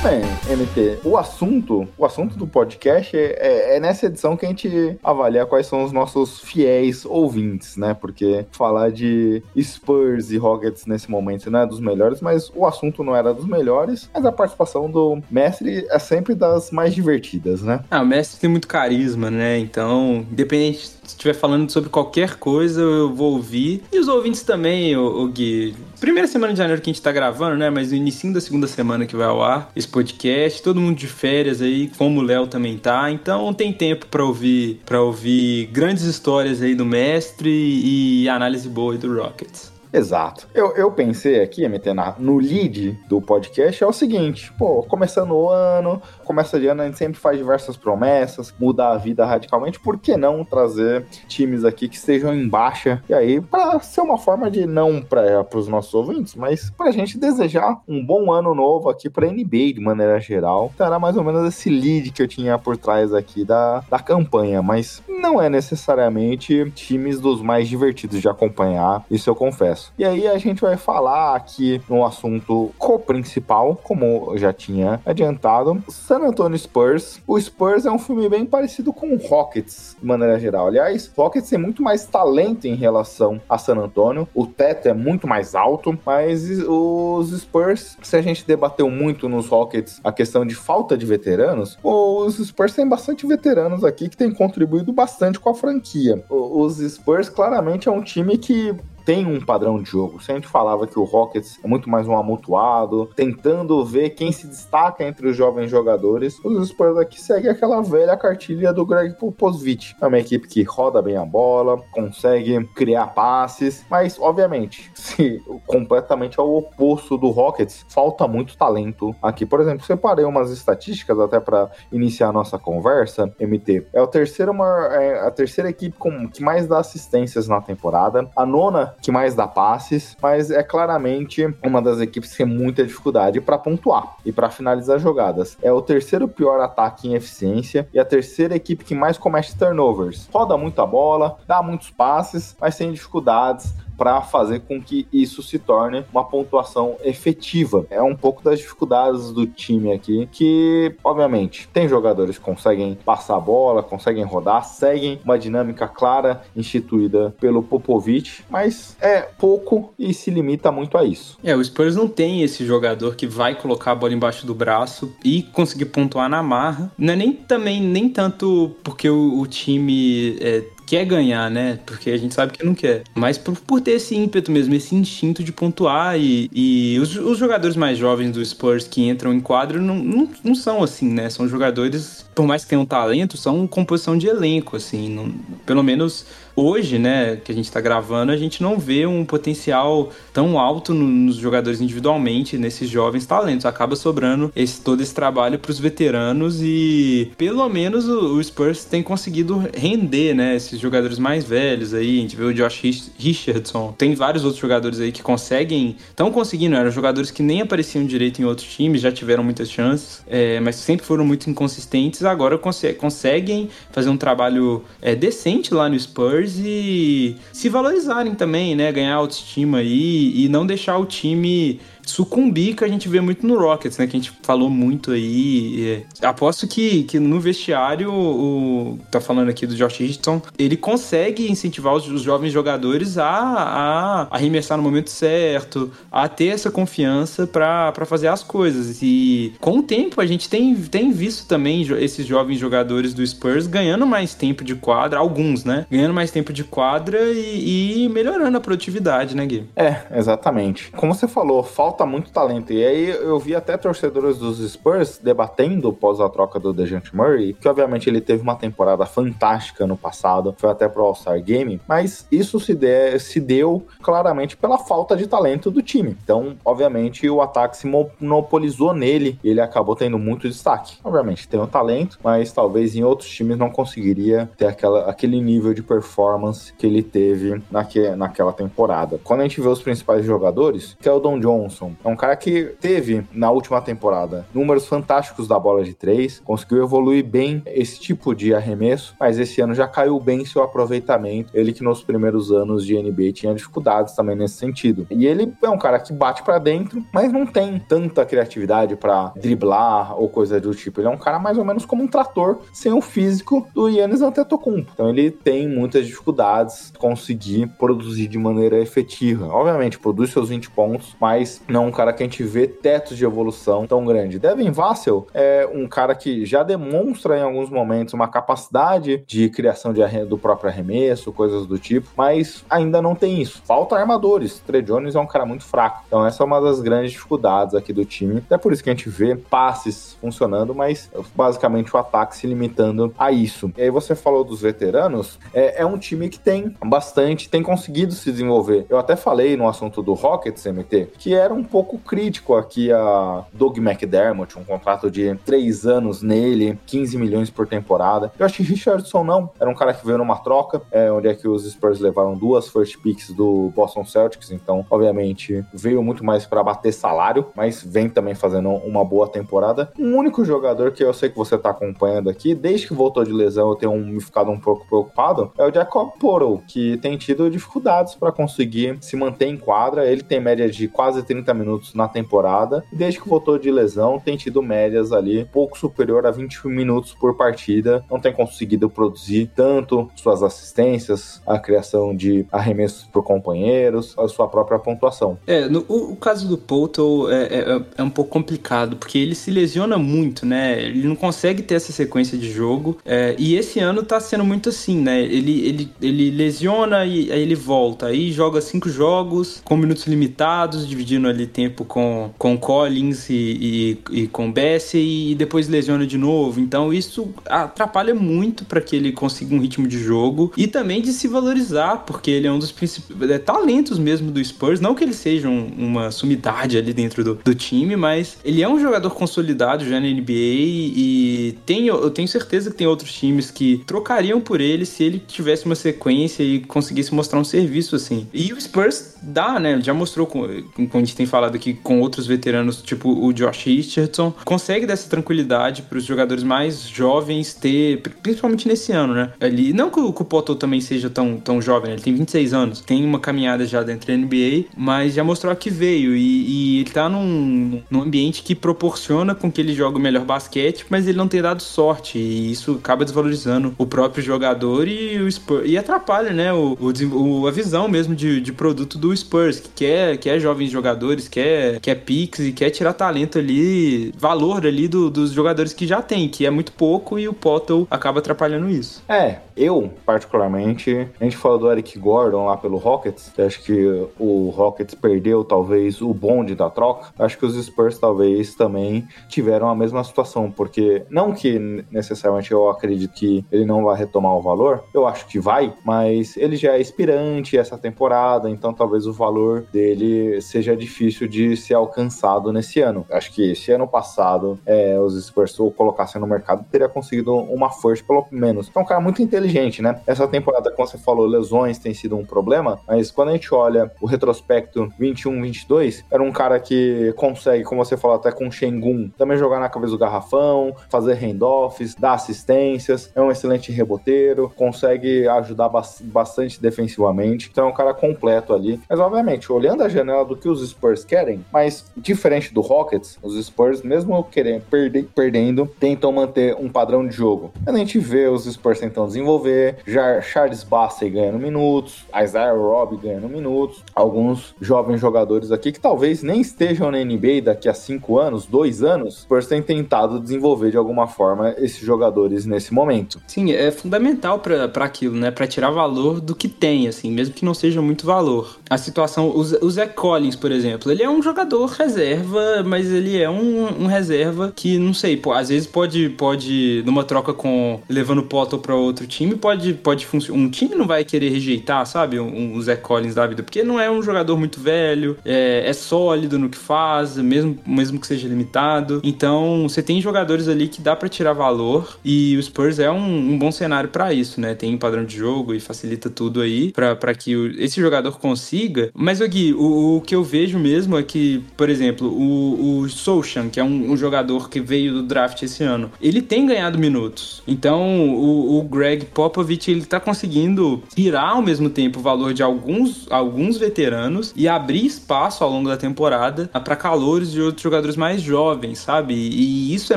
Bem, 0.02 0.22
MT, 0.56 1.00
o 1.04 1.18
assunto, 1.18 1.86
o 1.98 2.06
assunto 2.06 2.34
do 2.34 2.46
podcast 2.46 3.14
é, 3.14 3.76
é, 3.76 3.80
nessa 3.80 4.06
edição 4.06 4.34
que 4.34 4.46
a 4.46 4.48
gente 4.48 4.96
avalia 5.04 5.44
quais 5.44 5.66
são 5.66 5.84
os 5.84 5.92
nossos 5.92 6.40
fiéis 6.40 7.04
ouvintes, 7.04 7.76
né? 7.76 7.92
Porque 7.92 8.46
falar 8.50 8.90
de 8.90 9.42
Spurs 9.60 10.30
e 10.30 10.38
Rockets 10.38 10.86
nesse 10.86 11.10
momento 11.10 11.50
não 11.50 11.60
é 11.60 11.66
dos 11.66 11.80
melhores, 11.80 12.22
mas 12.22 12.50
o 12.54 12.64
assunto 12.64 13.04
não 13.04 13.14
era 13.14 13.34
dos 13.34 13.44
melhores, 13.44 14.08
mas 14.14 14.24
a 14.24 14.32
participação 14.32 14.90
do 14.90 15.22
mestre 15.30 15.86
é 15.90 15.98
sempre 15.98 16.34
das 16.34 16.70
mais 16.70 16.94
divertidas, 16.94 17.60
né? 17.60 17.84
Ah, 17.90 18.00
o 18.00 18.06
mestre 18.06 18.40
tem 18.40 18.48
muito 18.48 18.68
carisma, 18.68 19.30
né? 19.30 19.58
Então, 19.58 20.24
independente 20.32 21.00
se 21.10 21.16
estiver 21.16 21.34
falando 21.34 21.70
sobre 21.70 21.90
qualquer 21.90 22.36
coisa, 22.36 22.80
eu 22.80 23.12
vou 23.12 23.34
ouvir. 23.34 23.82
E 23.92 23.98
os 23.98 24.08
ouvintes 24.08 24.42
também, 24.42 24.96
o 24.96 25.28
Gui. 25.28 25.74
Primeira 26.00 26.26
semana 26.26 26.54
de 26.54 26.58
janeiro 26.58 26.80
que 26.80 26.88
a 26.88 26.92
gente 26.94 27.02
tá 27.02 27.12
gravando, 27.12 27.58
né? 27.58 27.68
Mas 27.68 27.90
no 27.90 27.96
início 27.98 28.32
da 28.32 28.40
segunda 28.40 28.66
semana 28.66 29.04
que 29.04 29.14
vai 29.14 29.26
ao 29.26 29.42
ar, 29.42 29.70
esse 29.76 29.86
podcast, 29.86 30.62
todo 30.62 30.80
mundo 30.80 30.96
de 30.96 31.06
férias 31.06 31.60
aí, 31.60 31.92
como 31.98 32.20
o 32.20 32.22
Léo 32.22 32.46
também 32.46 32.78
tá. 32.78 33.10
Então 33.10 33.52
tem 33.52 33.70
tempo 33.70 34.06
para 34.06 34.24
ouvir 34.24 34.80
para 34.86 35.02
ouvir 35.02 35.66
grandes 35.66 36.04
histórias 36.04 36.62
aí 36.62 36.74
do 36.74 36.86
mestre 36.86 37.50
e 37.50 38.26
análise 38.30 38.66
boa 38.66 38.94
aí 38.94 38.98
do 38.98 39.14
Rockets. 39.14 39.70
Exato. 39.92 40.46
Eu, 40.54 40.74
eu 40.76 40.90
pensei 40.92 41.42
aqui, 41.42 41.68
MT, 41.68 41.90
no 42.18 42.38
lead 42.38 42.98
do 43.08 43.20
podcast, 43.20 43.82
é 43.82 43.86
o 43.86 43.92
seguinte: 43.92 44.52
pô, 44.56 44.82
começando 44.84 45.32
o 45.32 45.50
ano, 45.50 46.00
começa 46.30 46.60
de 46.60 46.68
ano, 46.68 46.82
a 46.82 46.86
gente 46.86 46.96
sempre 46.96 47.18
faz 47.18 47.36
diversas 47.36 47.76
promessas, 47.76 48.54
mudar 48.56 48.92
a 48.92 48.96
vida 48.96 49.26
radicalmente, 49.26 49.80
por 49.80 49.98
que 49.98 50.16
não 50.16 50.44
trazer 50.44 51.04
times 51.26 51.64
aqui 51.64 51.88
que 51.88 51.96
estejam 51.96 52.32
em 52.32 52.48
baixa? 52.48 53.02
E 53.08 53.14
aí, 53.14 53.40
para 53.40 53.80
ser 53.80 54.00
uma 54.00 54.16
forma 54.16 54.48
de 54.48 54.64
não 54.64 55.02
para 55.02 55.44
os 55.56 55.66
nossos 55.66 55.92
ouvintes, 55.92 56.36
mas 56.36 56.70
para 56.70 56.86
a 56.86 56.92
gente 56.92 57.18
desejar 57.18 57.80
um 57.88 58.06
bom 58.06 58.30
ano 58.30 58.54
novo 58.54 58.88
aqui 58.88 59.10
para 59.10 59.26
NBA 59.26 59.72
de 59.74 59.80
maneira 59.80 60.20
geral. 60.20 60.70
Então 60.72 60.86
era 60.86 61.00
mais 61.00 61.16
ou 61.16 61.24
menos 61.24 61.48
esse 61.48 61.68
lead 61.68 62.12
que 62.12 62.22
eu 62.22 62.28
tinha 62.28 62.56
por 62.56 62.76
trás 62.76 63.12
aqui 63.12 63.44
da, 63.44 63.82
da 63.90 63.98
campanha, 63.98 64.62
mas 64.62 65.02
não 65.08 65.42
é 65.42 65.50
necessariamente 65.50 66.70
times 66.76 67.18
dos 67.18 67.42
mais 67.42 67.68
divertidos 67.68 68.20
de 68.20 68.28
acompanhar, 68.28 69.04
isso 69.10 69.28
eu 69.28 69.34
confesso. 69.34 69.92
E 69.98 70.04
aí 70.04 70.28
a 70.28 70.38
gente 70.38 70.62
vai 70.62 70.76
falar 70.76 71.34
aqui 71.34 71.82
no 71.88 72.06
assunto 72.06 72.70
co-principal, 72.78 73.74
como 73.82 74.28
eu 74.30 74.38
já 74.38 74.52
tinha 74.52 75.00
adiantado, 75.04 75.82
San 75.88 76.19
Antonio 76.24 76.58
Spurs. 76.58 77.20
O 77.26 77.40
Spurs 77.40 77.86
é 77.86 77.90
um 77.90 77.98
filme 77.98 78.28
bem 78.28 78.44
parecido 78.46 78.92
com 78.92 79.14
o 79.14 79.16
Rockets, 79.16 79.96
de 80.00 80.06
maneira 80.06 80.38
geral. 80.38 80.66
Aliás, 80.66 81.10
Rockets 81.16 81.48
tem 81.48 81.58
muito 81.58 81.82
mais 81.82 82.04
talento 82.04 82.66
em 82.66 82.74
relação 82.74 83.40
a 83.48 83.58
San 83.58 83.76
Antonio. 83.76 84.28
O 84.34 84.46
teto 84.46 84.88
é 84.88 84.94
muito 84.94 85.26
mais 85.26 85.54
alto, 85.54 85.98
mas 86.04 86.48
os 86.66 87.30
Spurs, 87.40 87.96
se 88.02 88.16
a 88.16 88.22
gente 88.22 88.46
debateu 88.46 88.90
muito 88.90 89.28
nos 89.28 89.46
Rockets 89.46 90.00
a 90.02 90.12
questão 90.12 90.44
de 90.44 90.54
falta 90.54 90.96
de 90.96 91.06
veteranos, 91.06 91.78
os 91.82 92.36
Spurs 92.36 92.74
têm 92.74 92.88
bastante 92.88 93.26
veteranos 93.26 93.84
aqui 93.84 94.08
que 94.08 94.16
têm 94.16 94.32
contribuído 94.32 94.92
bastante 94.92 95.38
com 95.38 95.50
a 95.50 95.54
franquia. 95.54 96.24
Os 96.28 96.78
Spurs 96.78 97.28
claramente 97.28 97.88
é 97.88 97.92
um 97.92 98.02
time 98.02 98.36
que 98.38 98.74
tem 99.10 99.26
um 99.26 99.40
padrão 99.40 99.82
de 99.82 99.90
jogo. 99.90 100.22
Se 100.22 100.30
a 100.30 100.36
gente 100.36 100.46
falava 100.46 100.86
que 100.86 100.96
o 100.96 101.02
Rockets 101.02 101.58
é 101.64 101.66
muito 101.66 101.90
mais 101.90 102.06
um 102.06 102.16
amontoado, 102.16 103.10
tentando 103.16 103.84
ver 103.84 104.10
quem 104.10 104.30
se 104.30 104.46
destaca 104.46 105.02
entre 105.02 105.26
os 105.26 105.36
jovens 105.36 105.68
jogadores, 105.68 106.38
os 106.44 106.68
Spurs 106.68 106.96
aqui 106.96 107.20
seguem 107.20 107.50
aquela 107.50 107.82
velha 107.82 108.16
cartilha 108.16 108.72
do 108.72 108.86
Greg 108.86 109.18
Popovich. 109.18 109.96
É 110.00 110.06
uma 110.06 110.20
equipe 110.20 110.46
que 110.46 110.62
roda 110.62 111.02
bem 111.02 111.16
a 111.16 111.24
bola, 111.24 111.82
consegue 111.90 112.64
criar 112.66 113.08
passes, 113.08 113.84
mas 113.90 114.16
obviamente, 114.16 114.88
se 114.94 115.42
completamente 115.66 116.38
ao 116.38 116.48
oposto 116.58 117.18
do 117.18 117.30
Rockets, 117.30 117.84
falta 117.88 118.28
muito 118.28 118.56
talento 118.56 119.12
aqui. 119.20 119.44
Por 119.44 119.60
exemplo, 119.60 119.84
separei 119.84 120.24
umas 120.24 120.52
estatísticas 120.52 121.18
até 121.18 121.40
para 121.40 121.68
iniciar 121.90 122.28
a 122.28 122.32
nossa 122.32 122.60
conversa. 122.60 123.34
MT 123.40 123.88
é 123.92 124.00
o 124.00 124.06
terceiro 124.06 124.54
maior, 124.54 124.92
é 124.92 125.26
a 125.26 125.32
terceira 125.32 125.68
equipe 125.68 125.96
com, 125.98 126.28
que 126.28 126.44
mais 126.44 126.68
dá 126.68 126.78
assistências 126.78 127.48
na 127.48 127.60
temporada, 127.60 128.30
a 128.36 128.46
nona 128.46 128.94
que 129.00 129.10
mais 129.10 129.34
dá 129.34 129.46
passes, 129.46 130.16
mas 130.20 130.50
é 130.50 130.62
claramente 130.62 131.46
uma 131.62 131.80
das 131.80 132.00
equipes 132.00 132.32
que 132.32 132.38
tem 132.38 132.46
muita 132.46 132.84
dificuldade 132.84 133.40
para 133.40 133.58
pontuar 133.58 134.16
e 134.24 134.32
para 134.32 134.50
finalizar 134.50 134.98
jogadas. 134.98 135.56
É 135.62 135.72
o 135.72 135.82
terceiro 135.82 136.28
pior 136.28 136.60
ataque 136.60 137.08
em 137.08 137.14
eficiência 137.14 137.88
e 137.92 137.98
a 137.98 138.04
terceira 138.04 138.54
equipe 138.54 138.84
que 138.84 138.94
mais 138.94 139.16
comete 139.16 139.56
turnovers. 139.56 140.28
Roda 140.32 140.56
muita 140.56 140.84
bola, 140.84 141.38
dá 141.46 141.62
muitos 141.62 141.90
passes, 141.90 142.56
mas 142.60 142.76
tem 142.76 142.92
dificuldades 142.92 143.72
para 144.00 144.22
fazer 144.22 144.60
com 144.60 144.80
que 144.80 145.06
isso 145.12 145.42
se 145.42 145.58
torne 145.58 146.06
uma 146.10 146.24
pontuação 146.24 146.96
efetiva. 147.04 147.84
É 147.90 148.00
um 148.00 148.16
pouco 148.16 148.42
das 148.42 148.58
dificuldades 148.58 149.30
do 149.30 149.46
time 149.46 149.92
aqui, 149.92 150.26
que 150.32 150.96
obviamente 151.04 151.68
tem 151.70 151.86
jogadores 151.86 152.38
que 152.38 152.44
conseguem 152.44 152.96
passar 153.04 153.36
a 153.36 153.40
bola, 153.40 153.82
conseguem 153.82 154.24
rodar, 154.24 154.64
seguem 154.64 155.20
uma 155.22 155.38
dinâmica 155.38 155.86
clara 155.86 156.42
instituída 156.56 157.34
pelo 157.38 157.62
Popovich, 157.62 158.42
mas 158.48 158.96
é 159.02 159.20
pouco 159.20 159.92
e 159.98 160.14
se 160.14 160.30
limita 160.30 160.72
muito 160.72 160.96
a 160.96 161.04
isso. 161.04 161.38
É, 161.44 161.54
o 161.54 161.62
Spurs 161.62 161.94
não 161.94 162.08
tem 162.08 162.42
esse 162.42 162.64
jogador 162.64 163.14
que 163.14 163.26
vai 163.26 163.54
colocar 163.54 163.92
a 163.92 163.94
bola 163.94 164.14
embaixo 164.14 164.46
do 164.46 164.54
braço 164.54 165.14
e 165.22 165.42
conseguir 165.42 165.84
pontuar 165.84 166.30
na 166.30 166.42
marra. 166.42 166.90
Não 166.96 167.12
é 167.12 167.16
nem 167.16 167.34
também 167.34 167.82
nem 167.82 168.08
tanto 168.08 168.74
porque 168.82 169.10
o, 169.10 169.38
o 169.40 169.46
time 169.46 170.38
é, 170.40 170.64
quer 170.90 171.04
ganhar, 171.04 171.48
né? 171.48 171.78
Porque 171.86 172.10
a 172.10 172.16
gente 172.16 172.34
sabe 172.34 172.52
que 172.52 172.64
não 172.64 172.74
quer. 172.74 173.04
Mas 173.14 173.38
por, 173.38 173.56
por 173.60 173.80
ter 173.80 173.92
esse 173.92 174.16
ímpeto 174.16 174.50
mesmo, 174.50 174.74
esse 174.74 174.92
instinto 174.96 175.44
de 175.44 175.52
pontuar. 175.52 176.18
E, 176.18 176.50
e 176.52 176.98
os, 176.98 177.14
os, 177.14 177.38
jogadores 177.38 177.76
mais 177.76 177.96
jovens 177.96 178.32
do 178.32 178.44
Spurs 178.44 178.88
que 178.88 179.08
entram 179.08 179.32
em 179.32 179.38
quadro 179.38 179.80
não, 179.80 179.94
não, 179.94 180.28
não, 180.42 180.52
são 180.52 180.82
assim, 180.82 181.08
né? 181.08 181.30
São 181.30 181.46
jogadores, 181.46 182.26
por 182.34 182.44
mais 182.44 182.64
que 182.64 182.70
tenham 182.70 182.84
talento, 182.84 183.36
são 183.36 183.68
composição 183.68 184.18
de 184.18 184.26
elenco, 184.26 184.76
assim. 184.76 185.08
Não, 185.08 185.30
pelo 185.64 185.84
menos 185.84 186.26
hoje, 186.60 186.98
né, 186.98 187.36
que 187.36 187.50
a 187.50 187.54
gente 187.54 187.64
está 187.64 187.80
gravando, 187.80 188.32
a 188.32 188.36
gente 188.36 188.62
não 188.62 188.78
vê 188.78 189.06
um 189.06 189.24
potencial 189.24 190.10
tão 190.32 190.58
alto 190.58 190.92
nos 190.92 191.36
jogadores 191.36 191.80
individualmente, 191.80 192.58
nesses 192.58 192.88
jovens 192.88 193.26
talentos. 193.26 193.66
Acaba 193.66 193.96
sobrando 193.96 194.52
esse, 194.54 194.80
todo 194.80 195.02
esse 195.02 195.14
trabalho 195.14 195.58
para 195.58 195.70
os 195.70 195.78
veteranos 195.78 196.60
e 196.62 197.32
pelo 197.36 197.68
menos 197.68 198.08
o, 198.08 198.36
o, 198.36 198.44
Spurs 198.44 198.84
tem 198.84 199.02
conseguido 199.02 199.62
render, 199.74 200.34
né, 200.34 200.56
esses 200.56 200.78
jogadores 200.78 201.18
mais 201.18 201.44
velhos 201.44 201.94
aí. 201.94 202.18
A 202.18 202.22
gente 202.22 202.36
vê 202.36 202.44
o 202.44 202.54
Josh 202.54 203.10
Richardson, 203.18 203.94
tem 203.96 204.14
vários 204.14 204.44
outros 204.44 204.60
jogadores 204.60 205.00
aí 205.00 205.12
que 205.12 205.22
conseguem, 205.22 205.96
estão 206.08 206.30
conseguindo, 206.30 206.76
eram 206.76 206.90
jogadores 206.90 207.30
que 207.30 207.42
nem 207.42 207.60
apareciam 207.60 208.04
direito 208.04 208.40
em 208.40 208.44
outros 208.44 208.68
times, 208.68 209.00
já 209.00 209.12
tiveram 209.12 209.42
muitas 209.42 209.70
chances, 209.70 210.22
é, 210.26 210.60
mas 210.60 210.76
sempre 210.76 211.06
foram 211.06 211.24
muito 211.24 211.48
inconsistentes. 211.48 212.24
Agora 212.24 212.58
conseguem 212.58 213.68
fazer 213.92 214.10
um 214.10 214.16
trabalho 214.16 214.84
é, 215.00 215.14
decente 215.14 215.72
lá 215.72 215.88
no 215.88 215.98
Spurs 215.98 216.49
e 216.58 217.36
se 217.52 217.68
valorizarem 217.68 218.34
também, 218.34 218.74
né? 218.74 218.90
Ganhar 218.90 219.14
autoestima 219.14 219.78
aí 219.78 220.44
e 220.44 220.48
não 220.48 220.66
deixar 220.66 220.98
o 220.98 221.06
time 221.06 221.80
sucumbir 222.06 222.74
que 222.74 222.84
a 222.84 222.88
gente 222.88 223.08
vê 223.08 223.20
muito 223.20 223.46
no 223.46 223.58
Rockets, 223.58 223.98
né? 223.98 224.06
Que 224.06 224.16
a 224.16 224.20
gente 224.20 224.32
falou 224.42 224.70
muito 224.70 225.12
aí. 225.12 226.04
aposto 226.22 226.66
que, 226.66 227.04
que 227.04 227.18
no 227.18 227.40
vestiário, 227.40 228.12
o, 228.12 228.98
tá 229.10 229.20
falando 229.20 229.48
aqui 229.48 229.66
do 229.66 229.74
Josh 229.74 229.98
Richardson, 229.98 230.42
ele 230.58 230.76
consegue 230.76 231.50
incentivar 231.50 231.94
os, 231.94 232.08
os 232.08 232.22
jovens 232.22 232.52
jogadores 232.52 233.18
a, 233.18 233.26
a, 233.26 234.28
arremessar 234.30 234.76
no 234.76 234.82
momento 234.82 235.10
certo, 235.10 235.90
a 236.10 236.28
ter 236.28 236.48
essa 236.48 236.70
confiança 236.70 237.46
para 237.46 237.92
fazer 238.06 238.28
as 238.28 238.42
coisas. 238.42 239.00
E 239.02 239.54
com 239.60 239.78
o 239.78 239.82
tempo 239.82 240.20
a 240.20 240.26
gente 240.26 240.48
tem, 240.48 240.74
tem 240.74 241.12
visto 241.12 241.46
também 241.46 241.82
esses 242.00 242.26
jovens 242.26 242.58
jogadores 242.58 243.14
do 243.14 243.26
Spurs 243.26 243.66
ganhando 243.66 244.06
mais 244.06 244.34
tempo 244.34 244.64
de 244.64 244.74
quadra, 244.74 245.18
alguns, 245.18 245.64
né? 245.64 245.86
Ganhando 245.90 246.14
mais 246.14 246.30
tempo 246.30 246.52
de 246.52 246.64
quadra 246.64 247.18
e, 247.32 248.04
e 248.04 248.08
melhorando 248.08 248.56
a 248.56 248.60
produtividade, 248.60 249.36
né, 249.36 249.46
Gui? 249.46 249.64
É, 249.76 250.02
exatamente. 250.14 250.90
Como 250.92 251.14
você 251.14 251.28
falou, 251.28 251.62
falta 251.62 251.89
falta 251.90 252.06
muito 252.06 252.30
talento. 252.30 252.72
E 252.72 252.84
aí 252.84 253.08
eu 253.08 253.38
vi 253.38 253.54
até 253.54 253.76
torcedores 253.76 254.38
dos 254.38 254.58
Spurs 254.58 255.18
debatendo 255.18 255.92
pós 255.92 256.20
a 256.20 256.28
troca 256.28 256.60
do 256.60 256.72
DeJounte 256.72 257.14
Murray, 257.14 257.52
que 257.54 257.68
obviamente 257.68 258.08
ele 258.08 258.20
teve 258.20 258.42
uma 258.42 258.54
temporada 258.54 259.04
fantástica 259.04 259.86
no 259.86 259.96
passado, 259.96 260.54
foi 260.56 260.70
até 260.70 260.88
pro 260.88 261.02
All-Star 261.02 261.42
Game, 261.42 261.80
mas 261.88 262.26
isso 262.30 262.60
se, 262.60 262.74
de, 262.74 263.18
se 263.18 263.40
deu 263.40 263.84
claramente 264.02 264.56
pela 264.56 264.78
falta 264.78 265.16
de 265.16 265.26
talento 265.26 265.70
do 265.70 265.82
time. 265.82 266.16
Então, 266.22 266.56
obviamente, 266.64 267.28
o 267.28 267.42
ataque 267.42 267.76
se 267.76 267.86
monopolizou 267.88 268.94
nele 268.94 269.38
e 269.42 269.48
ele 269.48 269.60
acabou 269.60 269.96
tendo 269.96 270.18
muito 270.18 270.48
destaque. 270.48 270.98
Obviamente, 271.02 271.48
tem 271.48 271.58
o 271.58 271.64
um 271.64 271.66
talento, 271.66 272.18
mas 272.22 272.52
talvez 272.52 272.94
em 272.94 273.02
outros 273.02 273.28
times 273.28 273.58
não 273.58 273.70
conseguiria 273.70 274.48
ter 274.56 274.66
aquela, 274.66 275.10
aquele 275.10 275.40
nível 275.40 275.74
de 275.74 275.82
performance 275.82 276.72
que 276.74 276.86
ele 276.86 277.02
teve 277.02 277.60
naque, 277.70 278.10
naquela 278.10 278.52
temporada. 278.52 279.18
Quando 279.24 279.40
a 279.40 279.42
gente 279.42 279.60
vê 279.60 279.68
os 279.68 279.82
principais 279.82 280.24
jogadores, 280.24 280.96
Keldon 281.00 281.40
Johnson, 281.40 281.79
É 282.04 282.08
um 282.08 282.16
cara 282.16 282.36
que 282.36 282.74
teve, 282.80 283.24
na 283.32 283.50
última 283.50 283.80
temporada, 283.80 284.46
números 284.52 284.86
fantásticos 284.86 285.46
da 285.46 285.58
bola 285.58 285.84
de 285.84 285.94
três, 285.94 286.40
conseguiu 286.44 286.82
evoluir 286.82 287.24
bem 287.24 287.62
esse 287.66 288.00
tipo 288.00 288.34
de 288.34 288.54
arremesso, 288.54 289.14
mas 289.18 289.38
esse 289.38 289.60
ano 289.60 289.74
já 289.74 289.86
caiu 289.86 290.18
bem 290.18 290.44
seu 290.44 290.62
aproveitamento. 290.62 291.50
Ele 291.54 291.72
que 291.72 291.82
nos 291.82 292.02
primeiros 292.02 292.50
anos 292.50 292.84
de 292.84 293.00
NBA 293.00 293.32
tinha 293.32 293.54
dificuldades 293.54 294.14
também 294.14 294.36
nesse 294.36 294.54
sentido. 294.54 295.06
E 295.10 295.26
ele 295.26 295.52
é 295.62 295.68
um 295.68 295.78
cara 295.78 295.98
que 295.98 296.12
bate 296.12 296.42
para 296.42 296.58
dentro, 296.58 297.04
mas 297.12 297.32
não 297.32 297.46
tem 297.46 297.78
tanta 297.78 298.24
criatividade 298.24 298.96
para 298.96 299.32
driblar 299.36 300.18
ou 300.18 300.28
coisa 300.28 300.60
do 300.60 300.74
tipo. 300.74 301.00
Ele 301.00 301.08
é 301.08 301.10
um 301.10 301.18
cara 301.18 301.38
mais 301.38 301.58
ou 301.58 301.64
menos 301.64 301.84
como 301.84 302.02
um 302.02 302.08
trator 302.08 302.60
sem 302.72 302.92
o 302.92 303.00
físico 303.00 303.66
do 303.74 303.88
Yannis 303.88 304.22
Antetokounmpo. 304.22 304.90
Então 304.92 305.08
ele 305.08 305.30
tem 305.30 305.68
muitas 305.68 306.06
dificuldades 306.06 306.90
de 306.92 306.98
conseguir 306.98 307.66
produzir 307.78 308.28
de 308.28 308.38
maneira 308.38 308.78
efetiva. 308.78 309.46
Obviamente, 309.46 309.98
produz 309.98 310.30
seus 310.30 310.48
20 310.48 310.70
pontos, 310.70 311.16
mas 311.20 311.62
não 311.70 311.86
um 311.86 311.92
cara 311.92 312.12
que 312.12 312.22
a 312.22 312.26
gente 312.26 312.42
vê 312.42 312.66
tetos 312.66 313.16
de 313.16 313.24
evolução 313.24 313.86
tão 313.86 314.04
grande. 314.04 314.38
Devin 314.38 314.70
Vassell 314.70 315.26
é 315.32 315.68
um 315.72 315.86
cara 315.86 316.14
que 316.14 316.44
já 316.44 316.62
demonstra 316.62 317.38
em 317.38 317.42
alguns 317.42 317.70
momentos 317.70 318.12
uma 318.12 318.28
capacidade 318.28 319.24
de 319.26 319.48
criação 319.48 319.92
de 319.92 320.00
do 320.26 320.36
próprio 320.36 320.70
arremesso, 320.70 321.32
coisas 321.32 321.66
do 321.66 321.78
tipo, 321.78 322.08
mas 322.16 322.64
ainda 322.68 323.00
não 323.00 323.14
tem 323.14 323.40
isso. 323.40 323.62
Falta 323.64 323.96
armadores. 323.96 324.58
Trey 324.60 324.82
Jones 324.82 325.14
é 325.14 325.20
um 325.20 325.26
cara 325.26 325.46
muito 325.46 325.64
fraco. 325.64 326.02
Então 326.06 326.26
essa 326.26 326.42
é 326.42 326.46
uma 326.46 326.60
das 326.60 326.80
grandes 326.80 327.12
dificuldades 327.12 327.74
aqui 327.74 327.92
do 327.92 328.04
time. 328.04 328.42
É 328.50 328.56
por 328.56 328.72
isso 328.72 328.82
que 328.82 328.90
a 328.90 328.94
gente 328.94 329.08
vê 329.08 329.36
passes 329.36 330.16
funcionando, 330.20 330.74
mas 330.74 331.10
basicamente 331.34 331.94
o 331.94 331.98
ataque 331.98 332.36
se 332.36 332.46
limitando 332.46 333.14
a 333.18 333.30
isso. 333.30 333.72
E 333.76 333.82
aí 333.82 333.90
você 333.90 334.14
falou 334.14 334.42
dos 334.42 334.62
veteranos, 334.62 335.38
é, 335.54 335.82
é 335.82 335.86
um 335.86 335.98
time 335.98 336.28
que 336.28 336.38
tem 336.38 336.74
bastante, 336.84 337.48
tem 337.48 337.62
conseguido 337.62 338.12
se 338.12 338.30
desenvolver. 338.30 338.86
Eu 338.88 338.98
até 338.98 339.14
falei 339.14 339.56
no 339.56 339.68
assunto 339.68 340.02
do 340.02 340.14
Rockets, 340.14 340.64
MT, 340.64 341.10
que 341.18 341.34
era 341.34 341.52
um 341.52 341.59
pouco 341.62 341.98
crítico 341.98 342.54
aqui 342.54 342.92
a 342.92 343.44
Doug 343.52 343.78
McDermott, 343.78 344.58
um 344.58 344.64
contrato 344.64 345.10
de 345.10 345.34
três 345.44 345.86
anos 345.86 346.22
nele, 346.22 346.78
15 346.86 347.16
milhões 347.18 347.50
por 347.50 347.66
temporada. 347.66 348.32
Eu 348.38 348.46
acho 348.46 348.56
que 348.56 348.62
Richardson 348.62 349.24
não, 349.24 349.50
era 349.60 349.70
um 349.70 349.74
cara 349.74 349.94
que 349.94 350.04
veio 350.04 350.18
numa 350.18 350.38
troca, 350.38 350.82
é, 350.90 351.10
onde 351.10 351.28
é 351.28 351.34
que 351.34 351.48
os 351.48 351.70
Spurs 351.70 352.00
levaram 352.00 352.36
duas 352.36 352.68
first 352.68 352.98
picks 353.02 353.30
do 353.30 353.72
Boston 353.74 354.04
Celtics, 354.04 354.50
então, 354.50 354.84
obviamente, 354.90 355.64
veio 355.72 356.02
muito 356.02 356.24
mais 356.24 356.46
para 356.46 356.62
bater 356.62 356.92
salário, 356.92 357.46
mas 357.54 357.82
vem 357.82 358.08
também 358.08 358.34
fazendo 358.34 358.70
uma 358.70 359.04
boa 359.04 359.28
temporada. 359.28 359.92
Um 359.98 360.16
único 360.16 360.44
jogador 360.44 360.92
que 360.92 361.02
eu 361.02 361.12
sei 361.12 361.28
que 361.28 361.36
você 361.36 361.56
tá 361.56 361.70
acompanhando 361.70 362.30
aqui, 362.30 362.54
desde 362.54 362.86
que 362.86 362.94
voltou 362.94 363.24
de 363.24 363.32
lesão, 363.32 363.68
eu 363.70 363.76
tenho 363.76 363.96
me 363.96 364.20
ficado 364.20 364.50
um 364.50 364.58
pouco 364.58 364.86
preocupado, 364.86 365.52
é 365.58 365.64
o 365.64 365.72
Jacob 365.72 366.10
Portal, 366.18 366.62
que 366.66 366.96
tem 366.98 367.16
tido 367.16 367.50
dificuldades 367.50 368.14
para 368.14 368.32
conseguir 368.32 368.98
se 369.00 369.16
manter 369.16 369.46
em 369.46 369.56
quadra. 369.56 370.06
Ele 370.06 370.22
tem 370.22 370.40
média 370.40 370.68
de 370.70 370.88
quase 370.88 371.22
30 371.22 371.49
minutos 371.54 371.94
na 371.94 372.08
temporada, 372.08 372.84
e 372.92 372.96
desde 372.96 373.20
que 373.20 373.28
voltou 373.28 373.58
de 373.58 373.70
lesão, 373.70 374.18
tem 374.18 374.36
tido 374.36 374.62
médias 374.62 375.12
ali 375.12 375.44
pouco 375.52 375.78
superior 375.78 376.26
a 376.26 376.30
20 376.30 376.66
minutos 376.68 377.14
por 377.14 377.36
partida, 377.36 378.04
não 378.10 378.20
tem 378.20 378.32
conseguido 378.32 378.88
produzir 378.88 379.50
tanto 379.54 380.10
suas 380.16 380.42
assistências, 380.42 381.40
a 381.46 381.58
criação 381.58 382.14
de 382.14 382.46
arremessos 382.50 383.04
por 383.04 383.22
companheiros, 383.22 384.14
a 384.18 384.28
sua 384.28 384.48
própria 384.48 384.78
pontuação. 384.78 385.38
É, 385.46 385.68
no, 385.68 385.84
o, 385.88 386.12
o, 386.12 386.16
caso 386.16 386.48
do 386.48 386.58
Portal 386.58 387.30
é, 387.30 387.42
é, 387.44 387.82
é, 387.98 388.02
um 388.02 388.10
pouco 388.10 388.30
complicado, 388.30 388.96
porque 388.96 389.18
ele 389.18 389.34
se 389.34 389.50
lesiona 389.50 389.98
muito, 389.98 390.46
né? 390.46 390.80
Ele 390.82 391.06
não 391.06 391.16
consegue 391.16 391.62
ter 391.62 391.74
essa 391.74 391.92
sequência 391.92 392.36
de 392.36 392.50
jogo, 392.50 392.98
é, 393.04 393.34
e 393.38 393.56
esse 393.56 393.80
ano 393.80 394.02
tá 394.02 394.20
sendo 394.20 394.44
muito 394.44 394.68
assim, 394.68 395.00
né? 395.00 395.20
Ele, 395.20 395.66
ele, 395.66 395.92
ele 396.00 396.30
lesiona 396.30 397.04
e 397.04 397.30
aí 397.32 397.42
ele 397.42 397.54
volta, 397.54 398.06
aí 398.06 398.32
joga 398.32 398.60
cinco 398.60 398.88
jogos 398.88 399.60
com 399.64 399.76
minutos 399.76 400.06
limitados, 400.06 400.86
dividindo 400.86 401.28
ali 401.28 401.39
tempo 401.46 401.84
com, 401.84 402.30
com 402.38 402.56
Collins 402.58 403.28
e, 403.30 403.98
e, 404.12 404.22
e 404.22 404.26
com 404.28 404.50
Bessie, 404.50 405.30
e 405.30 405.34
depois 405.34 405.68
lesiona 405.68 406.06
de 406.06 406.18
novo. 406.18 406.60
Então 406.60 406.92
isso 406.92 407.28
atrapalha 407.46 408.14
muito 408.14 408.64
para 408.64 408.80
que 408.80 408.96
ele 408.96 409.12
consiga 409.12 409.54
um 409.54 409.60
ritmo 409.60 409.86
de 409.86 409.98
jogo 409.98 410.52
e 410.56 410.66
também 410.66 411.00
de 411.00 411.12
se 411.12 411.28
valorizar, 411.28 412.04
porque 412.06 412.30
ele 412.30 412.46
é 412.46 412.52
um 412.52 412.58
dos 412.58 412.72
principais 412.72 413.30
é, 413.30 413.38
talentos 413.38 413.98
mesmo 413.98 414.30
do 414.30 414.42
Spurs. 414.44 414.80
Não 414.80 414.94
que 414.94 415.04
ele 415.04 415.14
seja 415.14 415.48
um, 415.48 415.66
uma 415.76 416.10
sumidade 416.10 416.76
ali 416.76 416.92
dentro 416.92 417.22
do, 417.24 417.34
do, 417.34 417.54
time, 417.54 417.96
mas 417.96 418.38
ele 418.44 418.62
é 418.62 418.68
um 418.68 418.80
jogador 418.80 419.10
consolidado 419.10 419.84
já 419.84 420.00
na 420.00 420.06
NBA 420.06 420.32
e 420.32 421.58
tem, 421.66 421.86
eu 421.86 422.10
tenho 422.10 422.28
certeza 422.28 422.70
que 422.70 422.76
tem 422.76 422.86
outros 422.86 423.12
times 423.12 423.50
que 423.50 423.82
trocariam 423.86 424.40
por 424.40 424.60
ele 424.60 424.84
se 424.86 425.04
ele 425.04 425.18
tivesse 425.18 425.66
uma 425.66 425.74
sequência 425.74 426.42
e 426.42 426.60
conseguisse 426.60 427.14
mostrar 427.14 427.38
um 427.38 427.44
serviço 427.44 427.96
assim. 427.96 428.26
E 428.32 428.52
o 428.52 428.60
Spurs 428.60 429.14
dá, 429.22 429.58
né? 429.58 429.80
Já 429.80 429.92
mostrou, 429.92 430.26
com, 430.26 430.44
a 430.44 430.98
gente 430.98 431.16
tem 431.16 431.26
falado 431.30 431.54
aqui 431.54 431.74
com 431.74 432.00
outros 432.00 432.26
veteranos, 432.26 432.82
tipo 432.82 433.08
o 433.08 433.32
Josh 433.32 433.64
Richardson, 433.64 434.34
consegue 434.44 434.86
dessa 434.86 435.08
tranquilidade 435.08 435.82
para 435.82 435.98
os 435.98 436.04
jogadores 436.04 436.42
mais 436.42 436.82
jovens 436.82 437.54
ter, 437.54 438.02
principalmente 438.22 438.66
nesse 438.66 438.92
ano, 438.92 439.14
né? 439.14 439.32
Ali, 439.40 439.72
não 439.72 439.90
que 439.90 440.00
o, 440.00 440.12
que 440.12 440.22
o 440.22 440.40
também 440.54 440.80
seja 440.80 441.08
tão, 441.08 441.36
tão 441.36 441.62
jovem, 441.62 441.90
né? 441.90 441.94
ele 441.94 442.02
tem 442.02 442.14
26 442.14 442.52
anos, 442.52 442.80
tem 442.80 443.04
uma 443.04 443.20
caminhada 443.20 443.66
já 443.66 443.82
dentro 443.82 444.08
da 444.08 444.16
NBA, 444.16 444.66
mas 444.76 445.14
já 445.14 445.24
mostrou 445.24 445.54
que 445.54 445.70
veio 445.70 446.16
e, 446.16 446.76
e 446.76 446.80
ele 446.80 446.90
tá 446.90 447.08
num, 447.08 447.82
num 447.90 448.02
ambiente 448.02 448.42
que 448.42 448.54
proporciona 448.54 449.34
com 449.34 449.50
que 449.50 449.60
ele 449.60 449.74
jogue 449.74 449.98
o 449.98 450.00
melhor 450.00 450.24
basquete, 450.24 450.86
mas 450.88 451.06
ele 451.06 451.18
não 451.18 451.28
tem 451.28 451.42
dado 451.42 451.62
sorte 451.62 452.18
e 452.18 452.50
isso 452.50 452.72
acaba 452.72 453.04
desvalorizando 453.04 453.74
o 453.78 453.86
próprio 453.86 454.22
jogador 454.22 454.88
e, 454.88 455.18
o 455.18 455.30
Spurs, 455.30 455.68
e 455.68 455.76
atrapalha, 455.76 456.32
né? 456.32 456.52
O, 456.52 456.76
o, 457.12 457.46
a 457.46 457.50
visão 457.50 457.88
mesmo 457.88 458.14
de, 458.14 458.40
de 458.40 458.52
produto 458.52 458.98
do 458.98 459.14
Spurs, 459.16 459.60
que 459.60 459.68
quer, 459.68 460.16
quer 460.18 460.40
jovens 460.40 460.70
jogadores, 460.70 461.19
quer, 461.28 461.80
quer 461.80 461.96
picks 461.96 462.40
e 462.40 462.52
quer 462.52 462.70
tirar 462.70 462.92
talento 462.92 463.38
ali, 463.38 464.12
valor 464.16 464.66
ali 464.66 464.88
do, 464.88 465.10
dos 465.10 465.32
jogadores 465.32 465.72
que 465.72 465.86
já 465.86 466.02
tem, 466.02 466.28
que 466.28 466.46
é 466.46 466.50
muito 466.50 466.72
pouco 466.72 467.18
e 467.18 467.28
o 467.28 467.34
Potter 467.34 467.86
acaba 467.90 468.18
atrapalhando 468.18 468.68
isso. 468.68 469.02
É, 469.08 469.38
eu, 469.56 469.92
particularmente, 470.06 471.08
a 471.20 471.24
gente 471.24 471.36
falou 471.36 471.58
do 471.58 471.70
Eric 471.70 471.98
Gordon 471.98 472.46
lá 472.46 472.56
pelo 472.56 472.78
Rockets, 472.78 473.32
acho 473.38 473.62
que 473.62 474.06
o 474.18 474.50
Rockets 474.50 474.94
perdeu 474.94 475.44
talvez 475.44 476.00
o 476.00 476.12
bonde 476.12 476.54
da 476.54 476.70
troca. 476.70 477.12
Acho 477.18 477.38
que 477.38 477.46
os 477.46 477.62
Spurs 477.64 477.98
talvez 477.98 478.54
também 478.54 479.06
tiveram 479.28 479.68
a 479.68 479.74
mesma 479.74 480.02
situação, 480.04 480.50
porque 480.50 481.04
não 481.10 481.32
que 481.32 481.84
necessariamente 481.90 482.52
eu 482.52 482.68
acredito 482.68 483.12
que 483.12 483.44
ele 483.50 483.64
não 483.64 483.84
vai 483.84 483.96
retomar 483.96 484.32
o 484.32 484.42
valor, 484.42 484.84
eu 484.94 485.06
acho 485.06 485.26
que 485.26 485.38
vai, 485.38 485.72
mas 485.84 486.36
ele 486.36 486.56
já 486.56 486.76
é 486.76 486.80
expirante 486.80 487.56
essa 487.56 487.76
temporada, 487.76 488.48
então 488.48 488.72
talvez 488.72 489.06
o 489.06 489.12
valor 489.12 489.66
dele 489.72 490.40
seja 490.40 490.76
difícil 490.76 490.99
de 491.08 491.56
ser 491.56 491.74
alcançado 491.74 492.52
nesse 492.52 492.80
ano. 492.80 493.06
Acho 493.10 493.32
que 493.32 493.52
esse 493.52 493.72
ano 493.72 493.86
passado, 493.86 494.58
é, 494.66 494.98
os 494.98 495.20
Spurs 495.24 495.56
colocassem 495.76 496.20
no 496.20 496.26
mercado, 496.26 496.64
teria 496.70 496.88
conseguido 496.88 497.34
uma 497.34 497.70
first 497.70 498.04
pelo 498.06 498.26
menos. 498.30 498.70
É 498.74 498.78
um 498.78 498.84
cara 498.84 499.00
muito 499.00 499.22
inteligente, 499.22 499.82
né? 499.82 500.00
Essa 500.06 500.26
temporada, 500.26 500.70
como 500.70 500.86
você 500.86 500.98
falou, 500.98 501.26
lesões 501.26 501.78
tem 501.78 501.94
sido 501.94 502.16
um 502.16 502.24
problema, 502.24 502.80
mas 502.86 503.10
quando 503.10 503.28
a 503.28 503.32
gente 503.32 503.54
olha 503.54 503.90
o 504.00 504.06
retrospecto 504.06 504.92
21-22, 505.00 506.04
era 506.10 506.22
um 506.22 506.32
cara 506.32 506.58
que 506.58 507.12
consegue, 507.16 507.64
como 507.64 507.84
você 507.84 507.96
falou 507.96 508.16
até 508.16 508.32
com 508.32 508.48
o 508.48 508.52
Shengun, 508.52 509.10
também 509.16 509.36
jogar 509.36 509.60
na 509.60 509.68
cabeça 509.68 509.92
do 509.92 509.98
garrafão, 509.98 510.74
fazer 510.88 511.14
handoffs, 511.14 511.94
dar 511.94 512.14
assistências, 512.14 513.10
é 513.14 513.20
um 513.20 513.30
excelente 513.30 513.70
reboteiro, 513.70 514.52
consegue 514.56 515.28
ajudar 515.28 515.70
bastante 516.02 516.60
defensivamente, 516.60 517.48
então 517.50 517.66
é 517.66 517.68
um 517.68 517.74
cara 517.74 517.94
completo 517.94 518.52
ali. 518.52 518.80
Mas, 518.88 518.98
obviamente, 518.98 519.52
olhando 519.52 519.82
a 519.82 519.88
janela 519.88 520.24
do 520.24 520.36
que 520.36 520.48
os 520.48 520.68
Spurs 520.68 520.89
querem, 521.04 521.44
mas 521.52 521.84
diferente 521.96 522.52
do 522.52 522.60
Rockets, 522.60 523.18
os 523.22 523.42
Spurs, 523.44 523.82
mesmo 523.82 524.22
querendo, 524.24 524.62
perder, 524.62 525.08
perdendo, 525.14 525.66
tentam 525.78 526.12
manter 526.12 526.56
um 526.56 526.68
padrão 526.68 527.06
de 527.06 527.14
jogo. 527.14 527.52
A 527.66 527.76
gente 527.76 527.98
vê 527.98 528.28
os 528.28 528.44
Spurs 528.44 528.80
tentando 528.80 529.08
desenvolver, 529.08 529.76
já 529.86 530.20
Charles 530.20 530.64
Bassey 530.64 531.10
ganhando 531.10 531.38
minutos, 531.38 532.04
Isaiah 532.22 532.52
Robb 532.52 532.96
ganhando 532.96 533.28
minutos, 533.28 533.82
alguns 533.94 534.54
jovens 534.60 535.00
jogadores 535.00 535.52
aqui 535.52 535.72
que 535.72 535.80
talvez 535.80 536.22
nem 536.22 536.40
estejam 536.40 536.90
na 536.90 536.98
NBA 536.98 537.42
daqui 537.44 537.68
a 537.68 537.74
cinco 537.74 538.18
anos, 538.18 538.46
dois 538.46 538.82
anos, 538.82 539.14
os 539.14 539.22
Spurs 539.22 539.46
têm 539.46 539.62
tentado 539.62 540.20
desenvolver 540.20 540.70
de 540.70 540.76
alguma 540.76 541.06
forma 541.06 541.54
esses 541.58 541.80
jogadores 541.80 542.46
nesse 542.46 542.72
momento. 542.72 543.20
Sim, 543.26 543.52
é 543.52 543.70
fundamental 543.70 544.38
para 544.38 544.84
aquilo, 544.84 545.16
né? 545.16 545.30
Para 545.30 545.46
tirar 545.46 545.70
valor 545.70 546.20
do 546.20 546.34
que 546.34 546.48
tem, 546.48 546.88
assim, 546.88 547.10
mesmo 547.10 547.34
que 547.34 547.44
não 547.44 547.54
seja 547.54 547.80
muito 547.80 548.06
valor. 548.06 548.58
A 548.68 548.78
situação, 548.78 549.30
o, 549.30 549.70
Zé 549.70 549.86
Collins, 549.86 550.36
por 550.36 550.52
exemplo, 550.80 550.92
ele 550.92 551.02
é 551.02 551.10
um 551.10 551.22
jogador 551.22 551.66
reserva, 551.66 552.62
mas 552.64 552.90
ele 552.90 553.20
é 553.20 553.28
um, 553.28 553.82
um 553.82 553.86
reserva 553.86 554.52
que, 554.54 554.78
não 554.78 554.94
sei, 554.94 555.16
pô, 555.16 555.32
às 555.32 555.48
vezes 555.48 555.66
pode, 555.66 556.08
pode 556.10 556.82
numa 556.86 557.04
troca 557.04 557.32
com 557.32 557.80
levando 557.88 558.18
o 558.18 558.24
Potter 558.24 558.58
para 558.58 558.74
outro 558.74 559.06
time, 559.06 559.34
pode, 559.34 559.74
pode 559.74 560.06
funcionar. 560.06 560.40
Um 560.40 560.48
time 560.48 560.74
não 560.74 560.86
vai 560.86 561.04
querer 561.04 561.30
rejeitar, 561.30 561.84
sabe, 561.86 562.18
um, 562.18 562.54
um 562.54 562.62
Zé 562.62 562.76
Collins 562.76 563.14
da 563.14 563.26
vida, 563.26 563.42
porque 563.42 563.62
não 563.62 563.78
é 563.78 563.90
um 563.90 564.02
jogador 564.02 564.36
muito 564.38 564.60
velho, 564.60 565.16
é, 565.24 565.64
é 565.66 565.72
sólido 565.72 566.38
no 566.38 566.48
que 566.48 566.58
faz, 566.58 567.16
mesmo, 567.16 567.58
mesmo 567.66 568.00
que 568.00 568.06
seja 568.06 568.28
limitado. 568.28 569.00
Então, 569.04 569.68
você 569.68 569.82
tem 569.82 570.00
jogadores 570.00 570.48
ali 570.48 570.68
que 570.68 570.80
dá 570.80 570.96
para 570.96 571.08
tirar 571.08 571.32
valor 571.32 571.98
e 572.04 572.36
o 572.36 572.42
Spurs 572.42 572.78
é 572.78 572.90
um, 572.90 573.32
um 573.32 573.38
bom 573.38 573.52
cenário 573.52 573.90
para 573.90 574.12
isso, 574.12 574.40
né? 574.40 574.54
Tem 574.54 574.74
um 574.74 574.78
padrão 574.78 575.04
de 575.04 575.16
jogo 575.16 575.54
e 575.54 575.60
facilita 575.60 576.08
tudo 576.08 576.40
aí 576.40 576.72
para 576.72 577.14
que 577.14 577.36
o, 577.36 577.60
esse 577.60 577.80
jogador 577.80 578.18
consiga. 578.18 578.90
Mas, 578.94 579.20
Gui, 579.20 579.52
o, 579.52 579.96
o, 579.96 580.00
que 580.00 580.14
eu 580.14 580.22
vejo 580.22 580.58
mesmo 580.58 580.69
mesmo 580.70 580.96
é 580.96 581.02
que, 581.02 581.42
por 581.56 581.68
exemplo, 581.68 582.08
o, 582.08 582.80
o 582.80 582.88
Soushan, 582.88 583.48
que 583.48 583.58
é 583.58 583.64
um, 583.64 583.90
um, 583.90 583.96
jogador 583.96 584.48
que 584.48 584.60
veio 584.60 584.94
do 584.94 585.02
draft 585.02 585.42
esse 585.42 585.64
ano, 585.64 585.90
ele 586.00 586.22
tem 586.22 586.46
ganhado 586.46 586.78
minutos. 586.78 587.42
Então, 587.46 588.08
o, 588.08 588.58
o 588.58 588.62
Greg 588.62 589.06
Popovich, 589.06 589.68
ele 589.68 589.84
tá 589.84 589.98
conseguindo 589.98 590.80
tirar 590.94 591.30
ao 591.30 591.42
mesmo 591.42 591.68
tempo 591.68 591.98
o 591.98 592.02
valor 592.02 592.32
de 592.32 592.42
alguns, 592.42 593.10
alguns 593.10 593.58
veteranos 593.58 594.32
e 594.36 594.46
abrir 594.46 594.86
espaço 594.86 595.42
ao 595.42 595.50
longo 595.50 595.68
da 595.68 595.76
temporada 595.76 596.48
para 596.64 596.76
calores 596.76 597.32
de 597.32 597.40
outros 597.42 597.62
jogadores 597.62 597.96
mais 597.96 598.22
jovens, 598.22 598.78
sabe? 598.78 599.14
E 599.14 599.74
isso 599.74 599.92
é 599.92 599.96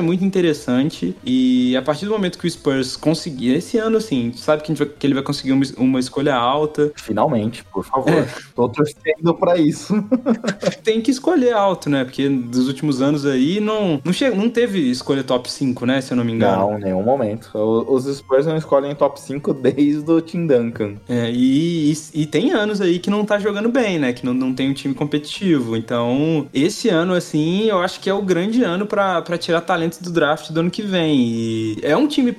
muito 0.00 0.24
interessante. 0.24 1.14
E 1.24 1.76
a 1.76 1.82
partir 1.82 2.06
do 2.06 2.12
momento 2.12 2.36
que 2.36 2.48
o 2.48 2.50
Spurs 2.50 2.96
conseguir, 2.96 3.54
esse 3.54 3.78
ano, 3.78 3.98
assim, 3.98 4.32
sabe 4.34 4.64
que, 4.64 4.72
vai, 4.72 4.86
que 4.88 5.06
ele 5.06 5.14
vai 5.14 5.22
conseguir 5.22 5.52
uma, 5.52 5.64
uma, 5.76 6.00
escolha 6.00 6.34
alta. 6.34 6.90
Finalmente, 6.96 7.62
por 7.64 7.84
favor. 7.84 8.12
É. 8.12 8.26
Tô 8.56 8.68
torcendo 8.68 9.34
pra 9.34 9.56
isso. 9.56 9.94
Tem 10.82 11.00
que 11.00 11.10
escolher 11.10 11.52
alto, 11.52 11.88
né? 11.88 12.04
Porque 12.04 12.28
dos 12.28 12.68
últimos 12.68 13.00
anos 13.00 13.24
aí 13.26 13.60
não, 13.60 14.00
não, 14.04 14.12
che... 14.12 14.28
não 14.30 14.48
teve 14.48 14.90
escolha 14.90 15.22
top 15.22 15.50
5, 15.50 15.86
né? 15.86 16.00
Se 16.00 16.12
eu 16.12 16.16
não 16.16 16.24
me 16.24 16.32
engano. 16.32 16.70
Não, 16.70 16.78
nenhum 16.78 17.02
momento. 17.02 17.50
Os 17.54 18.04
Spurs 18.04 18.46
não 18.46 18.56
escolhem 18.56 18.94
top 18.94 19.20
5 19.20 19.54
desde 19.54 20.10
o 20.10 20.20
Tim 20.20 20.46
Duncan. 20.46 20.94
É, 21.08 21.30
e, 21.30 21.92
e, 21.92 22.22
e, 22.22 22.26
tem 22.26 22.52
anos 22.52 22.80
aí 22.80 22.98
que 22.98 23.10
não 23.10 23.24
tá 23.24 23.38
jogando 23.38 23.68
bem, 23.68 23.98
né? 23.98 24.12
Que 24.12 24.24
não, 24.24 24.34
não 24.34 24.54
tem 24.54 24.70
um 24.70 24.74
time 24.74 24.94
competitivo. 24.94 25.76
Então, 25.76 26.46
esse 26.52 26.88
ano, 26.88 27.14
assim, 27.14 27.64
eu 27.64 27.80
acho 27.80 28.00
que 28.00 28.08
é 28.10 28.14
o 28.14 28.22
grande 28.22 28.62
ano 28.62 28.86
para 28.86 29.38
tirar 29.38 29.60
talentos 29.60 29.98
do 29.98 30.10
draft 30.10 30.50
do 30.50 30.60
ano 30.60 30.70
que 30.70 30.82
vem. 30.82 31.18
E 31.18 31.78
é 31.82 31.96
um 31.96 32.06
time 32.06 32.34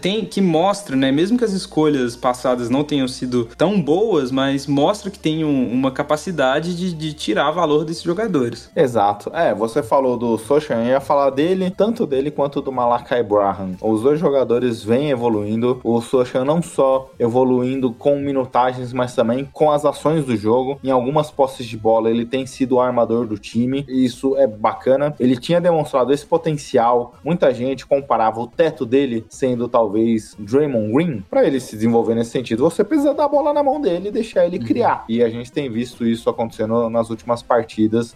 tem, 0.00 0.24
que 0.24 0.40
mostra, 0.40 0.96
né? 0.96 1.12
Mesmo 1.12 1.38
que 1.38 1.44
as 1.44 1.52
escolhas 1.52 2.16
passadas 2.16 2.70
não 2.70 2.84
tenham 2.84 3.08
sido 3.08 3.48
tão 3.56 3.80
boas, 3.80 4.30
mas 4.30 4.66
mostra 4.66 5.10
que 5.10 5.18
tem 5.18 5.44
um, 5.44 5.70
uma 5.70 5.90
capacidade 5.90 6.76
de, 6.76 6.92
de, 6.92 7.12
tirar 7.12 7.50
valor 7.50 7.69
desses 7.78 8.02
jogadores. 8.02 8.70
Exato. 8.74 9.30
É, 9.34 9.54
você 9.54 9.82
falou 9.82 10.16
do 10.16 10.36
Sochan, 10.36 10.82
eu 10.82 10.90
ia 10.90 11.00
falar 11.00 11.30
dele, 11.30 11.70
tanto 11.70 12.06
dele 12.06 12.30
quanto 12.30 12.60
do 12.60 12.72
Malakai 12.72 13.22
Braham. 13.22 13.76
Os 13.80 14.02
dois 14.02 14.18
jogadores 14.18 14.82
vêm 14.82 15.10
evoluindo. 15.10 15.80
O 15.82 16.00
Sochan 16.00 16.44
não 16.44 16.60
só 16.62 17.10
evoluindo 17.18 17.92
com 17.92 18.16
minutagens, 18.16 18.92
mas 18.92 19.14
também 19.14 19.48
com 19.52 19.70
as 19.70 19.84
ações 19.84 20.24
do 20.24 20.36
jogo. 20.36 20.78
Em 20.82 20.90
algumas 20.90 21.30
posses 21.30 21.66
de 21.66 21.76
bola, 21.76 22.10
ele 22.10 22.26
tem 22.26 22.46
sido 22.46 22.76
o 22.76 22.80
armador 22.80 23.26
do 23.26 23.38
time. 23.38 23.84
E 23.88 24.04
isso 24.04 24.36
é 24.36 24.46
bacana. 24.46 25.14
Ele 25.18 25.36
tinha 25.36 25.60
demonstrado 25.60 26.12
esse 26.12 26.26
potencial. 26.26 27.14
Muita 27.24 27.52
gente 27.52 27.86
comparava 27.86 28.40
o 28.40 28.46
teto 28.46 28.84
dele 28.84 29.24
sendo 29.28 29.68
talvez 29.68 30.36
Draymond 30.38 30.92
Green. 30.92 31.24
Para 31.28 31.44
ele 31.44 31.60
se 31.60 31.76
desenvolver 31.76 32.14
nesse 32.14 32.30
sentido, 32.30 32.62
você 32.62 32.84
precisa 32.84 33.14
dar 33.14 33.24
a 33.24 33.28
bola 33.28 33.52
na 33.52 33.62
mão 33.62 33.80
dele 33.80 34.08
e 34.08 34.12
deixar 34.12 34.46
ele 34.46 34.58
uhum. 34.58 34.64
criar. 34.64 35.04
E 35.08 35.22
a 35.22 35.28
gente 35.28 35.50
tem 35.50 35.70
visto 35.70 36.06
isso 36.06 36.28
acontecendo 36.28 36.90
nas 36.90 37.10
últimas 37.10 37.42
partidas, 37.42 37.59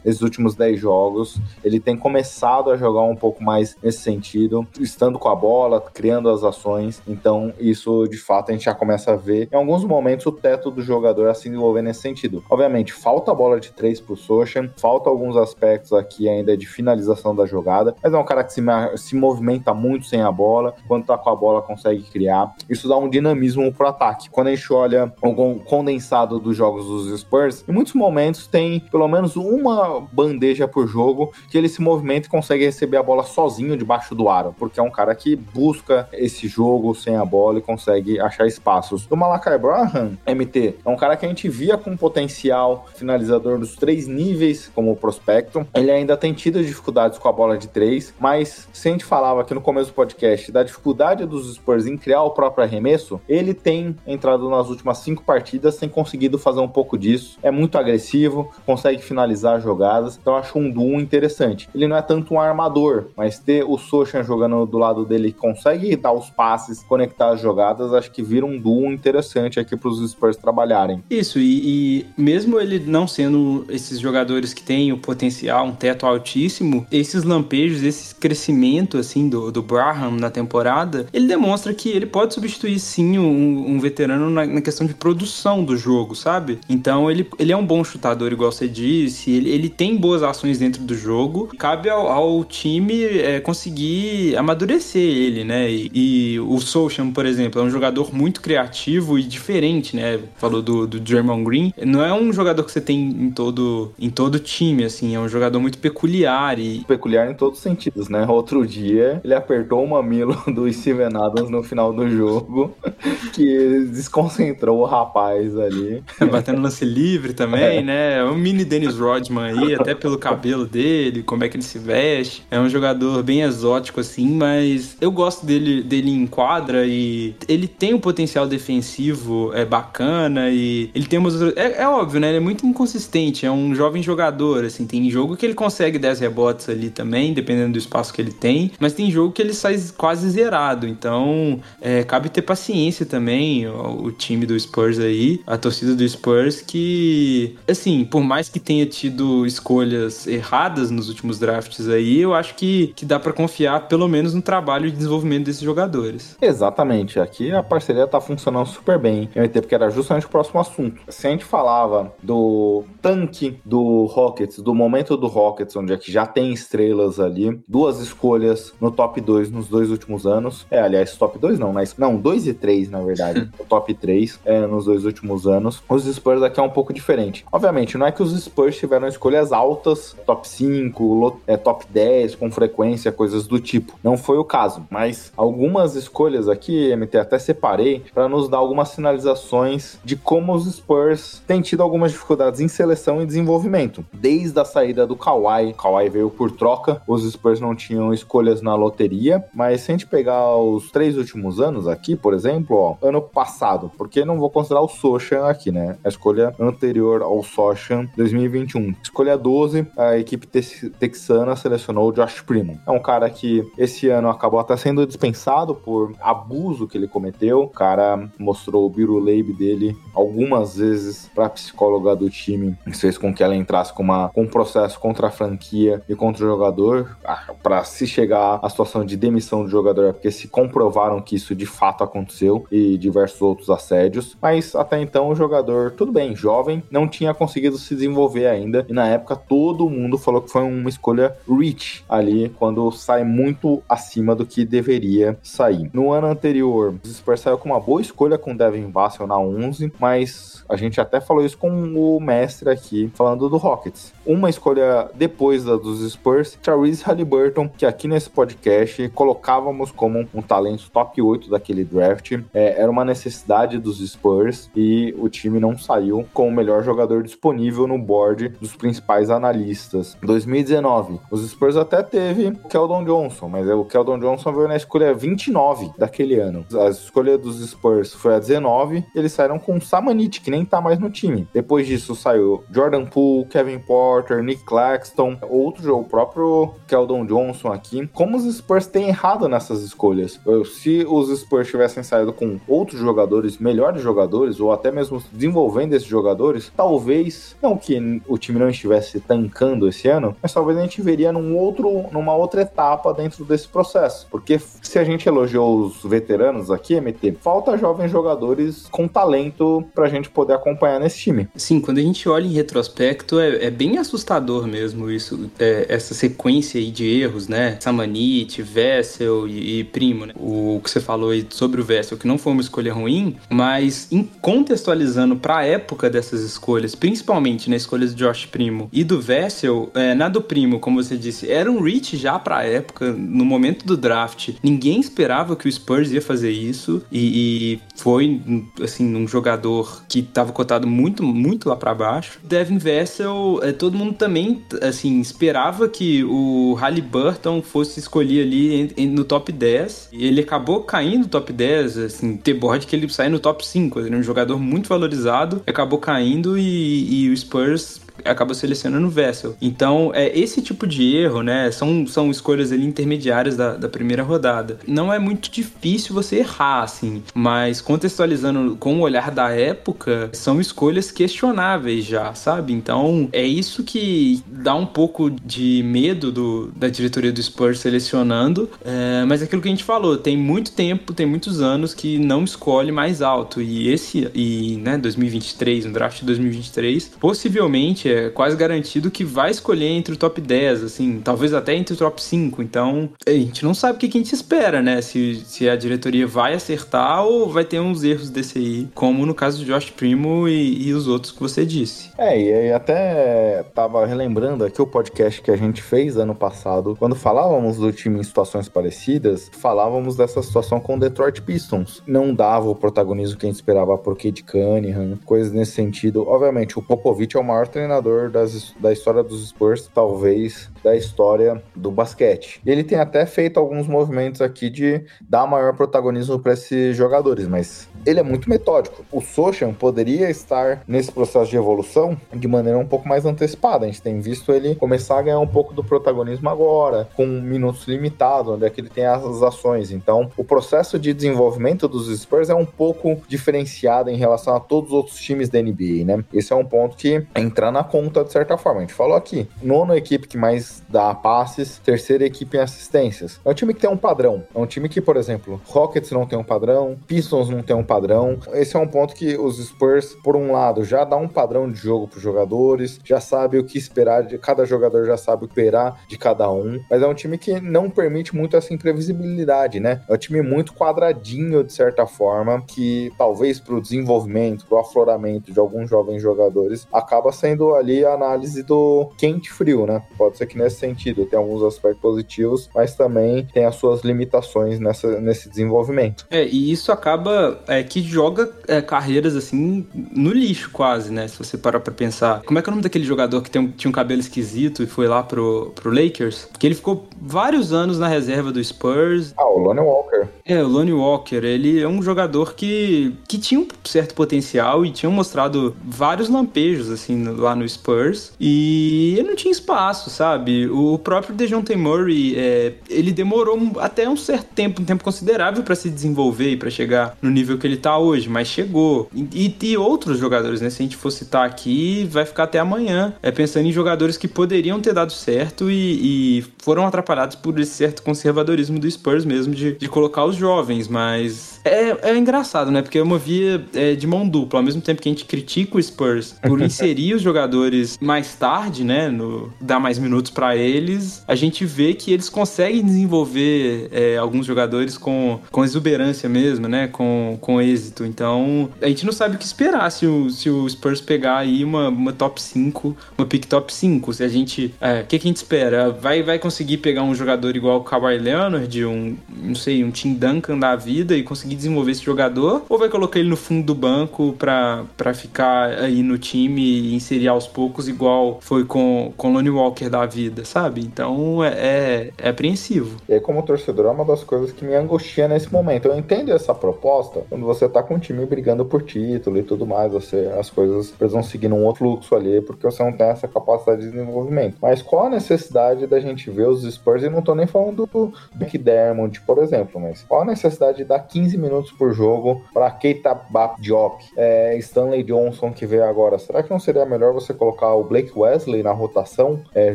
nesses 0.05 0.23
últimos 0.23 0.55
10 0.55 0.81
jogos. 0.81 1.41
Ele 1.65 1.81
tem 1.81 1.97
começado 1.97 2.71
a 2.71 2.77
jogar 2.77 3.03
um 3.03 3.17
pouco 3.17 3.43
mais 3.43 3.77
nesse 3.83 3.99
sentido, 3.99 4.67
estando 4.79 5.19
com 5.19 5.29
a 5.29 5.35
bola, 5.35 5.81
criando 5.81 6.29
as 6.29 6.43
ações. 6.43 7.03
Então, 7.07 7.53
isso 7.59 8.07
de 8.09 8.17
fato 8.17 8.51
a 8.51 8.53
gente 8.53 8.65
já 8.65 8.75
começa 8.75 9.13
a 9.13 9.17
ver 9.17 9.49
em 9.53 9.57
alguns 9.57 9.85
momentos 9.85 10.27
o 10.27 10.33
teto 10.33 10.71
do 10.71 10.83
jogador 10.83 11.29
a 11.29 11.35
se 11.35 11.49
desenvolver 11.49 11.83
nesse 11.83 12.01
sentido. 12.01 12.43
Obviamente, 12.51 12.93
falta 12.93 13.31
a 13.31 13.35
bola 13.35 13.61
de 13.61 13.73
três 13.73 14.01
pro 14.01 14.17
Sochan, 14.17 14.71
falta 14.77 15.09
alguns 15.09 15.37
aspectos 15.37 15.93
aqui 15.93 16.29
ainda 16.29 16.57
de 16.57 16.67
finalização 16.67 17.35
da 17.35 17.47
jogada, 17.47 17.95
mas 18.03 18.13
é 18.13 18.19
um 18.19 18.25
cara 18.25 18.45
que 18.45 18.53
se, 18.53 18.63
se 18.97 19.17
movimenta 19.17 19.73
muito 19.75 20.07
sem 20.07 20.23
a 20.23 20.31
bola, 20.31 20.75
quando 20.87 21.07
tá 21.07 21.17
com 21.17 21.31
a 21.31 21.37
bola 21.37 21.63
consegue 21.63 22.03
criar. 22.03 22.55
Isso 22.69 22.89
dá 22.89 22.97
um 22.97 23.09
dinamismo 23.09 23.73
pro 23.73 23.89
ataque. 23.89 24.31
Quando 24.31 24.49
a 24.49 24.55
gente 24.55 24.73
olha 24.73 25.13
o 25.23 25.61
condensado 25.61 26.39
dos 26.39 26.57
jogos 26.57 26.87
dos 26.87 27.21
Spurs, 27.21 27.65
em 27.69 27.73
muitos 27.73 27.95
momentos 27.95 28.47
tem 28.47 28.81
pelo 28.81 29.09
menos 29.09 29.34
uma 29.37 30.01
bandeja 30.01 30.67
por 30.67 30.87
jogo 30.87 31.33
que 31.51 31.59
ele 31.59 31.69
se 31.69 31.81
movimenta 31.81 32.27
e 32.27 32.31
consegue 32.31 32.65
receber 32.65 32.97
a 32.97 33.03
bola 33.03 33.23
sozinho 33.25 33.77
debaixo 33.77 34.15
do 34.15 34.29
aro, 34.29 34.55
porque 34.59 34.81
é 34.81 34.83
um 34.83 34.91
cara 34.91 35.15
que 35.15 35.37
busca 35.37 36.09
esse 36.13 36.47
jogo 36.49 36.95
sem 36.95 37.17
a 37.17 37.25
bola 37.25 37.59
e 37.59 37.63
consegue 37.63 38.21
achar 38.21 38.47
espaços. 38.47 39.07
O 39.11 39.17
Malakai 39.17 39.59
Braham, 39.59 40.17
MT, 40.27 40.77
é 40.85 40.89
um 40.89 40.97
cara 40.97 41.17
que 41.17 41.27
a 41.27 41.29
gente 41.29 41.49
via 41.49 41.77
com 41.77 41.97
potencial 41.97 42.87
finalizador 42.95 43.59
dos 43.59 43.77
três 43.77 44.07
níveis 44.07 44.71
como 44.75 44.97
prospecto. 44.97 45.67
Ele 45.75 45.91
ainda 45.91 46.17
tem 46.17 46.33
tido 46.33 46.63
dificuldades 46.63 47.19
com 47.19 47.29
a 47.29 47.33
bola 47.33 47.59
de 47.59 47.69
três, 47.69 48.15
mas 48.19 48.69
se 48.73 48.89
a 48.89 48.93
gente 48.93 49.05
falava 49.05 49.41
aqui 49.41 49.55
no 49.55 49.61
começo 49.61 49.91
do 49.91 49.95
podcast 49.95 50.51
da 50.53 50.63
dificuldade 50.63 51.27
dos 51.27 51.55
Spurs 51.55 51.87
em 51.87 51.97
criar 51.97 52.23
o 52.23 52.31
próprio 52.31 52.65
arremesso, 52.65 53.21
ele 53.29 53.55
tem 53.55 53.97
entrado 54.07 54.49
nas 54.49 54.69
últimas 54.69 54.99
cinco 54.99 55.23
partidas, 55.23 55.77
tem 55.77 55.89
conseguido 55.89 56.39
fazer 56.39 56.61
um 56.61 56.69
pouco 56.69 56.97
disso. 56.97 57.39
É 57.43 57.51
muito 57.51 57.79
agressivo, 57.79 58.51
consegue 58.65 59.03
finalizar 59.03 59.24
jogadas, 59.63 60.19
então 60.21 60.37
acho 60.37 60.59
um 60.59 60.71
duo 60.71 61.01
interessante. 61.01 61.69
Ele 61.75 61.87
não 61.87 61.97
é 61.97 62.03
tanto 62.03 62.35
um 62.35 62.41
armador, 62.41 63.07
mas 63.17 63.39
ter 63.39 63.65
o 63.65 63.79
Sochan 63.79 64.23
jogando 64.23 64.65
do 64.67 64.79
lado 64.79 65.05
dele 65.05 65.33
que 65.33 65.39
consegue 65.39 65.95
dar 65.97 66.13
os 66.13 66.31
passes, 66.31 66.83
conectar 66.83 67.31
as 67.31 67.41
jogadas, 67.41 67.93
acho 67.93 68.11
que 68.11 68.23
vira 68.23 68.47
um 68.47 68.59
duo 68.59 68.93
interessante 68.93 69.59
aqui 69.61 69.77
para 69.77 69.89
os 69.89 70.11
Spurs 70.11 70.37
trabalharem. 70.37 71.03
Isso, 71.11 71.39
e, 71.39 71.61
e 71.65 72.07
mesmo 72.17 72.61
ele 72.61 72.79
não 72.79 73.07
sendo 73.07 73.65
esses 73.69 73.99
jogadores 73.99 74.53
que 74.53 74.63
têm 74.63 74.93
o 74.93 74.99
potencial, 74.99 75.67
um 75.67 75.73
teto 75.73 76.07
altíssimo, 76.07 76.87
esses 76.91 77.25
lampejos, 77.25 77.83
esse 77.83 78.15
crescimento 78.15 78.99
assim 78.99 79.29
do, 79.29 79.51
do 79.51 79.63
Braham 79.63 80.13
na 80.13 80.31
temporada, 80.31 81.07
ele 81.13 81.27
demonstra 81.27 81.75
que 81.75 81.89
ele 81.89 82.07
pode 82.07 82.35
substituir 82.35 82.79
sim 82.79 83.19
um, 83.19 83.71
um 83.71 83.79
veterano 83.79 84.31
na, 84.31 84.47
na, 84.47 84.61
questão 84.61 84.87
de 84.87 84.95
produção 84.95 85.65
do 85.65 85.77
jogo, 85.77 86.15
sabe? 86.15 86.59
Então 86.69 87.11
ele, 87.11 87.29
ele 87.39 87.53
é 87.53 87.57
um 87.57 87.67
bom 87.67 87.85
chutador, 87.85 88.33
igual 88.33 88.51
você 88.51 88.69
disse, 89.07 89.31
ele, 89.31 89.51
ele 89.51 89.69
tem 89.69 89.97
boas 89.97 90.23
ações 90.23 90.59
dentro 90.59 90.83
do 90.83 90.95
jogo. 90.95 91.51
Cabe 91.59 91.89
ao, 91.89 92.09
ao 92.09 92.45
time 92.45 93.05
é, 93.05 93.41
conseguir 93.41 94.37
amadurecer 94.37 95.03
ele, 95.03 95.45
né? 95.45 95.71
E, 95.71 95.91
e 95.95 96.41
o 96.41 96.59
Solskjaer, 96.61 97.11
por 97.13 97.27
exemplo, 97.27 97.61
é 97.61 97.65
um 97.65 97.71
jogador 97.71 98.15
muito 98.15 98.41
criativo 98.41 99.19
e 99.19 99.23
diferente, 99.23 99.97
né? 99.97 100.21
Falou 100.37 100.63
do, 100.63 100.87
do 100.87 101.01
Draymond 101.01 101.45
Green. 101.45 101.75
Não 101.85 102.05
é 102.05 102.13
um 102.13 102.33
jogador 102.33 102.65
que 102.65 102.73
você 102.73 102.81
tem 102.81 102.99
em 102.99 103.31
todo, 103.31 103.93
em 103.99 104.11
todo 104.11 104.39
time, 104.39 104.85
assim, 104.85 105.15
é 105.15 105.21
um 105.21 105.29
jogador 105.29 105.61
muito 105.61 105.79
peculiar 105.79 106.59
e... 106.59 106.85
Peculiar 106.87 107.31
em 107.31 107.35
todos 107.35 107.59
os 107.59 107.63
sentidos, 107.63 108.09
né? 108.09 108.27
Outro 108.29 108.67
dia, 108.67 109.21
ele 109.25 109.35
apertou 109.35 109.83
o 109.83 109.89
mamilo 109.89 110.37
do 110.53 110.71
Steven 110.73 111.17
Adams 111.17 111.51
no 111.51 111.63
final 111.63 111.93
do 111.93 112.09
jogo, 112.09 112.75
que 113.33 113.87
desconcentrou 113.91 114.81
o 114.81 114.85
rapaz 114.85 115.57
ali. 115.59 116.03
Batendo 116.31 116.61
lance 116.61 116.85
livre 116.85 117.33
também, 117.33 117.79
é. 117.79 117.83
né? 117.83 118.19
É 118.19 118.25
um 118.25 118.37
mini 118.37 118.65
Dennis 118.65 118.94
Rodman 118.99 119.45
aí, 119.45 119.75
até 119.75 119.95
pelo 119.95 120.19
cabelo 120.19 120.67
dele, 120.67 121.23
como 121.23 121.45
é 121.45 121.49
que 121.49 121.57
ele 121.57 121.65
se 121.65 121.79
veste. 121.79 122.45
É 122.51 122.59
um 122.59 122.69
jogador 122.69 123.23
bem 123.23 123.43
exótico, 123.43 124.01
assim, 124.01 124.29
mas 124.37 124.97
eu 125.01 125.11
gosto 125.11 125.45
dele, 125.47 125.83
dele 125.83 126.11
em 126.11 126.27
quadra 126.27 126.87
e 126.87 127.35
ele 127.49 127.67
tem 127.69 127.95
um 127.95 128.01
potencial 128.01 128.47
defensivo 128.47 129.53
é 129.55 129.65
bacana 129.65 130.51
e 130.51 130.91
ele 130.95 131.07
tem 131.07 131.19
umas. 131.19 131.41
É, 131.57 131.83
é 131.83 131.89
óbvio, 131.89 132.21
né? 132.21 132.29
Ele 132.29 132.37
é 132.39 132.41
muito 132.41 132.67
inconsistente, 132.67 133.47
é 133.47 133.51
um 133.51 133.75
jovem 133.75 134.03
jogador, 134.03 134.65
assim. 134.65 134.87
Tem 134.87 135.09
jogo 135.11 135.37
que 135.37 135.45
ele 135.45 135.55
consegue 135.55 135.99
10 135.99 136.21
rebotes 136.21 136.69
ali 136.69 136.91
também, 136.91 137.33
dependendo 137.33 137.73
do 137.73 137.79
espaço 137.79 138.13
que 138.13 138.21
ele 138.21 138.33
tem, 138.33 138.73
mas 138.79 138.93
tem 138.93 139.11
jogo 139.11 139.33
que 139.33 139.43
ele 139.43 139.55
sai 139.55 139.79
quase 139.97 140.29
zerado. 140.31 140.87
Então, 140.87 141.61
é, 141.81 142.03
cabe 142.05 142.29
ter 142.29 142.43
paciência 142.43 143.05
também, 143.05 143.67
o, 143.67 144.05
o, 144.05 144.13
time 144.13 144.47
do 144.47 144.59
Spurs 144.59 144.99
aí, 144.99 145.41
a 145.47 145.57
torcida 145.57 145.95
do 145.95 146.09
Spurs, 146.09 146.61
que, 146.61 147.57
assim, 147.69 148.05
por 148.05 148.23
mais 148.23 148.49
que 148.49 148.61
tenha 148.61 148.84
tido 148.87 149.47
escolhas 149.47 150.27
erradas 150.27 150.91
nos 150.91 151.09
últimos 151.09 151.39
drafts 151.39 151.89
aí, 151.89 152.21
eu 152.21 152.35
acho 152.35 152.55
que, 152.55 152.89
que 152.97 153.05
dá 153.05 153.19
para 153.19 153.33
confiar 153.33 153.89
pelo 153.89 154.09
menos 154.09 154.35
no 154.35 154.43
trabalho 154.43 154.91
de 154.91 154.97
desenvolvimento 154.97 155.47
desses 155.47 155.63
jogadores. 155.63 156.37
Exatamente, 156.41 157.19
aqui 157.19 157.53
a 157.53 157.63
parceria 157.63 158.07
tá 158.07 158.21
funcionando 158.21 158.67
super 158.67 158.99
bem. 158.99 159.29
Eu 159.35 159.45
entendo 159.45 159.67
que 159.67 159.75
era 159.75 159.91
justamente 159.91 160.27
o 160.27 160.29
próximo 160.29 160.61
assunto. 160.61 161.01
Se 161.09 161.27
a 161.27 161.31
gente 161.31 161.45
falava 161.45 162.13
do 162.23 162.85
tanque 163.01 163.59
do 163.65 164.05
Rockets, 164.07 164.59
do 164.59 164.75
momento 164.75 165.17
do 165.17 165.27
Rockets, 165.27 165.77
onde 165.77 165.93
é 165.93 165.97
que 165.97 166.11
já 166.11 166.27
tem 166.27 166.53
estrelas 166.53 167.21
ali, 167.21 167.61
duas 167.69 168.01
escolhas 168.01 168.73
no 168.81 168.91
top 168.91 169.21
2 169.21 169.51
nos 169.51 169.69
dois 169.69 169.91
últimos 169.91 170.27
anos. 170.27 170.67
É, 170.71 170.81
aliás, 170.81 171.17
top 171.17 171.39
2 171.39 171.59
não, 171.59 171.73
mas 171.73 171.97
não, 171.97 172.17
2 172.17 172.47
e 172.47 172.55
3, 172.55 172.91
na 172.91 173.01
verdade. 173.01 173.49
top 173.69 173.93
3 173.95 174.41
é, 174.45 174.67
nos 174.67 174.85
dois 174.85 175.05
últimos 175.05 175.47
anos. 175.47 175.83
Os 175.89 176.05
Spurs 176.05 176.43
aqui 176.43 176.61
é 176.61 176.63
um 176.63 176.71
pouco 176.71 176.93
diferente. 176.93 177.45
Obviamente, 177.51 177.97
não 177.99 178.07
é 178.07 178.13
que 178.13 178.23
os 178.23 178.33
Spurs 178.43 178.74
tiveram 178.77 179.09
escolhas 179.09 179.53
altas, 179.53 180.17
top 180.27 180.47
5, 180.49 181.41
é, 181.47 181.57
top 181.57 181.85
10, 181.89 182.35
com 182.35 182.51
frequência, 182.51 183.13
coisas 183.13 183.47
do 183.47 183.61
tipo. 183.61 183.95
Não 184.03 184.17
foi 184.17 184.39
o 184.39 184.45
caso, 184.45 184.87
mas 184.91 185.33
algumas 185.37 185.95
escolhas 185.95 186.49
aqui, 186.49 186.95
MT, 186.95 187.19
até 187.19 187.39
separei 187.39 188.03
para 188.13 188.29
nos 188.29 188.49
dar 188.49 188.59
algumas 188.59 188.91
sinalizações 188.91 189.99
de 190.05 190.17
como 190.17 190.55
os 190.55 190.71
Spurs 190.73 191.43
têm 191.47 191.61
tido 191.61 191.83
algumas 191.83 192.13
dificuldades 192.13 192.61
em 192.61 192.69
seleção 192.69 193.23
e 193.23 193.27
desenvolvimento. 193.27 194.05
Desde 194.13 194.59
a 194.59 194.65
saída 194.65 195.07
do 195.07 195.17
Kawhi, 195.17 195.75
Kawhi 195.75 196.09
veio 196.09 196.31
por 196.31 196.51
troca, 196.51 197.03
os 197.07 197.31
Spurs 197.31 197.61
não 197.61 197.75
tinham 197.75 198.13
escolhas 198.13 198.63
na 198.63 198.75
loteria, 198.75 199.45
mas 199.55 199.83
se 199.83 199.91
a 199.91 199.95
gente 199.95 200.07
pegar 200.07 200.57
os 200.57 200.91
três 200.91 201.17
últimos 201.17 201.61
anos 201.61 201.87
aqui, 201.87 202.17
por 202.17 202.35
exemplo, 202.35 202.77
ó, 202.77 203.07
ano 203.07 203.21
passado, 203.21 203.91
porque 203.97 204.25
não 204.25 204.39
vou 204.39 204.51
considerar 204.51 204.83
o 204.83 204.89
Sochan 204.89 205.47
aqui, 205.47 205.71
né? 205.71 205.97
A 206.05 206.09
escolha 206.09 206.55
anterior 206.59 207.23
ao 207.23 207.43
Sochan, 207.43 208.09
2021 208.17 208.64
2021. 208.65 208.95
Escolha 209.03 209.37
12, 209.37 209.87
a 209.97 210.19
equipe 210.19 210.47
texana 210.47 211.55
selecionou 211.57 212.09
o 212.09 212.13
Josh 212.13 212.41
Primo. 212.41 212.81
É 212.87 212.91
um 212.91 212.99
cara 212.99 213.29
que 213.31 213.67
esse 213.79 214.09
ano 214.09 214.29
acabou 214.29 214.59
até 214.59 214.77
sendo 214.77 215.07
dispensado 215.07 215.75
por 215.75 216.15
abuso 216.21 216.87
que 216.87 216.97
ele 216.97 217.07
cometeu. 217.07 217.63
O 217.63 217.69
cara 217.69 218.29
mostrou 218.39 218.87
o 218.87 218.91
biruleibe 218.91 219.53
dele 219.53 219.97
algumas 220.15 220.77
vezes 220.77 221.31
para 221.35 221.49
psicóloga 221.49 222.17
do 222.17 222.31
time. 222.31 222.77
Isso 222.87 223.01
fez 223.01 223.19
com 223.19 223.35
que 223.35 223.43
ela 223.43 223.55
entrasse 223.55 223.93
com, 223.93 224.03
uma, 224.03 224.29
com 224.31 224.43
um 224.43 224.49
processo 224.49 224.99
contra 224.99 225.29
a 225.29 225.31
franquia 225.31 226.03
e 226.09 226.15
contra 226.15 226.45
o 226.45 226.49
jogador 226.49 227.17
ah, 227.25 227.53
para 227.63 227.85
se 227.85 228.07
chegar 228.07 228.59
à 228.63 228.69
situação 228.69 229.05
de 229.05 229.17
demissão 229.17 229.65
do 229.65 229.71
jogador, 229.71 230.15
porque 230.15 230.31
se 230.31 230.49
comprovaram 230.49 231.21
que 231.21 231.37
isso 231.37 231.55
de 231.55 231.67
fato 231.67 232.03
aconteceu 232.05 232.67
e 232.71 232.97
diversos 232.97 233.41
outros 233.43 233.71
assédios. 233.71 234.37
Mas 234.41 234.75
até 234.75 235.01
então 235.01 235.29
o 235.29 235.35
jogador, 235.35 235.93
tudo 235.93 236.13
bem, 236.13 236.35
jovem, 236.35 236.83
não 236.91 237.09
tinha 237.09 237.35
conseguido 237.35 237.77
se 237.79 237.95
desenvolver 237.95 238.47
ainda. 238.55 238.87
E 238.89 238.93
na 238.93 239.07
época 239.09 239.37
todo 239.37 239.91
mundo 239.91 240.17
falou 240.17 240.41
que 240.41 240.51
foi 240.51 240.63
uma 240.63 240.89
escolha 240.89 241.37
rich 241.49 242.05
ali, 242.09 242.49
quando 242.59 242.91
sai 242.93 243.25
muito 243.25 243.83
acima 243.89 244.35
do 244.35 244.47
que 244.47 244.65
deveria 244.65 245.37
sair. 245.43 245.91
No 245.93 246.13
ano 246.13 246.29
anterior, 246.29 246.95
o 247.05 247.09
Spurs 247.09 247.41
saiu 247.41 247.59
com 247.59 247.71
uma 247.71 247.81
boa 247.81 248.01
escolha 248.01 248.39
com 248.39 248.57
Devin 248.57 248.91
Vassell 248.91 249.27
na 249.27 249.39
11, 249.39 249.93
mas 249.99 250.65
a 250.69 250.77
gente 250.77 251.01
até 251.01 251.21
falou 251.21 251.45
isso 251.45 251.59
com 251.59 251.69
o 251.69 252.21
mestre 252.21 252.71
aqui, 252.71 253.11
falando 253.15 253.49
do 253.49 253.57
Rockets. 253.57 254.14
Uma 254.27 254.49
escolha 254.49 255.11
depois 255.15 255.65
da 255.65 255.77
dos 255.77 256.11
Spurs, 256.11 256.59
Therese 256.63 257.03
Halliburton, 257.05 257.69
que 257.69 257.85
aqui 257.85 258.09
nesse 258.09 258.31
podcast 258.31 259.09
colocávamos 259.11 259.91
como 259.91 260.27
um 260.35 260.41
talento 260.41 260.91
top 260.91 261.21
8 261.21 261.51
daquele 261.51 261.85
draft. 261.85 262.33
É, 262.55 262.81
era 262.81 262.91
uma 262.91 263.05
necessidade 263.05 263.79
dos 263.79 263.99
Spurs 263.99 264.71
e 264.75 265.15
o 265.19 265.29
time 265.29 265.61
não 265.61 265.77
saiu 265.77 266.27
com 266.33 266.49
o 266.49 266.53
melhor 266.53 266.83
jogador 266.83 267.23
disponível 267.23 267.87
no 267.87 267.99
board 267.99 268.49
dos 268.61 268.75
principais 268.75 269.29
analistas. 269.29 270.17
2019, 270.23 271.21
os 271.31 271.47
Spurs 271.51 271.77
até 271.77 272.03
teve 272.03 272.49
o 272.49 272.69
Keldon 272.69 273.05
Johnson, 273.05 273.49
mas 273.49 273.69
o 273.69 273.85
Keldon 273.85 274.19
Johnson 274.19 274.53
veio 274.53 274.69
na 274.69 274.77
escolha 274.77 275.13
29 275.13 275.93
daquele 275.99 276.39
ano. 276.41 276.65
A 276.73 276.89
escolha 276.89 277.37
dos 277.37 277.63
Spurs 277.69 278.15
foi 278.15 278.35
a 278.35 278.39
19, 278.39 279.05
eles 279.15 279.33
saíram 279.33 279.59
com 279.59 279.81
Samanit, 279.81 280.41
que 280.41 280.51
nem 280.51 280.65
tá 280.65 280.81
mais 280.81 280.99
no 280.99 281.11
time. 281.11 281.47
Depois 281.53 281.87
disso 281.87 282.15
saiu 282.15 282.65
Jordan 282.71 283.05
Poole, 283.05 283.47
Kevin 283.47 283.79
Porter, 283.79 284.14
Nick 284.43 284.65
Claxton, 284.65 285.37
outro, 285.49 285.99
o 285.99 286.05
próprio 286.05 286.75
Keldon 286.87 287.25
Johnson 287.27 287.73
aqui. 287.73 288.09
Como 288.13 288.37
os 288.37 288.57
Spurs 288.57 288.87
têm 288.87 289.09
errado 289.09 289.49
nessas 289.49 289.83
escolhas? 289.83 290.41
Se 290.67 291.05
os 291.09 291.37
Spurs 291.39 291.69
tivessem 291.69 292.03
saído 292.03 292.33
com 292.33 292.59
outros 292.67 293.01
jogadores, 293.01 293.59
melhores 293.59 294.03
jogadores, 294.03 294.61
ou 294.61 294.73
até 294.73 294.91
mesmo 294.91 295.23
desenvolvendo 295.33 295.95
esses 295.95 296.09
jogadores, 296.09 296.73
talvez, 296.77 297.57
não 297.63 297.77
que 297.77 298.23
o 298.27 298.39
time 298.39 298.59
não 298.59 298.69
estivesse 298.69 299.21
tancando 299.21 299.89
esse 299.89 300.09
ano, 300.09 300.37
mas 300.43 300.53
talvez 300.53 300.79
a 300.79 300.83
gente 300.83 301.03
veria 301.03 301.33
num 301.33 301.57
outro, 301.57 302.07
numa 302.13 302.35
outra 302.35 302.63
etapa 302.63 303.13
dentro 303.13 303.45
desse 303.45 303.69
processo. 303.69 304.27
Porque 304.31 304.59
se 304.59 304.99
a 304.99 305.05
gente 305.05 305.29
elogiou 305.29 305.81
os 305.81 306.03
veteranos 306.03 306.71
aqui, 306.71 307.01
MT, 307.01 307.39
falta 307.41 307.77
jovens 307.77 308.11
jogadores 308.11 308.87
com 308.91 309.09
talento 309.09 309.85
pra 309.95 310.09
gente 310.09 310.31
poder 310.31 310.55
acompanhar 310.55 311.01
nesse 311.01 311.19
time. 311.19 311.49
Sim, 311.57 311.81
quando 311.81 311.99
a 311.99 312.03
gente 312.03 312.29
olha 312.29 312.47
em 312.47 312.53
retrospecto, 312.53 313.39
é, 313.39 313.67
é 313.67 313.71
bem 313.71 313.99
assustador 314.05 314.67
mesmo 314.67 315.11
isso, 315.11 315.51
é, 315.59 315.87
essa 315.89 316.15
sequência 316.15 316.81
aí 316.81 316.91
de 316.91 317.07
erros, 317.07 317.49
né? 317.49 317.79
Samanit, 317.81 318.63
Vessel 318.63 319.49
e, 319.49 319.81
e 319.81 319.85
Primo, 319.85 320.27
né? 320.27 320.35
O 320.37 320.81
que 320.83 320.91
você 320.91 321.01
falou 321.01 321.31
aí 321.31 321.47
sobre 321.51 321.81
o 321.81 321.85
Vessel, 321.85 322.19
que 322.19 322.27
não 322.27 322.39
foi 322.39 322.53
uma 322.53 322.63
escolha 322.63 322.93
ruim, 322.93 323.37
mas 323.49 324.09
em 324.11 324.23
contextualizando 324.41 325.37
pra 325.37 325.65
época 325.65 326.09
dessas 326.09 326.43
escolhas, 326.43 326.95
principalmente 326.95 327.69
na 327.69 327.77
escolha 327.77 328.07
do 328.07 328.15
Josh 328.15 328.47
Primo 328.47 328.89
e 328.93 329.03
do 329.03 329.21
Vessel, 329.21 329.91
é, 329.95 330.15
na 330.15 330.29
do 330.29 330.41
Primo, 330.41 330.79
como 330.79 331.03
você 331.03 331.17
disse, 331.17 331.51
era 331.51 331.71
um 331.71 331.81
reach 331.81 332.17
já 332.17 332.39
pra 332.39 332.65
época, 332.65 333.13
no 333.13 333.45
momento 333.45 333.87
do 333.87 333.97
draft. 333.97 334.51
Ninguém 334.63 335.01
esperava 335.01 335.57
que 335.57 335.69
o 335.69 335.73
Spurs 335.73 336.13
ia 336.13 336.23
fazer 336.23 336.51
isso 336.51 337.03
e, 337.11 337.75
e 337.75 337.81
foi, 337.97 338.41
assim, 338.83 339.15
um 339.15 339.27
jogador 339.27 340.03
que 340.09 340.21
estava 340.21 340.53
cotado 340.53 340.87
muito, 340.87 341.23
muito 341.23 341.69
lá 341.69 341.77
para 341.77 341.95
baixo. 341.95 342.39
Devin 342.43 342.79
Vessel, 342.79 343.61
é, 343.63 343.73
todo 343.73 343.94
mundo 343.95 344.15
também, 344.15 344.63
assim, 344.83 345.21
esperava 345.21 345.89
que 345.89 346.25
o 346.25 346.75
Halliburton 346.75 347.63
fosse 347.63 348.01
escolher 348.01 348.43
ali 348.43 349.07
no 349.07 349.25
top 349.25 349.53
10 349.53 350.11
e 350.13 350.27
ele 350.27 350.41
acabou 350.41 350.83
caindo 350.83 351.23
no 351.23 351.29
top 351.29 351.53
10, 351.53 351.99
assim, 351.99 352.37
ter 352.37 352.55
board 352.55 352.87
que 352.87 352.95
ele 352.95 353.09
sai 353.09 353.29
no 353.29 353.39
top 353.39 353.67
5. 353.67 354.01
Ele 354.01 354.15
é 354.15 354.19
um 354.19 354.23
jogador 354.23 354.59
muito 354.59 354.89
valorizado, 354.89 355.63
acabou 355.67 355.99
caindo 355.99 356.59
e, 356.59 357.25
e 357.25 357.31
o 357.31 357.37
Spurs 357.37 358.04
acaba 358.25 358.55
selecionando 358.55 359.07
o 359.07 359.11
Vessel. 359.11 359.57
Então, 359.61 360.11
é 360.15 360.37
esse 360.39 360.61
tipo 360.61 360.87
de 360.87 361.17
erro, 361.17 361.43
né? 361.43 361.71
São, 361.71 362.07
são 362.07 362.31
escolhas 362.31 362.73
ali 362.73 362.85
intermediárias 362.85 363.57
da, 363.57 363.77
da 363.77 363.89
primeira 363.89 364.23
rodada. 364.23 364.79
Não 364.87 365.13
é 365.13 365.19
muito 365.19 365.51
difícil 365.51 366.15
você 366.15 366.37
errar, 366.37 366.83
assim, 366.83 367.23
mas 367.35 367.81
contextualizando 367.81 368.77
com 368.77 368.99
o 368.99 369.01
olhar 369.01 369.31
da 369.31 369.51
época, 369.51 370.31
são 370.33 370.61
escolhas 370.61 371.11
questionáveis 371.11 372.05
já, 372.05 372.35
sabe? 372.35 372.73
Então, 372.73 373.29
é 373.33 373.43
isso 373.43 373.83
que 373.83 374.43
dá 374.47 374.75
um 374.75 374.87
pouco 374.87 375.31
de 375.31 375.83
medo 375.85 376.31
do, 376.31 376.73
da 376.77 376.89
diretoria 376.89 377.33
do 377.33 377.43
Spurs 377.43 377.81
selecionando, 377.81 378.71
é, 378.85 379.25
mas 379.27 379.43
é 379.43 379.45
aquilo 379.45 379.63
que 379.63 379.69
a 379.69 379.71
gente 379.71 379.85
falou, 379.85 380.17
tem 380.17 380.37
muito 380.37 380.73
tempo, 380.73 381.13
tem 381.13 381.27
muitos 381.27 381.61
anos 381.61 381.95
que 381.95 382.19
não 382.19 382.45
escolhe 382.45 382.93
mais 382.93 383.23
alto, 383.23 383.61
e 383.61 383.89
esse, 383.89 384.29
e, 384.35 384.77
né, 384.83 384.99
2023, 384.99 385.87
no 385.87 385.93
draft 385.93 386.21
de 386.21 386.27
2023, 386.27 387.13
possivelmente 387.21 388.04
é 388.09 388.31
quase 388.31 388.57
garantido 388.57 389.11
que 389.11 389.25
vai 389.25 389.51
escolher 389.51 389.89
entre 389.89 390.15
o 390.15 390.17
top 390.17 390.41
10, 390.41 390.85
assim, 390.85 391.21
talvez 391.23 391.53
até 391.55 391.75
entre 391.75 391.95
o 391.95 391.97
top 391.97 392.23
5. 392.23 392.63
Então, 392.63 393.09
a 393.27 393.31
gente 393.31 393.65
não 393.65 393.75
sabe 393.75 393.97
o 393.97 393.99
que 393.99 394.07
a 394.07 394.21
gente 394.21 394.35
espera, 394.35 394.83
né? 394.83 395.01
Se, 395.03 395.43
se 395.45 395.69
a 395.69 395.77
diretoria 395.77 396.27
vai 396.27 396.55
acertar 396.55 397.25
ou 397.25 397.49
vai 397.49 397.65
ter 397.65 397.81
uns 397.81 398.03
erros 398.03 398.31
desse 398.31 398.59
aí, 398.59 398.89
como 398.95 399.27
no 399.27 399.35
caso 399.35 399.59
do 399.59 399.65
Josh 399.65 399.91
Primo 399.91 400.49
e, 400.49 400.89
e 400.89 400.93
os 400.93 401.07
outros 401.07 401.33
que 401.33 401.41
você 401.41 401.65
disse. 401.65 402.11
É, 402.17 402.69
e 402.69 402.73
até 402.73 403.65
tava 403.75 404.05
relembrando 404.07 404.65
aqui 404.65 404.81
o 404.81 404.87
podcast 404.87 405.41
que 405.43 405.51
a 405.51 405.57
gente 405.57 405.83
fez 405.83 406.17
ano 406.17 406.35
passado, 406.35 406.97
quando 406.99 407.15
falávamos 407.15 407.77
do 407.77 407.93
time 407.93 408.21
em 408.21 408.23
situações 408.23 408.69
parecidas, 408.69 409.51
falávamos 409.53 410.17
dessa 410.17 410.43
situação 410.43 410.81
com 410.81 410.97
o 410.97 411.01
Detroit 411.01 411.43
Pistons. 411.43 412.03
Não 412.07 412.35
dava 412.35 412.69
o 412.69 412.75
protagonismo 412.75 413.39
que 413.39 413.47
a 413.47 413.49
gente 413.49 413.57
esperava 413.57 413.97
por 413.97 414.17
Kate 414.17 414.43
Cunningham, 414.43 415.19
coisas 415.25 415.53
nesse 415.53 415.73
sentido. 415.73 416.27
Obviamente, 416.27 416.79
o 416.79 416.83
Popovich 416.83 417.37
é 417.37 417.41
o 417.41 417.45
maior 417.45 417.67
treinador 417.69 417.94
treinador 417.95 418.31
das, 418.31 418.75
da 418.79 418.93
história 418.93 419.23
dos 419.23 419.49
Spurs, 419.49 419.91
talvez 419.95 420.71
da 420.83 420.97
história 420.97 421.63
do 421.75 421.91
basquete. 421.91 422.61
Ele 422.65 422.83
tem 422.83 422.99
até 422.99 423.25
feito 423.27 423.59
alguns 423.59 423.87
movimentos 423.87 424.41
aqui 424.41 424.69
de 424.69 425.05
dar 425.21 425.47
maior 425.47 425.75
protagonismo 425.75 426.39
para 426.39 426.53
esses 426.53 426.97
jogadores, 426.97 427.47
mas 427.47 427.89
ele 428.05 428.21
é 428.21 428.23
muito 428.23 428.49
metódico. 428.49 429.05
O 429.11 429.21
Sochan 429.21 429.73
poderia 429.73 430.29
estar 430.29 430.83
nesse 430.87 431.11
processo 431.11 431.51
de 431.51 431.57
evolução 431.57 432.17
de 432.33 432.47
maneira 432.49 432.79
um 432.79 432.87
pouco 432.87 433.09
mais 433.09 433.25
antecipada. 433.25 433.85
A 433.85 433.89
gente 433.89 434.03
tem 434.03 434.21
visto 434.21 434.53
ele 434.53 434.75
começar 434.75 435.19
a 435.19 435.23
ganhar 435.23 435.41
um 435.41 435.47
pouco 435.47 435.73
do 435.73 435.83
protagonismo 435.83 436.49
agora, 436.49 437.09
com 437.17 437.27
minutos 437.27 437.87
limitados, 437.87 438.53
onde 438.53 438.67
é 438.67 438.71
que 438.71 438.81
ele 438.81 438.91
tem 438.91 439.07
as 439.07 439.43
ações. 439.43 439.91
Então, 439.91 440.31
o 440.37 440.45
processo 440.45 440.99
de 440.99 441.13
desenvolvimento 441.13 441.89
dos 441.89 442.15
Spurs 442.19 442.51
é 442.51 442.55
um 442.55 442.67
pouco 442.67 443.23
diferenciado 443.29 444.11
em 444.11 444.17
relação 444.17 444.55
a 444.55 444.61
todos 444.61 444.91
os 444.91 444.97
outros 444.97 445.19
times 445.19 445.49
da 445.49 445.61
NBA, 445.61 446.05
né? 446.05 446.25
Esse 446.33 446.53
é 446.53 446.57
um 446.57 446.65
ponto 446.65 446.97
que 446.97 447.27
entra 447.35 447.71
na 447.71 447.84
conta 447.85 448.25
de 448.25 448.33
certa 448.33 448.57
forma. 448.57 448.81
A 448.81 448.83
gente 448.83 448.95
falou 448.95 449.17
aqui, 449.17 449.49
nono 449.63 449.95
equipe 449.95 450.27
que 450.27 450.37
mais 450.37 450.83
dá 450.89 451.15
passes, 451.15 451.79
terceira 451.79 452.25
equipe 452.25 452.57
em 452.57 452.61
assistências. 452.61 453.41
É 453.45 453.51
um 453.51 453.55
time 453.55 453.75
que 453.75 453.81
tem 453.81 453.91
um 453.91 453.97
padrão. 453.97 454.45
É 454.55 454.59
um 454.59 454.67
time 454.67 454.89
que, 454.89 455.01
por 455.01 455.17
exemplo, 455.17 455.61
Rockets 455.67 456.11
não 456.11 456.27
tem 456.27 456.39
um 456.39 456.45
padrão, 456.45 456.97
Pistons 457.07 457.49
não 457.49 457.63
tem 457.63 457.77
um 457.77 457.85
padrão. 457.85 458.39
Esse 458.53 458.77
é 458.77 458.79
um 458.79 458.89
ponto 458.89 459.15
que 459.15 459.37
os 459.37 459.65
Spurs, 459.65 460.15
por 460.23 460.37
um 460.37 460.53
lado, 460.53 460.85
já 460.85 461.05
dá 461.05 461.17
um 461.17 461.29
padrão 461.29 461.71
de 461.71 461.79
jogo 461.79 462.09
para 462.09 462.17
os 462.17 462.23
jogadores, 462.23 463.01
já 463.05 463.21
sabe 463.21 463.59
o 463.59 463.65
que 463.65 463.79
esperar 463.79 464.23
de 464.23 464.39
cada 464.39 464.65
jogador, 464.65 465.05
já 465.07 465.17
sabe 465.17 465.45
o 465.45 465.49
que 465.49 465.55
esperar 465.55 466.01
de 466.09 466.19
cada 466.19 466.51
um. 466.51 466.81
Mas 466.91 467.03
é 467.03 467.07
um 467.07 467.15
time 467.15 467.39
que 467.39 467.61
não 467.61 467.91
permite 467.91 468.35
muito 468.35 468.57
essa 468.57 468.73
imprevisibilidade, 468.73 469.81
né? 469.81 470.03
É 470.09 470.15
um 470.15 470.19
time 470.19 470.43
muito 470.43 470.75
quadradinho 470.75 471.63
de 471.63 471.73
certa 471.73 472.07
forma, 472.07 472.63
que 472.67 473.13
talvez 473.17 473.61
para 473.61 473.75
o 473.75 473.81
desenvolvimento, 473.81 474.67
para 474.67 474.77
o 474.77 474.81
afloramento 474.81 475.53
de 475.53 475.59
alguns 475.59 475.89
jovens 475.91 476.23
jogadores, 476.23 476.87
acaba 476.93 477.33
sendo 477.33 477.74
ali 477.75 478.05
a 478.05 478.15
análise 478.15 478.63
do 478.63 479.11
quente-frio, 479.19 479.87
né? 479.87 480.03
Pode 480.17 480.37
ser 480.37 480.47
que 480.47 480.59
nesse 480.59 480.77
sentido 480.77 481.27
tem 481.27 481.39
alguns 481.39 481.63
aspectos 481.63 482.01
positivos, 482.01 482.69
mas 482.75 482.95
também 482.95 483.47
tem 483.53 483.65
as 483.65 483.77
suas 483.77 484.03
limitações 484.03 484.79
nessa, 484.79 485.21
nesse 485.21 485.49
desenvolvimento. 485.49 486.27
É, 486.31 486.45
e 486.45 486.71
isso 486.71 486.93
acaba 486.93 487.61
é, 487.67 487.83
que 487.83 488.03
joga 488.03 488.51
é, 488.67 488.81
carreiras 488.81 489.37
assim 489.37 489.87
no 489.95 490.33
lixo 490.33 490.71
quase, 490.71 491.13
né? 491.13 491.29
Se 491.29 491.39
você 491.39 491.57
parar 491.57 491.81
pra 491.81 491.93
pensar. 491.93 492.43
Como 492.43 492.59
é 492.59 492.63
que 492.63 492.69
é 492.69 492.71
o 492.71 492.73
nome 492.73 492.83
daquele 492.83 493.05
jogador 493.05 493.43
que 493.43 493.59
um, 493.59 493.71
tinha 493.71 493.89
um 493.89 493.93
cabelo 493.93 494.21
esquisito 494.21 494.83
e 494.83 494.87
foi 494.87 495.07
lá 495.07 495.23
pro, 495.23 495.73
pro 495.75 495.91
Lakers? 495.91 496.49
Porque 496.51 496.67
ele 496.67 496.75
ficou 496.75 497.09
vários 497.21 497.73
anos 497.73 497.99
na 497.99 498.09
reserva 498.09 498.53
do 498.53 498.63
Spurs. 498.63 499.35
Ah, 499.37 499.47
o 499.47 499.59
Lonnie 499.59 499.83
Walker. 499.83 500.29
É, 500.45 500.63
o 500.63 500.69
Lonnie 500.69 500.93
Walker, 500.93 501.37
ele 501.37 501.81
é 501.81 501.89
um 501.89 502.03
jogador 502.03 502.55
que, 502.55 503.17
que 503.29 503.39
tinha 503.39 503.61
um 503.61 503.69
certo 503.85 504.15
potencial 504.15 504.85
e 504.85 504.91
tinha 504.91 505.11
mostrado 505.11 505.75
vários 505.85 506.29
lampejos, 506.29 506.91
assim, 506.91 507.25
lá 507.25 507.55
no 507.55 507.64
Spurs. 507.69 508.33
E 508.41 509.15
ele 509.19 509.29
não 509.29 509.37
tinha 509.37 509.53
espaço, 509.53 510.11
sabe? 510.11 510.69
O 510.69 510.99
próprio 510.99 511.35
DeJounte 511.35 511.75
Murray, 511.77 512.35
é, 512.37 512.73
ele 512.89 513.13
demorou 513.13 513.59
até 513.79 514.09
um 514.09 514.17
certo 514.17 514.47
tempo, 514.55 514.83
um 514.83 514.85
tempo 514.85 515.03
considerável 515.03 515.63
para 515.63 515.75
se 515.75 515.91
desenvolver 515.91 516.51
e 516.51 516.57
para 516.57 516.71
chegar 516.71 517.17
no 517.21 517.31
nível 517.31 517.59
que 517.59 517.67
ele 517.67 517.77
tá 517.77 517.99
hoje, 517.99 518.29
mas 518.29 518.49
chegou. 518.49 519.09
E, 519.15 519.55
e, 519.61 519.77
outros 519.77 520.19
jogadores, 520.19 520.61
né? 520.61 520.71
Se 520.71 520.83
a 520.83 520.85
gente 520.85 520.97
for 520.97 521.11
citar 521.11 521.47
aqui, 521.47 522.09
vai 522.11 522.25
ficar 522.25 522.45
até 522.45 522.59
amanhã. 522.59 523.15
É 523.23 523.31
pensando 523.31 523.67
em 523.67 523.73
jogadores 523.73 524.17
que 524.17 524.29
poderiam 524.29 524.81
ter 524.81 524.93
dado 524.93 525.13
certo 525.13 525.71
e, 525.71 526.39
e 526.39 526.45
foram 526.59 526.87
atrapalhados 526.87 527.37
por 527.37 527.59
esse 527.59 527.73
certo 527.73 528.03
conservadorismo 528.03 528.79
do 528.79 528.91
Spurs 528.91 529.25
mesmo, 529.25 529.55
de, 529.55 529.73
de 529.73 529.89
colocar 529.89 530.25
os 530.25 530.37
jovens, 530.37 530.89
mas 530.89 531.61
é, 531.65 532.11
é 532.11 532.17
engraçado, 532.17 532.71
né? 532.71 532.83
Porque 532.83 532.99
é 532.99 533.03
uma 533.03 533.19
via 533.19 533.65
é, 533.75 533.95
de 533.95 534.07
mão 534.07 534.29
dupla. 534.29 534.61
Ao 534.61 534.65
mesmo 534.65 534.83
tempo 534.83 535.01
que 535.01 535.09
a 535.09 535.13
gente 535.13 535.25
critica 535.25 535.79
o 535.79 535.83
Spurs 535.83 536.37
por 536.43 536.61
inserir 536.63 537.15
os 537.15 537.23
jogadores 537.23 537.54
mais 538.01 538.35
tarde, 538.35 538.85
né? 538.85 539.09
No, 539.09 539.53
dar 539.61 539.79
mais 539.81 539.99
minutos 539.99 540.31
para 540.31 540.57
eles, 540.57 541.23
a 541.27 541.35
gente 541.35 541.65
vê 541.65 541.95
que 541.95 542.13
eles 542.13 542.29
conseguem 542.29 542.85
desenvolver 542.85 543.89
é, 543.93 544.17
alguns 544.17 544.47
jogadores 544.47 544.97
com, 544.97 545.41
com 545.51 545.65
exuberância 545.65 546.29
mesmo, 546.29 546.69
né? 546.69 546.89
Com, 546.89 547.39
com 547.41 547.61
êxito. 547.61 548.05
Então, 548.05 548.69
a 548.81 548.89
gente 548.89 549.05
não 549.05 549.13
sabe 549.13 549.37
o 549.37 549.39
que 549.39 549.45
esperar 549.45 549.91
se 549.91 550.07
o, 550.07 550.31
se 550.31 550.51
o 550.51 550.69
Spurs 550.69 551.01
pegar 551.01 551.39
aí 551.39 551.65
uma, 551.65 551.89
uma 551.89 552.13
top 552.13 552.41
5, 552.41 552.97
uma 553.17 553.27
pick 553.27 553.47
top 553.47 553.73
5. 553.73 554.13
Se 554.15 554.25
a 554.25 554.29
gente. 554.29 554.75
É, 554.81 555.01
o 555.01 555.07
que, 555.07 555.19
que 555.19 555.27
a 555.27 555.29
gente 555.29 555.37
espera? 555.37 555.91
Vai, 555.91 556.23
vai 556.23 556.39
conseguir 556.39 556.79
pegar 556.79 557.03
um 557.03 557.15
jogador 557.15 557.57
igual 557.57 557.79
o 557.79 557.85
Kawhi 557.85 558.19
Leonard, 558.19 558.85
um, 558.85 559.17
não 559.29 559.55
sei, 559.55 559.85
um 559.85 559.91
Tim 559.91 560.15
Duncan 560.15 560.59
da 560.59 560.77
vida 560.77 561.17
e 561.17 561.23
conseguir 561.23 561.55
desenvolver 561.55 561.93
esse 561.93 562.03
jogador? 562.03 562.65
Ou 562.69 562.79
vai 562.79 562.89
colocar 562.89 563.19
ele 563.19 563.29
no 563.29 563.37
fundo 563.37 563.67
do 563.67 563.75
banco 563.75 564.35
pra 564.39 565.15
ficar 565.15 565.71
aí 565.79 566.03
no 566.03 566.19
time 566.19 566.63
e 566.63 566.95
inserir 566.95 567.29
aos 567.35 567.47
poucos, 567.47 567.89
igual 567.89 568.39
foi 568.41 568.65
com, 568.65 569.13
com 569.17 569.33
Lonnie 569.33 569.51
Walker 569.51 569.89
da 569.89 570.05
vida, 570.07 570.45
sabe? 570.45 570.81
Então 570.81 571.45
é, 571.45 571.49
é, 571.49 572.11
é 572.19 572.29
apreensivo. 572.29 572.97
E 573.09 573.15
aí, 573.15 573.21
como 573.21 573.43
torcedor, 573.43 573.87
é 573.87 573.91
uma 573.91 574.05
das 574.05 574.25
coisas 574.25 574.53
que 574.53 574.65
me 574.65 574.75
angustia 574.75 575.29
nesse 575.29 575.53
momento. 575.53 575.87
Eu 575.87 575.97
entendo 575.97 576.33
essa 576.33 576.55
proposta 576.55 577.23
quando 577.29 577.45
você 577.45 577.69
tá 577.69 577.83
com 577.83 577.95
um 577.95 577.99
time 577.99 578.25
brigando 578.27 578.65
por 578.65 578.83
título 578.83 579.39
e 579.39 579.43
tudo 579.43 579.67
mais, 579.67 579.93
você, 579.93 580.33
as 580.39 580.51
coisas 580.51 580.91
precisam 580.91 581.23
seguir 581.23 581.49
num 581.49 581.65
outro 581.65 581.85
fluxo 581.85 582.15
ali, 582.15 582.41
porque 582.41 582.65
você 582.65 582.83
não 582.83 582.93
tem 582.93 583.09
essa 583.09 583.29
capacidade 583.29 583.83
de 583.83 583.91
desenvolvimento. 583.91 584.57
Mas 584.61 584.81
qual 584.81 585.07
a 585.07 585.11
necessidade 585.11 585.87
da 585.87 586.01
gente 586.01 586.31
ver 586.31 586.49
os 586.49 586.63
Spurs, 586.63 587.03
e 587.03 587.11
não 587.11 587.23
tô 587.23 587.35
nem 587.35 587.47
falando 587.47 587.87
do 587.87 588.13
Big 588.35 588.57
Dermond, 588.59 589.21
por 589.23 589.39
exemplo, 589.39 589.81
mas 589.81 590.03
qual 590.03 590.23
a 590.23 590.25
necessidade 590.25 590.79
de 590.79 590.85
dar 590.85 591.01
15 591.01 591.37
minutos 591.37 591.73
por 591.73 591.93
jogo 591.93 592.43
para 592.53 592.71
Keita 592.71 593.15
Bap 593.15 593.61
Diop, 593.61 594.03
é, 594.17 594.57
Stanley 594.59 595.03
Johnson 595.03 595.53
que 595.53 595.67
veio 595.67 595.85
agora? 595.85 596.19
Será 596.19 596.43
que 596.43 596.51
não 596.51 596.59
seria 596.59 596.87
melhor 596.87 597.13
você 597.13 597.24
colocar 597.33 597.73
o 597.75 597.85
Blake 597.85 598.13
Wesley 598.15 598.63
na 598.63 598.73
rotação, 598.73 599.41
é, 599.55 599.75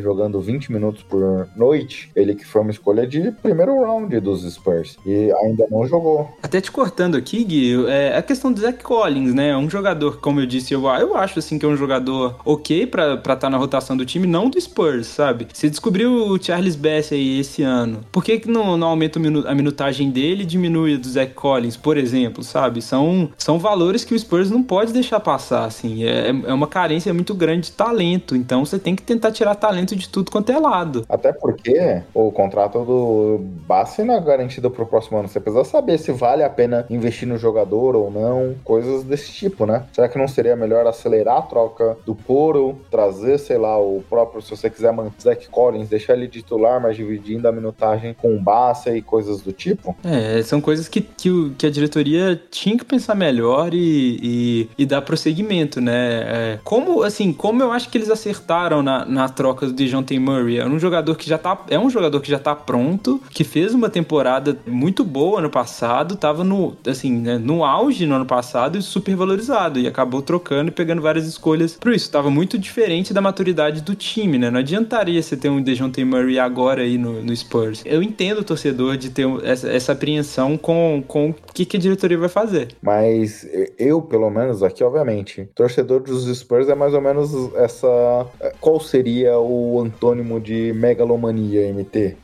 jogando 0.00 0.40
20 0.40 0.70
minutos 0.70 1.02
por 1.02 1.48
noite? 1.56 2.10
Ele 2.14 2.34
que 2.34 2.46
foi 2.46 2.60
uma 2.60 2.70
escolha 2.70 3.06
de 3.06 3.32
primeiro 3.42 3.82
round 3.82 4.18
dos 4.20 4.42
Spurs 4.52 4.96
e 5.04 5.32
ainda 5.42 5.66
não 5.70 5.86
jogou. 5.86 6.28
Até 6.42 6.60
te 6.60 6.70
cortando 6.70 7.16
aqui, 7.16 7.42
Gui, 7.44 7.86
é 7.88 8.16
a 8.16 8.22
questão 8.22 8.52
do 8.52 8.60
Zach 8.60 8.82
Collins, 8.82 9.34
né? 9.34 9.56
Um 9.56 9.68
jogador, 9.68 10.18
como 10.20 10.40
eu 10.40 10.46
disse, 10.46 10.74
eu, 10.74 10.82
eu 10.86 11.16
acho 11.16 11.38
assim 11.38 11.58
que 11.58 11.64
é 11.64 11.68
um 11.68 11.76
jogador 11.76 12.36
ok 12.44 12.86
para 12.86 13.14
estar 13.14 13.36
tá 13.36 13.50
na 13.50 13.56
rotação 13.56 13.96
do 13.96 14.04
time, 14.04 14.26
não 14.26 14.48
do 14.48 14.60
Spurs, 14.60 15.06
sabe? 15.06 15.48
Você 15.52 15.68
descobriu 15.68 16.12
o 16.12 16.42
Charles 16.42 16.76
Bass 16.76 17.12
aí 17.12 17.40
esse 17.40 17.62
ano, 17.62 18.00
por 18.12 18.24
que, 18.24 18.38
que 18.38 18.50
não, 18.50 18.76
não 18.76 18.88
aumenta 18.88 19.18
a 19.18 19.54
minutagem 19.54 20.10
dele 20.10 20.42
e 20.42 20.46
diminui 20.46 20.96
do 20.96 21.08
Zach 21.08 21.32
Collins, 21.34 21.76
por 21.76 21.96
exemplo, 21.96 22.42
sabe? 22.42 22.82
São, 22.82 23.30
são 23.36 23.58
valores 23.58 24.04
que 24.04 24.14
o 24.14 24.18
Spurs 24.18 24.50
não 24.50 24.62
pode 24.62 24.92
deixar 24.92 25.20
passar, 25.20 25.64
assim. 25.64 26.04
É, 26.04 26.28
é 26.28 26.52
uma 26.52 26.66
carência 26.66 27.12
muito 27.14 27.34
grande 27.40 27.66
de 27.66 27.72
talento, 27.72 28.36
então 28.36 28.64
você 28.64 28.78
tem 28.78 28.94
que 28.94 29.02
tentar 29.02 29.32
tirar 29.32 29.54
talento 29.54 29.96
de 29.96 30.08
tudo 30.08 30.30
quanto 30.30 30.52
é 30.52 30.58
lado. 30.58 31.04
Até 31.08 31.32
porque 31.32 32.02
o 32.14 32.30
contrato 32.30 32.84
do 32.84 33.40
Bass 33.66 33.98
não 33.98 34.14
é 34.14 34.20
garantido 34.20 34.70
pro 34.70 34.86
próximo 34.86 35.18
ano. 35.18 35.28
Você 35.28 35.40
precisa 35.40 35.64
saber 35.64 35.98
se 35.98 36.12
vale 36.12 36.42
a 36.42 36.50
pena 36.50 36.86
investir 36.90 37.26
no 37.26 37.38
jogador 37.38 37.96
ou 37.96 38.10
não, 38.10 38.54
coisas 38.64 39.02
desse 39.02 39.32
tipo, 39.32 39.66
né? 39.66 39.84
Será 39.92 40.08
que 40.08 40.18
não 40.18 40.28
seria 40.28 40.54
melhor 40.54 40.86
acelerar 40.86 41.38
a 41.38 41.42
troca 41.42 41.96
do 42.04 42.14
Poro, 42.14 42.78
trazer, 42.90 43.38
sei 43.38 43.58
lá, 43.58 43.78
o 43.78 44.02
próprio, 44.08 44.42
se 44.42 44.50
você 44.50 44.68
quiser 44.68 44.92
manter 44.92 45.22
Zach 45.22 45.48
Collins, 45.48 45.88
deixar 45.88 46.14
ele 46.14 46.28
titular, 46.28 46.80
mas 46.80 46.96
dividindo 46.96 47.48
a 47.48 47.52
minutagem 47.52 48.14
com 48.14 48.34
o 48.34 48.40
Bassa 48.40 48.94
e 48.94 49.02
coisas 49.02 49.40
do 49.40 49.52
tipo? 49.52 49.96
É, 50.04 50.42
são 50.42 50.60
coisas 50.60 50.88
que, 50.88 51.00
que, 51.00 51.50
que 51.56 51.66
a 51.66 51.70
diretoria 51.70 52.40
tinha 52.50 52.76
que 52.76 52.84
pensar 52.84 53.14
melhor 53.14 53.72
e, 53.74 54.18
e, 54.22 54.70
e 54.78 54.86
dar 54.86 55.02
prosseguimento, 55.02 55.80
né? 55.80 56.22
É, 56.22 56.58
como, 56.64 57.02
assim, 57.02 57.29
como 57.32 57.62
eu 57.62 57.72
acho 57.72 57.88
que 57.88 57.98
eles 57.98 58.10
acertaram 58.10 58.82
na, 58.82 59.04
na 59.04 59.28
troca 59.28 59.66
do 59.66 59.72
DeJounte 59.72 60.18
Murray, 60.18 60.58
é 60.58 60.66
um 60.66 60.78
jogador 60.78 61.16
que 61.16 61.28
já 61.28 61.38
tá, 61.38 61.64
é 61.68 61.78
um 61.78 61.90
jogador 61.90 62.20
que 62.20 62.30
já 62.30 62.38
tá 62.38 62.54
pronto, 62.54 63.20
que 63.30 63.44
fez 63.44 63.74
uma 63.74 63.88
temporada 63.88 64.58
muito 64.66 65.04
boa 65.04 65.40
no 65.40 65.50
passado, 65.50 66.16
tava 66.16 66.44
no, 66.44 66.76
assim, 66.86 67.12
né, 67.12 67.38
no 67.38 67.64
auge 67.64 68.06
no 68.06 68.14
ano 68.14 68.26
passado 68.26 68.78
e 68.78 68.82
super 68.82 69.14
valorizado, 69.16 69.78
e 69.78 69.86
acabou 69.86 70.22
trocando 70.22 70.68
e 70.68 70.72
pegando 70.72 71.02
várias 71.02 71.26
escolhas 71.26 71.74
por 71.74 71.92
isso. 71.92 72.10
Tava 72.10 72.30
muito 72.30 72.58
diferente 72.58 73.12
da 73.12 73.20
maturidade 73.20 73.80
do 73.80 73.94
time, 73.94 74.38
né? 74.38 74.50
Não 74.50 74.60
adiantaria 74.60 75.22
você 75.22 75.36
ter 75.36 75.48
um 75.48 75.62
DeJounte 75.62 76.04
Murray 76.04 76.38
agora 76.38 76.82
aí 76.82 76.98
no, 76.98 77.22
no 77.22 77.36
Spurs. 77.36 77.82
Eu 77.84 78.02
entendo 78.02 78.38
o 78.38 78.44
torcedor 78.44 78.96
de 78.96 79.10
ter 79.10 79.26
essa, 79.44 79.68
essa 79.68 79.92
apreensão 79.92 80.56
com, 80.56 81.02
com 81.06 81.30
o 81.30 81.34
que, 81.52 81.64
que 81.64 81.76
a 81.76 81.80
diretoria 81.80 82.18
vai 82.18 82.28
fazer. 82.28 82.68
Mas 82.82 83.46
eu, 83.78 84.00
pelo 84.02 84.30
menos, 84.30 84.62
aqui, 84.62 84.82
obviamente, 84.82 85.48
torcedor 85.54 86.00
dos 86.00 86.26
Spurs 86.38 86.68
é 86.68 86.74
mais 86.74 86.94
ou 86.94 87.00
menos 87.00 87.19
essa. 87.56 88.26
Qual 88.60 88.80
seria 88.80 89.38
o 89.38 89.80
antônimo 89.80 90.40
de 90.40 90.72
megalomania, 90.74 91.72
MT? 91.72 92.16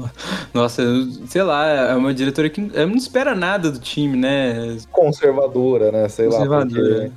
Nossa, 0.52 0.82
sei 1.26 1.42
lá, 1.42 1.66
é 1.66 1.94
uma 1.94 2.12
diretoria 2.12 2.50
que 2.50 2.60
não 2.60 2.96
espera 2.96 3.34
nada 3.34 3.70
do 3.70 3.78
time, 3.78 4.16
né? 4.16 4.76
Conservadora, 4.90 5.92
né? 5.92 6.08
Sei 6.08 6.28
lá. 6.28 6.38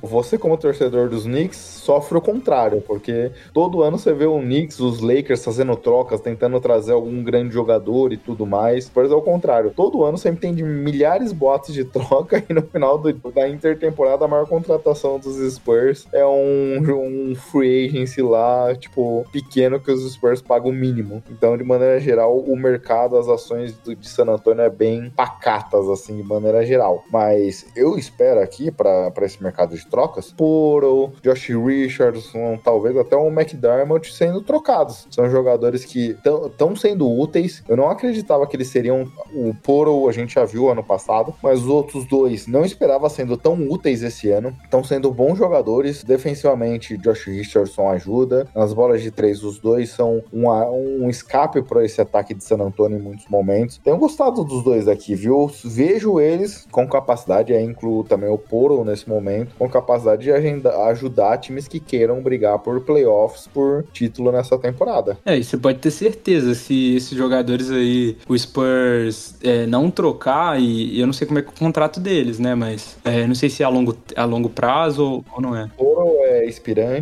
Você, 0.02 0.38
como 0.38 0.56
torcedor 0.56 1.08
dos 1.08 1.24
Knicks, 1.24 1.56
sofre 1.56 2.18
o 2.18 2.20
contrário, 2.20 2.80
porque 2.80 3.30
todo 3.52 3.82
ano 3.82 3.98
você 3.98 4.12
vê 4.12 4.26
o 4.26 4.38
Knicks, 4.38 4.78
os 4.80 5.00
Lakers 5.00 5.44
fazendo 5.44 5.74
trocas, 5.76 6.20
tentando 6.20 6.60
trazer 6.60 6.92
algum 6.92 7.22
grande 7.22 7.52
jogador 7.52 8.12
e 8.12 8.16
tudo 8.16 8.46
mais. 8.46 8.88
Pois 8.88 9.10
é 9.10 9.14
o 9.14 9.22
contrário. 9.22 9.72
Todo 9.74 10.04
ano 10.04 10.18
sempre 10.18 10.40
tem 10.40 10.54
de 10.54 10.62
milhares 10.62 11.30
de 11.30 11.34
boatos 11.34 11.74
de 11.74 11.84
troca 11.92 12.42
e 12.48 12.52
no 12.52 12.62
final 12.62 12.98
do, 12.98 13.12
da 13.30 13.48
intertemporada 13.48 14.24
a 14.24 14.28
maior 14.28 14.46
contratação 14.46 15.18
dos 15.18 15.36
Spurs 15.54 16.06
é 16.12 16.24
um, 16.24 16.78
um 16.78 17.21
free 17.34 17.86
agency 17.86 18.22
lá, 18.22 18.74
tipo, 18.74 19.24
pequeno 19.32 19.80
que 19.80 19.90
os 19.90 20.12
Spurs 20.12 20.42
pagam 20.42 20.70
o 20.70 20.74
mínimo. 20.74 21.22
Então, 21.30 21.56
de 21.56 21.64
maneira 21.64 22.00
geral, 22.00 22.38
o 22.38 22.56
mercado, 22.56 23.16
as 23.16 23.28
ações 23.28 23.72
do, 23.78 23.94
de 23.94 24.08
San 24.08 24.24
Antonio 24.24 24.62
é 24.62 24.70
bem 24.70 25.10
pacatas, 25.10 25.88
assim, 25.88 26.16
de 26.16 26.22
maneira 26.22 26.64
geral. 26.64 27.04
Mas 27.10 27.66
eu 27.76 27.96
espero 27.96 28.40
aqui 28.40 28.70
para 28.70 29.12
esse 29.22 29.42
mercado 29.42 29.76
de 29.76 29.86
trocas, 29.88 30.32
Poro, 30.32 31.12
Josh 31.22 31.48
Richardson, 31.48 32.58
talvez 32.62 32.96
até 32.96 33.16
o 33.16 33.28
McDermott 33.28 34.12
sendo 34.12 34.40
trocados. 34.40 35.06
São 35.10 35.30
jogadores 35.30 35.84
que 35.84 36.16
estão 36.24 36.74
sendo 36.76 37.10
úteis. 37.10 37.62
Eu 37.68 37.76
não 37.76 37.88
acreditava 37.88 38.46
que 38.46 38.56
eles 38.56 38.68
seriam 38.68 39.10
o 39.34 39.54
Poro, 39.62 40.08
a 40.08 40.12
gente 40.12 40.34
já 40.34 40.44
viu 40.44 40.70
ano 40.70 40.82
passado, 40.82 41.34
mas 41.42 41.60
os 41.60 41.68
outros 41.68 42.06
dois 42.06 42.46
não 42.46 42.64
esperava 42.64 43.08
sendo 43.08 43.36
tão 43.36 43.54
úteis 43.68 44.02
esse 44.02 44.30
ano. 44.30 44.56
Estão 44.64 44.82
sendo 44.82 45.10
bons 45.10 45.38
jogadores. 45.38 46.02
Defensivamente, 46.02 46.96
Josh 46.96 47.11
Richardson 47.20 47.88
ajuda. 47.90 48.46
Nas 48.54 48.72
bolas 48.72 49.02
de 49.02 49.10
três, 49.10 49.42
os 49.42 49.58
dois 49.58 49.90
são 49.90 50.22
um, 50.32 50.48
um 50.48 51.08
escape 51.08 51.62
para 51.62 51.84
esse 51.84 52.00
ataque 52.00 52.34
de 52.34 52.44
San 52.44 52.56
Antonio 52.56 52.98
em 52.98 53.02
muitos 53.02 53.26
momentos. 53.28 53.78
Tenho 53.82 53.96
gostado 53.96 54.44
dos 54.44 54.62
dois 54.62 54.88
aqui, 54.88 55.14
viu? 55.14 55.50
Vejo 55.64 56.20
eles 56.20 56.66
com 56.70 56.86
capacidade, 56.86 57.52
aí 57.52 57.64
incluo 57.64 58.04
também 58.04 58.30
o 58.30 58.38
Poro 58.38 58.84
nesse 58.84 59.08
momento, 59.08 59.54
com 59.58 59.68
capacidade 59.68 60.22
de 60.22 60.32
agenda, 60.32 60.76
ajudar 60.86 61.38
times 61.38 61.68
que 61.68 61.80
queiram 61.80 62.22
brigar 62.22 62.58
por 62.58 62.80
playoffs, 62.80 63.46
por 63.46 63.84
título 63.92 64.32
nessa 64.32 64.58
temporada. 64.58 65.18
É, 65.24 65.36
e 65.36 65.44
você 65.44 65.56
pode 65.56 65.78
ter 65.78 65.90
certeza, 65.90 66.54
se 66.54 66.96
esses 66.96 67.16
jogadores 67.16 67.70
aí, 67.70 68.16
o 68.28 68.36
Spurs 68.36 69.36
é, 69.42 69.66
não 69.66 69.90
trocar, 69.90 70.60
e, 70.60 70.96
e, 70.96 71.00
eu 71.00 71.06
não 71.06 71.12
sei 71.12 71.26
como 71.26 71.38
é, 71.38 71.42
é 71.42 71.44
o 71.48 71.52
contrato 71.52 72.00
deles, 72.00 72.38
né? 72.38 72.54
Mas 72.54 72.96
é, 73.04 73.26
não 73.26 73.34
sei 73.34 73.48
se 73.48 73.62
é 73.62 73.66
a 73.66 73.68
longo, 73.68 73.96
a 74.16 74.24
longo 74.24 74.48
prazo 74.48 75.04
ou, 75.04 75.24
ou 75.34 75.40
não 75.40 75.56
é. 75.56 75.68
Poro 75.76 76.08
é 76.24 76.46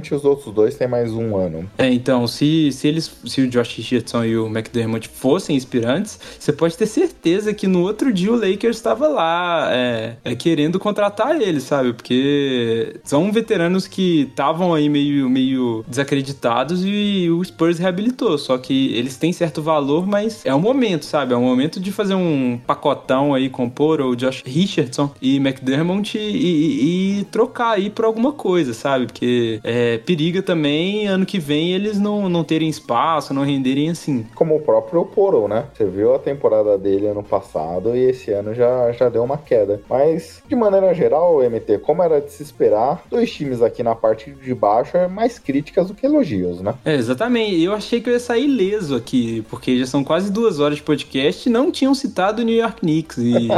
expirante, 0.00 0.14
os 0.14 0.24
outros 0.24 0.52
dois 0.52 0.74
têm 0.74 0.88
mais 0.88 1.12
um 1.12 1.36
ano. 1.36 1.70
É, 1.78 1.92
então, 1.92 2.26
se, 2.26 2.72
se 2.72 2.88
eles, 2.88 3.10
se 3.26 3.42
o 3.42 3.48
Josh 3.48 3.76
Richardson 3.76 4.24
e 4.24 4.36
o 4.36 4.46
McDermott 4.46 5.08
fossem 5.08 5.54
inspirantes, 5.54 6.18
você 6.38 6.52
pode 6.52 6.76
ter 6.76 6.86
certeza 6.86 7.52
que 7.52 7.66
no 7.66 7.82
outro 7.82 8.12
dia 8.12 8.32
o 8.32 8.36
Lakers 8.36 8.76
estava 8.76 9.06
lá 9.06 9.68
é, 9.70 10.16
é, 10.24 10.34
querendo 10.34 10.78
contratar 10.78 11.40
eles, 11.40 11.64
sabe? 11.64 11.92
Porque 11.92 12.96
são 13.04 13.30
veteranos 13.30 13.86
que 13.86 14.22
estavam 14.22 14.74
aí 14.74 14.88
meio, 14.88 15.28
meio 15.28 15.84
desacreditados 15.86 16.82
e 16.84 17.28
o 17.30 17.44
Spurs 17.44 17.78
reabilitou. 17.78 18.38
Só 18.38 18.56
que 18.58 18.94
eles 18.94 19.16
têm 19.16 19.32
certo 19.32 19.62
valor, 19.62 20.06
mas 20.06 20.44
é 20.44 20.54
o 20.54 20.60
momento, 20.60 21.04
sabe? 21.04 21.34
É 21.34 21.36
o 21.36 21.40
momento 21.40 21.78
de 21.78 21.92
fazer 21.92 22.14
um 22.14 22.58
pacotão 22.66 23.34
aí, 23.34 23.48
compor 23.48 24.00
o 24.00 24.16
Josh 24.16 24.42
Richardson 24.46 25.10
e 25.20 25.36
McDermott 25.36 26.16
e, 26.16 26.20
e, 26.20 27.20
e 27.20 27.24
trocar 27.24 27.72
aí 27.72 27.90
por 27.90 28.04
alguma 28.04 28.32
coisa, 28.32 28.72
sabe? 28.72 29.06
Porque 29.06 29.60
é, 29.64 29.79
periga 30.04 30.42
também 30.42 31.06
ano 31.06 31.26
que 31.26 31.38
vem 31.38 31.72
eles 31.72 31.98
não, 31.98 32.28
não 32.28 32.44
terem 32.44 32.68
espaço, 32.68 33.34
não 33.34 33.42
renderem 33.42 33.90
assim. 33.90 34.26
Como 34.34 34.56
o 34.56 34.60
próprio 34.60 35.04
Poro, 35.04 35.48
né? 35.48 35.66
Você 35.74 35.84
viu 35.84 36.14
a 36.14 36.18
temporada 36.18 36.76
dele 36.78 37.06
ano 37.06 37.22
passado 37.22 37.96
e 37.96 38.00
esse 38.00 38.30
ano 38.32 38.54
já, 38.54 38.92
já 38.92 39.08
deu 39.08 39.22
uma 39.22 39.38
queda. 39.38 39.80
Mas, 39.88 40.42
de 40.48 40.54
maneira 40.54 40.92
geral, 40.94 41.38
MT, 41.38 41.78
como 41.78 42.02
era 42.02 42.20
de 42.20 42.32
se 42.32 42.42
esperar, 42.42 43.02
dois 43.10 43.30
times 43.30 43.62
aqui 43.62 43.82
na 43.82 43.94
parte 43.94 44.30
de 44.30 44.54
baixo 44.54 44.96
é 44.96 45.08
mais 45.08 45.38
críticas 45.38 45.88
do 45.88 45.94
que 45.94 46.06
elogios, 46.06 46.60
né? 46.60 46.74
É, 46.84 46.94
exatamente. 46.94 47.62
Eu 47.62 47.72
achei 47.72 48.00
que 48.00 48.08
eu 48.08 48.14
ia 48.14 48.20
sair 48.20 48.44
ileso 48.44 48.94
aqui, 48.96 49.44
porque 49.48 49.78
já 49.78 49.86
são 49.86 50.02
quase 50.02 50.30
duas 50.32 50.58
horas 50.58 50.76
de 50.76 50.82
podcast 50.82 51.48
e 51.48 51.52
não 51.52 51.70
tinham 51.70 51.94
citado 51.94 52.42
o 52.42 52.44
New 52.44 52.56
York 52.56 52.80
Knicks. 52.80 53.18
E 53.18 53.48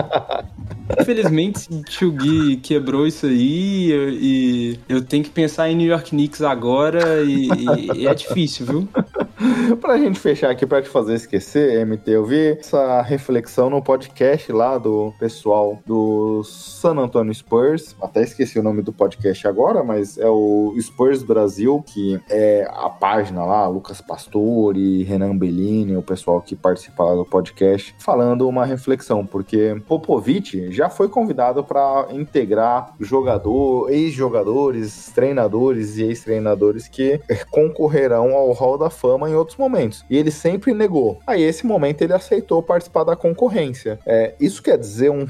infelizmente 1.01 1.69
o 2.05 2.13
Gui 2.13 2.57
quebrou 2.57 3.07
isso 3.07 3.27
aí 3.27 3.93
e 4.21 4.79
eu 4.89 5.03
tenho 5.03 5.25
que 5.25 5.31
pensar 5.31 5.71
em 5.71 5.77
New 5.77 5.87
York 5.87 6.11
Knicks 6.13 6.43
agora 6.43 7.23
e, 7.23 7.49
e 7.95 8.07
é 8.07 8.15
difícil, 8.15 8.67
viu? 8.67 8.89
pra 9.81 9.99
gente 9.99 10.19
fechar 10.19 10.51
aqui, 10.51 10.67
pra 10.67 10.83
te 10.83 10.89
fazer 10.89 11.15
esquecer, 11.15 11.85
MT, 11.87 12.11
eu 12.11 12.25
vi 12.25 12.59
essa 12.59 13.03
reflexão 13.03 13.71
no 13.71 13.83
podcast 13.83 14.51
lá 14.53 14.79
do 14.79 15.13
pessoal 15.19 15.79
do 15.87 16.43
San 16.45 16.97
Antonio 16.99 17.35
Spurs. 17.35 17.95
Até 18.01 18.23
esqueci 18.23 18.59
o 18.59 18.63
nome 18.63 18.83
do 18.83 18.93
podcast 18.93 19.47
agora, 19.47 19.83
mas 19.83 20.19
é 20.19 20.29
o 20.29 20.75
Spurs 20.81 21.23
Brasil, 21.23 21.83
que 21.87 22.21
é 22.31 22.69
a 22.71 22.89
página 22.89 23.45
lá, 23.45 23.67
Lucas 23.69 24.01
Pastore, 24.01 25.03
Renan 25.03 25.37
Bellini, 25.37 25.97
o 25.97 26.03
pessoal 26.03 26.41
que 26.41 26.57
participa 26.57 27.05
lá 27.05 27.15
do 27.15 27.25
podcast, 27.25 27.95
falando 27.99 28.49
uma 28.49 28.65
reflexão, 28.65 29.25
porque 29.27 29.81
Popovic 29.87 30.71
já 30.73 30.89
foi 30.89 31.09
convidado 31.09 31.63
para 31.63 32.09
integrar 32.11 32.95
jogador, 32.99 33.91
ex-jogadores, 33.91 35.11
treinadores 35.15 35.97
e 35.99 36.05
ex-treinadores 36.05 36.89
que 36.89 37.21
concorrerão 37.51 38.35
ao 38.35 38.53
Hall 38.53 38.79
da 38.79 38.91
Fama 38.91 39.29
em 39.29 39.35
outros 39.35 39.52
momentos. 39.59 40.05
E 40.09 40.17
ele 40.17 40.31
sempre 40.31 40.73
negou. 40.75 41.19
Aí, 41.27 41.43
esse 41.43 41.67
momento, 41.67 42.03
ele 42.03 42.13
aceitou 42.13 42.63
participar 42.63 43.05
da 43.05 43.17
concorrência. 43.17 43.99
É, 44.07 44.35
isso 44.41 44.63
quer 44.63 44.79
dizer 44.79 45.11
um. 45.11 45.27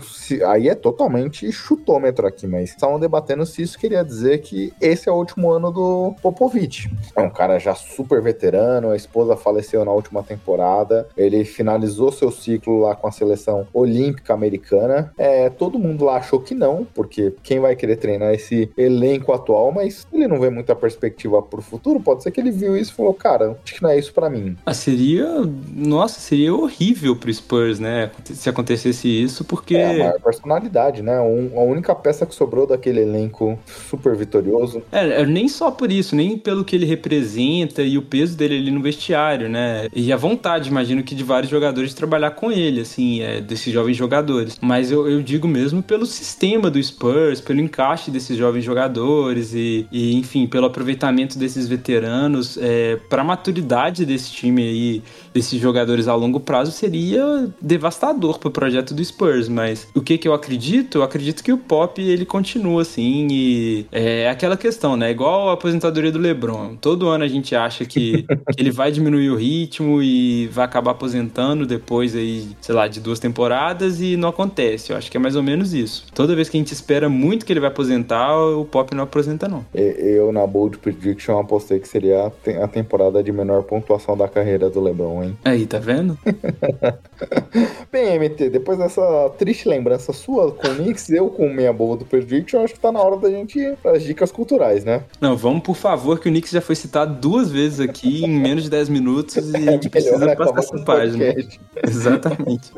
Aí 0.47 0.69
é 0.69 0.75
totalmente 0.75 1.51
chutômetro 1.53 2.27
aqui, 2.27 2.47
mas 2.47 2.71
estavam 2.71 2.99
debatendo 2.99 3.45
se 3.47 3.63
isso 3.63 3.79
queria 3.79 4.05
dizer 4.05 4.41
que 4.41 4.73
esse 4.81 5.09
é 5.09 5.13
o 5.13 5.17
último 5.17 5.51
ano 5.51 5.71
do 5.71 6.15
Popovich. 6.23 6.91
É 7.17 7.21
um 7.21 7.31
cara 7.31 7.59
já 7.59 7.75
super 7.75 8.21
veterano, 8.23 8.91
a 8.91 8.97
esposa 8.97 9.37
faleceu 9.37 9.85
na 9.85 9.93
última 9.93 10.23
temporada, 10.23 11.09
ele 11.17 11.45
finalizou 11.45 12.13
seu 12.13 12.31
ciclo 12.31 12.81
lá 12.81 12.95
com 12.95 13.07
a 13.07 13.13
seleção 13.13 13.67
olímpica 13.73 14.33
americana. 14.35 15.13
É, 15.17 15.51
todo 15.51 15.79
mundo 15.79 16.05
lá 16.05 16.17
achou 16.17 16.41
que 16.41 16.55
não, 16.55 16.87
porque 16.95 17.35
quem 17.43 17.61
vai 17.61 17.77
querer 17.77 17.97
treinar 17.97 18.33
esse 18.35 18.71
elenco 18.77 19.33
atual, 19.33 19.73
mas 19.73 20.07
ele 20.13 20.29
não 20.29 20.41
vê 20.41 20.51
muita 20.51 20.75
perspectiva 20.75 21.43
pro 21.43 21.63
futuro. 21.63 22.01
Pode 22.01 22.23
ser 22.23 22.31
que 22.31 22.41
ele 22.41 22.51
viu 22.51 22.77
isso 22.77 22.93
e 22.93 22.97
falou: 22.97 23.15
cara, 23.15 23.57
acho 23.65 23.75
que 23.75 23.83
não 23.83 23.91
é 23.91 23.99
isso 23.99 24.12
para 24.13 24.31
mim. 24.31 24.57
Ah, 24.65 24.75
seria. 24.75 25.27
Nossa, 25.75 26.21
seria 26.21 26.55
horrível 26.55 27.17
pro 27.17 27.33
Spurs, 27.33 27.79
né? 27.79 28.11
Se 28.25 28.49
acontecesse 28.49 29.09
isso, 29.09 29.45
porque. 29.45 29.77
É 29.77 29.95
a 29.95 29.99
maior 29.99 30.21
personalidade, 30.21 31.03
né? 31.03 31.21
Um, 31.21 31.59
a 31.59 31.63
única 31.63 31.95
peça 31.95 32.27
que 32.27 32.35
sobrou 32.35 32.67
daquele 32.67 33.01
elenco 33.01 33.59
super 33.67 34.15
vitorioso. 34.15 34.83
É, 34.93 35.23
é, 35.23 35.27
nem 35.27 35.49
só 35.49 35.71
por 35.71 35.91
isso, 35.91 36.15
nem 36.15 36.37
pelo 36.39 36.65
que 36.65 36.77
ele 36.77 36.87
representa 36.87 37.83
e 37.83 37.99
o 37.99 38.03
peso 38.03 38.37
dele 38.37 38.57
ali 38.59 38.71
no 38.71 38.83
vestiário, 38.83 39.49
né? 39.49 39.89
E 39.95 40.13
a 40.13 40.17
vontade, 40.17 40.69
imagino 40.69 41.03
que 41.03 41.15
de 41.15 41.25
vários 41.25 41.51
jogadores 41.51 41.91
de 41.91 41.97
trabalhar 41.97 42.33
com 42.33 42.51
ele, 42.53 42.81
assim, 42.81 43.23
é, 43.23 43.41
desses 43.41 43.73
jovens 43.73 43.97
jogadores. 43.97 44.59
Mas 44.61 44.91
eu, 44.91 45.09
eu 45.09 45.23
digo 45.23 45.49
mesmo 45.49 45.83
pelo 45.83 46.07
sistema 46.07 46.71
do 46.71 46.83
Spurs, 46.83 47.41
pelo 47.41 47.61
encaixe 47.61 48.11
desses 48.11 48.37
jovens 48.37 48.65
jogadores 48.65 49.55
e, 49.55 49.87
e 49.91 50.17
enfim, 50.17 50.47
pelo 50.47 50.67
aproveitamento 50.67 51.39
desses 51.39 51.67
veteranos, 51.69 52.59
é, 52.61 52.97
pra 53.09 53.25
maturidade 53.25 54.02
desse 54.05 54.33
time 54.33 54.63
aí, 54.63 55.03
desses 55.33 55.61
jogadores 55.61 56.09
a 56.09 56.15
longo 56.15 56.41
prazo, 56.41 56.73
seria 56.73 57.49
devastador 57.61 58.39
pro 58.39 58.51
projeto 58.51 58.95
do 58.95 59.05
Spurs. 59.05 59.49
Mas 59.49 59.89
o 59.95 60.01
que 60.01 60.19
que 60.19 60.29
eu 60.29 60.35
acredito? 60.35 60.99
Eu 60.99 61.03
acredito 61.03 61.43
que 61.43 61.53
o 61.53 61.59
Pop 61.59 62.01
ele 62.01 62.25
continua 62.25 62.83
assim 62.83 63.29
e 63.31 63.87
é 63.91 64.29
aquela 64.29 64.57
questão, 64.57 64.97
né? 64.97 65.11
Igual 65.11 65.51
a 65.51 65.55
aposentadoria 65.55 66.13
do 66.13 66.19
LeBron. 66.19 66.77
Todo 66.77 67.09
ano 67.09 67.25
a 67.25 67.29
gente 67.29 67.55
acha 67.55 67.85
que, 67.85 68.23
que 68.23 68.27
ele 68.59 68.71
vai 68.71 68.91
diminuir 68.91 69.31
o 69.31 69.37
ritmo 69.37 70.03
e 70.03 70.47
vai 70.49 70.65
acabar 70.65 70.93
aposentando 70.93 71.67
depois 71.67 72.15
aí, 72.15 72.49
sei 72.61 72.75
lá, 72.75 72.89
de 72.89 73.01
duas 73.01 73.19
temporadas 73.19 74.01
e 74.01 74.17
não 74.17 74.29
acontece. 74.29 74.93
Eu 74.93 74.97
acho 74.97 75.11
que 75.11 75.17
é 75.17 75.21
mais 75.21 75.37
ou 75.37 75.43
menos 75.43 75.73
isso. 75.73 76.07
Toda 76.15 76.35
vez 76.35 76.49
que 76.49 76.57
a 76.57 76.61
gente 76.61 76.73
espera 76.73 77.09
muito 77.09 77.47
que 77.47 77.53
ele 77.53 77.61
vai 77.61 77.69
aposentar, 77.69 78.37
o 78.37 78.65
Pop 78.65 78.95
não 78.95 79.05
aposenta 79.05 79.49
não. 79.49 79.65
Eu 79.75 80.33
na 80.33 80.47
Bold 80.47 80.79
Prediction 80.79 81.39
apostei 81.39 81.79
que 81.79 81.89
seria 81.89 82.33
a 82.63 82.69
temporada 82.69 83.23
de 83.23 83.33
menor 83.33 83.63
pontuação 83.63 84.17
da 84.17 84.29
carreira 84.29 84.69
do 84.69 84.81
LeBron, 84.81 85.22
Aí, 85.45 85.67
tá 85.67 85.79
vendo? 85.79 86.19
Bem, 87.91 88.19
MT, 88.19 88.51
depois 88.51 88.79
dessa 88.79 89.31
triste 89.39 89.69
lembrança 89.69 90.13
sua 90.13 90.53
com 90.53 90.69
o 90.69 90.75
Knicks, 90.77 91.11
eu 91.11 91.29
com 91.29 91.49
minha 91.49 91.73
boa 91.73 91.97
do 91.97 92.05
Prediction, 92.05 92.63
acho 92.63 92.75
que 92.75 92.81
tá 92.81 92.91
na 92.91 93.01
hora 93.01 93.17
da 93.17 93.31
gente 93.31 93.59
ir 93.59 93.77
pras 93.77 94.03
dicas 94.03 94.33
culturais, 94.33 94.85
né? 94.85 95.03
Não, 95.21 95.37
vamos 95.37 95.63
por 95.63 95.77
favor, 95.77 96.19
que 96.19 96.29
o 96.29 96.33
Knicks 96.33 96.51
já 96.51 96.61
foi 96.61 96.75
citado 96.75 97.21
duas 97.21 97.51
vezes 97.51 97.81
aqui 97.81 98.25
em 98.25 98.29
menos 98.29 98.65
de 98.65 98.71
10 98.71 98.89
minutos 98.89 99.37
e 99.37 99.57
a 99.69 99.73
gente 99.73 99.89
precisa 99.89 100.35
passar 100.35 100.59
essa 100.59 100.85
página. 100.85 101.35
Exatamente. 101.87 102.73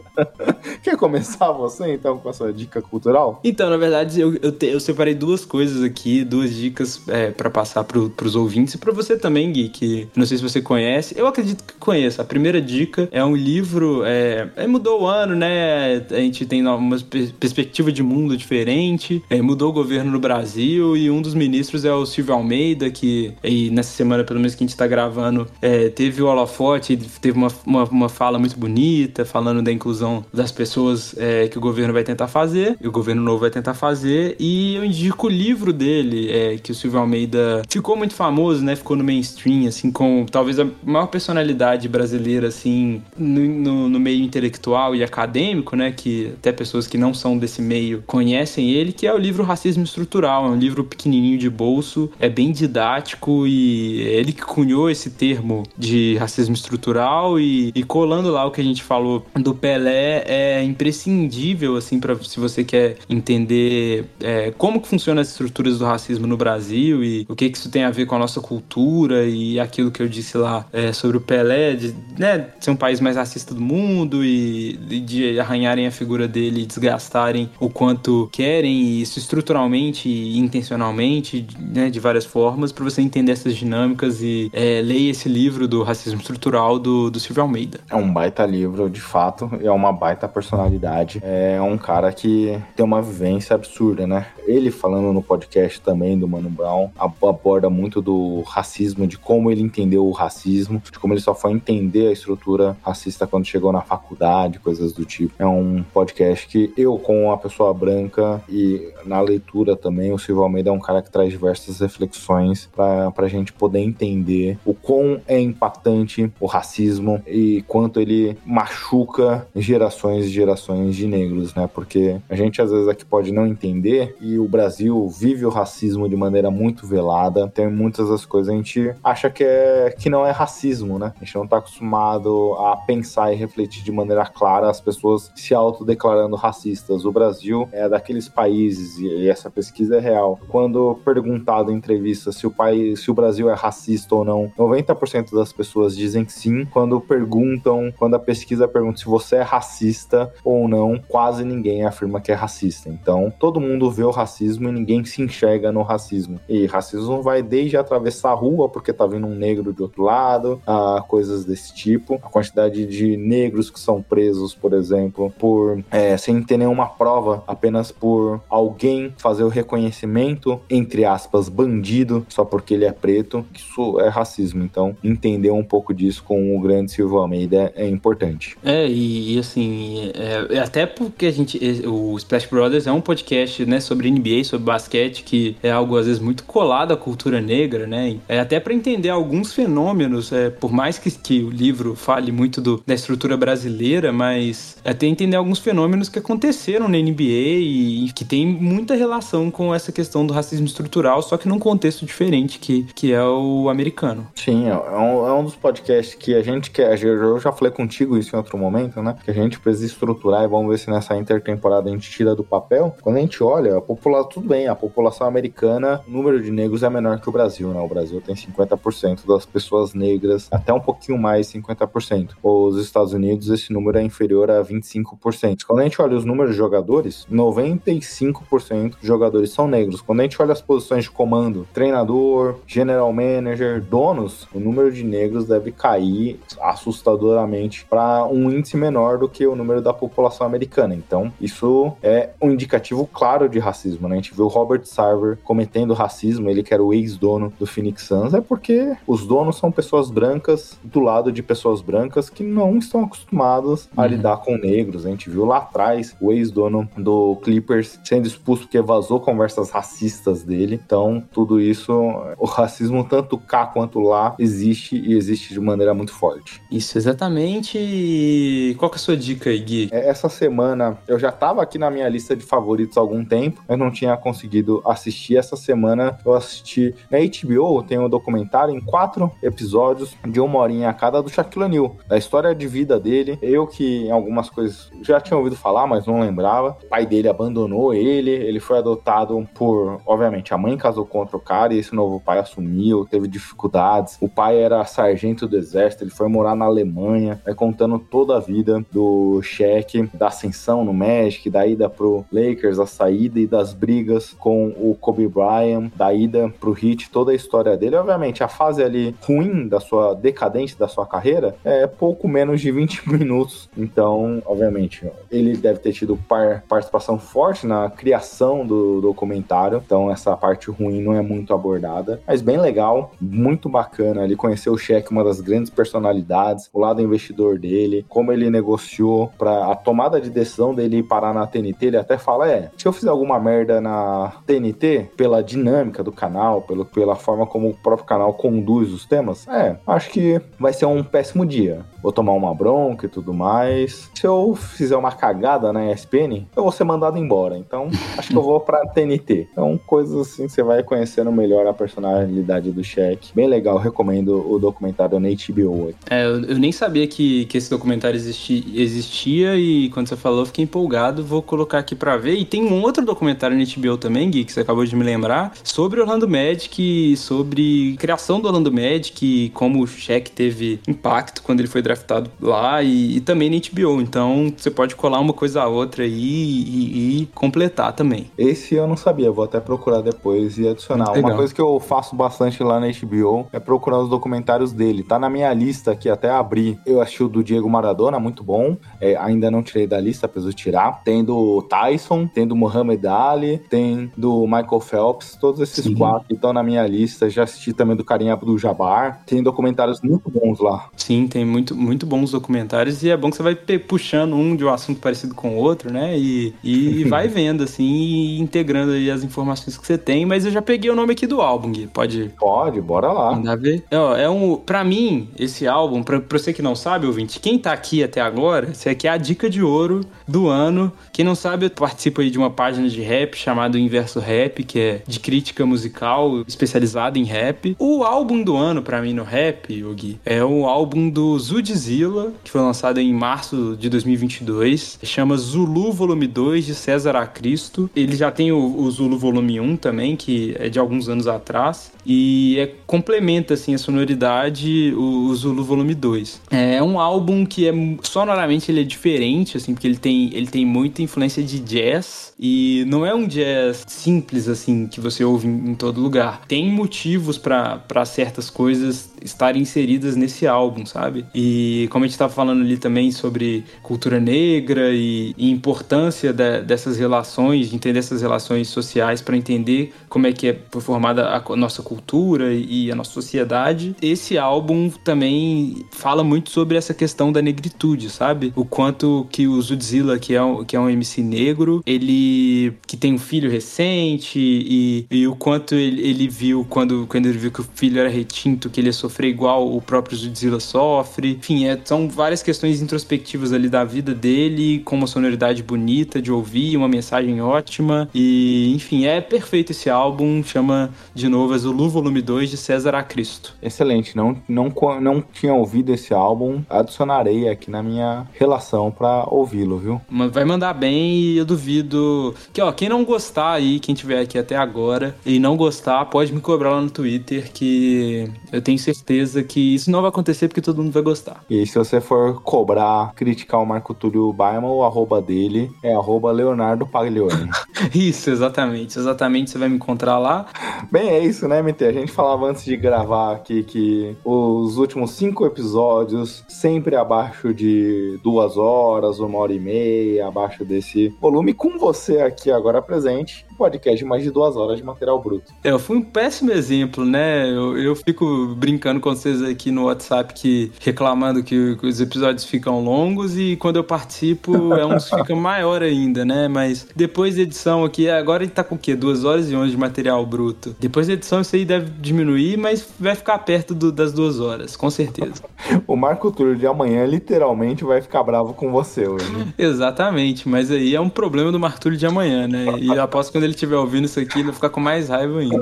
Quer 0.82 0.96
começar 0.96 1.52
você, 1.52 1.94
então, 1.94 2.18
com 2.18 2.28
a 2.28 2.32
sua 2.32 2.52
dica 2.52 2.80
cultural? 2.82 3.40
Então, 3.44 3.70
na 3.70 3.76
verdade, 3.76 4.20
eu, 4.20 4.34
eu, 4.42 4.52
te, 4.52 4.66
eu 4.66 4.80
separei 4.80 5.14
duas 5.14 5.44
coisas 5.44 5.82
aqui, 5.82 6.24
duas 6.24 6.52
dicas 6.54 7.00
é, 7.08 7.30
para 7.30 7.50
passar 7.50 7.84
pro, 7.84 8.10
pros 8.10 8.36
ouvintes 8.36 8.74
e 8.74 8.78
pra 8.78 8.92
você 8.92 9.16
também, 9.16 9.52
Gui, 9.52 9.68
que 9.68 10.08
não 10.14 10.26
sei 10.26 10.36
se 10.38 10.42
você 10.42 10.60
conhece. 10.60 11.14
Eu 11.16 11.26
acredito 11.26 11.64
que 11.64 11.74
conheça. 11.74 12.22
Primeira 12.34 12.60
dica 12.60 13.08
é 13.12 13.24
um 13.24 13.36
livro. 13.36 14.02
É, 14.04 14.48
é 14.56 14.66
mudou 14.66 15.02
o 15.02 15.06
ano, 15.06 15.36
né? 15.36 16.04
A 16.10 16.16
gente 16.16 16.44
tem 16.44 16.66
uma 16.66 16.98
perspectiva 17.38 17.92
de 17.92 18.02
mundo 18.02 18.36
diferente. 18.36 19.22
É, 19.30 19.40
mudou 19.40 19.70
o 19.70 19.72
governo 19.72 20.10
no 20.10 20.18
Brasil 20.18 20.96
e 20.96 21.08
um 21.08 21.22
dos 21.22 21.32
ministros 21.32 21.84
é 21.84 21.92
o 21.92 22.04
Silvio 22.04 22.34
Almeida, 22.34 22.90
que 22.90 23.32
e 23.44 23.70
nessa 23.70 23.92
semana, 23.92 24.24
pelo 24.24 24.40
menos 24.40 24.56
que 24.56 24.64
a 24.64 24.66
gente 24.66 24.76
tá 24.76 24.84
gravando, 24.84 25.46
é, 25.62 25.88
teve 25.90 26.22
o 26.22 26.26
holofote, 26.26 26.96
teve 27.20 27.38
uma, 27.38 27.48
uma, 27.64 27.84
uma, 27.84 28.08
fala 28.08 28.36
muito 28.36 28.58
bonita, 28.58 29.24
falando 29.24 29.62
da 29.62 29.70
inclusão 29.70 30.24
das 30.32 30.50
pessoas 30.50 31.14
é, 31.16 31.46
que 31.46 31.56
o 31.56 31.60
governo 31.60 31.92
vai 31.92 32.02
tentar 32.02 32.26
fazer, 32.26 32.76
e 32.80 32.88
o 32.88 32.90
governo 32.90 33.22
novo 33.22 33.42
vai 33.42 33.50
tentar 33.50 33.74
fazer. 33.74 34.34
E 34.40 34.74
eu 34.74 34.84
indico 34.84 35.28
o 35.28 35.30
livro 35.30 35.72
dele, 35.72 36.32
é, 36.32 36.58
que 36.58 36.72
o 36.72 36.74
Silvio 36.74 36.98
Almeida 36.98 37.62
ficou 37.68 37.96
muito 37.96 38.14
famoso, 38.14 38.64
né? 38.64 38.74
Ficou 38.74 38.96
no 38.96 39.04
mainstream, 39.04 39.68
assim, 39.68 39.92
com 39.92 40.26
talvez 40.28 40.58
a 40.58 40.66
maior 40.84 41.06
personalidade 41.06 41.88
brasileira, 41.88 42.23
assim, 42.44 43.02
no, 43.16 43.40
no, 43.40 43.88
no, 43.88 44.00
meio 44.00 44.22
intelectual 44.22 44.94
e 44.94 45.02
acadêmico, 45.02 45.76
né? 45.76 45.92
Que 45.92 46.32
até 46.38 46.52
pessoas 46.52 46.86
que 46.86 46.98
não 46.98 47.14
são 47.14 47.38
desse 47.38 47.60
meio 47.62 48.02
conhecem 48.06 48.70
ele, 48.70 48.92
que 48.92 49.06
é 49.06 49.14
o 49.14 49.18
livro 49.18 49.42
Racismo 49.44 49.84
Estrutural. 49.84 50.46
É 50.46 50.48
um 50.48 50.58
livro 50.58 50.84
pequenininho 50.84 51.38
de 51.38 51.48
bolso, 51.48 52.10
é 52.18 52.28
bem 52.28 52.52
didático 52.52 53.46
e 53.46 54.02
é 54.02 54.14
ele 54.14 54.32
que 54.32 54.42
cunhou 54.42 54.90
esse 54.90 55.10
termo 55.10 55.62
de 55.76 56.16
racismo 56.16 56.54
estrutural 56.54 57.38
e, 57.38 57.72
e 57.74 57.82
colando 57.82 58.30
lá 58.30 58.44
o 58.44 58.50
que 58.50 58.60
a 58.60 58.64
gente 58.64 58.82
falou 58.82 59.26
do 59.34 59.54
Pelé 59.54 60.24
é 60.26 60.62
imprescindível, 60.62 61.76
assim, 61.76 61.98
para 61.98 62.14
se 62.22 62.38
você 62.38 62.64
quer 62.64 62.96
entender 63.08 64.06
é, 64.20 64.52
como 64.56 64.80
que 64.80 64.88
funcionam 64.88 65.20
as 65.20 65.28
estruturas 65.28 65.78
do 65.78 65.84
racismo 65.84 66.26
no 66.26 66.36
Brasil 66.36 67.02
e 67.02 67.26
o 67.28 67.34
que 67.34 67.50
que 67.50 67.58
isso 67.58 67.70
tem 67.70 67.84
a 67.84 67.90
ver 67.90 68.06
com 68.06 68.16
a 68.16 68.18
nossa 68.18 68.40
cultura 68.40 69.24
e 69.24 69.58
aquilo 69.60 69.90
que 69.90 70.02
eu 70.02 70.08
disse 70.08 70.36
lá 70.36 70.66
é, 70.72 70.92
sobre 70.92 71.16
o 71.16 71.20
Pelé, 71.20 71.74
de 71.74 71.94
né, 72.18 72.48
ser 72.60 72.70
um 72.70 72.76
país 72.76 73.00
mais 73.00 73.16
racista 73.16 73.54
do 73.54 73.60
mundo 73.60 74.24
e 74.24 74.76
de 75.00 75.38
arranharem 75.38 75.86
a 75.86 75.90
figura 75.90 76.26
dele 76.26 76.62
e 76.62 76.66
desgastarem 76.66 77.50
o 77.58 77.68
quanto 77.68 78.28
querem, 78.32 79.00
isso 79.00 79.18
estruturalmente 79.18 80.08
e 80.08 80.38
intencionalmente, 80.38 81.46
né, 81.58 81.90
de 81.90 82.00
várias 82.00 82.24
formas, 82.24 82.72
para 82.72 82.84
você 82.84 83.00
entender 83.00 83.32
essas 83.32 83.56
dinâmicas 83.56 84.22
e 84.22 84.50
é, 84.52 84.80
esse 84.80 85.28
livro 85.28 85.66
do 85.66 85.82
racismo 85.82 86.20
estrutural 86.20 86.78
do, 86.78 87.10
do 87.10 87.20
Silvio 87.20 87.42
Almeida. 87.42 87.80
É 87.90 87.96
um 87.96 88.12
baita 88.12 88.46
livro, 88.46 88.88
de 88.88 89.00
fato, 89.00 89.50
é 89.60 89.70
uma 89.70 89.92
baita 89.92 90.28
personalidade. 90.28 91.20
É 91.22 91.60
um 91.60 91.76
cara 91.76 92.12
que 92.12 92.58
tem 92.76 92.84
uma 92.84 93.02
vivência 93.02 93.54
absurda, 93.54 94.06
né? 94.06 94.26
Ele 94.46 94.70
falando 94.70 95.12
no 95.12 95.22
podcast 95.22 95.80
também 95.80 96.18
do 96.18 96.28
Mano 96.28 96.50
Brown, 96.50 96.90
aborda 96.98 97.68
muito 97.68 98.00
do 98.00 98.42
racismo, 98.42 99.06
de 99.06 99.18
como 99.18 99.50
ele 99.50 99.62
entendeu 99.62 100.06
o 100.06 100.12
racismo, 100.12 100.82
de 100.90 100.98
como 100.98 101.14
ele 101.14 101.20
só 101.20 101.34
foi 101.34 101.52
entender 101.52 102.03
a 102.08 102.12
estrutura 102.12 102.76
racista 102.82 103.26
quando 103.26 103.46
chegou 103.46 103.72
na 103.72 103.80
faculdade, 103.80 104.58
coisas 104.58 104.92
do 104.92 105.04
tipo. 105.04 105.34
É 105.38 105.46
um 105.46 105.82
podcast 105.82 106.46
que 106.46 106.72
eu, 106.76 106.98
como 106.98 107.24
uma 107.24 107.38
pessoa 107.38 107.72
branca 107.72 108.42
e 108.48 108.92
na 109.04 109.20
leitura 109.20 109.76
também, 109.76 110.12
o 110.12 110.18
Silvio 110.18 110.42
Almeida 110.42 110.70
é 110.70 110.72
um 110.72 110.80
cara 110.80 111.02
que 111.02 111.10
traz 111.10 111.30
diversas 111.30 111.80
reflexões 111.80 112.68
para 112.74 113.12
a 113.16 113.28
gente 113.28 113.52
poder 113.52 113.80
entender 113.80 114.58
o 114.64 114.74
quão 114.74 115.20
é 115.26 115.40
impactante 115.40 116.32
o 116.40 116.46
racismo 116.46 117.22
e 117.26 117.62
quanto 117.66 118.00
ele 118.00 118.36
machuca 118.44 119.46
gerações 119.54 120.26
e 120.26 120.28
gerações 120.28 120.96
de 120.96 121.06
negros, 121.06 121.54
né? 121.54 121.68
Porque 121.72 122.20
a 122.28 122.34
gente 122.34 122.60
às 122.60 122.70
vezes 122.70 122.88
aqui 122.88 123.04
pode 123.04 123.32
não 123.32 123.46
entender 123.46 124.16
e 124.20 124.38
o 124.38 124.48
Brasil 124.48 125.08
vive 125.08 125.44
o 125.44 125.50
racismo 125.50 126.08
de 126.08 126.16
maneira 126.16 126.50
muito 126.50 126.86
velada. 126.86 127.48
Tem 127.48 127.68
muitas 127.68 128.08
das 128.08 128.24
coisas 128.24 128.52
a 128.52 128.56
gente 128.56 128.94
acha 129.02 129.30
que 129.30 129.44
é 129.44 129.94
que 129.98 130.10
não 130.10 130.26
é 130.26 130.30
racismo, 130.30 130.98
né? 130.98 131.12
A 131.20 131.24
gente 131.24 131.34
não 131.34 131.46
tá 131.46 131.58
acostumado 131.58 131.93
a 131.94 132.76
pensar 132.76 133.32
e 133.32 133.36
refletir 133.36 133.82
de 133.82 133.92
maneira 133.92 134.26
clara 134.26 134.70
as 134.70 134.80
pessoas 134.80 135.30
se 135.34 135.54
autodeclarando 135.54 136.36
racistas. 136.36 137.04
O 137.04 137.12
Brasil 137.12 137.68
é 137.72 137.88
daqueles 137.88 138.28
países 138.28 138.98
e 138.98 139.28
essa 139.28 139.50
pesquisa 139.50 139.96
é 139.96 140.00
real. 140.00 140.38
Quando 140.48 140.98
perguntado 141.04 141.70
em 141.70 141.76
entrevista 141.76 142.32
se 142.32 142.46
o 142.46 142.50
país, 142.50 143.00
se 143.00 143.10
o 143.10 143.14
Brasil 143.14 143.50
é 143.50 143.54
racista 143.54 144.14
ou 144.14 144.24
não, 144.24 144.52
90% 144.58 145.34
das 145.34 145.52
pessoas 145.52 145.96
dizem 145.96 146.26
sim. 146.28 146.64
Quando 146.66 147.00
perguntam, 147.00 147.92
quando 147.96 148.14
a 148.14 148.18
pesquisa 148.18 148.66
pergunta 148.66 148.98
se 148.98 149.06
você 149.06 149.36
é 149.36 149.42
racista 149.42 150.32
ou 150.44 150.68
não, 150.68 150.98
quase 151.08 151.44
ninguém 151.44 151.84
afirma 151.84 152.20
que 152.20 152.32
é 152.32 152.34
racista. 152.34 152.88
Então, 152.88 153.32
todo 153.38 153.60
mundo 153.60 153.90
vê 153.90 154.04
o 154.04 154.10
racismo 154.10 154.68
e 154.68 154.72
ninguém 154.72 155.04
se 155.04 155.22
enxerga 155.22 155.70
no 155.70 155.82
racismo. 155.82 156.40
E 156.48 156.66
racismo 156.66 157.22
vai 157.22 157.42
desde 157.42 157.76
atravessar 157.76 158.30
a 158.30 158.34
rua 158.34 158.68
porque 158.68 158.92
tá 158.92 159.06
vindo 159.06 159.26
um 159.26 159.34
negro 159.34 159.72
de 159.72 159.82
outro 159.82 160.02
lado, 160.02 160.60
a 160.66 161.02
coisas 161.06 161.44
desse 161.44 161.74
tipo. 161.74 161.83
A 162.22 162.28
quantidade 162.28 162.86
de 162.86 163.16
negros 163.16 163.70
que 163.70 163.78
são 163.78 164.02
presos, 164.02 164.54
por 164.54 164.72
exemplo, 164.72 165.32
por 165.38 165.82
é, 165.90 166.16
sem 166.16 166.42
ter 166.42 166.56
nenhuma 166.56 166.86
prova, 166.86 167.42
apenas 167.46 167.90
por 167.90 168.40
alguém 168.48 169.12
fazer 169.16 169.44
o 169.44 169.48
reconhecimento, 169.48 170.60
entre 170.68 171.04
aspas, 171.04 171.48
bandido, 171.48 172.26
só 172.28 172.44
porque 172.44 172.74
ele 172.74 172.84
é 172.84 172.92
preto, 172.92 173.44
isso 173.54 174.00
é 174.00 174.08
racismo. 174.08 174.62
Então, 174.62 174.96
entender 175.02 175.50
um 175.50 175.64
pouco 175.64 175.92
disso 175.92 176.22
com 176.22 176.56
o 176.56 176.60
grande 176.60 176.92
Silvio 176.92 177.18
Almeida 177.18 177.72
é 177.74 177.88
importante. 177.88 178.56
É, 178.64 178.86
e, 178.86 179.34
e 179.34 179.38
assim, 179.38 180.12
é, 180.14 180.56
é 180.56 180.58
até 180.60 180.86
porque 180.86 181.26
a 181.26 181.30
gente, 181.30 181.58
o 181.86 182.16
Splash 182.16 182.46
Brothers 182.46 182.86
é 182.86 182.92
um 182.92 183.00
podcast, 183.00 183.64
né, 183.66 183.80
sobre 183.80 184.10
NBA, 184.10 184.44
sobre 184.44 184.66
basquete, 184.66 185.22
que 185.22 185.56
é 185.62 185.70
algo 185.70 185.96
às 185.96 186.06
vezes 186.06 186.20
muito 186.20 186.44
colado 186.44 186.92
à 186.92 186.96
cultura 186.96 187.40
negra, 187.40 187.86
né? 187.86 188.18
É 188.28 188.38
até 188.38 188.60
para 188.60 188.72
entender 188.72 189.08
alguns 189.08 189.52
fenômenos, 189.52 190.32
é, 190.32 190.50
por 190.50 190.72
mais 190.72 190.98
que, 190.98 191.10
que 191.10 191.42
o 191.42 191.50
livro 191.50 191.73
fale 191.94 192.30
muito 192.32 192.60
do, 192.60 192.82
da 192.86 192.94
estrutura 192.94 193.36
brasileira, 193.36 194.12
mas 194.12 194.76
é 194.84 194.90
até 194.90 195.06
entender 195.06 195.36
alguns 195.36 195.58
fenômenos 195.58 196.08
que 196.08 196.18
aconteceram 196.18 196.88
na 196.88 196.98
NBA 196.98 197.22
e, 197.22 198.06
e 198.06 198.12
que 198.12 198.24
tem 198.24 198.46
muita 198.46 198.94
relação 198.94 199.50
com 199.50 199.74
essa 199.74 199.92
questão 199.92 200.26
do 200.26 200.32
racismo 200.32 200.66
estrutural, 200.66 201.22
só 201.22 201.36
que 201.36 201.48
num 201.48 201.58
contexto 201.58 202.06
diferente 202.06 202.58
que, 202.58 202.84
que 202.94 203.12
é 203.12 203.22
o 203.22 203.68
americano. 203.68 204.26
Sim, 204.34 204.68
é 204.68 204.74
um, 204.74 205.26
é 205.26 205.32
um 205.32 205.44
dos 205.44 205.56
podcasts 205.56 206.14
que 206.14 206.34
a 206.34 206.42
gente 206.42 206.70
quer. 206.70 207.02
Eu 207.02 207.38
já 207.40 207.52
falei 207.52 207.72
contigo 207.72 208.16
isso 208.16 208.34
em 208.34 208.38
outro 208.38 208.56
momento, 208.58 209.02
né? 209.02 209.16
Que 209.24 209.30
a 209.30 209.34
gente 209.34 209.58
precisa 209.58 209.86
estruturar 209.86 210.44
e 210.44 210.48
vamos 210.48 210.70
ver 210.70 210.78
se 210.78 210.90
nessa 210.90 211.16
intertemporada 211.16 211.88
a 211.88 211.92
gente 211.92 212.10
tira 212.10 212.34
do 212.34 212.44
papel. 212.44 212.94
Quando 213.00 213.16
a 213.16 213.20
gente 213.20 213.42
olha, 213.42 213.78
a 213.78 213.80
população, 213.80 214.28
tudo 214.28 214.48
bem, 214.48 214.68
a 214.68 214.74
população 214.74 215.26
americana, 215.26 216.00
o 216.06 216.10
número 216.10 216.42
de 216.42 216.50
negros 216.50 216.82
é 216.82 216.90
menor 216.90 217.20
que 217.20 217.28
o 217.28 217.32
Brasil, 217.32 217.68
né? 217.68 217.80
O 217.80 217.88
Brasil 217.88 218.20
tem 218.20 218.34
50% 218.34 219.26
das 219.26 219.46
pessoas 219.46 219.94
negras, 219.94 220.48
até 220.50 220.72
um 220.72 220.80
pouquinho 220.80 221.18
mais, 221.18 221.54
50%. 221.64 222.30
Os 222.42 222.78
Estados 222.78 223.12
Unidos, 223.12 223.48
esse 223.48 223.72
número 223.72 223.98
é 223.98 224.02
inferior 224.02 224.50
a 224.50 224.62
25%. 224.62 225.64
Quando 225.66 225.80
a 225.80 225.82
gente 225.84 226.00
olha 226.00 226.16
os 226.16 226.24
números 226.24 226.52
de 226.52 226.58
jogadores, 226.58 227.26
95% 227.30 228.90
dos 228.90 229.02
jogadores 229.02 229.50
são 229.50 229.66
negros. 229.66 230.00
Quando 230.00 230.20
a 230.20 230.22
gente 230.24 230.40
olha 230.40 230.52
as 230.52 230.60
posições 230.62 231.04
de 231.04 231.10
comando, 231.10 231.66
treinador, 231.72 232.56
general 232.66 233.12
manager, 233.12 233.82
donos, 233.82 234.46
o 234.54 234.60
número 234.60 234.92
de 234.92 235.04
negros 235.04 235.46
deve 235.46 235.72
cair 235.72 236.38
assustadoramente 236.60 237.84
para 237.84 238.24
um 238.26 238.50
índice 238.50 238.76
menor 238.76 239.18
do 239.18 239.28
que 239.28 239.46
o 239.46 239.56
número 239.56 239.80
da 239.80 239.92
população 239.92 240.46
americana. 240.46 240.94
Então, 240.94 241.32
isso 241.40 241.92
é 242.02 242.30
um 242.40 242.50
indicativo 242.50 243.08
claro 243.12 243.48
de 243.48 243.58
racismo, 243.58 244.08
né? 244.08 244.14
A 244.14 244.16
gente 244.16 244.34
viu 244.34 244.44
o 244.44 244.48
Robert 244.48 244.84
Sarver 244.84 245.38
cometendo 245.44 245.94
racismo, 245.94 246.48
ele 246.48 246.62
que 246.62 246.74
era 246.74 246.82
o 246.82 246.92
ex-dono 246.92 247.52
do 247.58 247.66
Phoenix 247.66 248.04
Suns, 248.04 248.34
é 248.34 248.40
porque 248.40 248.96
os 249.06 249.26
donos 249.26 249.56
são 249.56 249.70
pessoas 249.70 250.10
brancas 250.10 250.78
do 250.82 251.00
lado 251.00 251.32
de 251.32 251.42
pessoas 251.44 251.80
brancas 251.80 252.28
que 252.28 252.42
não 252.42 252.78
estão 252.78 253.04
acostumadas 253.04 253.88
a 253.96 254.02
uhum. 254.02 254.08
lidar 254.08 254.36
com 254.38 254.56
negros. 254.56 255.06
A 255.06 255.10
gente 255.10 255.30
viu 255.30 255.44
lá 255.44 255.58
atrás 255.58 256.16
o 256.20 256.32
ex-dono 256.32 256.88
do 256.96 257.36
Clippers 257.36 257.98
sendo 258.04 258.26
expulso 258.26 258.64
porque 258.64 258.80
vazou 258.80 259.20
conversas 259.20 259.70
racistas 259.70 260.42
dele. 260.42 260.80
Então, 260.84 261.22
tudo 261.32 261.60
isso, 261.60 261.92
o 262.38 262.46
racismo 262.46 263.04
tanto 263.04 263.38
cá 263.38 263.66
quanto 263.66 264.00
lá 264.00 264.34
existe 264.38 264.96
e 264.96 265.14
existe 265.14 265.52
de 265.52 265.60
maneira 265.60 265.94
muito 265.94 266.12
forte. 266.12 266.60
Isso, 266.70 266.98
exatamente. 266.98 267.78
E 267.78 268.74
qual 268.78 268.90
que 268.90 268.96
é 268.96 268.98
a 268.98 269.00
sua 269.00 269.16
dica 269.16 269.50
aí, 269.50 269.58
Gui? 269.58 269.88
É, 269.92 270.08
essa 270.08 270.28
semana 270.28 270.98
eu 271.06 271.18
já 271.18 271.30
tava 271.30 271.62
aqui 271.62 271.78
na 271.78 271.90
minha 271.90 272.08
lista 272.08 272.36
de 272.36 272.44
favoritos 272.44 272.96
há 272.96 273.00
algum 273.00 273.24
tempo, 273.24 273.62
mas 273.68 273.78
não 273.78 273.90
tinha 273.90 274.16
conseguido 274.16 274.82
assistir. 274.84 275.36
Essa 275.36 275.56
semana 275.56 276.18
eu 276.24 276.34
assisti 276.34 276.94
na 277.10 277.18
HBO, 277.18 277.82
tem 277.82 277.98
um 277.98 278.08
documentário 278.08 278.74
em 278.74 278.80
quatro 278.80 279.30
episódios 279.42 280.14
de 280.26 280.40
uma 280.40 280.58
horinha 280.58 280.90
a 280.90 280.94
cada 280.94 281.22
do 281.22 281.30
Shaquille 281.34 281.64
O'Neal, 281.64 281.96
da 282.06 282.16
história 282.16 282.54
de 282.54 282.66
vida 282.68 282.98
dele. 283.00 283.38
Eu 283.42 283.66
que 283.66 284.04
em 284.04 284.10
algumas 284.10 284.48
coisas 284.48 284.90
já 285.02 285.20
tinha 285.20 285.36
ouvido 285.36 285.56
falar, 285.56 285.86
mas 285.86 286.06
não 286.06 286.20
lembrava. 286.20 286.76
O 286.84 286.88
pai 286.88 287.04
dele 287.04 287.28
abandonou 287.28 287.92
ele, 287.92 288.30
ele 288.30 288.60
foi 288.60 288.78
adotado 288.78 289.46
por, 289.54 290.00
obviamente, 290.06 290.54
a 290.54 290.58
mãe 290.58 290.76
casou 290.76 291.04
contra 291.04 291.36
o 291.36 291.40
cara 291.40 291.74
e 291.74 291.78
esse 291.78 291.94
novo 291.94 292.20
pai 292.20 292.38
assumiu, 292.38 293.04
teve 293.04 293.26
dificuldades. 293.26 294.16
O 294.20 294.28
pai 294.28 294.58
era 294.60 294.84
sargento 294.84 295.48
do 295.48 295.56
exército, 295.56 296.04
ele 296.04 296.10
foi 296.10 296.28
morar 296.28 296.54
na 296.54 296.66
Alemanha, 296.66 297.40
vai 297.44 297.54
contando 297.54 297.98
toda 297.98 298.36
a 298.36 298.40
vida 298.40 298.84
do 298.92 299.42
Shaq, 299.42 300.08
da 300.14 300.28
ascensão 300.28 300.84
no 300.84 300.94
Magic, 300.94 301.50
da 301.50 301.66
ida 301.66 301.88
pro 301.88 302.24
Lakers, 302.30 302.78
a 302.78 302.86
saída 302.86 303.40
e 303.40 303.46
das 303.46 303.72
brigas 303.72 304.34
com 304.38 304.68
o 304.68 304.96
Kobe 305.00 305.26
Bryant, 305.26 305.90
da 305.96 306.12
ida 306.14 306.52
pro 306.60 306.76
Heat, 306.80 307.10
toda 307.10 307.32
a 307.32 307.34
história 307.34 307.76
dele. 307.76 307.96
Obviamente, 307.96 308.44
a 308.44 308.48
fase 308.48 308.82
ali 308.82 309.14
ruim 309.22 309.66
da 309.66 309.80
sua 309.80 310.14
decadente 310.14 310.78
da 310.78 310.86
sua 310.86 311.06
carreira 311.06 311.23
é 311.64 311.86
pouco 311.86 312.28
menos 312.28 312.60
de 312.60 312.70
20 312.70 313.08
minutos. 313.10 313.68
Então, 313.76 314.42
obviamente, 314.44 315.08
ele 315.30 315.56
deve 315.56 315.78
ter 315.78 315.92
tido 315.92 316.16
par 316.16 316.62
participação 316.68 317.18
forte 317.18 317.66
na 317.66 317.90
criação 317.90 318.66
do 318.66 319.00
documentário. 319.00 319.82
Então, 319.84 320.10
essa 320.10 320.36
parte 320.36 320.70
ruim 320.70 321.02
não 321.02 321.14
é 321.14 321.22
muito 321.22 321.54
abordada, 321.54 322.20
mas 322.26 322.42
bem 322.42 322.58
legal, 322.58 323.12
muito 323.20 323.68
bacana. 323.68 324.24
Ele 324.24 324.36
conheceu 324.36 324.72
o 324.72 324.78
Shaq, 324.78 325.10
uma 325.10 325.24
das 325.24 325.40
grandes 325.40 325.70
personalidades, 325.70 326.68
o 326.72 326.80
lado 326.80 327.00
investidor 327.02 327.58
dele, 327.58 328.04
como 328.08 328.32
ele 328.32 328.50
negociou 328.50 329.32
para 329.38 329.70
a 329.70 329.74
tomada 329.74 330.20
de 330.20 330.30
decisão 330.30 330.74
dele 330.74 331.02
parar 331.02 331.32
na 331.32 331.46
TNT. 331.46 331.86
Ele 331.86 331.96
até 331.96 332.18
fala: 332.18 332.50
é, 332.50 332.70
se 332.76 332.86
eu 332.86 332.92
fizer 332.92 333.10
alguma 333.10 333.38
merda 333.38 333.80
na 333.80 334.32
TNT, 334.46 335.10
pela 335.16 335.42
dinâmica 335.42 336.02
do 336.02 336.12
canal, 336.12 336.62
pelo, 336.62 336.84
pela 336.84 337.14
forma 337.14 337.46
como 337.46 337.70
o 337.70 337.74
próprio 337.74 338.06
canal 338.06 338.34
conduz 338.34 338.92
os 338.92 339.04
temas, 339.04 339.46
é, 339.48 339.76
acho 339.86 340.10
que 340.10 340.40
vai 340.58 340.72
ser 340.72 340.86
um 340.86 341.02
péssimo 341.14 341.46
dia. 341.46 341.84
Vou 342.04 342.12
tomar 342.12 342.32
uma 342.32 342.54
bronca 342.54 343.06
e 343.06 343.08
tudo 343.08 343.32
mais. 343.32 344.10
Se 344.14 344.26
eu 344.26 344.54
fizer 344.54 344.94
uma 344.94 345.10
cagada 345.10 345.72
na 345.72 345.90
ESPN, 345.90 346.44
eu 346.54 346.62
vou 346.62 346.70
ser 346.70 346.84
mandado 346.84 347.16
embora. 347.16 347.56
Então, 347.56 347.88
acho 348.18 348.28
que 348.28 348.36
eu 348.36 348.42
vou 348.42 348.60
pra 348.60 348.86
TNT. 348.86 349.48
Então, 349.50 349.80
coisas 349.86 350.14
assim, 350.14 350.46
você 350.46 350.62
vai 350.62 350.82
conhecendo 350.82 351.32
melhor 351.32 351.66
a 351.66 351.72
personalidade 351.72 352.70
do 352.70 352.84
Shaq. 352.84 353.30
Bem 353.34 353.48
legal, 353.48 353.78
recomendo 353.78 354.44
o 354.52 354.58
documentário 354.58 355.18
na 355.18 355.28
HBO. 355.30 355.94
É, 356.10 356.26
eu, 356.26 356.44
eu 356.44 356.58
nem 356.58 356.70
sabia 356.70 357.06
que, 357.06 357.46
que 357.46 357.56
esse 357.56 357.70
documentário 357.70 358.16
existi, 358.16 358.70
existia 358.74 359.56
e 359.56 359.88
quando 359.88 360.06
você 360.06 360.16
falou, 360.16 360.44
fiquei 360.44 360.64
empolgado. 360.64 361.24
Vou 361.24 361.40
colocar 361.40 361.78
aqui 361.78 361.94
pra 361.94 362.18
ver. 362.18 362.34
E 362.34 362.44
tem 362.44 362.66
um 362.66 362.82
outro 362.82 363.02
documentário 363.02 363.56
na 363.56 363.64
HBO 363.64 363.96
também, 363.96 364.30
Gui, 364.30 364.44
que 364.44 364.52
você 364.52 364.60
acabou 364.60 364.84
de 364.84 364.94
me 364.94 365.02
lembrar, 365.02 365.54
sobre 365.64 366.02
Orlando 366.02 366.28
Magic, 366.28 367.16
sobre 367.16 367.96
criação 367.98 368.40
do 368.40 368.46
Orlando 368.46 368.70
Magic, 368.70 369.50
como 369.54 369.82
o 369.82 369.86
Shaq 369.86 370.30
teve 370.32 370.78
impacto 370.86 371.42
quando 371.42 371.60
ele 371.60 371.68
foi 371.68 371.80
draftado 371.80 371.93
lá 372.40 372.82
e, 372.82 373.16
e 373.16 373.20
também 373.20 373.50
na 373.50 373.56
HBO. 373.56 374.00
Então 374.00 374.52
você 374.56 374.70
pode 374.70 374.96
colar 374.96 375.20
uma 375.20 375.32
coisa 375.32 375.62
a 375.62 375.68
outra 375.68 376.04
aí 376.04 376.10
e, 376.10 377.22
e 377.22 377.26
completar 377.34 377.92
também. 377.92 378.30
Esse 378.36 378.74
eu 378.74 378.86
não 378.86 378.96
sabia, 378.96 379.30
vou 379.30 379.44
até 379.44 379.60
procurar 379.60 380.00
depois 380.00 380.58
e 380.58 380.68
adicionar. 380.68 381.10
Legal. 381.12 381.30
Uma 381.30 381.36
coisa 381.36 381.54
que 381.54 381.60
eu 381.60 381.78
faço 381.80 382.14
bastante 382.14 382.62
lá 382.62 382.80
na 382.80 382.86
HBO 382.86 383.46
é 383.52 383.58
procurar 383.58 383.98
os 383.98 384.08
documentários 384.08 384.72
dele. 384.72 385.02
Tá 385.02 385.18
na 385.18 385.30
minha 385.30 385.52
lista 385.52 385.92
aqui, 385.92 386.08
até 386.08 386.30
abri. 386.30 386.78
Eu 386.86 387.00
achei 387.00 387.24
o 387.24 387.28
do 387.28 387.42
Diego 387.42 387.68
Maradona, 387.68 388.18
muito 388.18 388.42
bom. 388.42 388.76
É, 389.00 389.16
ainda 389.16 389.50
não 389.50 389.62
tirei 389.62 389.86
da 389.86 390.00
lista, 390.00 390.28
preciso 390.28 390.52
tirar. 390.52 391.02
Tem 391.04 391.24
do 391.24 391.62
Tyson, 391.62 392.26
tem 392.26 392.46
do 392.46 392.56
Muhammad 392.56 393.04
Ali, 393.04 393.58
tem 393.70 394.10
do 394.16 394.46
Michael 394.46 394.80
Phelps. 394.80 395.36
Todos 395.40 395.60
esses 395.60 395.84
Sim. 395.84 395.94
quatro 395.94 396.34
estão 396.34 396.52
na 396.52 396.62
minha 396.62 396.86
lista. 396.86 397.28
Já 397.28 397.44
assisti 397.44 397.72
também 397.72 397.96
do 397.96 398.04
Carinha 398.04 398.34
Abdul 398.34 398.58
Jabbar. 398.58 399.22
Tem 399.26 399.42
documentários 399.42 400.00
muito 400.00 400.30
bons 400.30 400.60
lá. 400.60 400.88
Sim, 400.96 401.26
tem 401.26 401.44
muito, 401.44 401.74
muito 401.84 402.06
bons 402.06 402.30
documentários 402.30 403.02
e 403.02 403.10
é 403.10 403.16
bom 403.16 403.30
que 403.30 403.36
você 403.36 403.42
vai 403.42 403.54
puxando 403.54 404.34
um 404.34 404.56
de 404.56 404.64
um 404.64 404.70
assunto 404.70 405.00
parecido 405.00 405.34
com 405.34 405.50
o 405.50 405.56
outro, 405.56 405.92
né? 405.92 406.18
E, 406.18 406.54
e 406.62 407.04
vai 407.08 407.28
vendo, 407.28 407.62
assim, 407.62 407.84
e 407.84 408.40
integrando 408.40 408.92
aí 408.92 409.10
as 409.10 409.22
informações 409.22 409.76
que 409.76 409.86
você 409.86 409.98
tem. 409.98 410.24
Mas 410.26 410.44
eu 410.44 410.50
já 410.50 410.62
peguei 410.62 410.90
o 410.90 410.96
nome 410.96 411.12
aqui 411.12 411.26
do 411.26 411.40
álbum, 411.40 411.70
Gui. 411.72 411.86
Pode 411.86 412.30
Pode, 412.38 412.80
bora 412.80 413.12
lá. 413.12 413.32
mandar 413.32 413.56
ver. 413.56 413.84
É, 413.90 414.24
é 414.24 414.28
um, 414.28 414.56
pra 414.56 414.82
mim, 414.84 415.28
esse 415.38 415.66
álbum, 415.66 416.02
pra, 416.02 416.20
pra 416.20 416.38
você 416.38 416.52
que 416.52 416.62
não 416.62 416.74
sabe, 416.74 417.06
ouvinte, 417.06 417.40
quem 417.40 417.58
tá 417.58 417.72
aqui 417.72 418.02
até 418.02 418.20
agora, 418.20 418.70
esse 418.70 418.88
aqui 418.88 419.06
é 419.06 419.10
a 419.10 419.16
dica 419.16 419.48
de 419.50 419.62
ouro 419.62 420.00
do 420.26 420.48
ano. 420.48 420.92
Quem 421.12 421.24
não 421.24 421.34
sabe, 421.34 421.66
eu 421.66 421.70
participo 421.70 422.20
aí 422.20 422.30
de 422.30 422.38
uma 422.38 422.50
página 422.50 422.88
de 422.88 423.00
rap 423.00 423.36
chamada 423.36 423.78
Inverso 423.78 424.20
Rap, 424.20 424.62
que 424.64 424.78
é 424.78 425.02
de 425.06 425.20
crítica 425.20 425.64
musical 425.66 426.42
especializada 426.46 427.18
em 427.18 427.24
rap. 427.24 427.76
O 427.78 428.02
álbum 428.04 428.42
do 428.42 428.56
ano 428.56 428.82
pra 428.82 429.00
mim 429.00 429.12
no 429.12 429.24
rap, 429.24 429.72
Yogi, 429.72 430.18
é 430.24 430.44
o 430.44 430.66
álbum 430.66 431.08
do 431.08 431.38
Zudzilla, 431.74 432.32
que 432.42 432.50
foi 432.50 432.60
lançado 432.60 433.00
em 433.00 433.12
março 433.12 433.76
de 433.78 433.88
2022. 433.88 434.98
Chama 435.02 435.36
Zulu 435.36 435.92
Volume 435.92 436.26
2 436.26 436.66
de 436.66 436.74
César 436.74 437.16
a 437.16 437.26
Cristo. 437.26 437.90
Ele 437.94 438.16
já 438.16 438.30
tem 438.30 438.52
o, 438.52 438.78
o 438.78 438.90
Zulu 438.90 439.18
Volume 439.18 439.60
1 439.60 439.76
também, 439.76 440.16
que 440.16 440.54
é 440.58 440.68
de 440.68 440.78
alguns 440.78 441.08
anos 441.08 441.26
atrás. 441.26 441.92
E 442.06 442.58
é, 442.58 442.72
complementa 442.86 443.54
assim 443.54 443.74
a 443.74 443.78
sonoridade 443.78 444.94
o, 444.96 445.26
o 445.26 445.34
Zulu 445.34 445.64
Volume 445.64 445.94
2. 445.94 446.42
É 446.50 446.82
um 446.82 447.00
álbum 447.00 447.44
que 447.44 447.68
é 447.68 447.72
sonoramente 448.02 448.70
ele 448.70 448.80
é 448.80 448.84
diferente 448.84 449.56
assim, 449.56 449.74
porque 449.74 449.86
ele 449.86 449.96
tem 449.96 450.30
ele 450.34 450.46
tem 450.46 450.64
muita 450.64 451.02
influência 451.02 451.42
de 451.42 451.58
jazz 451.58 452.32
e 452.38 452.84
não 452.86 453.04
é 453.04 453.14
um 453.14 453.26
jazz 453.26 453.84
simples 453.86 454.48
assim 454.48 454.86
que 454.86 455.00
você 455.00 455.24
ouve 455.24 455.48
em, 455.48 455.70
em 455.70 455.74
todo 455.74 456.00
lugar. 456.00 456.42
Tem 456.46 456.70
motivos 456.70 457.38
pra 457.38 458.04
certas 458.04 458.48
coisas 458.50 459.10
estarem 459.24 459.62
inseridas 459.62 460.14
nesse 460.14 460.46
álbum, 460.46 460.84
sabe? 460.84 461.24
E 461.34 461.88
como 461.90 462.04
a 462.04 462.08
gente 462.08 462.18
tava 462.18 462.32
falando 462.32 462.60
ali 462.60 462.76
também 462.76 463.10
sobre 463.10 463.64
cultura 463.82 464.20
negra 464.20 464.92
e, 464.92 465.34
e 465.36 465.50
importância 465.50 466.32
dessas 466.32 466.98
relações, 466.98 467.70
de 467.70 467.74
entender 467.74 467.98
essas 467.98 468.20
relações 468.20 468.68
sociais 468.68 469.22
para 469.22 469.36
entender 469.36 469.92
como 470.08 470.26
é 470.26 470.32
que 470.32 470.48
é 470.48 470.58
formada 470.80 471.28
a 471.28 471.56
nossa 471.56 471.82
cultura 471.82 472.52
e 472.52 472.92
a 472.92 472.94
nossa 472.94 473.10
sociedade. 473.10 473.96
Esse 474.02 474.36
álbum 474.36 474.90
também 474.90 475.84
fala 475.90 476.22
muito 476.22 476.50
sobre 476.50 476.76
essa 476.76 476.92
questão 476.92 477.32
da 477.32 477.40
negritude, 477.40 478.10
sabe? 478.10 478.52
O 478.54 478.64
quanto 478.64 479.26
que 479.30 479.48
o 479.48 479.60
Zudzilla, 479.62 480.18
que 480.18 480.34
é 480.34 480.42
um, 480.42 480.64
que 480.64 480.76
é 480.76 480.80
um 480.80 480.90
MC 480.90 481.22
negro, 481.22 481.82
ele 481.86 482.74
que 482.86 482.96
tem 482.96 483.14
um 483.14 483.18
filho 483.18 483.50
recente 483.50 484.38
e, 484.38 485.06
e 485.10 485.26
o 485.26 485.34
quanto 485.34 485.74
ele, 485.74 486.06
ele 486.06 486.28
viu 486.28 486.66
quando, 486.68 487.06
quando 487.08 487.26
ele 487.26 487.38
viu 487.38 487.50
que 487.50 487.60
o 487.60 487.66
filho 487.74 487.98
era 487.98 488.08
retinto, 488.08 488.68
que 488.68 488.80
ele 488.80 488.88
ia 488.88 488.92
sofrer 488.92 489.13
igual 489.22 489.74
o 489.74 489.80
próprio 489.80 490.16
Zudzilla 490.16 490.58
sofre. 490.60 491.32
Enfim, 491.40 491.66
é- 491.66 491.78
são 491.84 492.08
várias 492.08 492.42
questões 492.42 492.80
introspectivas 492.82 493.52
ali 493.52 493.68
da 493.68 493.84
vida 493.84 494.14
dele, 494.14 494.80
com 494.80 494.96
uma 494.96 495.06
sonoridade 495.06 495.62
bonita 495.62 496.20
de 496.20 496.32
ouvir, 496.32 496.76
uma 496.76 496.88
mensagem 496.88 497.40
ótima. 497.40 498.08
E, 498.14 498.72
enfim, 498.74 499.06
é 499.06 499.20
perfeito 499.20 499.72
esse 499.72 499.88
álbum. 499.90 500.42
Chama, 500.42 500.90
de 501.14 501.28
novo, 501.28 501.56
Zulu 501.58 501.88
Volume 501.88 502.20
2 502.22 502.50
de 502.50 502.56
César 502.56 502.94
a 502.94 503.02
Cristo. 503.02 503.54
Excelente, 503.62 504.16
não, 504.16 504.36
não, 504.48 504.72
não 505.00 505.22
tinha 505.32 505.54
ouvido 505.54 505.92
esse 505.92 506.12
álbum, 506.12 506.62
adicionarei 506.68 507.48
aqui 507.48 507.70
na 507.70 507.82
minha 507.82 508.26
relação 508.32 508.90
pra 508.90 509.26
ouvi-lo, 509.30 509.78
viu? 509.78 510.00
Mas 510.10 510.32
Vai 510.32 510.44
mandar 510.44 510.72
bem 510.72 511.14
e 511.14 511.36
eu 511.36 511.44
duvido. 511.44 512.34
Que, 512.52 512.60
ó, 512.60 512.72
quem 512.72 512.88
não 512.88 513.04
gostar 513.04 513.52
aí, 513.52 513.78
quem 513.78 513.94
tiver 513.94 514.20
aqui 514.20 514.36
até 514.38 514.56
agora 514.56 515.14
e 515.24 515.38
não 515.38 515.56
gostar, 515.56 516.04
pode 516.06 516.32
me 516.32 516.40
cobrar 516.40 516.70
lá 516.70 516.80
no 516.80 516.90
Twitter 516.90 517.52
que 517.52 518.28
eu 518.52 518.60
tenho 518.60 518.78
certeza 518.78 519.03
que 519.48 519.74
isso 519.74 519.90
não 519.90 520.00
vai 520.00 520.08
acontecer 520.08 520.48
porque 520.48 520.60
todo 520.60 520.82
mundo 520.82 520.92
vai 520.92 521.02
gostar. 521.02 521.44
E 521.48 521.66
se 521.66 521.78
você 521.78 522.00
for 522.00 522.40
cobrar, 522.42 523.12
criticar 523.14 523.60
o 523.60 523.66
Marco 523.66 523.94
Túlio 523.94 524.32
Baiman, 524.32 524.70
o 524.70 524.84
arroba 524.84 525.20
dele 525.20 525.70
é 525.82 525.94
arroba 525.94 526.32
Leonardo 526.32 526.86
Paglione. 526.86 527.50
Isso, 527.94 528.30
exatamente. 528.30 528.98
Exatamente, 528.98 529.50
você 529.50 529.58
vai 529.58 529.68
me 529.68 529.76
encontrar 529.76 530.18
lá. 530.18 530.46
Bem, 530.90 531.10
é 531.10 531.18
isso, 531.18 531.46
né, 531.48 531.60
MT? 531.60 531.84
A 531.84 531.92
gente 531.92 532.12
falava 532.12 532.46
antes 532.46 532.64
de 532.64 532.76
gravar 532.76 533.32
aqui 533.32 533.62
que 533.62 534.16
os 534.24 534.76
últimos 534.78 535.12
cinco 535.12 535.44
episódios, 535.44 536.44
sempre 536.48 536.96
abaixo 536.96 537.52
de 537.52 538.18
duas 538.22 538.56
horas, 538.56 539.18
uma 539.18 539.38
hora 539.38 539.52
e 539.52 539.60
meia, 539.60 540.28
abaixo 540.28 540.64
desse 540.64 541.08
volume, 541.20 541.52
com 541.52 541.78
você 541.78 542.20
aqui 542.20 542.50
agora 542.50 542.80
presente, 542.80 543.46
um 543.54 543.56
podcast 543.56 543.98
de 543.98 544.04
mais 544.04 544.22
de 544.22 544.30
duas 544.30 544.56
horas 544.56 544.76
de 544.76 544.82
material 544.84 545.20
bruto. 545.22 545.52
É, 545.62 545.70
eu 545.70 545.78
fui 545.78 545.96
um 545.96 546.02
péssimo 546.02 546.50
exemplo, 546.52 547.04
né? 547.04 547.48
Eu, 547.48 547.78
eu 547.78 547.94
fico 547.96 548.54
brincando 548.56 549.00
com 549.00 549.10
vocês 549.14 549.42
aqui 549.42 549.70
no 549.70 549.84
WhatsApp 549.84 550.34
que 550.34 550.72
reclamando 550.80 551.42
que, 551.42 551.76
que 551.76 551.86
os 551.86 552.00
episódios 552.00 552.44
ficam 552.44 552.82
longos 552.82 553.38
e 553.38 553.56
quando 553.56 553.76
eu 553.76 553.84
participo 553.84 554.74
é 554.74 554.84
uns 554.84 555.08
que 555.08 555.16
fica 555.16 555.34
maior 555.36 555.82
ainda, 555.82 556.24
né? 556.24 556.48
Mas 556.48 556.86
depois 556.96 557.36
da 557.36 557.42
edição 557.42 557.84
aqui, 557.84 558.08
agora 558.08 558.42
ele 558.42 558.50
tá 558.52 558.64
com 558.64 558.74
o 558.74 558.78
quê? 558.78 558.94
Duas 558.96 559.24
horas 559.24 559.50
e 559.50 559.54
onze 559.56 559.70
de 559.70 559.76
material 559.76 560.24
bruto. 560.26 560.74
Depois 560.80 561.06
da 561.06 561.12
edição 561.12 561.40
isso 561.40 561.54
aí 561.54 561.64
deve 561.64 561.90
diminuir, 562.00 562.56
mas 562.56 562.86
vai 562.98 563.14
ficar 563.14 563.38
perto 563.38 563.74
do- 563.74 563.92
das 563.92 564.12
duas 564.12 564.40
horas, 564.40 564.76
com 564.76 564.90
certeza. 564.90 565.42
O 565.86 565.96
Marco 565.96 566.30
Túlio 566.30 566.56
de 566.56 566.66
amanhã 566.66 567.04
literalmente 567.06 567.84
vai 567.84 568.00
ficar 568.02 568.22
bravo 568.22 568.52
com 568.54 568.70
você 568.70 569.06
hoje. 569.08 569.24
Exatamente, 569.58 570.48
mas 570.48 570.70
aí 570.70 570.94
é 570.94 571.00
um 571.00 571.08
problema 571.08 571.50
do 571.52 571.58
Martúlio 571.60 571.98
de 571.98 572.06
amanhã, 572.06 572.46
né? 572.48 572.66
E 572.80 572.98
aposto 572.98 573.30
que 573.32 573.38
quando 573.44 573.50
ele 573.50 573.54
estiver 573.54 573.76
ouvindo 573.76 574.06
isso 574.06 574.18
aqui, 574.18 574.38
ele 574.38 574.44
vai 574.44 574.54
ficar 574.54 574.70
com 574.70 574.80
mais 574.80 575.08
raiva 575.08 575.38
ainda. 575.38 575.60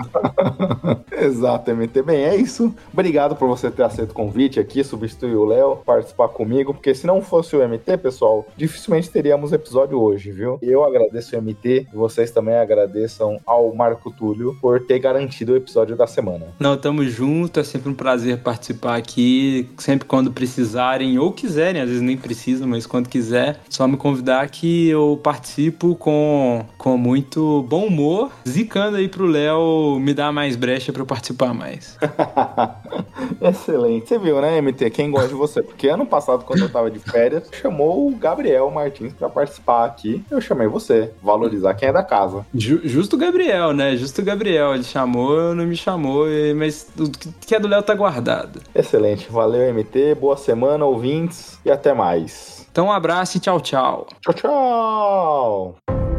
Exatamente. 1.20 2.00
Bem, 2.02 2.22
é 2.24 2.36
isso. 2.36 2.74
Obrigado 2.92 3.34
por 3.34 3.48
você 3.48 3.70
ter 3.70 3.82
aceito 3.82 4.10
o 4.10 4.14
convite 4.14 4.60
aqui, 4.60 4.84
substituir 4.84 5.34
o 5.34 5.44
Léo, 5.44 5.76
participar 5.84 6.28
comigo, 6.28 6.72
porque 6.72 6.94
se 6.94 7.06
não 7.06 7.20
fosse 7.20 7.56
o 7.56 7.68
MT, 7.68 7.98
pessoal, 7.98 8.46
dificilmente 8.56 9.10
teríamos 9.10 9.52
episódio 9.52 10.00
hoje, 10.00 10.30
viu? 10.30 10.58
Eu 10.62 10.84
agradeço 10.84 11.36
o 11.36 11.42
MT, 11.42 11.86
e 11.92 11.96
vocês 11.96 12.30
também 12.30 12.54
agradeçam 12.54 13.40
ao 13.44 13.74
Marco 13.74 14.10
Túlio 14.10 14.56
por 14.60 14.80
ter 14.80 14.98
garantido 14.98 15.52
o 15.52 15.56
episódio 15.56 15.96
da 15.96 16.06
semana. 16.06 16.46
Não, 16.58 16.76
tamo 16.76 17.04
junto, 17.04 17.60
é 17.60 17.64
sempre 17.64 17.90
um 17.90 17.94
prazer 17.94 18.38
participar 18.38 18.96
aqui, 18.96 19.68
sempre 19.76 20.06
quando 20.06 20.32
precisarem 20.32 21.18
ou 21.18 21.32
quiserem, 21.32 21.80
às 21.80 21.88
vezes 21.88 22.02
nem 22.02 22.16
precisam, 22.16 22.68
mas 22.68 22.86
quando 22.86 23.08
quiser, 23.08 23.60
só 23.68 23.86
me 23.88 23.96
convidar 23.96 24.48
que 24.48 24.88
eu 24.88 25.18
participo 25.22 25.94
com, 25.96 26.64
com 26.78 26.96
muito 26.96 27.62
bom 27.72 27.86
humor, 27.86 28.30
zicando 28.46 28.98
aí 28.98 29.08
pro 29.08 29.24
Léo 29.24 29.98
me 29.98 30.12
dar 30.12 30.30
mais 30.30 30.56
brecha 30.56 30.92
pra 30.92 31.00
eu 31.00 31.06
participar 31.06 31.54
mais. 31.54 31.96
Excelente. 33.40 34.08
Você 34.08 34.18
viu, 34.18 34.38
né, 34.42 34.60
MT? 34.60 34.90
Quem 34.90 35.10
gosta 35.10 35.28
de 35.28 35.34
você? 35.34 35.62
Porque 35.62 35.88
ano 35.88 36.04
passado, 36.04 36.44
quando 36.44 36.60
eu 36.60 36.68
tava 36.68 36.90
de 36.90 36.98
férias, 36.98 37.48
chamou 37.62 38.08
o 38.08 38.14
Gabriel 38.14 38.70
Martins 38.70 39.14
pra 39.14 39.30
participar 39.30 39.86
aqui. 39.86 40.22
Eu 40.30 40.38
chamei 40.38 40.66
você. 40.66 41.12
Valorizar 41.22 41.72
quem 41.72 41.88
é 41.88 41.92
da 41.94 42.02
casa. 42.02 42.44
Ju- 42.54 42.82
justo 42.84 43.16
o 43.16 43.18
Gabriel, 43.18 43.72
né? 43.72 43.96
Justo 43.96 44.20
o 44.20 44.24
Gabriel, 44.24 44.74
ele 44.74 44.84
chamou, 44.84 45.54
não 45.54 45.64
me 45.64 45.74
chamou, 45.76 46.26
mas 46.54 46.86
o 46.98 47.10
que 47.46 47.54
é 47.54 47.58
do 47.58 47.68
Léo 47.68 47.82
tá 47.82 47.94
guardado. 47.94 48.60
Excelente. 48.74 49.32
Valeu, 49.32 49.72
MT. 49.72 50.14
Boa 50.16 50.36
semana, 50.36 50.84
ouvintes. 50.84 51.58
E 51.64 51.70
até 51.70 51.94
mais. 51.94 52.66
Então 52.70 52.88
um 52.88 52.92
abraço 52.92 53.38
e 53.38 53.40
tchau, 53.40 53.58
tchau. 53.62 54.06
Tchau, 54.20 54.34
tchau. 54.34 56.11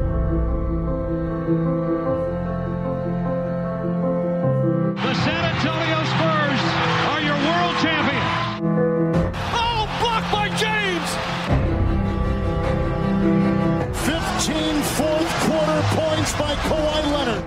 By 16.40 16.56
Kawhi 16.56 17.02
Leonard. 17.14 17.44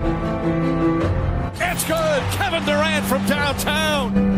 It's 1.60 1.84
good. 1.84 2.22
Kevin 2.32 2.64
Durant 2.64 3.04
from 3.06 3.26
downtown. 3.26 4.35